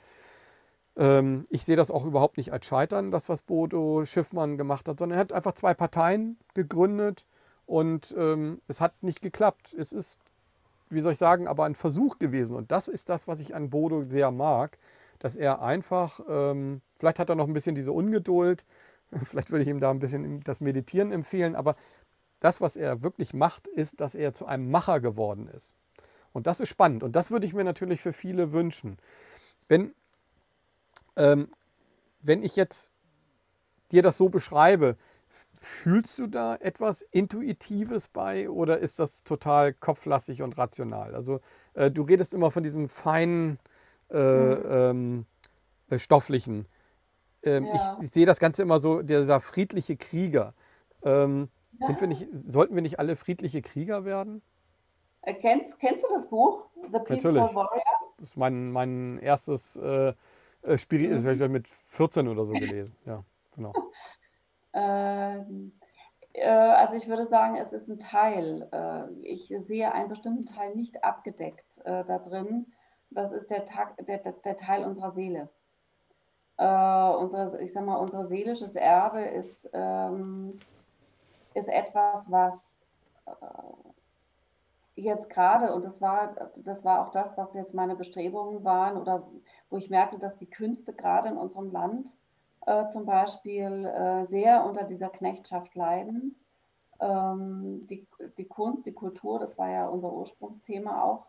Ähm, 0.97 1.45
ich 1.51 1.65
sehe 1.65 1.77
das 1.77 1.91
auch 1.91 2.05
überhaupt 2.05 2.37
nicht 2.37 2.53
als 2.53 2.67
Scheitern, 2.67 3.11
das, 3.11 3.29
was 3.29 3.43
Bodo 3.43 4.05
Schiffmann 4.05 4.59
gemacht 4.59 4.89
hat, 4.89 4.99
sondern 4.99 5.19
er 5.19 5.21
hat 5.21 5.33
einfach 5.33 5.55
zwei 5.55 5.75
Parteien 5.75 6.39
gegründet 6.55 7.27
und 7.67 8.15
ähm, 8.17 8.61
es 8.69 8.81
hat 8.81 9.03
nicht 9.03 9.23
geklappt. 9.23 9.75
Es 9.77 9.93
ist, 9.93 10.21
wie 10.91 11.01
soll 11.01 11.13
ich 11.13 11.19
sagen, 11.19 11.49
aber 11.49 11.65
ein 11.65 11.75
Versuch 11.75 12.19
gewesen. 12.19 12.55
Und 12.57 12.71
das 12.71 12.89
ist 12.89 13.09
das, 13.09 13.27
was 13.27 13.41
ich 13.41 13.55
an 13.55 13.71
Bodo 13.71 14.05
sehr 14.05 14.31
mag, 14.31 14.79
dass 15.19 15.37
er 15.37 15.63
einfach, 15.63 16.21
vielleicht 16.99 17.19
hat 17.19 17.31
er 17.31 17.35
noch 17.35 17.47
ein 17.47 17.55
bisschen 17.55 17.75
diese 17.75 17.93
Ungeduld, 17.93 18.65
vielleicht 19.25 19.51
würde 19.51 19.63
ich 19.63 19.69
ihm 19.69 19.81
da 19.81 19.91
ein 19.91 19.99
bisschen 19.99 20.41
das 20.43 20.61
Meditieren 20.61 21.13
empfehlen, 21.13 21.55
aber 21.55 21.77
das, 22.45 22.61
was 22.61 22.77
er 22.77 23.03
wirklich 23.03 23.33
macht, 23.33 23.67
ist, 23.67 24.01
dass 24.01 24.15
er 24.15 24.35
zu 24.35 24.45
einem 24.45 24.71
Macher 24.71 25.01
geworden 25.01 25.49
ist. 25.49 25.75
Und 26.33 26.47
das 26.47 26.61
ist 26.61 26.69
spannend. 26.69 27.03
Und 27.03 27.17
das 27.17 27.31
würde 27.31 27.47
ich 27.47 27.55
mir 27.55 27.65
natürlich 27.65 28.01
für 28.01 28.13
viele 28.13 28.53
wünschen. 28.53 28.99
Wenn, 29.67 29.95
ähm, 31.17 31.49
wenn 32.21 32.43
ich 32.43 32.55
jetzt 32.57 32.91
dir 33.93 34.03
das 34.03 34.19
so 34.19 34.29
beschreibe, 34.29 34.97
fühlst 35.57 36.19
du 36.19 36.27
da 36.27 36.57
etwas 36.57 37.01
Intuitives 37.01 38.09
bei 38.09 38.51
oder 38.51 38.79
ist 38.79 38.99
das 38.99 39.25
total 39.25 39.73
kopflastig 39.73 40.43
und 40.43 40.59
rational? 40.59 41.15
Also 41.15 41.41
äh, 41.73 41.91
du 41.91 42.03
redest 42.03 42.35
immer 42.35 42.51
von 42.51 42.63
diesem 42.63 42.91
feinen, 42.91 43.59
äh, 44.11 44.19
mhm. 44.19 44.65
ähm, 44.69 45.27
äh, 45.89 45.99
stofflichen. 45.99 46.67
Ähm, 47.43 47.65
ja. 47.65 47.97
Ich, 48.01 48.07
ich 48.07 48.11
sehe 48.13 48.27
das 48.27 48.39
Ganze 48.39 48.63
immer 48.63 48.81
so, 48.81 49.01
dieser 49.01 49.41
friedliche 49.41 49.97
Krieger. 49.97 50.53
Ähm, 51.03 51.49
sind 51.81 52.01
wir 52.01 52.09
nicht, 52.09 52.29
sollten 52.33 52.75
wir 52.75 52.83
nicht 52.83 52.99
alle 52.99 53.17
friedliche 53.17 53.63
Krieger 53.63 54.05
werden? 54.05 54.43
Äh, 55.23 55.35
kennst, 55.35 55.79
kennst 55.79 56.05
du 56.05 56.09
das 56.13 56.29
Buch? 56.29 56.67
The 56.75 56.99
Peaceful 56.99 57.33
Natürlich. 57.33 57.55
Warrior? 57.55 57.83
Das 58.19 58.31
ist 58.31 58.37
mein, 58.37 58.71
mein 58.71 59.19
erstes 59.19 59.77
äh, 59.77 60.13
äh 60.63 60.79
Spiel, 60.79 61.11
das 61.11 61.25
habe 61.25 61.35
ich 61.35 61.49
mit 61.49 61.69
14 61.69 62.29
oder 62.29 62.45
so 62.45 62.53
gelesen. 62.53 62.95
Ja, 63.07 63.25
genau. 63.55 63.73
ähm, 64.73 65.73
äh, 66.35 66.49
also 66.49 66.95
ich 66.95 67.09
würde 67.09 67.27
sagen, 67.27 67.57
es 67.57 67.73
ist 67.73 67.89
ein 67.89 67.99
Teil. 67.99 68.69
Äh, 68.73 69.13
ich 69.23 69.49
sehe 69.61 69.93
einen 69.93 70.09
bestimmten 70.09 70.47
Teil 70.47 70.75
nicht 70.75 71.03
abgedeckt 71.03 71.79
äh, 71.85 72.05
da 72.05 72.19
drin. 72.19 72.67
Das 73.11 73.33
ist 73.33 73.51
der, 73.51 73.65
der, 74.01 74.19
der 74.19 74.57
Teil 74.57 74.85
unserer 74.85 75.13
Seele. 75.13 75.49
unsere, 76.57 77.61
ich 77.63 77.73
sag 77.73 77.85
mal, 77.85 77.97
unser 77.97 78.27
seelisches 78.27 78.75
Erbe 78.75 79.23
ist 79.23 79.71
ähm, 79.73 80.59
ist 81.55 81.69
etwas, 81.69 82.31
was 82.31 82.85
äh, 83.27 83.33
jetzt 84.97 85.29
gerade, 85.31 85.75
und 85.75 85.85
das 85.85 86.01
war, 86.01 86.51
das 86.57 86.85
war 86.85 87.07
auch 87.07 87.11
das, 87.11 87.37
was 87.37 87.55
jetzt 87.55 87.75
meine 87.75 87.97
Bestrebungen 87.97 88.65
waren, 88.65 88.97
oder 88.97 89.27
wo 89.71 89.77
ich 89.77 89.91
merkte, 89.91 90.19
dass 90.19 90.37
die 90.37 90.51
Künste 90.51 90.93
gerade 90.93 91.29
in 91.29 91.37
unserem 91.37 91.71
Land 91.73 92.11
äh, 92.67 92.89
zum 92.89 93.05
Beispiel 93.07 93.87
äh, 93.87 94.25
sehr 94.25 94.65
unter 94.65 94.85
dieser 94.85 95.09
Knechtschaft 95.09 95.75
leiden. 95.75 96.37
Ähm, 97.01 97.87
die, 97.89 98.07
die 98.39 98.47
Kunst, 98.47 98.87
die 98.87 98.93
Kultur, 98.93 99.39
das 99.39 99.59
war 99.59 99.69
ja 99.69 99.89
unser 99.89 100.13
Ursprungsthema 100.13 101.03
auch. 101.03 101.27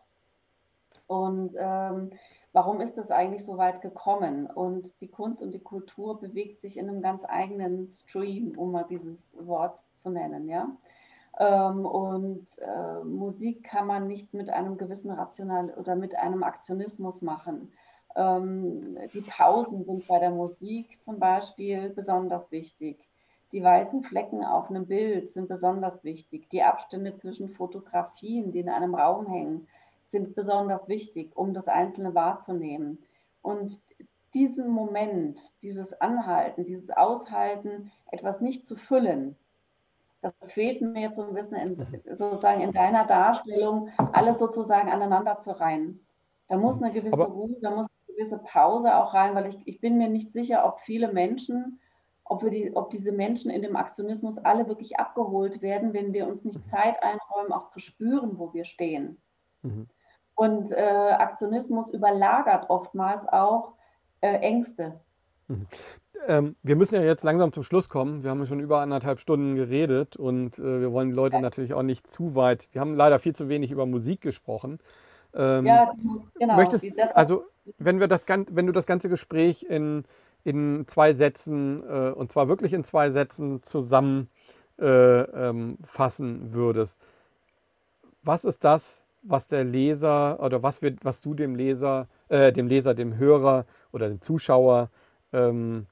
Und 1.06 1.54
ähm, 1.58 2.10
warum 2.56 2.80
ist 2.80 2.96
es 2.96 3.10
eigentlich 3.10 3.44
so 3.44 3.58
weit 3.58 3.82
gekommen? 3.82 4.46
Und 4.46 4.98
die 5.02 5.08
Kunst 5.08 5.42
und 5.42 5.52
die 5.52 5.62
Kultur 5.62 6.18
bewegt 6.18 6.62
sich 6.62 6.78
in 6.78 6.88
einem 6.88 7.02
ganz 7.02 7.22
eigenen 7.28 7.90
Stream, 7.90 8.54
um 8.56 8.72
mal 8.72 8.86
dieses 8.88 9.18
Wort 9.38 9.78
zu 9.96 10.08
nennen, 10.08 10.48
ja. 10.48 10.70
Ähm, 11.38 11.84
und 11.84 12.46
äh, 12.60 13.04
Musik 13.04 13.62
kann 13.64 13.86
man 13.86 14.08
nicht 14.08 14.32
mit 14.32 14.48
einem 14.48 14.78
gewissen 14.78 15.10
Rational 15.10 15.68
oder 15.76 15.96
mit 15.96 16.16
einem 16.16 16.42
Aktionismus 16.44 17.20
machen. 17.20 17.74
Ähm, 18.16 18.96
die 19.12 19.20
Pausen 19.20 19.84
sind 19.84 20.06
bei 20.08 20.18
der 20.18 20.30
Musik 20.30 21.02
zum 21.02 21.18
Beispiel 21.18 21.90
besonders 21.90 22.52
wichtig. 22.52 23.06
Die 23.52 23.62
weißen 23.62 24.02
Flecken 24.02 24.42
auf 24.42 24.70
einem 24.70 24.86
Bild 24.86 25.30
sind 25.30 25.48
besonders 25.48 26.04
wichtig. 26.04 26.48
Die 26.48 26.62
Abstände 26.62 27.16
zwischen 27.16 27.50
Fotografien, 27.50 28.50
die 28.50 28.60
in 28.60 28.70
einem 28.70 28.94
Raum 28.94 29.26
hängen, 29.26 29.68
sind 30.16 30.34
besonders 30.34 30.88
wichtig, 30.88 31.36
um 31.36 31.52
das 31.52 31.68
Einzelne 31.68 32.14
wahrzunehmen. 32.14 33.02
Und 33.42 33.82
diesen 34.32 34.68
Moment, 34.68 35.38
dieses 35.62 36.00
Anhalten, 36.00 36.64
dieses 36.64 36.90
Aushalten, 36.90 37.92
etwas 38.10 38.40
nicht 38.40 38.66
zu 38.66 38.76
füllen, 38.76 39.36
das 40.22 40.52
fehlt 40.52 40.80
mir 40.80 41.02
jetzt 41.02 41.16
so 41.16 41.22
ein 41.22 41.34
bisschen 41.34 41.56
in, 41.56 42.02
sozusagen 42.16 42.62
in 42.62 42.72
deiner 42.72 43.06
Darstellung, 43.06 43.90
alles 44.12 44.38
sozusagen 44.38 44.90
aneinander 44.90 45.38
zu 45.40 45.58
reihen. 45.58 46.00
Da 46.48 46.56
muss 46.56 46.82
eine 46.82 46.92
gewisse 46.92 47.12
Aber 47.12 47.26
Ruhe, 47.26 47.56
da 47.60 47.70
muss 47.70 47.86
eine 47.86 48.14
gewisse 48.14 48.38
Pause 48.38 48.96
auch 48.96 49.12
rein, 49.12 49.34
weil 49.34 49.46
ich, 49.46 49.58
ich 49.66 49.80
bin 49.80 49.98
mir 49.98 50.08
nicht 50.08 50.32
sicher, 50.32 50.66
ob 50.66 50.80
viele 50.80 51.12
Menschen, 51.12 51.78
ob, 52.24 52.42
wir 52.42 52.50
die, 52.50 52.74
ob 52.74 52.90
diese 52.90 53.12
Menschen 53.12 53.50
in 53.50 53.62
dem 53.62 53.76
Aktionismus 53.76 54.38
alle 54.38 54.66
wirklich 54.66 54.98
abgeholt 54.98 55.60
werden, 55.60 55.92
wenn 55.92 56.12
wir 56.12 56.26
uns 56.26 56.44
nicht 56.44 56.64
Zeit 56.68 57.02
einräumen, 57.02 57.52
auch 57.52 57.68
zu 57.68 57.78
spüren, 57.78 58.38
wo 58.38 58.52
wir 58.54 58.64
stehen. 58.64 59.18
Mhm. 59.62 59.86
Und 60.36 60.70
äh, 60.70 60.76
Aktionismus 60.76 61.88
überlagert 61.88 62.70
oftmals 62.70 63.26
auch 63.26 63.72
äh, 64.20 64.36
Ängste. 64.36 65.00
Mhm. 65.48 65.66
Ähm, 66.28 66.56
wir 66.62 66.76
müssen 66.76 66.94
ja 66.94 67.02
jetzt 67.02 67.24
langsam 67.24 67.52
zum 67.52 67.62
Schluss 67.62 67.88
kommen. 67.88 68.22
Wir 68.22 68.30
haben 68.30 68.46
schon 68.46 68.60
über 68.60 68.80
anderthalb 68.80 69.20
Stunden 69.20 69.54
geredet 69.54 70.16
und 70.16 70.58
äh, 70.58 70.80
wir 70.80 70.92
wollen 70.92 71.08
die 71.08 71.14
Leute 71.14 71.40
natürlich 71.40 71.74
auch 71.74 71.82
nicht 71.82 72.06
zu 72.06 72.34
weit. 72.34 72.68
Wir 72.72 72.80
haben 72.80 72.94
leider 72.94 73.18
viel 73.18 73.34
zu 73.34 73.48
wenig 73.48 73.70
über 73.70 73.86
Musik 73.86 74.20
gesprochen. 74.20 74.78
Ähm, 75.34 75.66
ja, 75.66 75.92
genau. 76.38 76.56
Möchtest, 76.56 76.86
also 77.14 77.44
wenn, 77.78 78.00
wir 78.00 78.08
das, 78.08 78.24
wenn 78.28 78.66
du 78.66 78.72
das 78.72 78.86
ganze 78.86 79.08
Gespräch 79.08 79.64
in, 79.64 80.04
in 80.44 80.84
zwei 80.86 81.12
Sätzen, 81.12 81.82
äh, 81.82 82.10
und 82.10 82.32
zwar 82.32 82.48
wirklich 82.48 82.72
in 82.72 82.84
zwei 82.84 83.10
Sätzen 83.10 83.62
zusammenfassen 83.62 84.28
äh, 84.78 85.48
ähm, 85.48 86.54
würdest, 86.54 87.00
was 88.22 88.44
ist 88.44 88.64
das, 88.64 89.05
was 89.28 89.48
der 89.48 89.64
Leser 89.64 90.40
oder 90.40 90.62
was, 90.62 90.82
wird, 90.82 91.04
was 91.04 91.20
du 91.20 91.34
dem 91.34 91.54
Leser, 91.54 92.08
äh, 92.28 92.52
dem 92.52 92.68
Leser, 92.68 92.94
dem 92.94 93.16
Hörer 93.16 93.66
oder 93.92 94.08
dem 94.08 94.20
Zuschauer 94.20 94.90
ähm, 95.32 95.86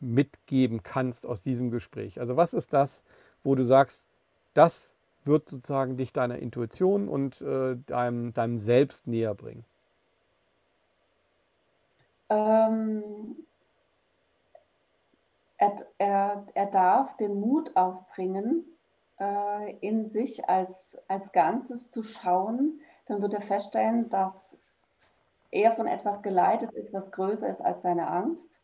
mitgeben 0.00 0.82
kannst 0.82 1.26
aus 1.26 1.42
diesem 1.42 1.70
Gespräch? 1.70 2.20
Also 2.20 2.36
was 2.36 2.54
ist 2.54 2.72
das, 2.72 3.02
wo 3.42 3.54
du 3.54 3.62
sagst, 3.62 4.08
das 4.54 4.94
wird 5.24 5.48
sozusagen 5.48 5.96
dich 5.96 6.12
deiner 6.12 6.38
Intuition 6.38 7.08
und 7.08 7.40
äh, 7.40 7.76
deinem, 7.86 8.32
deinem 8.32 8.60
Selbst 8.60 9.06
näher 9.06 9.34
bringen? 9.34 9.64
Ähm, 12.28 13.02
er, 15.58 15.76
er, 15.98 16.46
er 16.54 16.66
darf 16.66 17.16
den 17.16 17.40
Mut 17.40 17.76
aufbringen, 17.76 18.64
äh, 19.20 19.76
in 19.80 20.10
sich 20.10 20.48
als, 20.48 20.98
als 21.08 21.32
Ganzes 21.32 21.90
zu 21.90 22.02
schauen, 22.02 22.80
dann 23.06 23.22
wird 23.22 23.34
er 23.34 23.42
feststellen, 23.42 24.08
dass 24.08 24.56
er 25.50 25.72
von 25.72 25.86
etwas 25.86 26.22
geleitet 26.22 26.72
ist, 26.72 26.92
was 26.92 27.12
größer 27.12 27.48
ist 27.48 27.60
als 27.60 27.82
seine 27.82 28.08
Angst. 28.08 28.60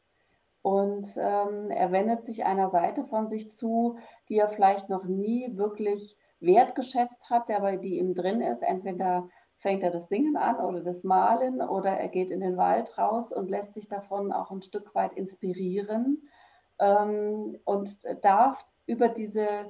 Und 0.62 1.08
ähm, 1.16 1.70
er 1.70 1.92
wendet 1.92 2.24
sich 2.24 2.44
einer 2.44 2.70
Seite 2.70 3.04
von 3.04 3.28
sich 3.28 3.50
zu, 3.50 3.98
die 4.28 4.38
er 4.38 4.48
vielleicht 4.48 4.88
noch 4.88 5.04
nie 5.04 5.56
wirklich 5.56 6.16
wertgeschätzt 6.40 7.30
hat, 7.30 7.46
bei 7.46 7.76
die 7.76 7.98
ihm 7.98 8.14
drin 8.14 8.40
ist. 8.40 8.62
Entweder 8.62 9.28
fängt 9.58 9.82
er 9.82 9.90
das 9.90 10.08
Singen 10.08 10.36
an 10.36 10.56
oder 10.56 10.80
das 10.80 11.04
Malen 11.04 11.60
oder 11.60 11.90
er 11.90 12.08
geht 12.08 12.30
in 12.30 12.40
den 12.40 12.56
Wald 12.56 12.96
raus 12.98 13.32
und 13.32 13.50
lässt 13.50 13.74
sich 13.74 13.88
davon 13.88 14.32
auch 14.32 14.50
ein 14.50 14.62
Stück 14.62 14.94
weit 14.94 15.12
inspirieren 15.12 16.28
ähm, 16.78 17.58
und 17.64 17.98
darf 18.22 18.64
über 18.86 19.08
diese 19.08 19.66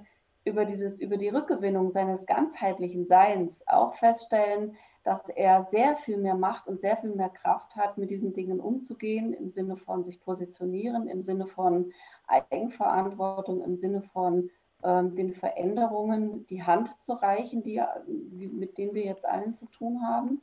über, 0.47 0.65
dieses, 0.65 0.95
über 0.95 1.17
die 1.17 1.29
Rückgewinnung 1.29 1.91
seines 1.91 2.25
ganzheitlichen 2.25 3.05
Seins 3.05 3.67
auch 3.67 3.95
feststellen, 3.97 4.77
dass 5.03 5.29
er 5.29 5.65
sehr 5.65 5.97
viel 5.97 6.17
mehr 6.17 6.35
Macht 6.35 6.67
und 6.67 6.81
sehr 6.81 6.97
viel 6.97 7.11
mehr 7.11 7.29
Kraft 7.29 7.77
hat, 7.77 7.99
mit 7.99 8.11
diesen 8.11 8.33
Dingen 8.33 8.61
umzugehen, 8.61 9.33
im 9.35 9.51
Sinne 9.51 9.77
von 9.77 10.05
sich 10.05 10.21
positionieren, 10.21 11.09
im 11.09 11.23
Sinne 11.23 11.47
von 11.47 11.93
Eigenverantwortung, 12.27 13.63
im 13.63 13.77
Sinne 13.77 14.03
von 14.03 14.51
ähm, 14.83 15.15
den 15.15 15.33
Veränderungen 15.33 16.47
die 16.47 16.63
Hand 16.63 17.03
zu 17.03 17.15
reichen, 17.15 17.63
die, 17.63 17.83
mit 18.07 18.79
denen 18.79 18.95
wir 18.95 19.05
jetzt 19.05 19.27
allen 19.27 19.55
zu 19.55 19.67
tun 19.67 20.01
haben. 20.07 20.43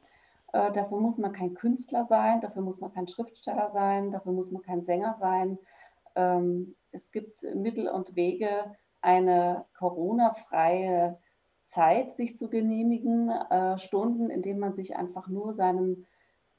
Äh, 0.52 0.72
dafür 0.72 1.00
muss 1.00 1.18
man 1.18 1.34
kein 1.34 1.54
Künstler 1.54 2.06
sein, 2.06 2.42
dafür 2.42 2.62
muss 2.62 2.80
man 2.80 2.94
kein 2.94 3.08
Schriftsteller 3.08 3.72
sein, 3.74 4.12
dafür 4.12 4.34
muss 4.34 4.52
man 4.52 4.62
kein 4.62 4.84
Sänger 4.84 5.18
sein. 5.20 5.60
Ähm, 6.16 6.76
es 6.92 7.12
gibt 7.12 7.44
Mittel 7.56 7.88
und 7.88 8.16
Wege, 8.16 8.76
eine 9.04 9.66
Corona-freie 9.78 11.18
Zeit 11.66 12.16
sich 12.16 12.38
zu 12.38 12.50
genehmigen, 12.50 13.30
äh, 13.30 13.80
Stunden, 13.80 14.30
in 14.30 14.42
denen 14.42 14.60
man 14.60 14.74
sich 14.74 14.96
einfach 14.96 15.28
nur 15.28 15.54
seinem, 15.54 16.06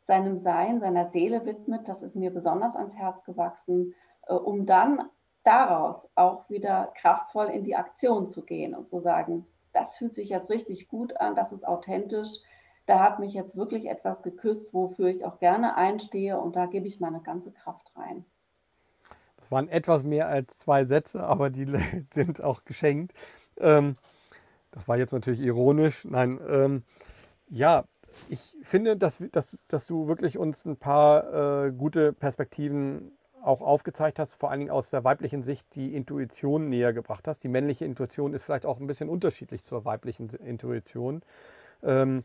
seinem 0.06 0.38
Sein, 0.38 0.80
seiner 0.80 1.08
Seele 1.08 1.46
widmet. 1.46 1.88
Das 1.88 2.02
ist 2.02 2.16
mir 2.16 2.32
besonders 2.32 2.74
ans 2.74 2.94
Herz 2.94 3.22
gewachsen, 3.24 3.94
äh, 4.26 4.34
um 4.34 4.66
dann 4.66 5.08
daraus 5.44 6.10
auch 6.14 6.48
wieder 6.50 6.92
kraftvoll 6.96 7.46
in 7.46 7.64
die 7.64 7.76
Aktion 7.76 8.26
zu 8.26 8.44
gehen 8.44 8.74
und 8.74 8.88
zu 8.88 9.00
sagen, 9.00 9.46
das 9.72 9.96
fühlt 9.96 10.14
sich 10.14 10.30
jetzt 10.30 10.50
richtig 10.50 10.88
gut 10.88 11.16
an, 11.20 11.34
das 11.34 11.52
ist 11.52 11.66
authentisch, 11.66 12.40
da 12.86 13.00
hat 13.00 13.18
mich 13.18 13.34
jetzt 13.34 13.56
wirklich 13.56 13.86
etwas 13.86 14.22
geküsst, 14.22 14.72
wofür 14.74 15.08
ich 15.08 15.24
auch 15.24 15.38
gerne 15.38 15.76
einstehe 15.76 16.38
und 16.40 16.56
da 16.56 16.66
gebe 16.66 16.86
ich 16.86 17.00
meine 17.00 17.20
ganze 17.20 17.52
Kraft 17.52 17.92
rein. 17.96 18.24
Es 19.44 19.50
waren 19.50 19.68
etwas 19.68 20.04
mehr 20.04 20.28
als 20.28 20.58
zwei 20.58 20.86
Sätze, 20.86 21.22
aber 21.22 21.50
die 21.50 21.66
sind 22.14 22.42
auch 22.42 22.64
geschenkt. 22.64 23.12
Ähm, 23.58 23.96
das 24.70 24.88
war 24.88 24.96
jetzt 24.96 25.12
natürlich 25.12 25.42
ironisch. 25.42 26.06
Nein, 26.06 26.40
ähm, 26.48 26.82
ja, 27.50 27.84
ich 28.30 28.56
finde, 28.62 28.96
dass, 28.96 29.22
dass, 29.32 29.58
dass 29.68 29.86
du 29.86 30.08
wirklich 30.08 30.38
uns 30.38 30.64
ein 30.64 30.78
paar 30.78 31.66
äh, 31.66 31.72
gute 31.72 32.14
Perspektiven 32.14 33.12
auch 33.42 33.60
aufgezeigt 33.60 34.18
hast, 34.18 34.32
vor 34.32 34.50
allen 34.50 34.60
Dingen 34.60 34.70
aus 34.70 34.88
der 34.88 35.04
weiblichen 35.04 35.42
Sicht 35.42 35.74
die 35.74 35.94
Intuition 35.94 36.70
näher 36.70 36.94
gebracht 36.94 37.28
hast. 37.28 37.44
Die 37.44 37.48
männliche 37.48 37.84
Intuition 37.84 38.32
ist 38.32 38.44
vielleicht 38.44 38.64
auch 38.64 38.80
ein 38.80 38.86
bisschen 38.86 39.10
unterschiedlich 39.10 39.62
zur 39.62 39.84
weiblichen 39.84 40.30
Intuition. 40.30 41.20
Ähm, 41.82 42.24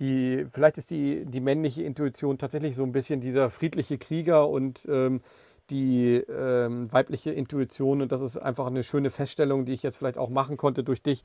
die, 0.00 0.44
vielleicht 0.52 0.76
ist 0.76 0.90
die, 0.90 1.24
die 1.24 1.40
männliche 1.40 1.82
Intuition 1.82 2.36
tatsächlich 2.36 2.76
so 2.76 2.82
ein 2.82 2.92
bisschen 2.92 3.22
dieser 3.22 3.48
friedliche 3.48 3.96
Krieger 3.96 4.50
und 4.50 4.86
ähm, 4.86 5.22
die 5.70 6.14
ähm, 6.16 6.90
weibliche 6.92 7.30
Intuition, 7.30 8.02
und 8.02 8.12
das 8.12 8.20
ist 8.20 8.36
einfach 8.36 8.66
eine 8.66 8.82
schöne 8.82 9.10
Feststellung, 9.10 9.64
die 9.64 9.72
ich 9.74 9.82
jetzt 9.82 9.96
vielleicht 9.96 10.18
auch 10.18 10.30
machen 10.30 10.56
konnte 10.56 10.82
durch 10.82 11.02
dich, 11.02 11.22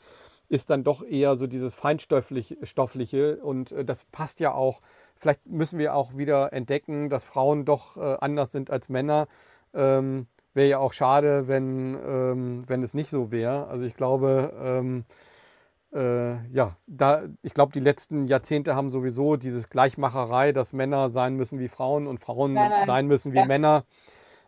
ist 0.50 0.70
dann 0.70 0.84
doch 0.84 1.04
eher 1.04 1.36
so 1.36 1.48
dieses 1.48 1.76
Feinstoffliche. 1.76 3.38
Und 3.38 3.72
äh, 3.72 3.86
das 3.86 4.06
passt 4.06 4.40
ja 4.40 4.54
auch. 4.54 4.82
Vielleicht 5.16 5.46
müssen 5.46 5.80
wir 5.80 5.96
auch 5.96 6.18
wieder 6.18 6.54
entdecken, 6.54 7.10
dass 7.10 7.24
Frauen 7.24 7.66
doch 7.66 7.98
äh, 7.98 8.18
anders 8.20 8.52
sind 8.52 8.70
als 8.70 8.90
Männer. 8.90 9.28
Ähm, 9.74 10.28
wäre 10.54 10.70
ja 10.70 10.78
auch 10.80 10.94
schade, 10.94 11.48
wenn, 11.48 11.98
ähm, 12.06 12.64
wenn 12.68 12.84
es 12.84 12.94
nicht 12.94 13.10
so 13.10 13.32
wäre. 13.32 13.68
Also 13.68 13.86
ich 13.86 13.96
glaube, 13.96 14.54
ähm, 14.62 15.06
äh, 15.94 16.46
ja, 16.50 16.76
da, 16.88 17.24
ich 17.42 17.54
glaube, 17.54 17.72
die 17.72 17.80
letzten 17.80 18.26
Jahrzehnte 18.26 18.76
haben 18.76 18.90
sowieso 18.90 19.36
dieses 19.36 19.70
Gleichmacherei, 19.70 20.52
dass 20.52 20.74
Männer 20.74 21.10
sein 21.10 21.36
müssen 21.36 21.60
wie 21.60 21.68
Frauen 21.68 22.08
und 22.08 22.20
Frauen 22.20 22.54
nein, 22.54 22.70
nein. 22.70 22.86
sein 22.86 23.08
müssen 23.08 23.34
wie 23.34 23.38
ja. 23.38 23.46
Männer 23.46 23.86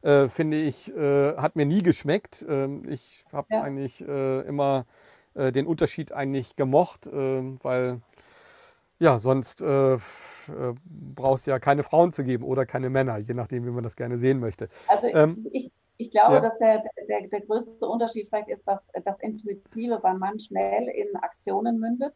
äh, 0.05 0.29
finde 0.29 0.57
ich, 0.57 0.95
äh, 0.95 1.35
hat 1.35 1.55
mir 1.55 1.65
nie 1.65 1.81
geschmeckt. 1.81 2.45
Ähm, 2.47 2.83
ich 2.87 3.25
habe 3.31 3.47
ja. 3.51 3.61
eigentlich 3.61 4.07
äh, 4.07 4.41
immer 4.41 4.85
äh, 5.33 5.51
den 5.51 5.65
Unterschied 5.65 6.11
eigentlich 6.11 6.55
gemocht, 6.55 7.09
ähm, 7.11 7.57
weil 7.63 8.01
ja, 8.99 9.17
sonst 9.19 9.61
äh, 9.61 9.97
brauchst 10.85 11.47
du 11.47 11.51
ja 11.51 11.59
keine 11.59 11.83
Frauen 11.83 12.11
zu 12.11 12.23
geben 12.23 12.45
oder 12.45 12.65
keine 12.65 12.89
Männer, 12.89 13.17
je 13.17 13.33
nachdem, 13.33 13.65
wie 13.65 13.71
man 13.71 13.83
das 13.83 13.95
gerne 13.95 14.17
sehen 14.17 14.39
möchte. 14.39 14.69
Also 14.87 15.07
ähm, 15.07 15.47
ich, 15.51 15.71
ich 15.97 16.11
glaube, 16.11 16.35
ja. 16.35 16.39
dass 16.39 16.57
der, 16.59 16.83
der, 17.09 17.27
der 17.27 17.41
größte 17.41 17.85
Unterschied 17.85 18.29
vielleicht 18.29 18.49
ist, 18.49 18.65
dass 18.65 18.81
das 19.03 19.19
Intuitive 19.19 19.99
beim 19.99 20.19
Mann 20.19 20.39
schnell 20.39 20.87
in 20.87 21.15
Aktionen 21.17 21.79
mündet 21.79 22.13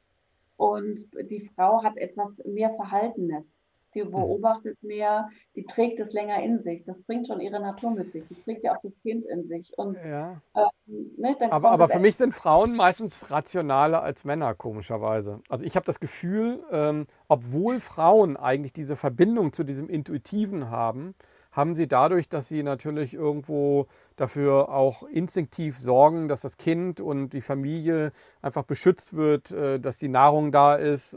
und 0.57 1.05
die 1.29 1.49
Frau 1.55 1.83
hat 1.83 1.97
etwas 1.97 2.41
mehr 2.45 2.73
Verhaltenes 2.75 3.58
die 3.93 4.03
mhm. 4.03 4.11
beobachtet 4.11 4.81
mehr, 4.81 5.29
die 5.55 5.63
trägt 5.65 5.99
es 5.99 6.13
länger 6.13 6.41
in 6.43 6.61
sich. 6.63 6.83
Das 6.85 7.01
bringt 7.03 7.27
schon 7.27 7.41
ihre 7.41 7.59
Natur 7.59 7.91
mit 7.91 8.11
sich. 8.11 8.27
Sie 8.27 8.35
trägt 8.35 8.63
ja 8.63 8.75
auch 8.75 8.81
das 8.81 8.93
Kind 9.01 9.25
in 9.25 9.47
sich. 9.47 9.77
Und, 9.77 9.97
ja. 10.03 10.41
ähm, 10.55 11.11
ne, 11.17 11.35
aber 11.51 11.71
aber 11.71 11.89
für 11.89 11.99
mich 11.99 12.15
sind 12.15 12.33
Frauen 12.33 12.75
meistens 12.75 13.31
rationaler 13.31 14.01
als 14.01 14.23
Männer, 14.23 14.53
komischerweise. 14.53 15.41
Also 15.49 15.65
ich 15.65 15.75
habe 15.75 15.85
das 15.85 15.99
Gefühl, 15.99 16.63
ähm, 16.71 17.05
obwohl 17.27 17.79
Frauen 17.79 18.37
eigentlich 18.37 18.73
diese 18.73 18.95
Verbindung 18.95 19.53
zu 19.53 19.63
diesem 19.63 19.89
Intuitiven 19.89 20.69
haben, 20.69 21.15
haben 21.51 21.73
sie 21.73 21.87
dadurch, 21.87 22.29
dass 22.29 22.47
sie 22.47 22.63
natürlich 22.63 23.13
irgendwo 23.13 23.87
dafür 24.15 24.69
auch 24.69 25.03
instinktiv 25.03 25.77
sorgen, 25.79 26.27
dass 26.27 26.41
das 26.41 26.57
Kind 26.57 27.01
und 27.01 27.29
die 27.31 27.41
Familie 27.41 28.11
einfach 28.41 28.63
beschützt 28.63 29.15
wird, 29.15 29.51
äh, 29.51 29.79
dass 29.79 29.97
die 29.97 30.09
Nahrung 30.09 30.51
da 30.51 30.75
ist, 30.75 31.15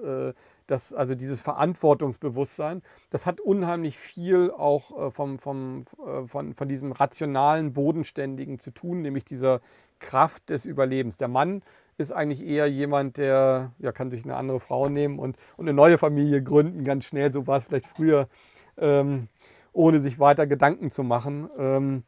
äh, 0.63 0.67
dass 0.67 0.93
also 0.93 1.15
dieses 1.15 1.43
Verantwortungsbewusstsein, 1.43 2.83
das 3.11 3.27
hat 3.27 3.41
unheimlich 3.41 3.99
viel 3.99 4.51
auch 4.51 5.09
äh, 5.09 5.11
vom, 5.11 5.39
vom, 5.39 5.85
von, 6.27 6.55
von 6.55 6.69
diesem 6.69 6.93
rationalen, 6.93 7.73
bodenständigen 7.73 8.59
zu 8.59 8.71
tun, 8.71 9.03
nämlich 9.03 9.25
dieser 9.25 9.61
Kraft 9.99 10.51
des 10.51 10.67
Überlebens. 10.67 11.17
Der 11.17 11.29
Mann 11.29 11.63
ist 11.99 12.13
eigentlich 12.13 12.45
eher 12.45 12.67
jemand, 12.67 13.17
der 13.17 13.73
ja, 13.79 13.93
kann 13.93 14.11
sich 14.11 14.25
eine 14.25 14.37
andere 14.37 14.61
Frau 14.61 14.89
nehmen 14.89 15.19
und, 15.19 15.37
und 15.57 15.67
eine 15.67 15.75
neue 15.75 15.99
Familie 15.99 16.43
gründen, 16.43 16.85
ganz 16.85 17.05
schnell. 17.05 17.33
So 17.33 17.47
war 17.47 17.59
es 17.59 17.65
vielleicht 17.65 17.87
früher, 17.87 18.29
ähm, 18.77 19.29
ohne 19.73 20.01
sich 20.01 20.19
weiter 20.19 20.47
Gedanken 20.47 20.91
zu 20.91 21.03
machen. 21.03 21.49
Ähm, 21.59 22.05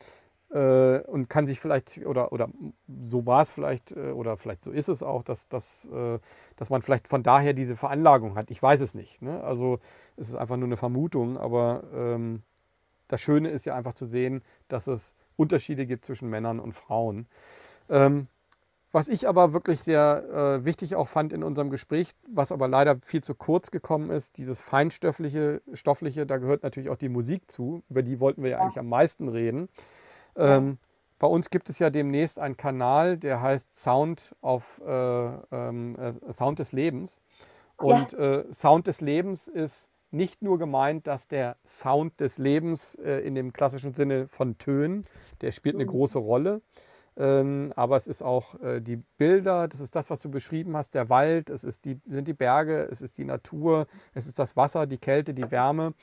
äh, 0.55 1.01
und 1.01 1.29
kann 1.29 1.47
sich 1.47 1.59
vielleicht, 1.59 2.07
oder, 2.07 2.33
oder 2.33 2.49
so 2.87 3.27
war 3.27 3.43
es 3.43 3.51
vielleicht, 3.51 3.93
äh, 3.93 4.13
oder 4.13 4.37
vielleicht 4.37 4.63
so 4.63 4.71
ist 4.71 4.89
es 4.89 5.03
auch, 5.03 5.25
dass, 5.25 5.49
dass, 5.49 5.89
äh, 5.89 6.19
dass 6.57 6.71
man 6.71 6.81
vielleicht 6.81 7.09
von 7.09 7.23
daher 7.23 7.53
diese 7.53 7.75
Veranlagung 7.75 8.37
hat. 8.37 8.51
Ich 8.51 8.63
weiß 8.63 8.81
es 8.81 8.95
nicht. 8.95 9.21
Ne? 9.21 9.43
Also 9.43 9.81
es 10.17 10.29
ist 10.29 10.37
einfach 10.37 10.57
nur 10.57 10.69
eine 10.69 10.77
Vermutung, 10.77 11.37
aber 11.37 11.83
ähm, 11.93 12.43
das 13.09 13.21
Schöne 13.21 13.51
ist 13.51 13.67
ja 13.67 13.75
einfach 13.75 13.95
zu 13.95 14.05
sehen, 14.05 14.43
dass 14.69 14.87
es 14.87 15.17
Unterschiede 15.37 15.87
gibt 15.87 16.05
zwischen 16.05 16.31
Männern 16.31 16.61
und 16.61 16.73
Frauen. 16.73 17.27
Ähm, 17.91 18.29
was 18.93 19.09
ich 19.09 19.27
aber 19.27 19.53
wirklich 19.53 19.83
sehr 19.83 20.61
äh, 20.61 20.65
wichtig 20.65 20.95
auch 20.95 21.09
fand 21.09 21.33
in 21.33 21.43
unserem 21.43 21.69
Gespräch, 21.69 22.13
was 22.29 22.53
aber 22.53 22.69
leider 22.69 22.97
viel 23.03 23.25
zu 23.25 23.35
kurz 23.35 23.73
gekommen 23.73 24.11
ist, 24.11 24.39
dieses 24.39 24.61
feinstoffliche, 24.61 25.63
stoffliche, 25.73 26.27
da 26.27 26.37
gehört 26.37 26.63
natürlich 26.63 26.91
auch 26.91 26.97
die 26.97 27.09
Musik 27.09 27.51
zu, 27.51 27.83
über 27.91 28.05
die 28.05 28.21
wollten 28.21 28.45
wir 28.45 28.51
ja, 28.51 28.59
ja. 28.59 28.63
eigentlich 28.63 28.79
am 28.79 28.89
meisten 28.89 29.27
reden. 29.27 29.69
Ähm, 30.37 30.79
bei 31.19 31.27
uns 31.27 31.51
gibt 31.51 31.71
es 31.71 31.79
ja 31.79 31.91
demnächst 31.91 32.39
einen 32.39 32.57
Kanal, 32.57 33.17
der 33.17 33.41
heißt 33.41 33.75
Sound, 33.75 34.35
of, 34.43 34.83
äh, 34.85 35.27
äh, 35.27 36.33
Sound 36.33 36.59
des 36.59 36.73
Lebens. 36.73 37.23
Und 37.77 38.13
ja. 38.13 38.41
Äh, 38.41 38.53
Sound 38.53 38.87
des 38.87 39.01
Lebens 39.01 39.49
ist 39.49 39.91
nicht 40.11 40.43
nur 40.43 40.59
gemeint, 40.59 41.07
dass 41.07 41.27
der 41.27 41.57
Sound 41.67 42.21
des 42.21 42.39
Lebens 42.39 42.95
äh, 42.97 43.19
in 43.21 43.35
dem 43.35 43.53
klassischen 43.53 43.95
Sinne 43.95 44.29
von 44.29 44.59
Tönen, 44.59 45.05
der 45.41 45.51
spielt 45.51 45.75
eine 45.75 45.85
mhm. 45.85 45.91
große 45.91 46.19
Rolle, 46.19 46.63
ähm, 47.17 47.73
aber 47.77 47.97
es 47.97 48.07
ist 48.07 48.23
auch 48.23 48.61
äh, 48.61 48.81
die 48.81 48.97
Bilder, 49.19 49.69
das 49.69 49.81
ist 49.81 49.95
das, 49.95 50.11
was 50.11 50.21
du 50.21 50.31
beschrieben 50.31 50.77
hast, 50.77 50.95
der 50.95 51.09
Wald, 51.09 51.51
es 51.51 51.63
ist 51.63 51.85
die, 51.85 52.01
sind 52.07 52.27
die 52.27 52.35
Berge, 52.35 52.89
es 52.91 53.03
ist 53.03 53.19
die 53.19 53.25
Natur, 53.25 53.87
es 54.15 54.27
ist 54.27 54.39
das 54.39 54.57
Wasser, 54.57 54.87
die 54.87 54.99
Kälte, 54.99 55.35
die 55.35 55.51
Wärme. 55.51 55.95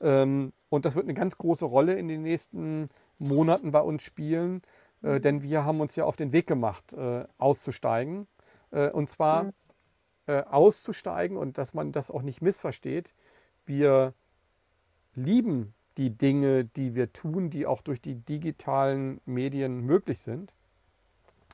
Ähm, 0.00 0.52
und 0.68 0.84
das 0.84 0.96
wird 0.96 1.06
eine 1.06 1.14
ganz 1.14 1.38
große 1.38 1.64
Rolle 1.64 1.94
in 1.94 2.08
den 2.08 2.22
nächsten 2.22 2.88
Monaten 3.22 3.70
bei 3.70 3.80
uns 3.80 4.02
spielen, 4.02 4.62
äh, 5.02 5.14
mhm. 5.14 5.22
denn 5.22 5.42
wir 5.42 5.64
haben 5.64 5.80
uns 5.80 5.96
ja 5.96 6.04
auf 6.04 6.16
den 6.16 6.32
Weg 6.32 6.46
gemacht, 6.46 6.92
äh, 6.92 7.24
auszusteigen. 7.38 8.26
Äh, 8.70 8.90
und 8.90 9.08
zwar 9.08 9.44
mhm. 9.44 9.52
Äh, 10.26 10.42
auszusteigen 10.42 11.36
und 11.36 11.58
dass 11.58 11.74
man 11.74 11.90
das 11.90 12.08
auch 12.08 12.22
nicht 12.22 12.42
missversteht. 12.42 13.12
Wir 13.66 14.14
lieben 15.14 15.74
die 15.96 16.16
Dinge, 16.16 16.64
die 16.64 16.94
wir 16.94 17.12
tun, 17.12 17.50
die 17.50 17.66
auch 17.66 17.82
durch 17.82 18.00
die 18.00 18.14
digitalen 18.14 19.20
Medien 19.24 19.80
möglich 19.80 20.20
sind. 20.20 20.52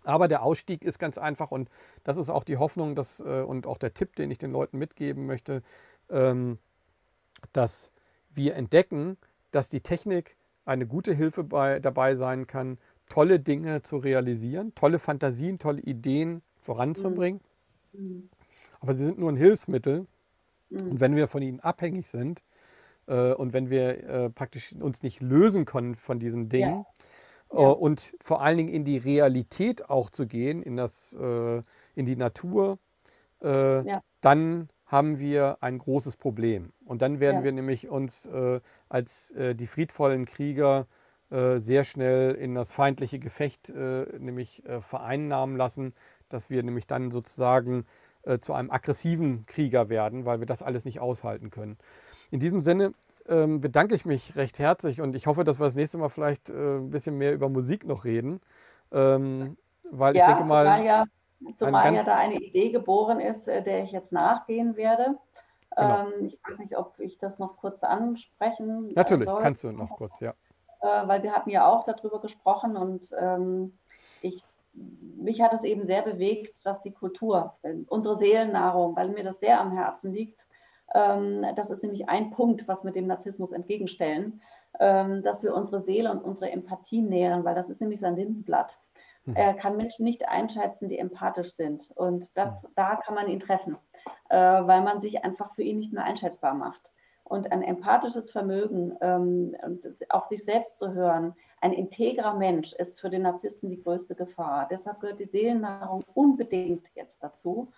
Aber 0.04 0.28
der 0.28 0.42
Ausstieg 0.42 0.84
ist 0.84 0.98
ganz 0.98 1.16
einfach 1.16 1.50
und 1.50 1.70
das 2.04 2.18
ist 2.18 2.28
auch 2.28 2.44
die 2.44 2.58
Hoffnung 2.58 2.94
dass, 2.94 3.20
äh, 3.20 3.42
und 3.42 3.66
auch 3.66 3.78
der 3.78 3.94
Tipp, 3.94 4.16
den 4.16 4.30
ich 4.30 4.38
den 4.38 4.52
Leuten 4.52 4.76
mitgeben 4.76 5.24
möchte, 5.24 5.62
ähm, 6.10 6.58
dass 7.54 7.92
wir 8.30 8.54
entdecken, 8.54 9.16
dass 9.50 9.70
die 9.70 9.80
Technik 9.80 10.36
eine 10.68 10.86
gute 10.86 11.14
Hilfe 11.14 11.44
bei, 11.44 11.80
dabei 11.80 12.14
sein 12.14 12.46
kann, 12.46 12.78
tolle 13.08 13.40
Dinge 13.40 13.82
zu 13.82 13.96
realisieren, 13.96 14.74
tolle 14.74 14.98
Fantasien, 14.98 15.58
tolle 15.58 15.80
Ideen 15.80 16.42
voranzubringen. 16.60 17.40
Mhm. 17.92 18.28
Aber 18.80 18.94
sie 18.94 19.06
sind 19.06 19.18
nur 19.18 19.32
ein 19.32 19.36
Hilfsmittel. 19.36 20.06
Mhm. 20.68 20.90
Und 20.90 21.00
wenn 21.00 21.16
wir 21.16 21.26
von 21.26 21.42
ihnen 21.42 21.60
abhängig 21.60 22.06
sind, 22.06 22.42
äh, 23.06 23.32
und 23.32 23.52
wenn 23.54 23.70
wir 23.70 24.04
äh, 24.04 24.30
praktisch 24.30 24.74
uns 24.74 25.02
nicht 25.02 25.22
lösen 25.22 25.64
können 25.64 25.94
von 25.94 26.18
diesen 26.18 26.48
Dingen 26.50 26.84
ja. 27.50 27.58
Äh, 27.58 27.62
ja. 27.62 27.70
und 27.70 28.14
vor 28.20 28.42
allen 28.42 28.58
Dingen 28.58 28.68
in 28.68 28.84
die 28.84 28.98
Realität 28.98 29.88
auch 29.88 30.10
zu 30.10 30.26
gehen, 30.26 30.62
in, 30.62 30.76
das, 30.76 31.14
in 31.14 32.04
die 32.04 32.16
Natur, 32.16 32.78
ja. 33.40 34.02
dann 34.20 34.68
haben 34.88 35.20
wir 35.20 35.58
ein 35.60 35.78
großes 35.78 36.16
Problem. 36.16 36.72
Und 36.84 37.00
dann 37.02 37.20
werden 37.20 37.44
wir 37.44 37.52
nämlich 37.52 37.88
uns 37.88 38.28
als 38.88 39.32
die 39.36 39.66
friedvollen 39.66 40.24
Krieger 40.24 40.86
sehr 41.30 41.84
schnell 41.84 42.32
in 42.34 42.54
das 42.54 42.72
feindliche 42.72 43.18
Gefecht 43.18 43.70
nämlich 44.18 44.62
vereinnahmen 44.80 45.56
lassen, 45.56 45.92
dass 46.30 46.48
wir 46.48 46.62
nämlich 46.62 46.86
dann 46.86 47.10
sozusagen 47.10 47.84
zu 48.40 48.54
einem 48.54 48.70
aggressiven 48.70 49.44
Krieger 49.44 49.90
werden, 49.90 50.24
weil 50.24 50.40
wir 50.40 50.46
das 50.46 50.62
alles 50.62 50.86
nicht 50.86 51.00
aushalten 51.00 51.50
können. 51.50 51.76
In 52.30 52.40
diesem 52.40 52.62
Sinne 52.62 52.94
ähm, 53.28 53.60
bedanke 53.60 53.94
ich 53.94 54.06
mich 54.06 54.36
recht 54.36 54.58
herzlich 54.58 55.00
und 55.00 55.14
ich 55.14 55.26
hoffe, 55.26 55.44
dass 55.44 55.60
wir 55.60 55.64
das 55.64 55.74
nächste 55.74 55.98
Mal 55.98 56.08
vielleicht 56.08 56.50
äh, 56.50 56.78
ein 56.78 56.90
bisschen 56.90 57.18
mehr 57.18 57.34
über 57.34 57.48
Musik 57.48 57.86
noch 57.86 58.04
reden. 58.04 58.40
Ähm, 58.90 59.56
weil 59.90 60.16
ja, 60.16 60.22
ich 60.22 60.28
denke 60.28 60.44
mal. 60.44 60.84
Ja, 60.84 61.04
zumal 61.56 61.94
ja 61.94 62.02
da 62.02 62.16
eine 62.16 62.36
Idee 62.36 62.70
geboren 62.70 63.20
ist, 63.20 63.48
äh, 63.48 63.62
der 63.62 63.82
ich 63.84 63.92
jetzt 63.92 64.12
nachgehen 64.12 64.76
werde. 64.76 65.18
Genau. 65.76 66.06
Ähm, 66.06 66.26
ich 66.26 66.38
weiß 66.48 66.58
nicht, 66.58 66.76
ob 66.76 66.98
ich 66.98 67.18
das 67.18 67.38
noch 67.38 67.56
kurz 67.56 67.82
ansprechen 67.82 68.92
Natürlich, 68.94 69.28
soll. 69.28 69.40
kannst 69.40 69.64
du 69.64 69.72
noch 69.72 69.90
kurz, 69.90 70.18
ja. 70.20 70.34
Äh, 70.80 71.06
weil 71.06 71.22
wir 71.22 71.32
hatten 71.32 71.50
ja 71.50 71.66
auch 71.66 71.84
darüber 71.84 72.20
gesprochen 72.20 72.76
und 72.76 73.10
ähm, 73.18 73.78
ich 74.22 74.44
mich 75.16 75.40
hat 75.40 75.52
es 75.52 75.64
eben 75.64 75.86
sehr 75.86 76.02
bewegt, 76.02 76.64
dass 76.64 76.80
die 76.80 76.92
Kultur, 76.92 77.54
äh, 77.62 77.74
unsere 77.88 78.16
Seelennahrung, 78.16 78.96
weil 78.96 79.08
mir 79.08 79.24
das 79.24 79.40
sehr 79.40 79.60
am 79.60 79.72
Herzen 79.72 80.12
liegt, 80.12 80.46
ähm, 80.94 81.44
das 81.56 81.70
ist 81.70 81.82
nämlich 81.82 82.08
ein 82.08 82.30
Punkt, 82.30 82.66
was 82.66 82.84
wir 82.84 82.92
dem 82.92 83.06
Narzissmus 83.06 83.52
entgegenstellen, 83.52 84.40
ähm, 84.80 85.22
dass 85.22 85.42
wir 85.42 85.54
unsere 85.54 85.82
Seele 85.82 86.10
und 86.10 86.22
unsere 86.22 86.50
Empathie 86.50 87.02
nähren, 87.02 87.44
weil 87.44 87.54
das 87.54 87.68
ist 87.68 87.80
nämlich 87.80 88.00
sein 88.00 88.16
Lindenblatt. 88.16 88.78
Mhm. 89.28 89.36
Er 89.36 89.54
kann 89.54 89.76
Menschen 89.76 90.04
nicht 90.04 90.28
einschätzen, 90.28 90.88
die 90.88 90.98
empathisch 90.98 91.52
sind. 91.52 91.90
Und 91.94 92.36
das, 92.36 92.62
mhm. 92.62 92.68
da 92.74 92.96
kann 92.96 93.14
man 93.14 93.28
ihn 93.28 93.40
treffen, 93.40 93.76
äh, 94.28 94.36
weil 94.36 94.82
man 94.82 95.00
sich 95.00 95.24
einfach 95.24 95.54
für 95.54 95.62
ihn 95.62 95.78
nicht 95.78 95.92
mehr 95.92 96.04
einschätzbar 96.04 96.54
macht. 96.54 96.90
Und 97.24 97.52
ein 97.52 97.62
empathisches 97.62 98.30
Vermögen, 98.30 98.96
ähm, 99.02 99.54
auf 100.08 100.24
sich 100.24 100.44
selbst 100.44 100.78
zu 100.78 100.94
hören, 100.94 101.34
ein 101.60 101.72
integrer 101.72 102.34
Mensch 102.34 102.72
ist 102.72 103.00
für 103.00 103.10
den 103.10 103.22
Narzissten 103.22 103.68
die 103.68 103.82
größte 103.82 104.14
Gefahr. 104.14 104.66
Deshalb 104.70 105.00
gehört 105.00 105.20
die 105.20 105.26
Seelennahrung 105.26 106.04
unbedingt 106.14 106.88
jetzt 106.94 107.22
dazu 107.22 107.70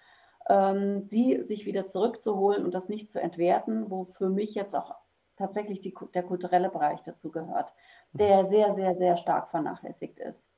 ähm, 0.48 1.08
die 1.08 1.42
sich 1.42 1.66
wieder 1.66 1.86
zurückzuholen 1.86 2.64
und 2.64 2.74
das 2.74 2.88
nicht 2.88 3.10
zu 3.10 3.20
entwerten, 3.20 3.90
wo 3.90 4.04
für 4.04 4.28
mich 4.28 4.54
jetzt 4.54 4.74
auch 4.74 4.94
tatsächlich 5.36 5.80
die, 5.80 5.94
der 6.14 6.22
kulturelle 6.22 6.68
Bereich 6.68 7.02
dazu 7.02 7.30
gehört, 7.30 7.72
der 8.12 8.44
sehr, 8.46 8.74
sehr, 8.74 8.94
sehr 8.96 9.16
stark 9.16 9.50
vernachlässigt 9.50 10.18
ist. 10.18 10.50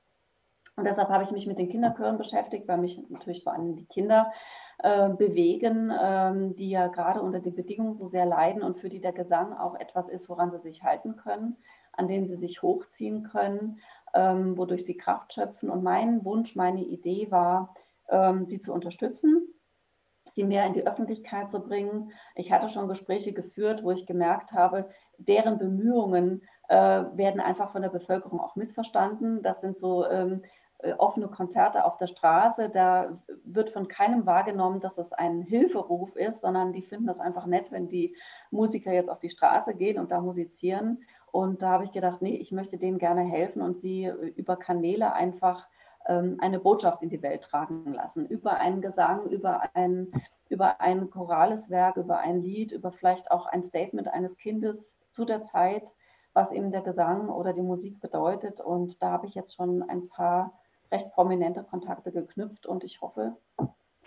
Und 0.77 0.87
deshalb 0.87 1.11
habe 1.11 1.25
ich 1.25 1.31
mich 1.31 1.47
mit 1.47 1.59
den 1.59 1.69
Kinderchören 1.69 2.19
beschäftigt, 2.19 2.67
weil 2.67 2.79
mich 2.79 3.01
natürlich 3.11 3.43
vor 3.43 3.53
allem 3.53 3.77
die 3.77 3.87
Kinder 3.87 4.33
äh, 4.79 5.11
bewegen, 5.11 5.93
ähm, 6.01 6.57
die 6.57 6.71
ja 6.71 6.89
gerade 6.89 7.21
unter 7.21 7.41
den 7.41 7.55
Bedingungen 7.55 7.95
so 7.95 8.09
sehr 8.09 8.27
leiden 8.27 8.63
und 8.63 8.81
für 8.81 8.89
die 8.89 9.01
der 9.01 9.13
Gesang 9.13 9.53
auch 9.53 9.75
etwas 9.75 10.09
ist, 10.09 10.29
woran 10.29 10.51
sie 10.51 10.59
sich 10.59 10.83
halten 10.83 11.17
können, 11.17 11.57
an 11.93 12.09
dem 12.09 12.27
sie 12.27 12.37
sich 12.37 12.63
hochziehen 12.63 13.23
können, 13.23 13.81
ähm, 14.15 14.57
wodurch 14.57 14.85
sie 14.85 14.97
Kraft 14.97 15.35
schöpfen. 15.35 15.69
Und 15.71 15.83
mein 15.83 16.25
Wunsch, 16.25 16.57
meine 16.57 16.83
Idee 16.83 17.31
war, 17.31 17.75
ähm, 18.09 18.47
sie 18.47 18.61
zu 18.61 18.73
unterstützen, 18.73 19.47
sie 20.31 20.45
mehr 20.45 20.67
in 20.67 20.73
die 20.73 20.87
Öffentlichkeit 20.87 21.51
zu 21.51 21.61
bringen. 21.61 22.13
Ich 22.35 22.51
hatte 22.51 22.71
schon 22.71 22.89
Gespräche 22.89 23.33
geführt, 23.33 23.85
wo 23.85 23.91
ich 23.91 24.07
gemerkt 24.07 24.53
habe, 24.53 24.89
deren 25.19 25.59
Bemühungen 25.59 26.43
äh, 26.69 26.77
werden 26.77 27.41
einfach 27.41 27.73
von 27.73 27.83
der 27.83 27.91
Bevölkerung 27.91 28.41
auch 28.41 28.57
missverstanden. 28.57 29.43
Das 29.43 29.61
sind 29.61 29.79
so 29.79 30.07
ähm, 30.07 30.43
äh, 30.43 30.49
offene 30.99 31.29
Konzerte 31.29 31.85
auf 31.85 31.97
der 31.97 32.09
Straße. 32.09 32.69
Da 32.69 33.19
wird 33.45 33.71
von 33.71 33.89
keinem 33.89 34.27
wahrgenommen, 34.27 34.81
dass 34.81 34.99
es 34.99 35.13
ein 35.13 35.43
Hilferuf 35.43 36.17
ist, 36.17 36.41
sondern 36.41 36.73
die 36.73 36.83
finden 36.83 37.07
das 37.07 37.21
einfach 37.21 37.47
nett, 37.47 37.71
wenn 37.71 37.89
die 37.89 38.17
Musiker 38.51 38.93
jetzt 38.93 39.09
auf 39.09 39.21
die 39.21 39.31
Straße 39.31 39.75
gehen 39.75 39.99
und 39.99 40.11
da 40.11 40.21
musizieren. 40.21 41.03
Und 41.31 41.63
da 41.63 41.71
habe 41.71 41.85
ich 41.85 41.93
gedacht, 41.93 42.21
nee, 42.21 42.37
ich 42.37 42.53
möchte 42.53 42.79
denen 42.79 42.99
gerne 42.99 43.23
helfen 43.23 43.63
und 43.63 43.81
sie 43.81 44.05
äh, 44.05 44.33
über 44.37 44.57
Kanäle 44.57 45.15
einfach 45.15 45.67
ähm, 46.07 46.37
eine 46.41 46.59
Botschaft 46.59 47.03
in 47.03 47.11
die 47.11 47.23
Welt 47.23 47.43
tragen 47.43 47.93
lassen. 47.93 48.27
Über 48.27 48.59
einen 48.59 48.83
Gesang, 48.83 49.27
über 49.27 49.63
ein, 49.75 50.13
über 50.49 50.81
ein 50.81 51.11
chorales 51.11 51.71
Werk, 51.71 51.97
über 51.97 52.19
ein 52.19 52.43
Lied, 52.43 52.73
über 52.73 52.93
vielleicht 52.93 53.31
auch 53.31 53.47
ein 53.47 53.63
Statement 53.63 54.09
eines 54.09 54.37
Kindes 54.37 54.97
zu 55.11 55.25
der 55.25 55.45
Zeit, 55.45 55.85
was 56.35 56.51
eben 56.53 56.73
der 56.73 56.83
Gesang 56.83 57.29
oder 57.29 57.53
die 57.53 57.63
Musik 57.63 58.01
bedeutet. 58.01 58.61
Und 58.61 59.03
da 59.03 59.11
habe 59.11 59.27
ich 59.27 59.35
jetzt 59.35 59.55
schon 59.55 59.83
ein 59.89 60.09
paar 60.09 60.53
recht 60.93 61.11
prominente 61.13 61.65
Kontakte 61.65 62.13
geknüpft 62.13 62.67
und 62.67 62.85
ich 62.85 63.01
hoffe, 63.01 63.37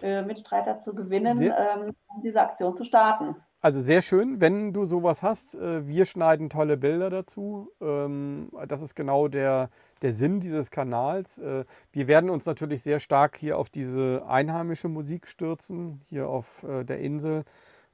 äh, 0.01 0.23
Mitstreiter 0.23 0.79
zu 0.79 0.93
gewinnen, 0.93 1.41
ähm, 1.41 1.95
um 2.07 2.21
diese 2.21 2.41
Aktion 2.41 2.75
zu 2.77 2.83
starten. 2.83 3.35
Also 3.61 3.81
sehr 3.81 4.03
schön, 4.03 4.41
wenn 4.41 4.73
du 4.73 4.85
sowas 4.85 5.23
hast. 5.23 5.55
Äh, 5.55 5.87
wir 5.87 6.05
schneiden 6.05 6.49
tolle 6.49 6.77
Bilder 6.77 7.09
dazu. 7.09 7.71
Ähm, 7.81 8.51
das 8.67 8.81
ist 8.83 8.93
genau 8.93 9.27
der, 9.27 9.69
der 10.03 10.13
Sinn 10.13 10.39
dieses 10.39 10.69
Kanals. 10.69 11.39
Äh, 11.39 11.65
wir 11.91 12.07
werden 12.07 12.29
uns 12.29 12.45
natürlich 12.45 12.83
sehr 12.83 12.99
stark 12.99 13.37
hier 13.37 13.57
auf 13.57 13.69
diese 13.69 14.23
einheimische 14.27 14.87
Musik 14.87 15.25
stürzen, 15.27 16.01
hier 16.05 16.29
auf 16.29 16.63
der 16.67 16.99
Insel, 16.99 17.43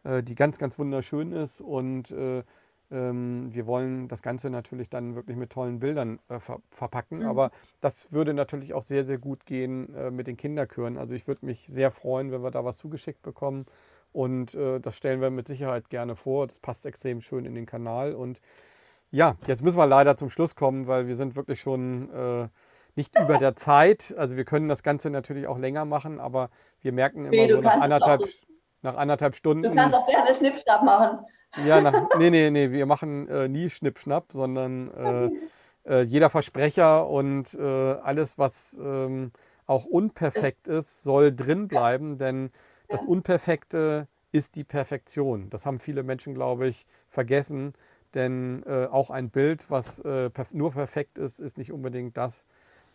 die 0.03 0.35
ganz, 0.35 0.57
ganz 0.57 0.80
wunderschön 0.80 1.31
ist. 1.31 1.61
Und 1.61 2.11
ähm, 2.11 2.43
wir 2.91 3.65
wollen 3.68 4.09
das 4.09 4.22
Ganze 4.22 4.49
natürlich 4.49 4.89
dann 4.89 5.15
wirklich 5.15 5.38
mit 5.38 5.49
tollen 5.49 5.80
Bildern 5.80 6.19
verpacken. 6.69 7.19
Mhm. 7.19 7.26
Aber 7.26 7.51
das 7.80 8.11
würde 8.11 8.34
natürlich 8.34 8.73
auch 8.73 8.81
sehr, 8.81 9.05
sehr 9.05 9.18
gut 9.18 9.45
gehen 9.45 9.95
mit 10.13 10.27
den 10.27 10.35
Kinderchören. 10.35 10.97
Also 10.97 11.15
ich 11.15 11.26
würde 11.26 11.45
mich 11.45 11.68
sehr 11.68 11.89
freuen, 11.89 12.31
wenn 12.31 12.43
wir 12.43 12.51
da 12.51 12.65
was 12.65 12.77
zugeschickt 12.77 13.22
bekommen. 13.22 13.65
Und 14.13 14.55
äh, 14.55 14.80
das 14.80 14.97
stellen 14.97 15.22
wir 15.22 15.30
mit 15.30 15.47
Sicherheit 15.47 15.89
gerne 15.89 16.18
vor. 16.18 16.47
Das 16.47 16.59
passt 16.59 16.85
extrem 16.85 17.22
schön 17.22 17.45
in 17.45 17.55
den 17.55 17.65
Kanal. 17.65 18.13
Und 18.13 18.41
ja, 19.09 19.35
jetzt 19.47 19.63
müssen 19.63 19.77
wir 19.77 19.88
leider 19.88 20.18
zum 20.18 20.30
Schluss 20.30 20.55
kommen, 20.55 20.88
weil 20.88 21.07
wir 21.07 21.15
sind 21.15 21.35
wirklich 21.35 21.61
schon 21.61 22.09
äh, 22.13 22.49
nicht 22.95 23.18
über 23.18 23.38
der 23.38 23.55
Zeit. 23.55 24.13
Also 24.18 24.35
wir 24.35 24.43
können 24.43 24.68
das 24.68 24.84
Ganze 24.84 25.09
natürlich 25.09 25.47
auch 25.47 25.57
länger 25.57 25.85
machen, 25.85 26.19
aber 26.19 26.49
wir 26.81 26.91
merken 26.91 27.19
immer 27.26 27.30
nee, 27.30 27.47
so 27.47 27.61
nach 27.61 27.80
anderthalb, 27.80 28.23
nach 28.81 28.95
anderthalb 28.95 29.35
Stunden. 29.35 29.63
Du 29.63 29.76
kannst 29.76 29.95
auch 29.95 30.07
gerne 30.07 30.35
Schnippschnapp 30.35 30.84
machen. 30.84 31.26
Ja, 31.57 31.82
nach, 31.82 32.07
nee, 32.18 32.30
nee, 32.30 32.49
nee, 32.49 32.72
wir 32.72 32.86
machen 32.86 33.28
äh, 33.28 33.48
nie 33.48 33.69
Schnippschnapp, 33.69 34.32
sondern 34.32 34.90
äh, 34.91 35.30
äh, 35.86 36.02
jeder 36.03 36.30
Versprecher 36.30 37.07
und 37.07 37.53
äh, 37.56 37.61
alles, 37.61 38.38
was 38.38 38.80
ähm, 38.82 39.32
auch 39.65 39.86
unperfekt 39.86 40.68
ist, 40.68 41.03
soll 41.03 41.36
drin 41.36 41.68
bleiben, 41.68 42.18
denn 42.18 42.52
das 42.88 43.06
Unperfekte 43.06 44.07
ist 44.32 44.56
die 44.56 44.64
Perfektion. 44.64 45.49
Das 45.49 45.65
haben 45.65 45.80
viele 45.80 46.03
Menschen, 46.03 46.34
glaube 46.34 46.68
ich, 46.68 46.86
vergessen. 47.10 47.73
Denn 48.14 48.64
äh, 48.65 48.88
auch 48.88 49.10
ein 49.10 49.30
Bild, 49.30 49.69
was 49.69 49.99
äh, 49.99 50.30
perf 50.30 50.53
nur 50.53 50.72
perfekt 50.72 51.18
ist, 51.18 51.40
ist 51.40 51.57
nicht 51.57 51.72
unbedingt 51.72 52.18
das, 52.18 52.45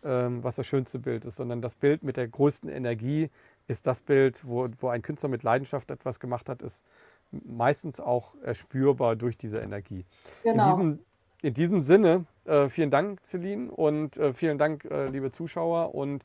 ähm, 0.03 0.43
was 0.43 0.55
das 0.55 0.67
schönste 0.67 0.99
Bild 0.99 1.25
ist, 1.25 1.37
sondern 1.37 1.61
das 1.61 1.73
Bild 1.75 2.03
mit 2.03 2.17
der 2.17 2.27
größten 2.27 2.69
Energie 2.69 3.29
ist 3.67 3.87
das 3.87 4.01
Bild, 4.01 4.43
wo, 4.47 4.67
wo 4.79 4.89
ein 4.89 5.01
Künstler 5.01 5.29
mit 5.29 5.41
Leidenschaft 5.43 5.89
etwas 5.89 6.19
gemacht 6.19 6.49
hat, 6.49 6.61
ist 6.61 6.85
meistens 7.31 7.99
auch 7.99 8.35
erspürbar 8.41 9.15
durch 9.15 9.37
diese 9.37 9.59
Energie. 9.59 10.05
Genau. 10.43 10.63
In, 10.63 10.69
diesem, 10.69 10.99
in 11.41 11.53
diesem 11.53 11.81
Sinne, 11.81 12.25
äh, 12.45 12.69
vielen 12.69 12.89
Dank, 12.89 13.23
Celine, 13.23 13.71
und 13.71 14.17
äh, 14.17 14.33
vielen 14.33 14.57
Dank, 14.57 14.85
äh, 14.85 15.07
liebe 15.07 15.31
Zuschauer. 15.31 15.93
Und 15.95 16.23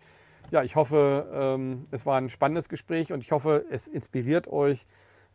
ja, 0.51 0.63
ich 0.63 0.77
hoffe, 0.77 1.29
ähm, 1.33 1.87
es 1.91 2.07
war 2.07 2.19
ein 2.19 2.29
spannendes 2.29 2.69
Gespräch 2.69 3.13
und 3.13 3.23
ich 3.23 3.33
hoffe, 3.33 3.65
es 3.71 3.89
inspiriert 3.89 4.49
euch, 4.49 4.87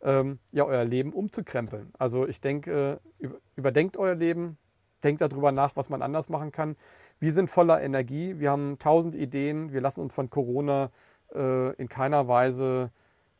ähm, 0.02 0.38
ja, 0.52 0.64
euer 0.64 0.84
Leben 0.84 1.12
umzukrempeln. 1.12 1.92
Also 1.98 2.26
ich 2.26 2.40
denke, 2.40 3.00
äh, 3.18 3.28
überdenkt 3.56 3.96
euer 3.96 4.14
Leben, 4.14 4.58
denkt 5.02 5.20
darüber 5.20 5.52
nach, 5.52 5.76
was 5.76 5.88
man 5.88 6.02
anders 6.02 6.28
machen 6.28 6.52
kann. 6.52 6.76
Wir 7.18 7.32
sind 7.32 7.50
voller 7.50 7.82
Energie, 7.82 8.38
wir 8.38 8.50
haben 8.50 8.78
tausend 8.78 9.14
Ideen, 9.14 9.72
wir 9.72 9.80
lassen 9.80 10.00
uns 10.00 10.14
von 10.14 10.30
Corona 10.30 10.90
äh, 11.34 11.74
in 11.74 11.88
keiner 11.88 12.28
Weise 12.28 12.90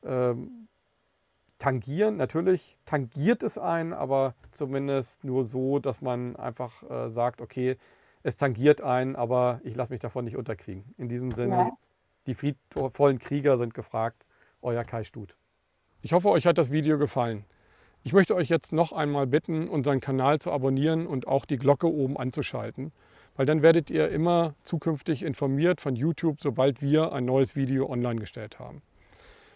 ähm, 0.05 0.69
tangieren. 1.59 2.17
Natürlich 2.17 2.77
tangiert 2.85 3.43
es 3.43 3.59
einen, 3.59 3.93
aber 3.93 4.35
zumindest 4.51 5.25
nur 5.25 5.45
so, 5.45 5.79
dass 5.79 6.01
man 6.01 6.37
einfach 6.37 6.83
äh, 6.89 7.09
sagt, 7.09 7.41
okay, 7.41 7.77
es 8.23 8.37
tangiert 8.37 8.81
einen, 8.81 9.17
aber 9.17 9.61
ich 9.65 9.77
lasse 9.77 9.93
mich 9.93 10.01
davon 10.01 10.25
nicht 10.25 10.37
unterkriegen. 10.37 10.95
In 10.97 11.09
diesem 11.09 11.33
Sinne, 11.33 11.57
ja. 11.57 11.71
die 12.27 12.35
friedvollen 12.35 13.19
Krieger 13.19 13.57
sind 13.57 13.75
gefragt. 13.75 14.27
Euer 14.61 14.85
Kai 14.85 15.05
Stut. 15.05 15.37
Ich 16.03 16.13
hoffe, 16.13 16.29
euch 16.31 16.47
hat 16.47 16.59
das 16.59 16.71
Video 16.73 16.99
gefallen. 16.99 17.45
Ich 18.03 18.13
möchte 18.13 18.35
euch 18.35 18.49
jetzt 18.49 18.73
noch 18.73 18.93
einmal 18.93 19.27
bitten, 19.27 19.69
unseren 19.69 20.01
Kanal 20.01 20.41
zu 20.41 20.53
abonnieren 20.53 21.07
und 21.07 21.27
auch 21.27 21.45
die 21.45 21.59
Glocke 21.59 21.87
oben 21.87 22.17
anzuschalten, 22.17 22.93
weil 23.37 23.47
dann 23.47 23.63
werdet 23.63 23.91
ihr 23.91 24.09
immer 24.09 24.55
zukünftig 24.65 25.23
informiert 25.23 25.81
von 25.81 25.97
YouTube, 25.97 26.39
sobald 26.41 26.81
wir 26.81 27.13
ein 27.13 27.25
neues 27.25 27.55
Video 27.55 27.89
online 27.89 28.21
gestellt 28.21 28.59
haben. 28.59 28.83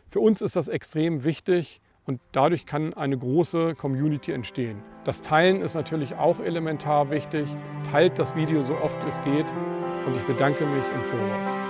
Für 0.08 0.20
uns 0.20 0.42
ist 0.42 0.56
das 0.56 0.68
extrem 0.68 1.24
wichtig, 1.24 1.80
und 2.06 2.20
dadurch 2.32 2.66
kann 2.66 2.94
eine 2.94 3.16
große 3.16 3.74
Community 3.74 4.32
entstehen. 4.32 4.82
Das 5.04 5.22
Teilen 5.22 5.60
ist 5.62 5.74
natürlich 5.74 6.14
auch 6.14 6.40
elementar 6.40 7.10
wichtig. 7.10 7.46
Teilt 7.90 8.18
das 8.18 8.34
Video 8.34 8.60
so 8.62 8.76
oft 8.76 8.98
es 9.08 9.22
geht 9.22 9.46
und 10.06 10.16
ich 10.16 10.22
bedanke 10.22 10.64
mich 10.64 10.84
im 10.94 11.02
Voraus. 11.04 11.61